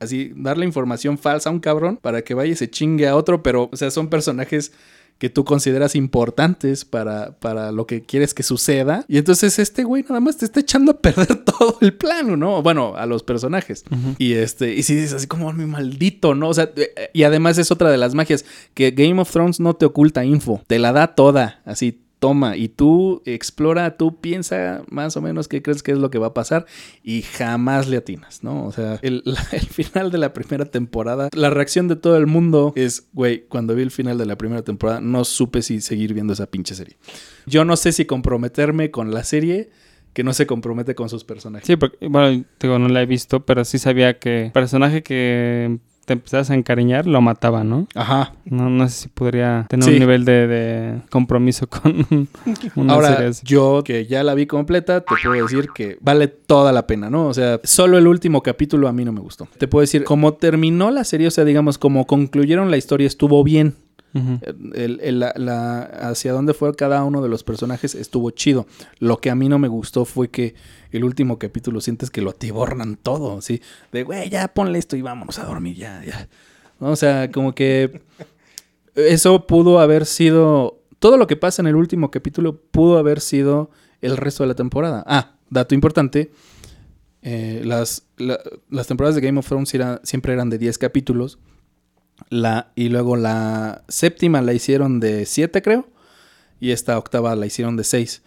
así 0.00 0.32
darle 0.34 0.64
información 0.64 1.18
falsa 1.18 1.50
a 1.50 1.52
un 1.52 1.60
cabrón 1.60 1.98
para 2.00 2.22
que 2.22 2.34
vaya 2.34 2.52
y 2.52 2.56
se 2.56 2.70
chingue 2.70 3.06
a 3.06 3.16
otro, 3.16 3.42
pero, 3.42 3.68
o 3.72 3.76
sea, 3.76 3.90
son 3.90 4.08
personajes 4.08 4.72
que 5.20 5.28
tú 5.28 5.44
consideras 5.44 5.96
importantes 5.96 6.86
para, 6.86 7.38
para 7.40 7.72
lo 7.72 7.86
que 7.86 8.00
quieres 8.00 8.32
que 8.32 8.42
suceda. 8.42 9.04
Y 9.06 9.18
entonces 9.18 9.58
este 9.58 9.84
güey 9.84 10.02
nada 10.02 10.18
más 10.18 10.38
te 10.38 10.46
está 10.46 10.60
echando 10.60 10.92
a 10.92 10.98
perder 10.98 11.36
todo 11.44 11.76
el 11.82 11.92
plano, 11.92 12.38
¿no? 12.38 12.62
Bueno, 12.62 12.94
a 12.96 13.04
los 13.04 13.22
personajes. 13.22 13.84
Y 14.16 14.32
este, 14.32 14.74
y 14.74 14.82
si 14.82 14.94
dices 14.94 15.12
así 15.12 15.26
como 15.26 15.52
mi 15.52 15.66
maldito, 15.66 16.34
¿no? 16.34 16.48
O 16.48 16.54
sea, 16.54 16.70
eh, 16.74 17.10
y 17.12 17.24
además 17.24 17.58
es 17.58 17.70
otra 17.70 17.90
de 17.90 17.98
las 17.98 18.14
magias, 18.14 18.46
que 18.72 18.92
Game 18.92 19.20
of 19.20 19.30
Thrones 19.30 19.60
no 19.60 19.74
te 19.74 19.84
oculta 19.84 20.24
info, 20.24 20.62
te 20.66 20.78
la 20.78 20.92
da 20.92 21.14
toda, 21.14 21.60
así 21.66 22.00
toma, 22.20 22.56
y 22.56 22.68
tú 22.68 23.22
explora, 23.24 23.96
tú 23.96 24.20
piensa 24.20 24.82
más 24.90 25.16
o 25.16 25.22
menos 25.22 25.48
qué 25.48 25.62
crees 25.62 25.82
que 25.82 25.90
es 25.90 25.98
lo 25.98 26.10
que 26.10 26.18
va 26.18 26.28
a 26.28 26.34
pasar, 26.34 26.66
y 27.02 27.22
jamás 27.22 27.88
le 27.88 27.96
atinas, 27.96 28.44
¿no? 28.44 28.66
O 28.66 28.72
sea, 28.72 29.00
el, 29.02 29.24
final 29.70 30.12
de 30.12 30.18
la 30.18 30.32
primera 30.32 30.66
temporada, 30.66 31.30
la 31.34 31.50
reacción 31.50 31.88
de 31.88 31.96
todo 31.96 32.16
el 32.16 32.26
mundo 32.26 32.72
es, 32.76 33.08
güey, 33.12 33.46
cuando 33.48 33.74
vi 33.74 33.82
el 33.82 33.90
final 33.90 34.18
de 34.18 34.26
la 34.26 34.36
primera 34.36 34.62
temporada, 34.62 35.00
no 35.00 35.24
supe 35.24 35.62
si 35.62 35.80
seguir 35.80 36.14
viendo 36.14 36.34
esa 36.34 36.46
pinche 36.46 36.74
serie. 36.74 36.98
Yo 37.46 37.64
no 37.64 37.76
sé 37.76 37.92
si 37.92 38.04
comprometerme 38.04 38.90
con 38.90 39.12
la 39.12 39.24
serie 39.24 39.70
que 40.12 40.24
no 40.24 40.32
se 40.34 40.46
compromete 40.46 40.94
con 40.94 41.08
sus 41.08 41.24
personajes. 41.24 41.66
Sí, 41.66 41.76
porque, 41.76 42.08
bueno, 42.08 42.44
digo, 42.60 42.78
no 42.78 42.88
la 42.88 43.02
he 43.02 43.06
visto, 43.06 43.46
pero 43.46 43.64
sí 43.64 43.78
sabía 43.78 44.18
que 44.18 44.50
personaje 44.52 45.02
que 45.02 45.78
te 46.10 46.14
empezabas 46.14 46.50
a 46.50 46.56
encariñar 46.56 47.06
lo 47.06 47.20
mataba, 47.20 47.62
¿no? 47.62 47.86
Ajá. 47.94 48.32
No, 48.44 48.68
no 48.68 48.88
sé 48.88 49.02
si 49.02 49.08
podría 49.08 49.66
tener 49.68 49.84
Sí. 49.84 49.92
un 49.92 49.98
nivel 50.00 50.24
de, 50.24 50.48
de 50.48 51.00
compromiso 51.08 51.68
con 51.68 51.92
una 52.74 52.74
serie 52.74 52.90
Ahora, 52.92 53.28
así. 53.28 53.42
yo 53.46 53.82
que 53.84 54.06
ya 54.06 54.24
la 54.24 54.34
vi 54.34 54.46
completa, 54.46 55.02
te 55.02 55.06
puedo 55.22 55.40
decir 55.44 55.68
que 55.72 55.98
vale 56.00 56.26
toda 56.26 56.72
la 56.72 56.88
pena, 56.88 57.10
¿no? 57.10 57.28
O 57.28 57.34
sea, 57.34 57.60
solo 57.62 57.96
el 57.96 58.08
último 58.08 58.42
capítulo 58.42 58.88
a 58.88 58.92
mí 58.92 59.04
no 59.04 59.12
me 59.12 59.20
gustó. 59.20 59.46
Te 59.56 59.68
puedo 59.68 59.82
decir, 59.82 60.02
como 60.02 60.34
terminó 60.34 60.90
la 60.90 61.04
serie, 61.04 61.28
o 61.28 61.30
sea, 61.30 61.44
digamos, 61.44 61.78
como 61.78 62.08
concluyeron 62.08 62.72
la 62.72 62.76
historia, 62.76 63.06
estuvo 63.06 63.44
bien. 63.44 63.76
La- 64.12 65.80
hacia 66.10 66.32
dónde 66.32 66.54
fue 66.54 66.74
cada 66.74 67.04
uno 67.04 67.22
de 67.22 67.28
los 67.28 67.44
personajes 67.44 67.94
estuvo 67.94 68.30
chido. 68.30 68.66
Lo 68.98 69.18
que 69.18 69.30
a 69.30 69.34
mí 69.34 69.48
no 69.48 69.58
me 69.58 69.68
gustó 69.68 70.04
fue 70.04 70.28
que 70.28 70.54
el 70.90 71.04
último 71.04 71.38
capítulo 71.38 71.80
sientes 71.80 72.10
que 72.10 72.20
lo 72.22 72.30
atibornan 72.30 72.96
todo, 72.96 73.40
¿sí? 73.40 73.60
De, 73.92 74.02
güey, 74.02 74.28
ya 74.30 74.48
ponle 74.48 74.78
esto 74.78 74.96
y 74.96 75.02
vámonos 75.02 75.38
a 75.38 75.44
dormir, 75.44 75.76
ya, 75.76 76.02
ya. 76.04 76.28
O 76.80 76.96
sea, 76.96 77.30
como 77.30 77.54
que 77.54 78.00
eso 78.94 79.46
pudo 79.46 79.78
haber 79.80 80.06
sido 80.06 80.80
todo 80.98 81.16
lo 81.16 81.26
que 81.26 81.36
pasa 81.36 81.62
en 81.62 81.68
el 81.68 81.76
último 81.76 82.10
capítulo 82.10 82.60
pudo 82.60 82.98
haber 82.98 83.20
sido 83.20 83.70
el 84.00 84.16
resto 84.16 84.42
de 84.42 84.48
la 84.48 84.54
temporada. 84.54 85.04
Ah, 85.06 85.34
dato 85.50 85.74
importante. 85.74 86.30
eh, 87.22 87.60
las, 87.66 88.04
la- 88.16 88.40
las 88.70 88.86
temporadas 88.86 89.14
de 89.14 89.20
Game 89.20 89.38
of 89.38 89.46
Thrones 89.46 89.70
siempre 90.04 90.32
eran 90.32 90.48
de 90.48 90.56
10 90.58 90.78
capítulos. 90.78 91.38
La, 92.28 92.72
y 92.74 92.88
luego 92.88 93.16
la 93.16 93.84
séptima 93.88 94.42
la 94.42 94.52
hicieron 94.52 95.00
de 95.00 95.26
7, 95.26 95.62
creo. 95.62 95.88
Y 96.60 96.72
esta 96.72 96.98
octava 96.98 97.34
la 97.34 97.46
hicieron 97.46 97.76
de 97.76 97.84
6. 97.84 98.22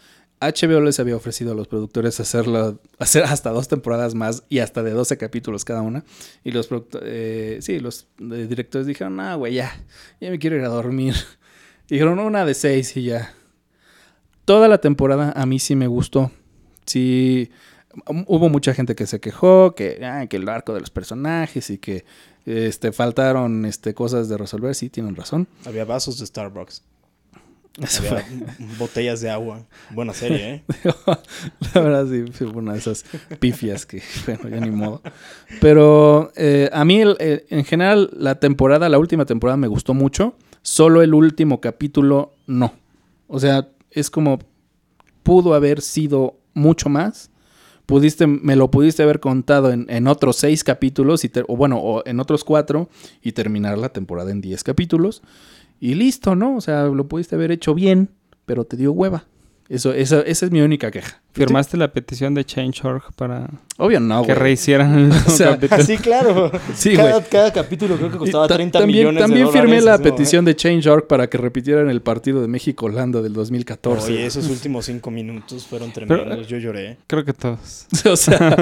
HBO 0.52 0.82
les 0.82 1.00
había 1.00 1.16
ofrecido 1.16 1.54
a 1.54 1.56
los 1.56 1.68
productores 1.68 2.20
hacerla, 2.20 2.76
hacer 3.00 3.24
hasta 3.24 3.52
dos 3.52 3.68
temporadas 3.68 4.16
más 4.16 4.44
y 4.50 4.60
hasta 4.60 4.84
de 4.84 4.92
12 4.92 5.18
capítulos 5.18 5.64
cada 5.64 5.82
una. 5.82 6.04
Y 6.44 6.52
los 6.52 6.68
eh, 7.02 7.60
sí, 7.62 7.80
los 7.80 8.08
eh, 8.20 8.48
directores 8.50 8.88
dijeron, 8.88 9.20
ah, 9.20 9.36
güey, 9.36 9.54
ya, 9.54 9.72
ya 10.20 10.30
me 10.30 10.40
quiero 10.40 10.58
ir 10.58 10.64
a 10.64 10.70
dormir. 10.70 11.16
Dijeron 11.88 12.20
una 12.20 12.46
de 12.46 12.54
6 12.54 12.98
y 12.98 13.04
ya. 13.04 13.34
Toda 14.46 14.68
la 14.68 14.80
temporada 14.80 15.32
a 15.36 15.46
mí 15.46 15.60
sí 15.60 15.76
me 15.76 15.88
gustó. 15.88 16.32
Sí, 16.86 17.50
hubo 18.08 18.50
mucha 18.50 18.74
gente 18.74 18.96
que 18.96 19.06
se 19.06 19.20
quejó, 19.20 19.76
que, 19.76 20.04
ah, 20.04 20.26
que 20.28 20.38
el 20.38 20.50
arco 20.50 20.74
de 20.74 20.82
los 20.82 20.90
personajes 20.90 21.70
y 21.70 21.78
que 21.78 22.04
este, 22.46 22.92
faltaron 22.92 23.66
este, 23.66 23.94
cosas 23.94 24.30
de 24.30 24.38
resolver. 24.38 24.76
Sí, 24.76 24.90
tienen 24.90 25.16
razón. 25.16 25.48
Había 25.66 25.86
vasos 25.86 26.20
de 26.20 26.26
Starbucks. 26.26 26.84
Eso 27.82 28.04
Había 28.08 28.24
botellas 28.78 29.22
de 29.22 29.32
agua. 29.32 29.66
Buena 29.90 30.14
serie, 30.14 30.54
¿eh? 30.56 30.64
La 31.74 31.82
verdad 31.82 32.08
sí, 32.08 32.26
fue 32.32 32.48
una 32.48 32.74
de 32.74 32.80
esas 32.80 33.04
pifias 33.40 33.86
que, 33.88 34.02
bueno, 34.28 34.48
ya 34.50 34.60
ni 34.62 34.70
modo. 34.70 35.02
Pero 35.60 36.32
eh, 36.36 36.70
a 36.72 36.86
mí, 36.86 37.02
el- 37.02 37.18
el- 37.20 37.46
en 37.50 37.66
general, 37.66 38.12
la 38.14 38.36
temporada, 38.40 38.90
la 38.90 39.00
última 39.00 39.26
temporada 39.26 39.58
me 39.58 39.68
gustó 39.68 39.94
mucho. 39.94 40.36
Solo 40.62 41.02
el 41.02 41.14
último 41.14 41.60
capítulo, 41.62 42.34
no. 42.48 42.74
O 43.28 43.40
sea, 43.40 43.68
es 43.90 44.10
como 44.12 44.40
pudo 45.24 45.54
haber 45.56 45.82
sido 45.82 46.38
mucho 46.54 46.90
más. 46.90 47.32
Pudiste, 47.86 48.28
me 48.28 48.56
lo 48.56 48.72
pudiste 48.72 49.04
haber 49.04 49.20
contado 49.20 49.72
en, 49.72 49.86
en 49.90 50.08
otros 50.08 50.38
seis 50.38 50.64
capítulos, 50.64 51.26
y 51.26 51.32
o 51.48 51.58
bueno, 51.58 51.80
o 51.80 52.04
en 52.06 52.20
otros 52.20 52.44
cuatro, 52.44 52.90
y 53.22 53.34
terminar 53.34 53.78
la 53.78 53.90
temporada 53.90 54.32
en 54.32 54.42
diez 54.42 54.64
capítulos. 54.64 55.22
Y 55.80 55.96
listo, 55.96 56.36
¿no? 56.36 56.56
O 56.56 56.62
sea, 56.62 56.84
lo 56.86 57.08
pudiste 57.08 57.36
haber 57.36 57.52
hecho 57.52 57.74
bien, 57.74 58.10
pero 58.46 58.64
te 58.64 58.78
dio 58.78 58.94
hueva. 58.94 59.26
Eso, 59.70 59.94
esa, 59.94 60.20
esa 60.22 60.46
es 60.46 60.52
mi 60.52 60.62
única 60.62 60.92
queja. 60.92 61.22
¿Firmaste 61.32 61.78
la 61.78 61.88
petición 61.92 62.36
de 62.36 62.46
Change.org 62.46 63.14
para 63.16 63.50
Obvio 63.78 64.00
no, 64.00 64.22
que 64.22 64.34
güey. 64.34 64.38
rehicieran 64.38 64.94
el 65.00 65.12
O 65.12 65.30
sea, 65.32 65.52
capítulo? 65.58 65.84
Sí, 65.88 65.98
claro. 65.98 66.52
Sí, 66.76 66.96
cada, 66.96 67.24
cada 67.24 67.52
capítulo 67.54 67.96
creo 67.96 68.12
que 68.12 68.18
costaba 68.18 68.46
Y 68.46 68.50
ta- 68.50 68.56
30 68.56 68.80
también, 68.80 69.00
millones 69.08 69.22
También 69.24 69.46
de 69.48 69.52
firmé 69.52 69.80
dólares, 69.80 69.86
la 69.86 69.98
¿no? 69.98 70.04
petición 70.04 70.46
de 70.46 70.56
Change.org 70.56 71.08
para 71.08 71.28
que 71.30 71.38
repitieran 71.38 71.90
el 71.90 72.02
partido 72.02 72.42
de 72.42 72.48
México-Holanda 72.50 73.22
del 73.22 73.34
2014. 73.34 74.12
Oye, 74.14 74.26
esos 74.26 74.48
últimos 74.50 74.86
cinco 74.86 75.10
minutos 75.10 75.66
fueron 75.66 75.92
tremendos. 75.92 76.46
Yo 76.48 76.58
lloré. 76.58 76.98
Creo 77.08 77.24
que 77.24 77.34
todos. 77.34 77.88
o 78.06 78.16
sea, 78.18 78.56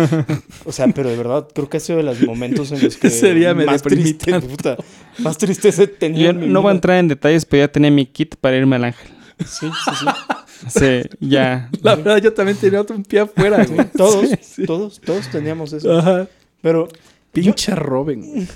O 0.65 0.71
sea, 0.71 0.87
pero 0.89 1.09
de 1.09 1.17
verdad, 1.17 1.47
creo 1.53 1.67
que 1.67 1.77
ha 1.77 1.79
sido 1.81 1.97
de 1.97 2.03
los 2.03 2.21
momentos 2.21 2.71
en 2.71 2.83
los 2.83 2.95
que 2.95 3.07
Ese 3.07 3.33
día 3.33 3.53
me 3.55 3.65
más 3.65 3.81
triste, 3.81 4.31
tanto. 4.31 4.47
puta, 4.47 4.77
más 5.17 5.37
tristeza 5.37 5.85
tenido 5.87 6.31
Yo 6.31 6.33
no 6.33 6.61
voy 6.61 6.69
a 6.69 6.73
vida. 6.73 6.77
entrar 6.77 6.97
en 6.99 7.07
detalles, 7.09 7.43
pero 7.45 7.63
ya 7.63 7.71
tenía 7.71 7.89
mi 7.91 8.05
kit 8.05 8.35
para 8.35 8.55
irme 8.55 8.75
al 8.77 8.85
ángel. 8.85 9.09
Sí, 9.39 9.67
sí, 9.67 9.91
sí. 9.99 10.05
Sí, 10.67 11.01
ya. 11.19 11.69
la 11.81 11.95
verdad 11.95 12.17
yo 12.17 12.33
también 12.33 12.57
tenía 12.57 12.81
otro 12.81 12.97
pie 13.03 13.21
afuera, 13.21 13.65
güey. 13.65 13.87
Todos, 13.97 14.29
Sí, 14.29 14.35
sí. 14.41 14.65
todos, 14.65 14.99
todos 15.01 15.27
teníamos 15.29 15.73
eso. 15.73 15.97
Ajá. 15.97 16.27
Pero 16.61 16.87
Pinche 17.31 17.73
Robin. 17.75 18.47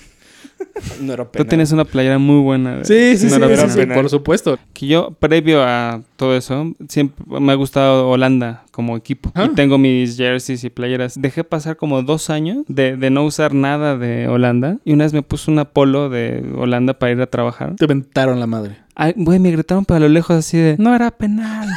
no 1.02 1.14
era 1.14 1.30
pena. 1.30 1.44
Tú 1.44 1.50
tienes 1.50 1.72
una 1.72 1.86
playera 1.86 2.18
muy 2.18 2.42
buena. 2.42 2.84
Sí, 2.84 3.18
sí, 3.18 3.26
no 3.28 3.48
sí, 3.48 3.80
era 3.80 3.96
por 3.96 4.10
supuesto. 4.10 4.58
Que 4.74 4.88
yo, 4.88 5.12
previo 5.20 5.64
a 5.64 6.02
todo 6.18 6.36
eso, 6.36 6.74
siempre 6.90 7.26
me 7.40 7.52
ha 7.52 7.56
gustado 7.56 8.10
Holanda 8.10 8.64
como 8.72 8.96
equipo. 8.98 9.32
Ah. 9.34 9.48
Y 9.50 9.56
tengo 9.56 9.78
mis 9.78 10.18
jerseys 10.18 10.64
y 10.64 10.70
playeras. 10.70 11.20
Dejé 11.20 11.44
pasar 11.44 11.78
como 11.78 12.02
dos 12.04 12.30
años 12.30 12.64
de, 12.68 12.98
de 12.98 13.10
no 13.10 13.24
usar 13.26 13.54
nada 13.54 13.98
de 13.98 14.28
Holanda. 14.28 14.78
Y 14.86 14.94
una 14.94 15.06
vez 15.06 15.14
me 15.14 15.22
puse 15.24 15.50
una 15.50 15.66
polo 15.66 16.10
de 16.10 16.44
Holanda 16.58 16.94
para 17.00 17.12
ir 17.14 17.22
a 17.22 17.28
trabajar. 17.28 17.76
Te 17.78 17.88
ventaron 17.88 18.40
la 18.40 18.48
madre. 18.48 18.78
Güey, 19.16 19.40
me 19.40 19.52
gritaron 19.52 19.86
para 19.86 20.00
lo 20.02 20.10
lejos 20.10 20.36
así 20.38 20.58
de, 20.58 20.76
no 20.78 20.96
era 20.96 21.12
penal. 21.12 21.68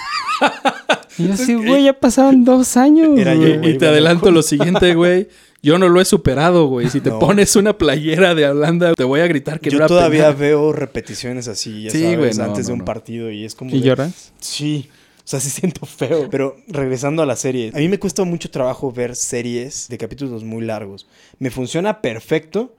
y 1.19 1.27
yo 1.27 1.35
así, 1.35 1.55
güey, 1.55 1.85
ya 1.85 1.93
pasaron 1.99 2.45
dos 2.45 2.77
años. 2.77 3.19
Era 3.19 3.35
yo, 3.35 3.41
güey". 3.41 3.59
güey. 3.59 3.71
Y 3.75 3.79
te 3.79 3.87
adelanto 3.89 4.31
lo 4.31 4.43
siguiente, 4.43 4.95
güey. 4.95 5.29
Yo 5.61 5.77
no 5.79 5.89
lo 5.89 6.01
he 6.01 6.05
superado, 6.05 6.67
güey. 6.69 6.89
Si 6.89 7.01
te 7.01 7.11
No. 7.11 7.19
pones 7.19 7.57
una 7.57 7.77
playera 7.77 8.37
de 8.37 8.47
Holanda, 8.49 8.95
te 8.95 9.03
voy 9.03 9.21
a 9.21 9.27
gritar 9.27 9.59
que 9.59 9.71
Yo 9.71 9.79
no 9.79 9.85
era 9.85 9.89
todavía 9.89 10.23
penal. 10.27 10.37
veo 10.37 10.73
repeticiones 10.73 11.49
así, 11.49 11.83
ya 11.85 11.91
Sí, 11.91 12.03
sabes, 12.03 12.19
güey, 12.19 12.35
no, 12.35 12.45
antes 12.45 12.69
de 12.69 12.73
un 12.73 12.79
no. 12.81 12.85
partido 12.85 13.31
y 13.33 13.45
es 13.45 13.57
como... 13.57 13.71
¿Y 13.75 13.81
de- 13.81 13.87
lloras? 13.87 14.33
Sí. 14.39 14.89
O 15.19 15.21
sea, 15.31 15.41
sí 15.41 15.51
siento 15.51 15.85
feo. 15.85 16.29
Pero 16.31 16.57
regresando 16.69 17.23
a 17.23 17.27
la 17.27 17.35
serie, 17.35 17.73
a 17.75 17.79
mí 17.79 17.89
me 17.89 17.99
cuesta 17.99 18.23
mucho 18.23 18.51
trabajo 18.53 18.93
ver 18.93 19.17
series 19.17 19.89
de 19.89 19.99
capítulos 19.99 20.45
muy 20.45 20.65
largos. 20.65 21.09
Me 21.41 21.51
funciona 21.51 22.01
perfecto 22.01 22.75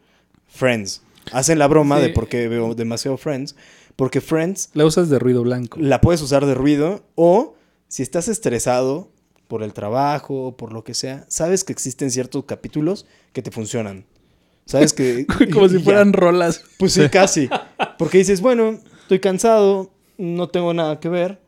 Friends. 0.47 1.01
Hacen 1.33 1.59
la 1.59 1.67
broma 1.67 1.97
Sí. 1.97 2.03
de 2.03 2.09
por 2.09 2.27
qué 2.29 2.47
veo 2.47 2.73
demasiado 2.75 3.17
Friends. 3.17 3.55
Porque 3.99 4.21
Friends 4.21 4.69
La 4.73 4.85
usas 4.85 5.09
de 5.09 5.19
ruido 5.19 5.43
blanco. 5.43 5.77
la 5.77 5.99
puedes 5.99 6.21
usar 6.21 6.45
de 6.45 6.53
ruido 6.53 7.03
o 7.15 7.55
si 7.89 8.01
estás 8.01 8.29
estresado 8.29 9.11
por 9.49 9.61
el 9.61 9.73
trabajo 9.73 10.55
por 10.55 10.71
lo 10.71 10.85
que 10.85 10.93
sea, 10.93 11.25
sabes 11.27 11.65
que 11.65 11.73
existen 11.73 12.09
ciertos 12.09 12.45
capítulos 12.45 13.05
que 13.33 13.41
te 13.41 13.51
funcionan. 13.51 14.05
Sabes 14.65 14.93
que... 14.93 15.25
Como 15.51 15.65
y 15.65 15.69
si 15.69 15.77
ya. 15.79 15.83
fueran 15.83 16.13
rolas. 16.13 16.63
Pues 16.77 16.93
sí, 16.93 17.09
casi. 17.09 17.49
Porque 17.97 18.19
dices, 18.19 18.39
bueno, 18.39 18.79
estoy 19.01 19.19
cansado, 19.19 19.91
no 20.17 20.47
tengo 20.47 20.73
nada 20.73 21.01
que 21.01 21.09
ver. 21.09 21.41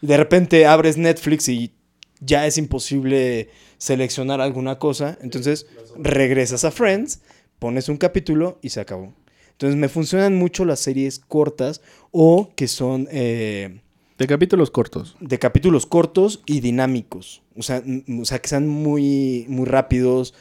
Y 0.00 0.06
de 0.06 0.16
repente 0.16 0.64
abres 0.64 0.96
Netflix 0.98 1.48
y 1.48 1.72
ya 2.20 2.46
es 2.46 2.56
imposible 2.56 3.50
seleccionar 3.78 4.40
alguna 4.40 4.78
cosa. 4.78 5.18
Entonces 5.22 5.66
regresas 5.98 6.64
a 6.64 6.70
Friends, 6.70 7.20
pones 7.58 7.88
un 7.88 7.96
capítulo 7.96 8.60
y 8.62 8.68
se 8.68 8.80
acabó. 8.80 9.12
Entonces 9.56 9.76
me 9.78 9.88
funcionan 9.88 10.34
mucho 10.36 10.64
las 10.64 10.80
series 10.80 11.18
cortas 11.18 11.80
o 12.10 12.50
que 12.56 12.68
son 12.68 13.08
eh, 13.10 13.80
De 14.18 14.26
capítulos 14.26 14.70
cortos. 14.70 15.16
de 15.20 15.38
capítulos 15.38 15.86
cortos 15.86 16.42
y 16.46 16.60
dinámicos. 16.60 17.42
O 17.56 17.62
sea, 17.62 17.82
o 18.20 18.24
sea, 18.26 18.38
que 18.40 18.48
sean 18.48 18.68
muy, 18.68 19.46
muy 19.48 19.64
rápidos. 19.64 20.34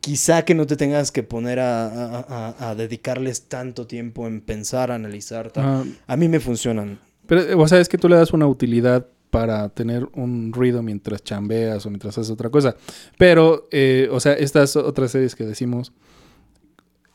Quizá 0.00 0.44
que 0.44 0.54
no 0.54 0.66
te 0.66 0.76
tengas 0.76 1.12
que 1.12 1.22
poner 1.22 1.60
a, 1.60 1.86
a- 1.86 2.26
a- 2.58 2.70
a 2.70 2.74
dedicarles 2.74 3.42
tanto 3.48 3.86
tiempo 3.86 4.26
en 4.26 4.40
pensar, 4.40 4.90
analizar. 4.90 5.50
tal. 5.52 5.64
Ah, 5.64 5.84
A 6.06 6.16
mí 6.16 6.28
me 6.28 6.40
funcionan. 6.40 6.98
pero, 7.26 7.42
eh, 7.42 7.54
o 7.54 7.68
sea, 7.68 7.78
es 7.78 7.88
que 7.88 7.98
tú 7.98 8.08
le 8.08 8.16
das 8.16 8.32
una 8.32 8.46
utilidad 8.46 9.06
para 9.30 9.68
tener 9.68 10.08
un 10.14 10.52
ruido 10.52 10.82
mientras 10.82 11.22
chambeas 11.22 11.86
o 11.86 11.90
mientras 11.90 12.18
haces 12.18 12.30
otra 12.30 12.50
cosa. 12.50 12.74
Pero, 13.18 13.68
eh, 13.70 14.08
o 14.10 14.18
sea, 14.18 14.32
estas 14.32 14.76
otras 14.76 15.10
series 15.12 15.34
que 15.36 15.44
decimos 15.44 15.92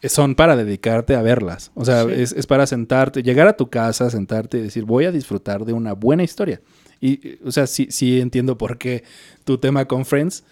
son 0.04 0.36
para 0.36 0.56
dedicarte 0.56 1.16
a 1.16 1.22
verlas. 1.22 1.72
O 1.76 1.84
sea, 1.86 2.04
Sí. 2.04 2.12
es, 2.14 2.32
es 2.34 2.46
para 2.48 2.68
sentarte, 2.68 3.24
llegar 3.24 3.48
a 3.48 3.58
tu 3.58 3.70
casa, 3.70 4.10
sentarte 4.10 4.58
y 4.58 4.62
decir, 4.62 4.84
voy 4.86 5.06
a 5.06 5.12
disfrutar 5.12 5.66
de 5.66 5.74
una 5.74 5.94
buena 5.94 6.24
historia. 6.24 6.62
Y, 7.02 7.40
o 7.44 7.52
sea, 7.52 7.68
sí, 7.68 7.88
sí 7.90 8.20
entiendo 8.20 8.58
por 8.58 8.78
qué 8.78 9.04
tu 9.44 9.58
tema 9.58 9.86
con 9.86 10.06
Friends, 10.06 10.44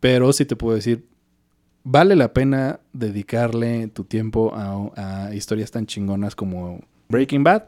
pero 0.00 0.32
sí 0.32 0.44
te 0.44 0.56
puedo 0.56 0.74
decir, 0.76 1.06
vale 1.82 2.16
la 2.16 2.32
pena 2.32 2.80
dedicarle 2.92 3.88
tu 3.88 4.04
tiempo 4.04 4.52
a, 4.54 5.26
a 5.28 5.34
historias 5.34 5.70
tan 5.70 5.86
chingonas 5.86 6.34
como 6.34 6.80
Breaking 7.08 7.44
Bad 7.44 7.64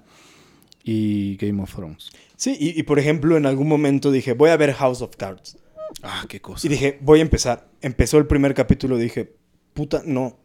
y 0.85 1.37
Game 1.37 1.63
of 1.63 1.75
Thrones. 1.75 2.11
Sí, 2.37 2.57
y, 2.59 2.79
y 2.79 2.83
por 2.85 2.99
ejemplo, 2.99 3.37
en 3.37 3.47
algún 3.47 3.69
momento 3.69 4.11
dije, 4.11 4.33
voy 4.35 4.51
a 4.51 4.57
ver 4.57 4.73
House 4.75 5.03
of 5.03 5.17
Cards. 5.17 5.59
Ah, 6.03 6.25
qué 6.29 6.41
cosa. 6.41 6.67
Y 6.67 6.71
dije, 6.71 6.99
voy 7.01 7.21
a 7.21 7.23
empezar. 7.23 7.69
Empezó 7.81 8.19
el 8.19 8.27
primer 8.27 8.55
capítulo, 8.55 8.99
dije, 8.99 9.35
puta, 9.73 10.03
no, 10.05 10.37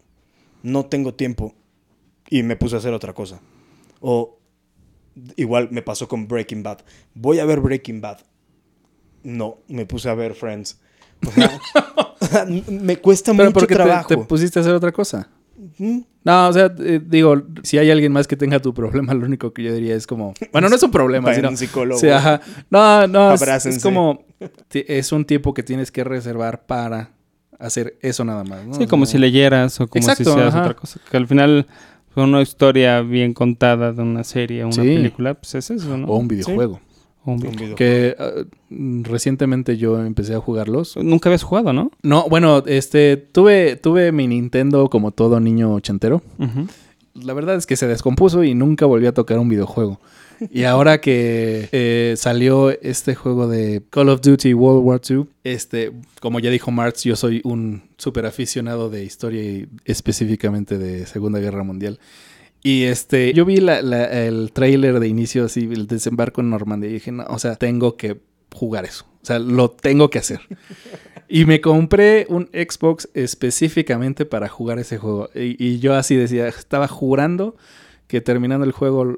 no 0.64 0.86
tengo 0.86 1.14
tiempo. 1.14 1.56
Y 2.30 2.44
me 2.44 2.56
puse 2.56 2.76
a 2.76 2.80
hacer 2.80 2.94
otra 2.94 3.14
cosa. 3.14 3.42
O 4.00 4.40
igual 5.36 5.70
me 5.72 5.82
pasó 5.82 6.08
con 6.08 6.28
Breaking 6.28 6.64
Bad. 6.64 6.80
Voy 7.14 7.40
a 7.40 7.46
ver 7.46 7.60
Breaking 7.60 8.02
Bad. 8.02 8.20
No, 9.24 9.58
me 9.68 9.86
puse 9.86 10.10
a 10.10 10.16
ver 10.16 10.34
Friends. 10.34 10.80
O 11.28 11.32
sea, 11.32 12.46
me 12.70 12.98
cuesta 12.98 13.32
Pero 13.34 13.46
mucho 13.46 13.54
porque 13.54 13.76
te- 13.76 13.84
trabajo. 13.84 14.08
Te, 14.08 14.18
pusiste 14.18 14.60
a 14.60 14.62
hacer 14.62 14.74
otra 14.74 14.92
cosa. 14.92 15.30
Mm, 15.78 16.00
No, 16.24 16.48
o 16.48 16.54
sea, 16.54 16.74
eh, 16.80 17.00
digo, 17.06 17.36
si 17.64 17.78
hay 17.78 17.92
alguien 17.92 18.12
más 18.12 18.28
que 18.28 18.36
tenga 18.36 18.60
tu 18.60 18.74
problema, 18.74 19.14
lo 19.14 19.26
único 19.26 19.54
que 19.54 19.64
yo 19.64 19.74
diría 19.74 19.96
es 19.96 20.08
como, 20.08 20.34
bueno, 20.52 20.70
no 20.70 20.76
es 20.76 20.84
un 20.84 20.92
problema, 20.92 21.34
sino, 21.36 21.50
un 21.50 21.58
psicólogo. 21.58 22.02
no, 22.70 23.08
no, 23.08 23.34
es, 23.34 23.80
como, 23.84 24.26
es 24.72 25.12
un 25.12 25.26
tiempo 25.26 25.54
que 25.54 25.64
tienes 25.64 25.92
que 25.92 26.04
reservar 26.04 26.66
para 26.66 27.12
hacer 27.62 27.98
eso 28.02 28.24
nada 28.26 28.44
más. 28.44 28.66
¿no? 28.66 28.74
Sí, 28.74 28.84
O 28.84 28.88
como 28.88 29.06
sea, 29.06 29.14
si 29.14 29.18
leyeras 29.20 29.80
o 29.82 29.88
como 29.88 30.02
Exacto, 30.04 30.34
si 30.34 30.40
ajá. 30.40 30.62
otra 30.62 30.74
cosa. 30.76 31.00
Que 31.10 31.18
al 31.18 31.28
final, 31.28 31.68
fue 32.14 32.24
una 32.24 32.42
historia 32.42 33.02
bien 33.02 33.34
contada 33.34 33.94
de 33.94 34.02
una 34.02 34.24
serie, 34.24 34.64
una 34.66 34.74
Sí. 34.74 34.82
película, 34.82 35.34
pues 35.36 35.56
es 35.56 35.72
eso, 35.72 35.98
¿no? 35.98 36.08
O 36.08 36.18
un 36.18 36.28
videojuego. 36.28 36.80
O 37.24 37.32
un 37.32 37.36
Un 37.36 37.40
video. 37.42 37.52
video. 37.58 37.76
Que 37.76 38.16
mm, 38.70 39.04
recientemente 39.04 39.78
yo 39.78 40.04
empecé 40.04 40.34
a 40.34 40.40
jugarlos. 40.40 40.98
Nunca 40.98 41.30
habías 41.30 41.44
jugado, 41.44 41.72
¿no? 41.72 41.92
No, 42.02 42.28
bueno, 42.28 42.64
este, 42.66 43.16
tuve, 43.18 43.76
tuve 43.76 44.12
mi 44.12 44.28
Nintendo 44.28 44.90
como 44.90 45.12
todo 45.12 45.40
niño 45.40 45.74
ochentero. 45.74 46.22
La 47.14 47.34
verdad 47.34 47.56
es 47.56 47.66
que 47.68 47.76
se 47.76 47.88
descompuso 47.88 48.44
y 48.44 48.56
nunca 48.56 48.86
volví 48.86 49.06
a 49.06 49.14
tocar 49.14 49.38
un 49.38 49.50
videojuego. 49.50 50.00
Y 50.52 50.64
ahora 50.64 51.00
que 51.02 51.70
eh, 51.72 52.16
salió 52.18 52.72
este 52.82 53.16
juego 53.16 53.48
de 53.48 53.84
Call 53.90 54.10
of 54.10 54.22
Duty 54.22 54.54
World 54.54 54.84
War 54.86 55.02
II, 55.08 55.26
este, 55.44 55.92
como 56.20 56.40
ya 56.40 56.50
dijo 56.50 56.72
Marx, 56.72 57.04
yo 57.04 57.16
soy 57.16 57.42
un 57.44 57.84
súper 57.98 58.26
aficionado 58.26 58.90
de 58.90 59.04
historia 59.04 59.44
y 59.44 59.68
específicamente 59.86 60.78
de 60.78 61.06
Segunda 61.06 61.40
Guerra 61.40 61.64
Mundial. 61.64 62.00
Y 62.64 62.84
este, 62.84 63.34
yo 63.34 63.46
vi 63.46 63.58
la- 63.58 63.82
la- 63.82 64.26
el 64.26 64.52
tráiler 64.54 65.00
de 65.00 65.08
inicio, 65.08 65.46
así, 65.46 65.70
el 65.72 65.88
desembarco 65.88 66.42
en 66.42 66.50
Normandía, 66.52 66.90
y 66.90 66.94
dije, 66.94 67.12
no, 67.12 67.26
o 67.30 67.40
sea, 67.40 67.56
tengo 67.56 67.98
que 67.98 68.18
jugar 68.54 68.86
eso. 68.86 69.06
O 69.22 69.26
sea, 69.26 69.40
lo 69.40 69.70
tengo 69.72 70.10
que 70.10 70.20
hacer. 70.20 70.40
Y 71.34 71.46
me 71.46 71.62
compré 71.62 72.26
un 72.28 72.50
Xbox 72.52 73.08
específicamente 73.14 74.26
para 74.26 74.50
jugar 74.50 74.80
ese 74.80 74.98
juego. 74.98 75.30
Y, 75.34 75.56
y 75.66 75.80
yo 75.80 75.96
así 75.96 76.18
decía, 76.18 76.50
estaba 76.50 76.90
jurando 76.90 77.56
que 78.08 78.20
terminando 78.20 78.66
el 78.66 78.74
juego 78.74 79.18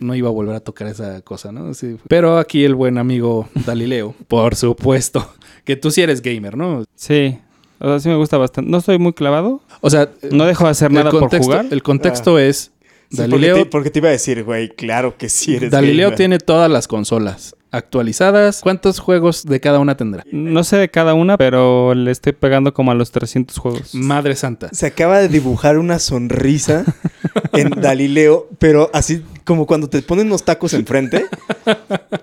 no 0.00 0.14
iba 0.14 0.28
a 0.28 0.32
volver 0.32 0.54
a 0.56 0.60
tocar 0.60 0.86
esa 0.88 1.20
cosa, 1.22 1.52
¿no? 1.52 1.74
Sí. 1.74 1.96
Pero 2.08 2.38
aquí 2.38 2.64
el 2.64 2.74
buen 2.74 2.98
amigo 2.98 3.48
Galileo, 3.66 4.14
por 4.28 4.54
supuesto, 4.54 5.28
que 5.64 5.76
tú 5.76 5.90
sí 5.90 6.02
eres 6.02 6.22
gamer, 6.22 6.56
¿no? 6.56 6.84
Sí. 6.94 7.38
O 7.80 7.86
sea, 7.86 8.00
sí 8.00 8.08
me 8.08 8.16
gusta 8.16 8.38
bastante. 8.38 8.70
No 8.70 8.78
estoy 8.78 8.98
muy 8.98 9.12
clavado. 9.12 9.60
O 9.80 9.90
sea, 9.90 10.10
No 10.32 10.46
dejo 10.46 10.64
de 10.64 10.70
hacer 10.70 10.90
nada 10.90 11.10
por 11.10 11.20
contexto, 11.20 11.44
jugar. 11.52 11.66
el 11.70 11.82
contexto 11.82 12.38
es 12.38 12.72
Sí, 13.10 13.16
porque, 13.16 13.30
Galileo, 13.30 13.56
te, 13.56 13.64
porque 13.66 13.90
te 13.90 13.98
iba 14.00 14.08
a 14.08 14.12
decir, 14.12 14.44
güey, 14.44 14.68
claro 14.68 15.16
que 15.16 15.30
sí 15.30 15.56
eres 15.56 15.70
Galileo 15.70 16.08
gamer. 16.08 16.16
tiene 16.16 16.38
todas 16.38 16.70
las 16.70 16.86
consolas 16.86 17.56
actualizadas. 17.70 18.60
¿Cuántos 18.62 18.98
juegos 18.98 19.44
de 19.44 19.60
cada 19.60 19.78
una 19.78 19.96
tendrá? 19.96 20.24
No 20.32 20.64
sé 20.64 20.76
de 20.76 20.88
cada 20.90 21.14
una, 21.14 21.36
pero 21.36 21.94
le 21.94 22.10
estoy 22.10 22.32
pegando 22.32 22.72
como 22.74 22.90
a 22.90 22.94
los 22.94 23.10
300 23.10 23.56
juegos. 23.58 23.94
Madre 23.94 24.34
santa. 24.36 24.68
Se 24.72 24.86
acaba 24.86 25.18
de 25.18 25.28
dibujar 25.28 25.78
una 25.78 25.98
sonrisa 25.98 26.84
en 27.52 27.70
Galileo, 27.80 28.48
pero 28.58 28.90
así 28.92 29.22
como 29.44 29.66
cuando 29.66 29.88
te 29.88 30.02
ponen 30.02 30.26
unos 30.26 30.44
tacos 30.44 30.74
enfrente. 30.74 31.24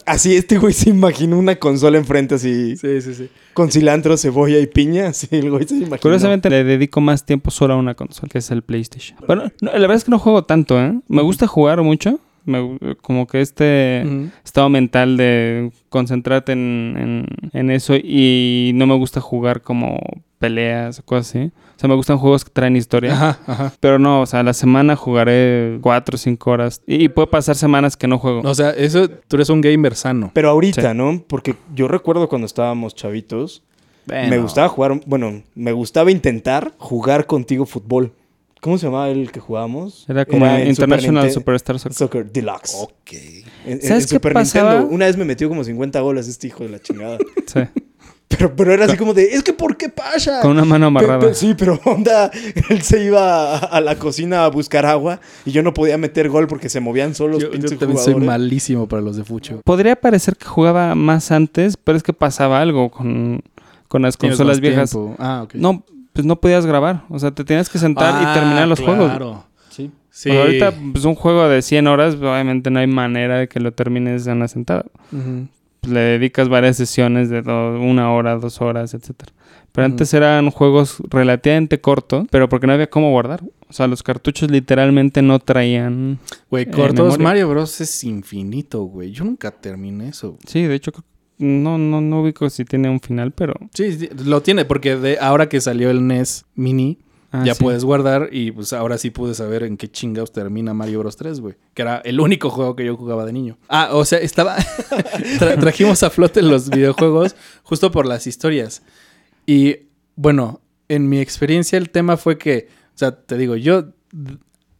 Así 0.05 0.35
este 0.35 0.57
güey 0.57 0.73
se 0.73 0.89
imaginó 0.91 1.39
una 1.39 1.55
consola 1.55 1.97
enfrente 1.97 2.35
así 2.35 2.75
Sí, 2.77 3.01
sí, 3.01 3.15
sí. 3.15 3.29
con 3.53 3.71
cilantro, 3.71 4.15
cebolla 4.17 4.59
y 4.59 4.67
piña. 4.67 5.07
Así 5.07 5.27
el 5.31 5.49
güey 5.49 5.67
se 5.67 5.75
imaginó. 5.75 5.99
Curiosamente 5.99 6.49
le 6.49 6.63
dedico 6.63 7.01
más 7.01 7.25
tiempo 7.25 7.49
solo 7.51 7.73
a 7.73 7.77
una 7.77 7.95
consola, 7.95 8.27
que 8.29 8.37
es 8.37 8.51
el 8.51 8.61
PlayStation. 8.61 9.17
Bueno, 9.25 9.51
no, 9.61 9.71
la 9.71 9.79
verdad 9.79 9.97
es 9.97 10.03
que 10.03 10.11
no 10.11 10.19
juego 10.19 10.43
tanto, 10.45 10.79
¿eh? 10.79 10.99
Me 11.07 11.21
gusta 11.23 11.47
jugar 11.47 11.81
mucho. 11.81 12.19
Me 12.45 12.77
como 13.01 13.27
que 13.27 13.41
este 13.41 14.03
estado 14.43 14.69
mental 14.69 15.17
de 15.17 15.71
concentrarte 15.89 16.51
en, 16.51 16.95
en- 16.97 17.49
en 17.53 17.71
eso 17.71 17.95
y 17.95 18.71
no 18.75 18.85
me 18.87 18.95
gusta 18.95 19.19
jugar 19.21 19.61
como 19.61 19.99
peleas 20.39 20.99
o 20.99 21.03
cosas 21.03 21.29
así. 21.29 21.51
O 21.75 21.79
sea, 21.79 21.89
me 21.89 21.95
gustan 21.95 22.17
juegos 22.17 22.45
que 22.45 22.51
traen 22.51 22.75
historia. 22.75 23.13
Ajá, 23.13 23.39
ajá. 23.47 23.73
Pero 23.79 23.99
no, 23.99 24.21
o 24.21 24.25
sea, 24.25 24.41
a 24.41 24.43
la 24.43 24.53
semana 24.53 24.95
jugaré 24.95 25.79
cuatro 25.81 26.15
o 26.15 26.17
cinco 26.17 26.51
horas. 26.51 26.81
Y, 26.87 27.03
y 27.05 27.09
puede 27.09 27.27
pasar 27.27 27.55
semanas 27.55 27.97
que 27.97 28.07
no 28.07 28.17
juego. 28.19 28.41
O 28.43 28.53
sea, 28.55 28.69
eso, 28.71 29.09
tú 29.09 29.37
eres 29.37 29.49
un 29.49 29.61
gamer 29.61 29.95
sano. 29.95 30.31
Pero 30.33 30.49
ahorita, 30.49 30.91
Sí. 30.91 30.97
¿no? 30.97 31.23
Porque 31.27 31.55
yo 31.73 31.87
recuerdo 31.87 32.29
cuando 32.29 32.45
estábamos 32.45 32.95
chavitos, 32.95 33.63
me 34.07 34.37
gustaba 34.37 34.69
jugar, 34.69 34.99
bueno, 35.07 35.41
me 35.55 35.71
gustaba 35.71 36.11
intentar 36.11 36.73
jugar 36.77 37.25
contigo 37.25 37.65
fútbol. 37.65 38.11
¿Cómo 38.65 38.79
se 38.79 38.87
llamaba 38.87 39.09
el 39.09 39.31
que 39.31 39.39
jugábamos? 39.39 40.05
Era 40.09 40.25
como 40.25 40.43
International 40.47 41.29
Super 41.29 41.59
Superstar 41.59 41.77
Soccer. 41.79 41.93
Soccer 41.95 42.31
Deluxe. 42.31 42.73
Ok. 42.81 43.11
En, 43.63 43.79
¿Sabes 43.79 44.05
en 44.05 44.09
qué 44.09 44.15
Super 44.15 44.33
pasaba? 44.33 44.71
Nintendo, 44.71 44.95
una 44.95 45.05
vez 45.05 45.17
me 45.17 45.23
metió 45.23 45.47
como 45.49 45.63
50 45.63 45.99
goles 45.99 46.27
este 46.27 46.47
hijo 46.47 46.63
de 46.63 46.69
la 46.69 46.79
chingada. 46.81 47.19
Sí. 47.45 47.59
Pero, 48.27 48.55
pero 48.55 48.73
era 48.73 48.85
así 48.85 48.97
como 48.97 49.13
de, 49.13 49.35
es 49.35 49.43
que 49.43 49.53
¿por 49.53 49.77
qué 49.77 49.87
pasa? 49.89 50.41
Con 50.41 50.49
una 50.51 50.65
mano 50.65 50.87
amarrada. 50.87 51.19
pe- 51.19 51.35
sí, 51.35 51.53
pero 51.55 51.79
onda, 51.85 52.31
él 52.71 52.81
se 52.81 53.03
iba 53.05 53.55
a, 53.55 53.59
a 53.59 53.79
la 53.81 53.97
cocina 53.99 54.45
a 54.45 54.49
buscar 54.49 54.87
agua 54.87 55.21
y 55.45 55.51
yo 55.51 55.61
no 55.61 55.75
podía 55.75 55.99
meter 55.99 56.29
gol 56.29 56.47
porque 56.47 56.67
se 56.67 56.79
movían 56.79 57.13
solos 57.13 57.43
Yo, 57.43 57.51
yo 57.53 57.77
también 57.77 57.99
soy 57.99 58.15
malísimo 58.15 58.87
para 58.87 59.03
los 59.03 59.15
de 59.15 59.23
fucho. 59.23 59.61
Podría 59.63 59.95
parecer 59.95 60.35
que 60.37 60.47
jugaba 60.47 60.95
más 60.95 61.31
antes, 61.31 61.77
pero 61.77 61.97
es 61.97 62.03
que 62.03 62.13
pasaba 62.13 62.59
algo 62.61 62.89
con, 62.89 63.43
con 63.87 64.01
las 64.01 64.17
consolas 64.17 64.59
viejas. 64.59 64.97
Ah, 65.19 65.41
ok. 65.43 65.53
No, 65.53 65.85
pues 66.15 66.25
no 66.25 66.37
podías 66.37 66.65
grabar. 66.65 67.03
O 67.09 67.19
sea, 67.19 67.29
te 67.31 67.43
tenías 67.43 67.69
que 67.69 67.77
sentar 67.77 68.19
y 68.23 68.33
terminar 68.33 68.67
los 68.67 68.79
juegos. 68.79 69.05
Ah, 69.11 69.17
Claro. 69.17 69.43
Sí. 69.69 69.91
Sí. 70.09 70.29
Pues 70.29 70.39
ahorita, 70.41 70.73
pues 70.93 71.03
un 71.05 71.13
juego 71.15 71.47
de 71.49 71.61
100 71.61 71.87
horas, 71.87 72.15
obviamente 72.15 72.71
no 72.71 72.79
hay 72.79 72.87
manera 72.87 73.37
de 73.37 73.47
que 73.49 73.59
lo 73.59 73.73
termines 73.73 74.25
en 74.25 74.37
una 74.37 74.47
sentada. 74.47 74.85
Pues 75.11 75.93
le 75.93 75.99
dedicas 75.99 76.47
varias 76.49 76.77
sesiones 76.77 77.29
de 77.29 77.41
do- 77.41 77.79
una 77.79 78.11
hora, 78.13 78.35
dos 78.37 78.61
horas, 78.61 78.93
etcétera. 78.93 79.33
Pero 79.73 79.85
antes 79.85 80.13
eran 80.13 80.49
juegos 80.51 81.03
relativamente 81.09 81.81
cortos, 81.81 82.25
pero 82.31 82.47
porque 82.47 82.65
no 82.65 82.71
había 82.73 82.89
cómo 82.89 83.11
guardar. 83.11 83.43
O 83.67 83.73
sea, 83.73 83.87
los 83.87 84.01
cartuchos 84.03 84.49
literalmente 84.49 85.21
no 85.21 85.39
traían... 85.39 86.17
Güey, 86.49 86.63
Eh, 86.63 86.71
cortos. 86.71 87.19
Mario 87.19 87.49
Bros. 87.49 87.81
es 87.81 88.03
infinito, 88.05 88.83
güey. 88.83 89.11
Yo 89.11 89.25
nunca 89.25 89.51
terminé 89.51 90.07
eso. 90.09 90.37
Sí, 90.47 90.61
de 90.63 90.75
hecho, 90.75 90.93
creo- 90.93 91.03
no, 91.37 91.77
no, 91.77 92.01
no 92.01 92.21
ubico 92.21 92.49
si 92.49 92.65
tiene 92.65 92.89
un 92.89 92.99
final, 92.99 93.31
pero... 93.31 93.53
Sí, 93.73 93.93
sí, 93.97 94.09
lo 94.23 94.41
tiene, 94.41 94.65
porque 94.65 94.95
de 94.95 95.17
ahora 95.19 95.49
que 95.49 95.59
salió 95.61 95.89
el 95.89 96.05
NES 96.07 96.45
Mini, 96.55 96.99
Ah, 97.31 97.43
ya 97.43 97.53
sí. 97.53 97.61
puedes 97.63 97.83
guardar 97.83 98.29
y 98.31 98.51
pues 98.51 98.71
ahora 98.71 98.97
sí 98.97 99.09
pude 99.09 99.33
saber 99.33 99.63
en 99.63 99.75
qué 99.75 99.89
chingados 99.89 100.31
termina 100.31 100.73
Mario 100.73 100.99
Bros 100.99 101.17
3, 101.17 101.41
güey. 101.41 101.55
Que 101.73 101.81
era 101.81 101.97
el 102.05 102.21
único 102.21 102.49
juego 102.49 102.77
que 102.77 102.85
yo 102.85 102.95
jugaba 102.95 103.25
de 103.25 103.33
niño. 103.33 103.57
Ah, 103.67 103.89
o 103.91 104.05
sea, 104.05 104.19
estaba... 104.19 104.55
tra- 105.39 105.59
trajimos 105.59 106.01
a 106.03 106.09
flote 106.09 106.41
los 106.41 106.69
videojuegos 106.69 107.35
justo 107.63 107.91
por 107.91 108.05
las 108.05 108.25
historias. 108.25 108.83
Y 109.45 109.79
bueno, 110.15 110.61
en 110.87 111.09
mi 111.09 111.19
experiencia 111.19 111.77
el 111.77 111.89
tema 111.89 112.15
fue 112.15 112.37
que, 112.37 112.69
o 112.93 112.97
sea, 112.97 113.11
te 113.19 113.35
digo, 113.37 113.57
yo 113.57 113.85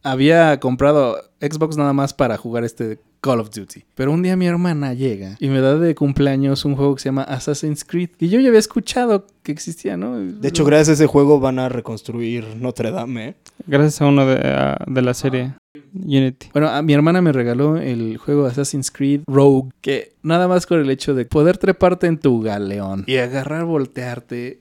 había 0.02 0.58
comprado 0.60 1.16
Xbox 1.40 1.76
nada 1.76 1.92
más 1.92 2.14
para 2.14 2.36
jugar 2.38 2.64
este 2.64 2.98
Call 3.26 3.40
of 3.40 3.50
Duty. 3.50 3.84
Pero 3.94 4.12
un 4.12 4.22
día 4.22 4.36
mi 4.36 4.46
hermana 4.46 4.94
llega 4.94 5.36
y 5.38 5.48
me 5.48 5.60
da 5.60 5.76
de 5.76 5.94
cumpleaños 5.94 6.64
un 6.64 6.76
juego 6.76 6.94
que 6.94 7.02
se 7.02 7.08
llama 7.10 7.22
Assassin's 7.24 7.84
Creed. 7.84 8.10
Y 8.18 8.28
yo 8.28 8.40
ya 8.40 8.48
había 8.48 8.60
escuchado 8.60 9.26
que 9.42 9.52
existía, 9.52 9.96
¿no? 9.96 10.16
De 10.18 10.48
hecho, 10.48 10.64
gracias 10.64 10.88
a 10.88 10.92
ese 10.94 11.06
juego 11.06 11.38
van 11.40 11.58
a 11.58 11.68
reconstruir 11.68 12.44
Notre 12.58 12.90
Dame, 12.90 13.28
¿eh? 13.28 13.34
Gracias 13.66 14.00
a 14.00 14.06
uno 14.06 14.24
de, 14.26 14.36
a- 14.48 14.78
de 14.86 15.02
la 15.02 15.12
serie 15.14 15.54
Unity. 15.94 16.48
Bueno, 16.52 16.68
a 16.68 16.80
mi 16.82 16.92
hermana 16.94 17.20
me 17.20 17.32
regaló 17.32 17.76
el 17.76 18.16
juego 18.18 18.46
Assassin's 18.46 18.90
Creed 18.90 19.22
Rogue, 19.26 19.70
que 19.80 20.12
nada 20.22 20.48
más 20.48 20.66
con 20.66 20.80
el 20.80 20.88
hecho 20.90 21.14
de 21.14 21.24
poder 21.24 21.58
treparte 21.58 22.06
en 22.06 22.18
tu 22.18 22.40
galeón 22.40 23.04
y 23.06 23.16
agarrar, 23.16 23.64
voltearte 23.64 24.60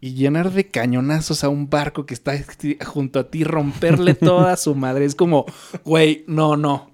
y 0.00 0.14
llenar 0.14 0.50
de 0.52 0.66
cañonazos 0.68 1.44
a 1.44 1.48
un 1.48 1.70
barco 1.70 2.06
que 2.06 2.14
está 2.14 2.32
junto 2.84 3.20
a 3.20 3.30
ti, 3.30 3.44
romperle 3.44 4.14
toda 4.14 4.56
su 4.56 4.74
madre. 4.74 5.04
Es 5.04 5.14
como, 5.14 5.44
güey, 5.84 6.24
no, 6.26 6.56
no, 6.56 6.90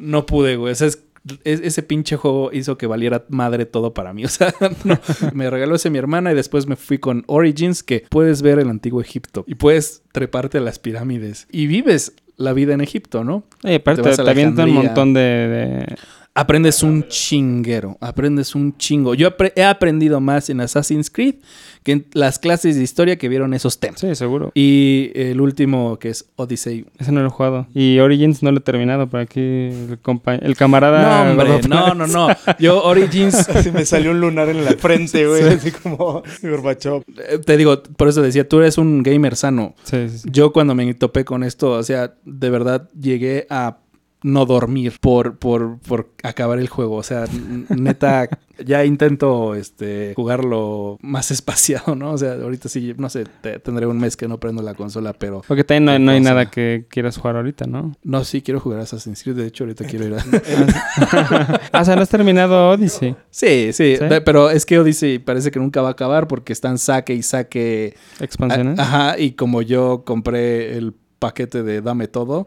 no 0.00 0.26
pude, 0.26 0.56
güey. 0.56 0.72
O 0.72 0.74
sea, 0.74 0.88
es- 0.88 1.02
es- 1.44 1.60
ese 1.60 1.82
pinche 1.82 2.16
juego 2.16 2.50
hizo 2.52 2.78
que 2.78 2.86
valiera 2.86 3.24
madre 3.28 3.66
todo 3.66 3.92
para 3.94 4.12
mí. 4.12 4.24
O 4.24 4.28
sea, 4.28 4.52
no. 4.84 4.98
me 5.34 5.50
regaló 5.50 5.74
ese 5.76 5.90
mi 5.90 5.98
hermana 5.98 6.32
y 6.32 6.34
después 6.34 6.66
me 6.66 6.76
fui 6.76 6.98
con 6.98 7.24
Origins, 7.26 7.82
que 7.82 8.04
puedes 8.08 8.42
ver 8.42 8.58
el 8.58 8.68
antiguo 8.70 9.00
Egipto 9.00 9.44
y 9.46 9.54
puedes 9.54 10.02
treparte 10.12 10.58
a 10.58 10.60
las 10.62 10.78
pirámides 10.78 11.46
y 11.50 11.66
vives 11.66 12.14
la 12.36 12.54
vida 12.54 12.72
en 12.72 12.80
Egipto, 12.80 13.22
¿no? 13.22 13.44
Aparte, 13.62 14.00
Te 14.02 14.16
te, 14.16 14.30
avientan 14.30 14.70
un 14.70 14.76
montón 14.76 15.12
de, 15.12 15.20
de- 15.20 15.96
Aprendes 16.40 16.82
un 16.82 17.06
chinguero, 17.08 17.98
aprendes 18.00 18.54
un 18.54 18.76
chingo. 18.78 19.14
Yo 19.14 19.36
apre- 19.36 19.52
he 19.56 19.62
aprendido 19.64 20.20
más 20.20 20.48
en 20.48 20.60
Assassin's 20.62 21.10
Creed 21.10 21.34
que 21.82 21.92
en 21.92 22.06
las 22.12 22.38
clases 22.38 22.76
de 22.76 22.82
historia 22.82 23.16
que 23.16 23.28
vieron 23.28 23.52
esos 23.54 23.78
temas. 23.78 24.00
Sí, 24.00 24.14
seguro. 24.14 24.50
Y 24.54 25.10
el 25.14 25.40
último 25.40 25.98
que 25.98 26.08
es 26.10 26.26
Odyssey. 26.36 26.86
Ese 26.98 27.12
no 27.12 27.20
lo 27.20 27.26
he 27.26 27.30
jugado. 27.30 27.66
Y 27.74 27.98
Origins 27.98 28.42
no 28.42 28.52
lo 28.52 28.58
he 28.58 28.60
terminado, 28.60 29.08
pero 29.08 29.22
aquí 29.22 29.40
el, 29.40 29.98
el 30.42 30.56
camarada... 30.56 31.24
No, 31.24 31.30
hombre, 31.32 31.60
no, 31.68 31.94
no, 31.94 32.06
no. 32.06 32.28
Yo 32.58 32.82
Origins, 32.84 33.34
Así 33.48 33.70
me 33.70 33.84
salió 33.84 34.10
un 34.12 34.20
lunar 34.20 34.48
en 34.48 34.64
la 34.64 34.72
frente, 34.72 35.26
güey. 35.26 35.42
Así 35.44 35.70
como 35.72 36.22
Gorbachev. 36.42 37.02
eh, 37.28 37.38
te 37.44 37.56
digo, 37.56 37.82
por 37.82 38.08
eso 38.08 38.22
decía, 38.22 38.48
tú 38.48 38.60
eres 38.60 38.78
un 38.78 39.02
gamer 39.02 39.36
sano. 39.36 39.74
Sí, 39.84 40.08
sí, 40.08 40.18
sí. 40.18 40.28
Yo 40.32 40.52
cuando 40.52 40.74
me 40.74 40.92
topé 40.94 41.24
con 41.24 41.42
esto, 41.44 41.72
o 41.72 41.82
sea, 41.82 42.14
de 42.24 42.50
verdad 42.50 42.88
llegué 42.98 43.46
a 43.50 43.78
no 44.22 44.44
dormir 44.46 44.94
por, 45.00 45.38
por, 45.38 45.78
por 45.78 46.10
acabar 46.22 46.58
el 46.58 46.68
juego. 46.68 46.96
O 46.96 47.02
sea, 47.02 47.24
neta, 47.70 48.28
ya 48.64 48.84
intento 48.84 49.54
este, 49.54 50.12
jugarlo 50.14 50.98
más 51.00 51.30
espaciado, 51.30 51.94
¿no? 51.94 52.12
O 52.12 52.18
sea, 52.18 52.34
ahorita 52.34 52.68
sí, 52.68 52.94
no 52.98 53.08
sé, 53.08 53.24
te- 53.40 53.58
tendré 53.60 53.86
un 53.86 53.98
mes 53.98 54.16
que 54.16 54.28
no 54.28 54.38
prendo 54.38 54.62
la 54.62 54.74
consola, 54.74 55.12
pero 55.14 55.42
Porque 55.48 55.64
también 55.64 55.84
no, 55.86 55.92
hay- 55.92 55.98
no 56.00 56.10
hay 56.12 56.20
nada 56.20 56.50
que 56.50 56.84
quieras 56.90 57.16
jugar 57.16 57.36
ahorita, 57.36 57.66
¿no? 57.66 57.96
no, 58.02 58.24
sí 58.24 58.42
quiero 58.42 58.60
jugar 58.60 58.80
Assassin's 58.80 59.22
Creed. 59.22 59.36
De 59.36 59.46
hecho, 59.46 59.64
ahorita 59.64 59.84
quiero 59.86 60.06
ir 60.06 60.14
a... 60.14 60.24
ah, 61.72 61.80
o 61.80 61.84
sea, 61.84 61.96
no 61.96 62.02
has 62.02 62.08
terminado 62.08 62.70
Odyssey. 62.70 63.14
sí, 63.30 63.72
sí, 63.72 63.96
¿Sí? 63.96 64.04
pero 64.24 64.50
es 64.50 64.66
que 64.66 64.78
Odyssey 64.78 65.18
parece 65.18 65.50
que 65.50 65.58
nunca 65.58 65.82
va 65.82 65.88
a 65.88 65.92
acabar 65.92 66.26
porque 66.28 66.52
están 66.52 66.78
saque 66.78 67.14
y 67.14 67.22
saque... 67.22 67.94
Expansiones. 68.20 68.78
A- 68.78 68.82
Ajá, 68.82 69.18
y 69.18 69.32
como 69.32 69.62
yo 69.62 70.02
compré 70.04 70.76
el 70.76 70.94
paquete 71.18 71.62
de 71.62 71.80
Dame 71.82 72.08
Todo, 72.08 72.46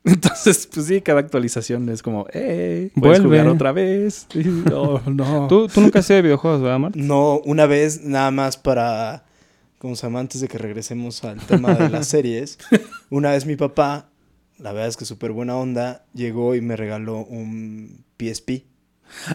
entonces, 0.04 0.68
pues 0.72 0.86
sí, 0.86 1.00
cada 1.02 1.20
actualización 1.20 1.88
es 1.90 2.02
como, 2.02 2.26
¡eh! 2.32 2.90
¿Puedes 2.94 3.20
Vuelve. 3.22 3.38
jugar 3.40 3.54
otra 3.54 3.72
vez? 3.72 4.26
Oh, 4.72 5.00
no. 5.06 5.46
¿Tú, 5.48 5.68
tú 5.68 5.80
nunca 5.80 5.98
has 5.98 6.06
sido 6.06 6.16
de 6.16 6.22
videojuegos, 6.22 6.62
¿verdad, 6.62 6.78
Mar? 6.78 6.92
No, 6.96 7.40
una 7.44 7.66
vez 7.66 8.02
nada 8.02 8.30
más 8.30 8.56
para, 8.56 9.24
¿cómo 9.78 9.96
se 9.96 10.06
llama? 10.06 10.20
Antes 10.20 10.40
de 10.40 10.48
que 10.48 10.58
regresemos 10.58 11.22
al 11.24 11.38
tema 11.40 11.74
de 11.74 11.88
las 11.90 12.06
series. 12.08 12.58
Una 13.10 13.32
vez 13.32 13.44
mi 13.46 13.56
papá 13.56 14.06
la 14.58 14.72
verdad 14.72 14.88
es 14.88 14.98
que 14.98 15.06
súper 15.06 15.32
buena 15.32 15.56
onda, 15.56 16.04
llegó 16.12 16.54
y 16.54 16.60
me 16.60 16.76
regaló 16.76 17.24
un 17.24 18.04
PSP. 18.18 18.64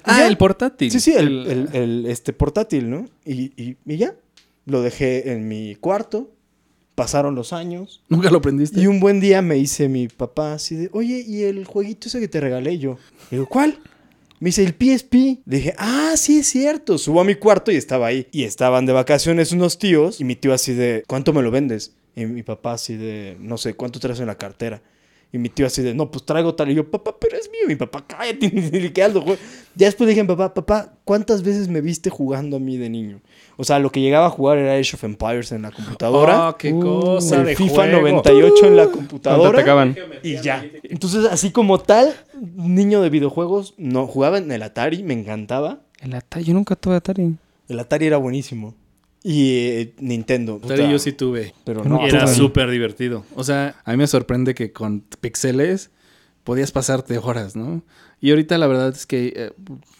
Ah, 0.03 0.19
Ya. 0.19 0.27
el 0.27 0.37
portátil. 0.37 0.91
Sí, 0.91 0.99
sí, 0.99 1.13
el, 1.13 1.47
el- 1.47 1.69
el, 1.73 2.05
este 2.05 2.31
portátil, 2.31 2.91
¿no? 2.91 3.07
Y, 3.25 3.51
y- 3.61 3.77
y 3.87 3.97
ya, 3.97 4.13
lo 4.65 4.83
dejé 4.83 5.31
en 5.31 5.47
mi 5.47 5.73
cuarto, 5.75 6.31
pasaron 6.95 7.35
los 7.35 7.53
años, 7.53 8.01
Nunca 8.09 8.29
lo 8.31 8.37
aprendiste. 8.37 8.79
y 8.79 8.87
un 8.87 8.99
buen 8.99 9.19
día 9.19 9.41
me 9.41 9.55
dice 9.55 9.87
mi 9.89 10.07
papá 10.07 10.53
así 10.53 10.75
de, 10.75 10.89
oye, 10.93 11.23
¿y 11.27 11.43
el 11.43 11.65
jueguito 11.65 12.07
ese 12.07 12.19
que 12.19 12.27
te 12.27 12.39
regalé 12.39 12.77
yo? 12.79 12.97
Le 13.29 13.37
digo, 13.37 13.47
¿cuál? 13.49 13.79
Me 14.39 14.49
dice, 14.49 14.63
el 14.63 14.73
PSP. 14.73 15.13
Le 15.45 15.57
dije, 15.57 15.73
ah, 15.77 16.13
sí 16.17 16.39
es 16.39 16.47
cierto. 16.47 16.97
Subo 16.97 17.21
a 17.21 17.23
mi 17.23 17.35
cuarto 17.35 17.71
y 17.71 17.75
estaba 17.77 18.07
ahí. 18.07 18.27
Y 18.31 18.43
estaban 18.43 18.85
de 18.85 18.91
vacaciones 18.93 19.51
unos 19.53 19.79
tíos. 19.79 20.19
Y 20.19 20.25
mi 20.25 20.35
tío 20.35 20.53
así 20.53 20.73
de, 20.73 21.03
¿cuánto 21.07 21.31
me 21.33 21.41
lo 21.41 21.51
vendes? 21.51 21.93
Y 22.17 22.25
mi 22.25 22.43
papá 22.43 22.73
así 22.73 22.95
de, 22.95 23.37
no 23.39 23.57
sé, 23.57 23.75
¿cuánto 23.75 23.99
traes 23.99 24.19
en 24.19 24.27
la 24.27 24.37
cartera? 24.37 24.81
Y 25.35 25.37
mi 25.37 25.49
tío 25.49 25.65
así 25.67 25.81
de, 25.81 25.93
no, 25.93 26.09
pues 26.09 26.23
traigo 26.25 26.55
tal. 26.55 26.71
Y 26.71 26.75
yo, 26.75 26.89
papá, 26.89 27.13
pero 27.19 27.35
es 27.37 27.49
mío. 27.51 27.61
Y 27.65 27.67
mi 27.67 27.75
papá, 27.75 28.05
cállate, 28.07 28.49
ni 28.71 28.89
qué 28.91 29.03
algo, 29.03 29.19
güey. 29.19 29.37
Ya 29.75 29.87
después 29.87 30.07
dije, 30.07 30.23
papá, 30.23 30.53
papá, 30.53 30.93
¿cuántas 31.03 31.43
veces 31.43 31.67
me 31.67 31.81
viste 31.81 32.09
jugando 32.09 32.55
a 32.55 32.59
mí 32.61 32.77
de 32.77 32.89
niño? 32.89 33.19
O 33.57 33.65
sea, 33.65 33.79
lo 33.79 33.91
que 33.91 33.99
llegaba 33.99 34.27
a 34.27 34.29
jugar 34.29 34.57
era 34.59 34.75
Age 34.75 34.95
of 34.95 35.03
Empires 35.03 35.51
en 35.51 35.63
la 35.63 35.71
computadora. 35.71 36.49
Oh, 36.49 36.57
qué 36.57 36.71
Uh, 36.71 36.79
cosa 36.79 37.35
el 37.41 37.45
de 37.47 37.55
FIFA 37.57 37.73
juego. 37.73 37.99
98 38.01 38.65
en 38.67 38.75
la 38.77 38.83
¿Cuánto 38.83 38.97
computadora. 38.97 39.49
atacaban? 39.59 39.97
Y 40.23 40.37
ya. 40.41 40.65
Entonces, 40.83 41.25
así 41.25 41.51
como 41.51 41.79
tal, 41.79 42.13
niño 42.55 43.01
de 43.01 43.09
videojuegos, 43.09 43.73
no 43.77 44.07
jugaba 44.07 44.37
en 44.37 44.49
el 44.51 44.63
Atari, 44.63 45.03
me 45.03 45.13
encantaba. 45.13 45.81
El 45.99 46.13
Atari, 46.15 46.45
yo 46.45 46.53
nunca 46.53 46.77
tuve 46.77 46.95
Atari. 46.95 47.35
El 47.67 47.79
Atari 47.79 48.05
era 48.05 48.15
buenísimo. 48.17 48.73
Y 49.27 49.57
eh, 49.57 49.93
Nintendo. 50.01 50.59
Puta, 50.59 50.75
yo 50.75 50.99
sí 50.99 51.11
tuve. 51.11 51.55
Pero 51.63 51.83
no. 51.83 52.05
era 52.05 52.27
súper 52.27 52.69
divertido. 52.69 53.25
O 53.33 53.43
sea, 53.43 53.75
a 53.83 53.91
mí 53.91 53.97
me 53.97 54.05
sorprende 54.05 54.53
que 54.53 54.71
con 54.71 55.03
pixeles 55.19 55.89
podías 56.43 56.71
pasarte 56.71 57.17
horas, 57.17 57.55
¿no? 57.55 57.81
Y 58.25 58.31
ahorita 58.31 58.57
la 58.57 58.65
verdad 58.65 58.89
es 58.89 59.05
que 59.05 59.33
eh, 59.35 59.51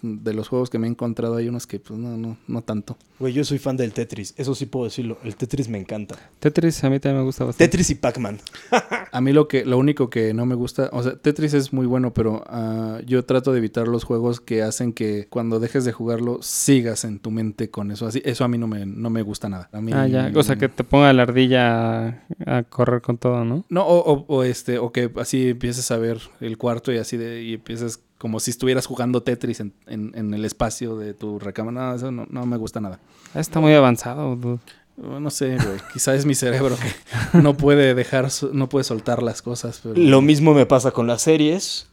de 0.02 0.34
los 0.34 0.47
juegos 0.47 0.72
que 0.72 0.80
me 0.80 0.88
he 0.88 0.89
encontrado 0.89 1.35
hay 1.35 1.47
unos 1.47 1.68
que 1.68 1.80
pues 1.80 1.99
no, 1.99 2.18
no, 2.18 2.38
no 2.47 2.61
tanto. 2.64 2.97
Güey, 3.19 3.34
yo 3.34 3.43
soy 3.45 3.60
fan 3.60 3.77
del 3.77 3.93
Tetris. 3.93 4.34
Eso 4.35 4.56
sí 4.56 4.65
puedo 4.65 4.85
decirlo. 4.85 5.19
El 5.23 5.35
Tetris 5.35 5.69
me 5.69 5.77
encanta. 5.77 6.15
Tetris 6.39 6.84
a 6.84 6.89
mí 6.89 6.99
también 6.99 7.19
me 7.19 7.26
gusta 7.26 7.45
bastante. 7.45 7.65
Tetris 7.69 7.91
y 7.91 7.95
Pac-Man. 7.95 8.39
A 9.11 9.22
mí 9.22 9.31
lo 9.31 9.47
que, 9.47 9.64
lo 9.64 9.77
único 9.77 10.10
que 10.10 10.34
no 10.34 10.45
me 10.45 10.56
gusta, 10.56 10.89
o 10.91 11.02
sea, 11.02 11.15
Tetris 11.15 11.53
es 11.53 11.72
muy 11.72 11.85
bueno, 11.85 12.14
pero 12.14 12.43
ah, 12.47 12.99
yo 13.06 13.23
trato 13.23 13.53
de 13.53 13.60
evitar 13.60 13.88
los 13.88 14.03
juegos 14.03 14.41
que 14.41 14.61
hacen 14.64 14.91
que 14.91 15.27
cuando 15.30 15.61
dejes 15.61 15.85
de 15.85 15.93
jugarlo 15.93 16.39
sigas 16.41 17.06
en 17.06 17.19
tu 17.19 17.31
mente 17.31 17.69
con 17.69 17.91
eso. 17.91 18.07
Así, 18.07 18.22
eso 18.26 18.43
a 18.43 18.47
mí 18.49 18.57
no 18.57 18.68
me, 18.68 18.85
no 18.85 19.10
me 19.10 19.22
gusta 19.22 19.47
nada. 19.47 19.69
A 19.72 19.80
mí- 19.80 19.93
Ah, 19.93 20.07
ya. 20.07 20.31
O 20.35 20.43
sea, 20.43 20.56
que 20.57 20.68
te 20.68 20.84
ponga 20.84 21.14
la 21.14 21.22
ardilla 21.22 22.07
a, 22.07 22.23
a 22.57 22.64
correr 22.64 23.02
con 23.02 23.18
todo, 23.18 23.45
¿no? 23.45 23.64
No, 23.69 23.85
o, 23.85 24.14
o- 24.14 24.26
o 24.27 24.43
este, 24.43 24.80
o 24.80 24.91
que 24.91 25.10
así 25.15 25.49
empieces 25.52 25.89
a 25.91 25.97
ver 25.97 26.19
el 26.41 26.57
cuarto 26.57 26.91
y 26.91 26.97
así 26.97 27.15
de, 27.15 27.43
y 27.43 27.53
empiezas 27.53 27.99
como 28.17 28.39
si 28.39 28.51
estuvieras 28.51 28.85
jugando 28.85 29.21
Tetris 29.23 29.59
en, 29.59 29.73
en- 29.87 30.11
en 30.15 30.33
el 30.33 30.45
espacio 30.45 30.97
de 30.97 31.13
tu 31.13 31.39
recámara. 31.39 31.89
No, 31.89 31.95
eso 31.95 32.11
no, 32.11 32.25
no 32.29 32.45
me 32.45 32.57
gusta 32.57 32.79
nada. 32.81 32.99
Está 33.33 33.59
muy 33.59 33.73
avanzado, 33.73 34.35
dude. 34.35 34.59
Oh, 35.03 35.19
No 35.19 35.29
sé, 35.29 35.57
güey. 35.57 35.77
Quizá 35.93 36.15
es 36.15 36.25
mi 36.25 36.35
cerebro 36.35 36.75
que 36.77 37.37
no 37.41 37.55
puede 37.57 37.93
dejar, 37.93 38.29
no 38.53 38.69
puede 38.69 38.83
soltar 38.85 39.21
las 39.21 39.41
cosas. 39.41 39.81
Pero... 39.83 39.95
Lo 39.97 40.21
mismo 40.21 40.53
me 40.53 40.65
pasa 40.65 40.91
con 40.91 41.07
las 41.07 41.21
series. 41.21 41.87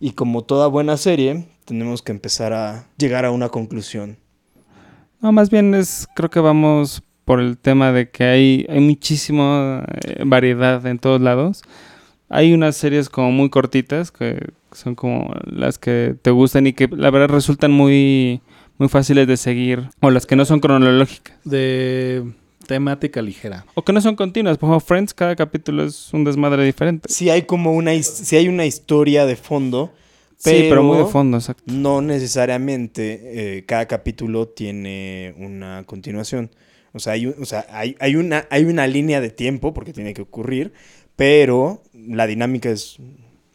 Y 0.00 0.12
como 0.12 0.42
toda 0.42 0.66
buena 0.66 0.96
serie, 0.96 1.46
tenemos 1.64 2.02
que 2.02 2.12
empezar 2.12 2.52
a 2.52 2.86
llegar 2.98 3.24
a 3.24 3.30
una 3.30 3.48
conclusión. 3.48 4.18
No, 5.20 5.30
más 5.32 5.48
bien 5.48 5.74
es, 5.74 6.08
creo 6.16 6.28
que 6.28 6.40
vamos 6.40 7.02
por 7.24 7.38
el 7.40 7.56
tema 7.56 7.92
de 7.92 8.10
que 8.10 8.24
hay, 8.24 8.66
hay 8.68 8.80
muchísima 8.80 9.84
eh, 10.04 10.24
variedad 10.26 10.84
en 10.86 10.98
todos 10.98 11.20
lados. 11.20 11.62
Hay 12.28 12.52
unas 12.52 12.76
series 12.76 13.08
como 13.08 13.30
muy 13.30 13.48
cortitas 13.48 14.10
que 14.10 14.50
son 14.74 14.94
como 14.94 15.32
las 15.44 15.78
que 15.78 16.14
te 16.22 16.30
gustan 16.30 16.66
y 16.66 16.72
que 16.72 16.88
la 16.88 17.10
verdad 17.10 17.28
resultan 17.34 17.70
muy, 17.72 18.40
muy 18.78 18.88
fáciles 18.88 19.26
de 19.26 19.36
seguir. 19.36 19.88
O 20.00 20.10
las 20.10 20.26
que 20.26 20.36
no 20.36 20.44
son 20.44 20.60
cronológicas. 20.60 21.36
De 21.44 22.22
temática 22.66 23.20
ligera. 23.22 23.66
O 23.74 23.82
que 23.84 23.92
no 23.92 24.00
son 24.00 24.14
continuas. 24.16 24.56
Por 24.58 24.68
ejemplo, 24.68 24.86
Friends, 24.86 25.12
cada 25.14 25.34
capítulo 25.36 25.84
es 25.84 26.12
un 26.14 26.24
desmadre 26.24 26.64
diferente. 26.64 27.08
Si 27.12 27.28
hay 27.30 27.42
como 27.42 27.72
una, 27.72 27.92
si 28.02 28.36
hay 28.36 28.48
una 28.48 28.64
historia 28.66 29.26
de 29.26 29.36
fondo, 29.36 29.92
Sí, 30.38 30.66
pero 30.68 30.82
muy 30.82 30.96
de 30.96 31.02
pero- 31.04 31.12
fondo, 31.12 31.36
exacto. 31.36 31.62
no 31.72 32.00
necesariamente 32.02 33.58
eh, 33.58 33.64
cada 33.64 33.86
capítulo 33.86 34.48
tiene 34.48 35.34
una 35.38 35.84
continuación. 35.86 36.50
O 36.92 36.98
sea, 36.98 37.12
hay, 37.14 37.26
un- 37.26 37.34
o 37.40 37.44
sea 37.44 37.64
hay, 37.70 37.96
hay 38.00 38.16
una, 38.16 38.46
hay 38.50 38.64
una 38.64 38.86
línea 38.86 39.20
de 39.20 39.30
tiempo 39.30 39.72
porque 39.72 39.92
tiene 39.92 40.14
que 40.14 40.22
ocurrir, 40.22 40.72
pero 41.16 41.82
la 41.94 42.26
dinámica 42.26 42.70
es 42.70 42.96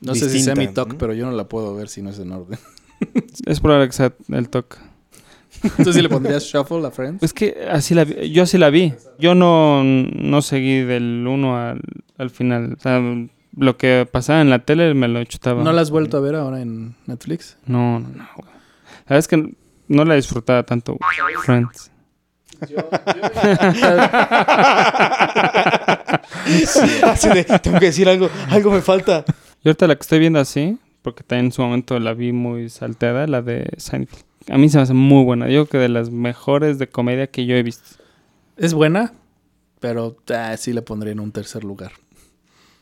No 0.01 0.13
sé 0.15 0.29
si 0.29 0.39
sea 0.41 0.55
mi 0.55 0.67
¿no? 0.67 0.97
pero 0.97 1.13
yo 1.13 1.25
no 1.25 1.31
la 1.31 1.47
puedo 1.49 1.73
ver 1.75 1.89
si 1.89 2.01
no 2.01 2.09
es 2.11 2.19
en 2.19 2.31
orden. 2.31 2.59
Es 3.45 3.59
probable 3.59 3.87
que 3.87 3.93
sea 3.93 4.13
el 4.29 4.49
toque. 4.49 4.77
Entonces, 5.63 5.95
si 5.95 6.01
le 6.01 6.09
pondrías 6.09 6.43
shuffle 6.43 6.85
a 6.85 6.91
Friends? 6.91 7.21
Es 7.23 7.33
que 7.33 7.67
así 7.69 7.93
la 7.95 8.03
vi- 8.05 8.31
yo 8.31 8.43
así 8.43 8.57
la 8.57 8.69
vi. 8.69 8.93
Yo 9.19 9.33
no, 9.35 9.83
no 9.83 10.41
seguí 10.41 10.81
del 10.81 11.25
1 11.27 11.57
al, 11.57 11.81
al 12.17 12.29
final. 12.29 12.73
O 12.77 12.79
sea, 12.79 13.01
lo 13.55 13.77
que 13.77 14.07
pasaba 14.11 14.41
en 14.41 14.49
la 14.51 14.59
tele 14.59 14.93
me 14.93 15.07
lo 15.07 15.23
chutaba. 15.25 15.63
¿No 15.63 15.71
la 15.73 15.81
has 15.81 15.89
vuelto 15.91 16.17
a 16.17 16.19
ver 16.21 16.35
ahora 16.35 16.61
en 16.61 16.95
Netflix? 17.05 17.57
No, 17.65 17.99
no, 17.99 18.07
no. 18.09 18.23
La 18.23 19.09
verdad 19.09 19.19
es 19.19 19.27
que 19.27 19.55
no 19.87 20.05
la 20.05 20.15
disfrutaba 20.15 20.63
tanto. 20.63 20.97
Friends. 21.43 21.91
Así 27.03 27.29
de, 27.29 27.43
tengo 27.61 27.79
que 27.79 27.85
decir 27.87 28.07
algo, 28.09 28.29
algo 28.49 28.71
me 28.71 28.81
falta. 28.81 29.23
Ahorita 29.69 29.87
la 29.87 29.95
que 29.95 30.01
estoy 30.01 30.19
viendo 30.19 30.39
así, 30.39 30.77
porque 31.01 31.23
también 31.23 31.47
en 31.47 31.51
su 31.51 31.61
momento 31.61 31.99
la 31.99 32.13
vi 32.13 32.31
muy 32.31 32.69
salteada, 32.69 33.27
la 33.27 33.41
de 33.41 33.69
Seinfeld. 33.77 34.23
A 34.49 34.57
mí 34.57 34.69
se 34.69 34.77
me 34.77 34.83
hace 34.83 34.93
muy 34.93 35.23
buena. 35.25 35.47
Yo 35.49 35.65
creo 35.65 35.67
que 35.67 35.77
de 35.79 35.89
las 35.89 36.09
mejores 36.09 36.79
de 36.79 36.87
comedia 36.87 37.27
que 37.27 37.45
yo 37.45 37.55
he 37.55 37.63
visto. 37.63 37.83
Es 38.55 38.73
buena, 38.73 39.13
pero 39.79 40.15
ah, 40.33 40.55
sí 40.57 40.73
la 40.73 40.81
pondría 40.83 41.11
en 41.11 41.19
un 41.19 41.31
tercer 41.31 41.63
lugar. 41.63 41.91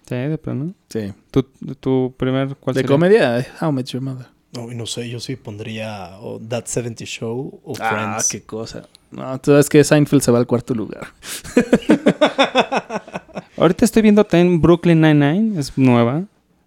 Sí, 0.07 0.15
de 0.15 0.37
plano. 0.37 0.73
Sí. 0.89 1.11
¿Tu, 1.31 1.43
tu 1.79 2.13
primer 2.17 2.55
cuál 2.57 2.75
De 2.75 2.81
sería? 2.81 2.93
comedia, 2.95 3.47
How 3.59 3.71
Met 3.71 3.87
Your 3.87 4.03
Mother. 4.03 4.27
No, 4.53 4.67
no 4.67 4.85
sé, 4.85 5.09
yo 5.09 5.19
sí 5.19 5.35
pondría 5.35 6.17
o 6.19 6.39
That 6.39 6.65
70 6.67 7.03
Show 7.05 7.59
o 7.63 7.73
Ah, 7.79 7.89
Friends. 8.19 8.29
qué 8.29 8.43
cosa. 8.43 8.87
No, 9.11 9.39
tú 9.41 9.51
sabes 9.51 9.67
que 9.69 9.83
Seinfeld 9.83 10.21
se 10.21 10.31
va 10.31 10.37
al 10.37 10.45
cuarto 10.45 10.75
lugar. 10.75 11.07
Ahorita 13.57 13.85
estoy 13.85 14.03
viendo 14.03 14.23
también 14.23 14.61
Brooklyn 14.61 15.01
Nine-Nine, 15.01 15.59
es 15.59 15.75
nueva. 15.77 16.23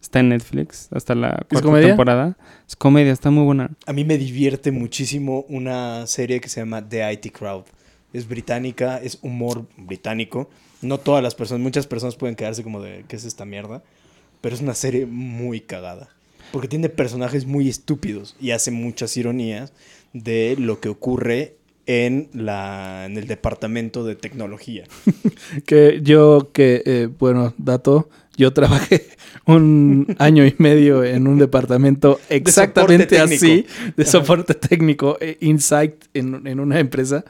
Está 0.09 0.21
en 0.21 0.31
Netflix 0.31 0.89
hasta 0.91 1.15
la 1.15 1.45
cuarta 1.51 1.61
comedia? 1.61 1.89
temporada. 1.89 2.39
Es 2.67 2.77
comedia, 2.77 3.13
está 3.13 3.31
muy 3.31 3.45
buena. 3.45 3.73
A 3.85 3.93
mí 3.93 4.07
me 4.07 4.17
divierte 4.17 4.71
muchísimo 4.73 5.45
una 5.51 6.07
serie 6.07 6.41
que 6.41 6.49
se 6.49 6.61
llama 6.63 6.89
The 6.89 7.13
IT 7.13 7.31
Crowd. 7.31 7.65
Es 8.15 8.27
británica, 8.27 8.97
es 9.03 9.19
humor 9.21 9.67
británico. 9.77 10.49
No 10.81 10.97
todas 10.97 11.23
las 11.23 11.35
personas, 11.35 11.63
muchas 11.63 11.87
personas 11.87 12.17
pueden 12.17 12.37
quedarse 12.37 12.63
como 12.63 12.81
de, 12.81 13.05
¿qué 13.07 13.17
es 13.17 13.27
esta 13.27 13.45
mierda? 13.45 13.83
Pero 14.41 14.55
es 14.55 14.63
una 14.63 14.73
serie 14.73 15.05
muy 15.05 15.61
cagada. 15.61 16.09
Porque 16.53 16.69
tiene 16.69 16.89
personajes 16.89 17.45
muy 17.45 17.69
estúpidos 17.69 18.35
y 18.41 18.53
hace 18.53 18.71
muchas 18.71 19.15
ironías 19.19 19.75
de 20.15 20.57
lo 20.59 20.81
que 20.81 20.89
ocurre 20.89 21.57
en, 21.85 22.31
la, 22.33 23.05
en 23.05 23.19
el 23.19 23.27
departamento 23.27 24.05
de 24.05 24.17
tecnología. 24.17 24.85
Que 25.67 26.01
yo, 26.03 26.51
que, 26.55 26.83
eh, 26.87 27.09
bueno, 27.19 27.53
dato, 27.59 28.09
yo 28.39 28.55
trabajé 28.55 29.07
un 29.49 30.15
año 30.19 30.47
y 30.47 30.55
medio 30.59 31.03
en 31.03 31.27
un 31.27 31.39
departamento 31.39 32.21
exactamente 32.29 33.19
así, 33.19 33.67
de 33.97 34.05
soporte 34.05 34.55
técnico, 34.55 35.17
eh, 35.21 35.39
Insight 35.41 36.05
en, 36.15 36.47
en 36.47 36.61
una 36.61 36.79
empresa, 36.79 37.25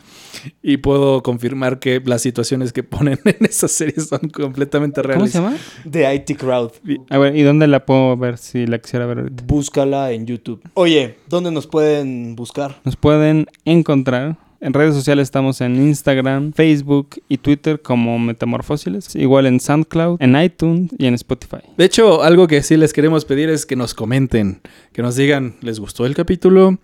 y 0.62 0.78
puedo 0.78 1.22
confirmar 1.22 1.78
que 1.78 2.02
las 2.04 2.22
situaciones 2.22 2.72
que 2.72 2.82
ponen 2.82 3.20
en 3.24 3.46
esas 3.46 3.70
series 3.70 4.08
son 4.08 4.28
completamente 4.30 5.00
¿Cómo 5.00 5.14
reales. 5.14 5.32
se 5.32 5.38
llama? 5.38 5.56
The 5.88 6.14
IT 6.14 6.36
Crowd. 6.38 6.72
A 7.08 7.18
ver, 7.18 7.36
¿y 7.36 7.42
dónde 7.42 7.66
la 7.68 7.86
puedo 7.86 8.16
ver 8.16 8.36
si 8.38 8.66
la 8.66 8.78
quisiera 8.78 9.06
ver 9.06 9.18
ahorita? 9.20 9.44
Búscala 9.46 10.10
en 10.12 10.26
YouTube. 10.26 10.60
Oye, 10.74 11.16
¿dónde 11.28 11.50
nos 11.52 11.66
pueden 11.66 12.34
buscar? 12.34 12.80
Nos 12.84 12.96
pueden 12.96 13.46
encontrar. 13.64 14.36
En 14.60 14.72
redes 14.72 14.94
sociales 14.94 15.28
estamos 15.28 15.60
en 15.60 15.76
Instagram, 15.76 16.52
Facebook 16.52 17.10
y 17.28 17.38
Twitter 17.38 17.80
como 17.80 18.18
Metamorfósiles. 18.18 19.14
Igual 19.14 19.46
en 19.46 19.60
SoundCloud, 19.60 20.20
en 20.20 20.40
iTunes 20.40 20.90
y 20.98 21.06
en 21.06 21.14
Spotify. 21.14 21.58
De 21.76 21.84
hecho, 21.84 22.24
algo 22.24 22.48
que 22.48 22.62
sí 22.64 22.76
les 22.76 22.92
queremos 22.92 23.24
pedir 23.24 23.50
es 23.50 23.66
que 23.66 23.76
nos 23.76 23.94
comenten, 23.94 24.60
que 24.92 25.02
nos 25.02 25.14
digan, 25.14 25.54
¿les 25.60 25.78
gustó 25.78 26.06
el 26.06 26.16
capítulo? 26.16 26.78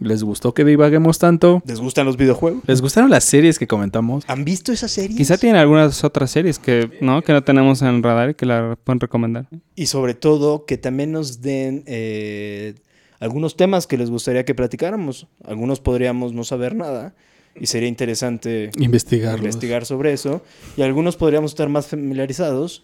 ¿Les 0.00 0.24
gustó 0.24 0.54
que 0.54 0.64
divaguemos 0.64 1.18
tanto? 1.18 1.62
¿Les 1.66 1.78
gustan 1.78 2.06
los 2.06 2.16
videojuegos? 2.16 2.62
¿Les 2.66 2.80
gustaron 2.80 3.10
las 3.10 3.22
series 3.22 3.58
que 3.58 3.66
comentamos? 3.66 4.24
¿Han 4.26 4.44
visto 4.44 4.72
esa 4.72 4.88
serie? 4.88 5.16
Quizá 5.16 5.36
tienen 5.36 5.60
algunas 5.60 6.02
otras 6.02 6.30
series 6.30 6.58
que 6.58 6.90
no, 7.00 7.22
que 7.22 7.32
no 7.32 7.44
tenemos 7.44 7.82
en 7.82 8.02
radar 8.02 8.30
y 8.30 8.34
que 8.34 8.46
la 8.46 8.76
pueden 8.82 8.98
recomendar. 8.98 9.46
Y 9.76 9.86
sobre 9.86 10.14
todo 10.14 10.64
que 10.64 10.78
también 10.78 11.12
nos 11.12 11.42
den 11.42 11.84
eh, 11.86 12.74
algunos 13.20 13.56
temas 13.56 13.86
que 13.86 13.96
les 13.96 14.10
gustaría 14.10 14.44
que 14.44 14.54
platicáramos. 14.54 15.28
Algunos 15.44 15.78
podríamos 15.78 16.32
no 16.32 16.42
saber 16.42 16.74
nada 16.74 17.14
y 17.54 17.66
sería 17.66 17.88
interesante 17.88 18.70
investigar 19.38 19.84
sobre 19.84 20.12
eso. 20.12 20.42
Y 20.76 20.82
algunos 20.82 21.16
podríamos 21.16 21.52
estar 21.52 21.68
más 21.68 21.86
familiarizados 21.86 22.82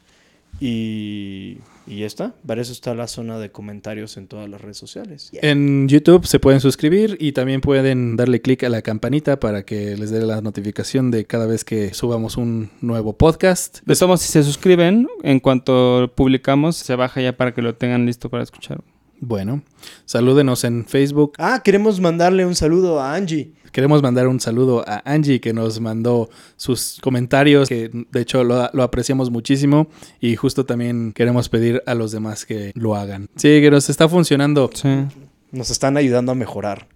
Y, 0.59 1.59
y 1.87 1.99
ya 2.01 2.07
está. 2.07 2.35
Para 2.47 2.63
eso 2.63 2.73
está 2.73 2.95
la 2.95 3.09
zona 3.09 3.39
de 3.39 3.51
comentarios 3.51 4.17
en 4.17 4.27
todas 4.27 4.49
las 4.49 4.61
redes 4.61 4.79
sociales. 4.79 5.31
En 5.35 5.87
YouTube 5.89 6.27
se 6.27 6.39
pueden 6.41 6.61
suscribir 6.61 7.17
y 7.21 7.33
también 7.33 7.61
pueden 7.61 8.17
darle 8.17 8.41
clic 8.41 8.65
a 8.65 8.71
la 8.71 8.81
campanita 8.81 9.39
para 9.39 9.65
que 9.65 9.97
les 9.97 10.11
dé 10.11 10.25
la 10.25 10.41
notificación 10.41 11.11
de 11.11 11.27
cada 11.27 11.47
vez 11.47 11.65
que 11.65 11.93
subamos 11.93 12.37
un 12.39 12.71
nuevo 12.81 13.13
podcast. 13.19 13.81
De 13.85 13.95
todos 13.95 14.09
modos, 14.09 14.23
si 14.23 14.33
se 14.33 14.43
suscriben, 14.43 15.09
en 15.23 15.41
cuanto 15.41 16.11
publicamos, 16.15 16.77
se 16.77 16.95
baja 16.97 17.21
ya 17.21 17.37
para 17.37 17.53
que 17.53 17.61
lo 17.61 17.75
tengan 17.75 18.07
listo 18.07 18.31
para 18.31 18.43
escuchar. 18.43 18.83
Bueno, 19.21 19.63
salúdenos 20.05 20.65
en 20.65 20.85
Facebook. 20.85 21.33
Ah, 21.39 21.63
queremos 21.65 22.01
mandarle 22.01 22.45
un 22.45 22.55
saludo 22.55 23.01
a 23.01 23.15
Angie. 23.15 23.53
Queremos 23.73 24.03
mandar 24.03 24.27
un 24.27 24.41
saludo 24.41 24.85
a 24.87 25.03
Angie 25.05 25.41
que 25.41 25.53
nos 25.53 25.81
mandó 25.81 26.31
sus 26.57 26.99
comentarios, 27.03 27.69
que 27.69 27.91
de 28.11 28.21
hecho 28.21 28.43
lo, 28.43 28.71
lo 28.73 28.83
apreciamos 28.83 29.31
muchísimo 29.31 29.89
y 30.21 30.35
justo 30.37 30.65
también 30.65 31.13
queremos 31.13 31.49
pedir 31.49 31.83
a 31.87 31.95
los 31.95 32.13
demás 32.13 32.47
que 32.47 32.73
lo 32.75 32.95
hagan. 32.95 33.29
Sí, 33.37 33.61
que 33.61 33.71
nos 33.71 33.91
está 33.91 34.09
funcionando. 34.09 34.71
Sí. 34.73 34.89
Nos 35.53 35.71
están 35.71 35.97
ayudando 35.97 36.33
a 36.33 36.35
mejorar. 36.35 36.89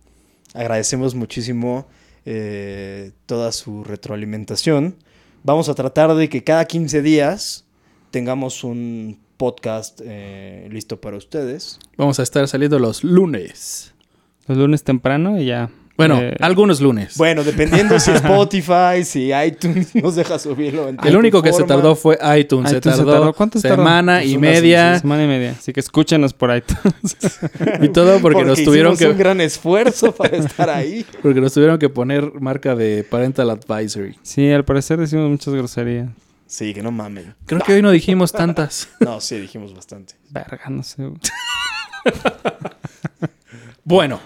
Agradecemos 0.54 1.14
muchísimo 1.14 1.86
eh, 2.24 3.12
toda 3.26 3.52
su 3.52 3.84
retroalimentación. 3.84 4.96
Vamos 5.42 5.68
a 5.68 5.74
tratar 5.74 6.14
de 6.14 6.28
que 6.28 6.44
cada 6.44 6.64
15 6.66 7.02
días 7.02 7.64
tengamos 8.10 8.64
un 8.64 9.18
podcast 9.40 10.02
eh, 10.04 10.68
listo 10.70 11.00
para 11.00 11.16
ustedes. 11.16 11.78
Vamos 11.96 12.20
a 12.20 12.22
estar 12.22 12.46
saliendo 12.46 12.78
los 12.78 13.02
lunes. 13.02 13.94
Los 14.46 14.58
lunes 14.58 14.84
temprano 14.84 15.40
y 15.40 15.46
ya. 15.46 15.70
Bueno, 15.96 16.20
Eh, 16.20 16.36
algunos 16.40 16.82
lunes. 16.82 17.16
Bueno, 17.16 17.42
dependiendo 17.42 17.98
si 17.98 18.10
Spotify, 18.22 19.02
si 19.02 19.32
iTunes 19.32 19.94
nos 20.02 20.14
deja 20.14 20.38
subirlo. 20.38 20.90
en 20.90 20.98
El 21.02 21.16
único 21.16 21.40
que 21.42 21.54
se 21.54 21.64
tardó 21.64 21.96
fue 21.96 22.18
iTunes. 22.38 22.70
se 22.70 22.76
iTunes 22.76 22.96
se 22.98 23.02
tardó, 23.02 23.12
tardó. 23.12 23.32
¿Cuánto 23.32 23.58
se 23.58 23.66
tardó? 23.68 23.82
semana 23.82 24.18
Pues 24.18 24.30
y 24.30 24.36
media 24.38 24.98
Semana 24.98 25.24
y 25.24 25.26
media. 25.26 25.52
Así 25.58 25.72
que 25.72 25.80
escúchenos 25.80 26.34
por 26.34 26.50
ahí. 26.50 26.62
y 27.80 27.88
todo 27.88 28.20
porque, 28.20 28.44
nos 28.44 28.62
tuvieron 28.62 28.92
hicimos 28.92 29.12
un 29.12 29.16
que 29.16 29.22
gran 29.22 29.40
esfuerzo 29.40 30.12
para 30.12 30.36
estar 30.36 30.68
ahí. 30.68 31.06
porque 31.22 31.40
nos 31.40 31.54
tuvieron 31.54 31.78
que 31.78 31.88
poner 31.88 32.30
marca 32.40 32.74
de 32.74 33.04
parental 33.04 33.48
advisory. 33.48 34.16
sí, 34.22 34.50
al 34.50 34.66
parecer 34.66 34.98
decimos 34.98 35.30
muchas 35.30 35.54
groserías. 35.54 36.08
Sí, 36.50 36.74
que 36.74 36.82
no 36.82 36.90
mamen. 36.90 37.36
Creo 37.46 37.60
que 37.60 37.74
hoy 37.74 37.80
no 37.82 37.92
dijimos 37.92 38.32
tantas. 38.32 38.88
No, 39.00 39.20
sí, 39.20 39.38
dijimos 39.38 39.72
bastante. 39.72 40.14
Verga, 40.30 40.68
no 40.68 40.82
sé. 40.82 41.08
Bueno, 43.84 44.18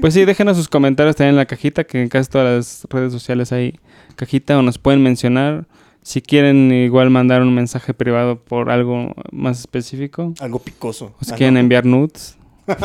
Pues 0.00 0.14
sí, 0.14 0.24
déjenos 0.24 0.56
sus 0.56 0.68
comentarios 0.68 1.16
también 1.16 1.30
en 1.30 1.36
la 1.38 1.46
cajita, 1.46 1.82
que 1.84 2.00
en 2.02 2.08
casi 2.08 2.30
todas 2.30 2.46
las 2.56 2.86
redes 2.90 3.12
sociales 3.12 3.50
hay 3.52 3.80
cajita 4.14 4.56
o 4.58 4.62
nos 4.62 4.78
pueden 4.78 5.02
mencionar. 5.02 5.66
Si 6.02 6.22
quieren 6.22 6.70
igual 6.72 7.10
mandar 7.10 7.42
un 7.42 7.52
mensaje 7.52 7.92
privado 7.94 8.38
por 8.38 8.70
algo 8.70 9.12
más 9.32 9.58
específico. 9.58 10.34
Algo 10.38 10.60
picoso. 10.60 11.14
O 11.20 11.24
si 11.24 11.32
Ah, 11.32 11.36
quieren 11.36 11.54
no. 11.54 11.60
enviar 11.60 11.84
nudes. 11.84 12.36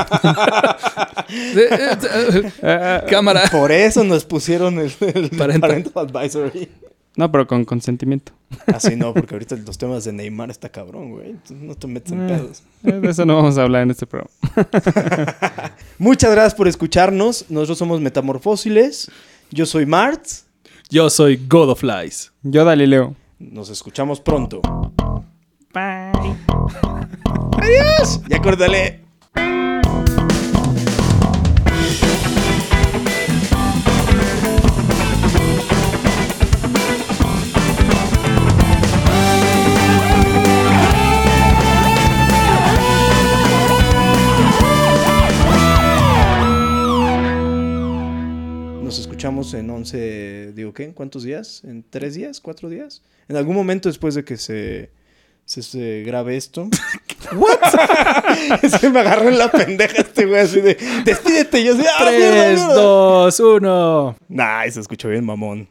cámara. 3.10 3.44
Por 3.52 3.72
eso 3.72 4.04
nos 4.04 4.26
pusieron 4.26 4.80
el, 4.80 4.92
el 5.02 5.30
Parental. 5.32 5.60
parental 5.94 6.08
advisory. 6.08 6.70
No, 7.18 7.30
pero 7.32 7.46
con 7.46 7.66
consentimiento. 7.66 8.32
Así 8.68 8.96
no, 8.96 9.14
porque 9.14 9.36
ahorita 9.36 9.56
los 9.58 9.78
temas 9.78 10.06
de 10.06 10.14
Neymar 10.14 10.50
está 10.50 10.70
cabrón, 10.70 11.12
güey. 11.12 11.32
Entonces, 11.32 11.58
No 11.62 11.76
te 11.76 11.88
metes 11.88 12.12
en 12.14 12.22
Eh. 12.24 12.28
pedos. 12.38 12.64
Eh, 12.86 12.92
De 12.94 13.10
eso 13.10 13.26
no 13.26 13.36
vamos 13.36 13.58
a 13.58 13.64
hablar 13.64 13.84
en 13.84 13.92
este 13.92 14.06
programa. 14.08 14.32
Muchas 16.00 16.32
gracias 16.32 16.56
por 16.56 16.68
escucharnos. 16.70 17.46
Nosotros 17.50 17.78
somos 17.78 18.00
Metamorfósiles. 18.00 19.12
Yo 19.52 19.66
soy 19.66 19.86
Mart. 19.86 20.24
Yo 20.90 21.10
soy 21.10 21.38
God 21.50 21.70
of 21.72 21.84
Lies. 21.84 22.32
Yo, 22.44 22.64
Dalileo. 22.66 23.16
Nos 23.40 23.70
escuchamos 23.70 24.22
pronto. 24.22 24.62
Bye. 25.74 26.36
Ya 28.30 28.42
córtale. 28.42 29.02
Nos 49.22 49.26
escuchamos 49.28 49.54
en 49.54 49.70
11, 49.70 50.54
digo, 50.56 50.74
¿qué? 50.74 50.86
¿En 50.86 50.94
cuántos 50.94 51.22
días? 51.22 51.64
¿En 51.64 51.84
tres 51.88 52.16
días? 52.16 52.42
¿Cuatro 52.42 52.70
días? 52.70 53.04
En 53.28 53.36
algún 53.36 53.56
momento 53.56 53.88
después 53.88 54.16
de 54.16 54.24
que 54.24 54.36
se, 54.36 54.90
se, 55.46 55.62
se 55.62 56.02
grabe 56.02 56.38
esto. 56.38 56.68
¿What? 57.36 57.60
que 58.82 58.90
me 58.90 59.02
agarró 59.02 59.30
en 59.30 59.38
la 59.38 59.52
pendeja 59.52 60.02
este 60.02 60.26
güey 60.26 60.42
así 60.42 60.60
de, 60.62 60.76
despídete. 61.06 61.60
Y 61.60 61.66
yo 61.66 61.74
así, 61.76 61.84
¡ah, 61.88 62.10
mierda, 62.10 62.46
3, 62.46 62.60
mierda! 62.62 62.74
2, 62.74 63.40
1. 63.42 64.16
Nah, 64.28 64.68
se 64.72 64.80
escuchó 64.80 65.10
bien, 65.10 65.24
mamón. 65.24 65.70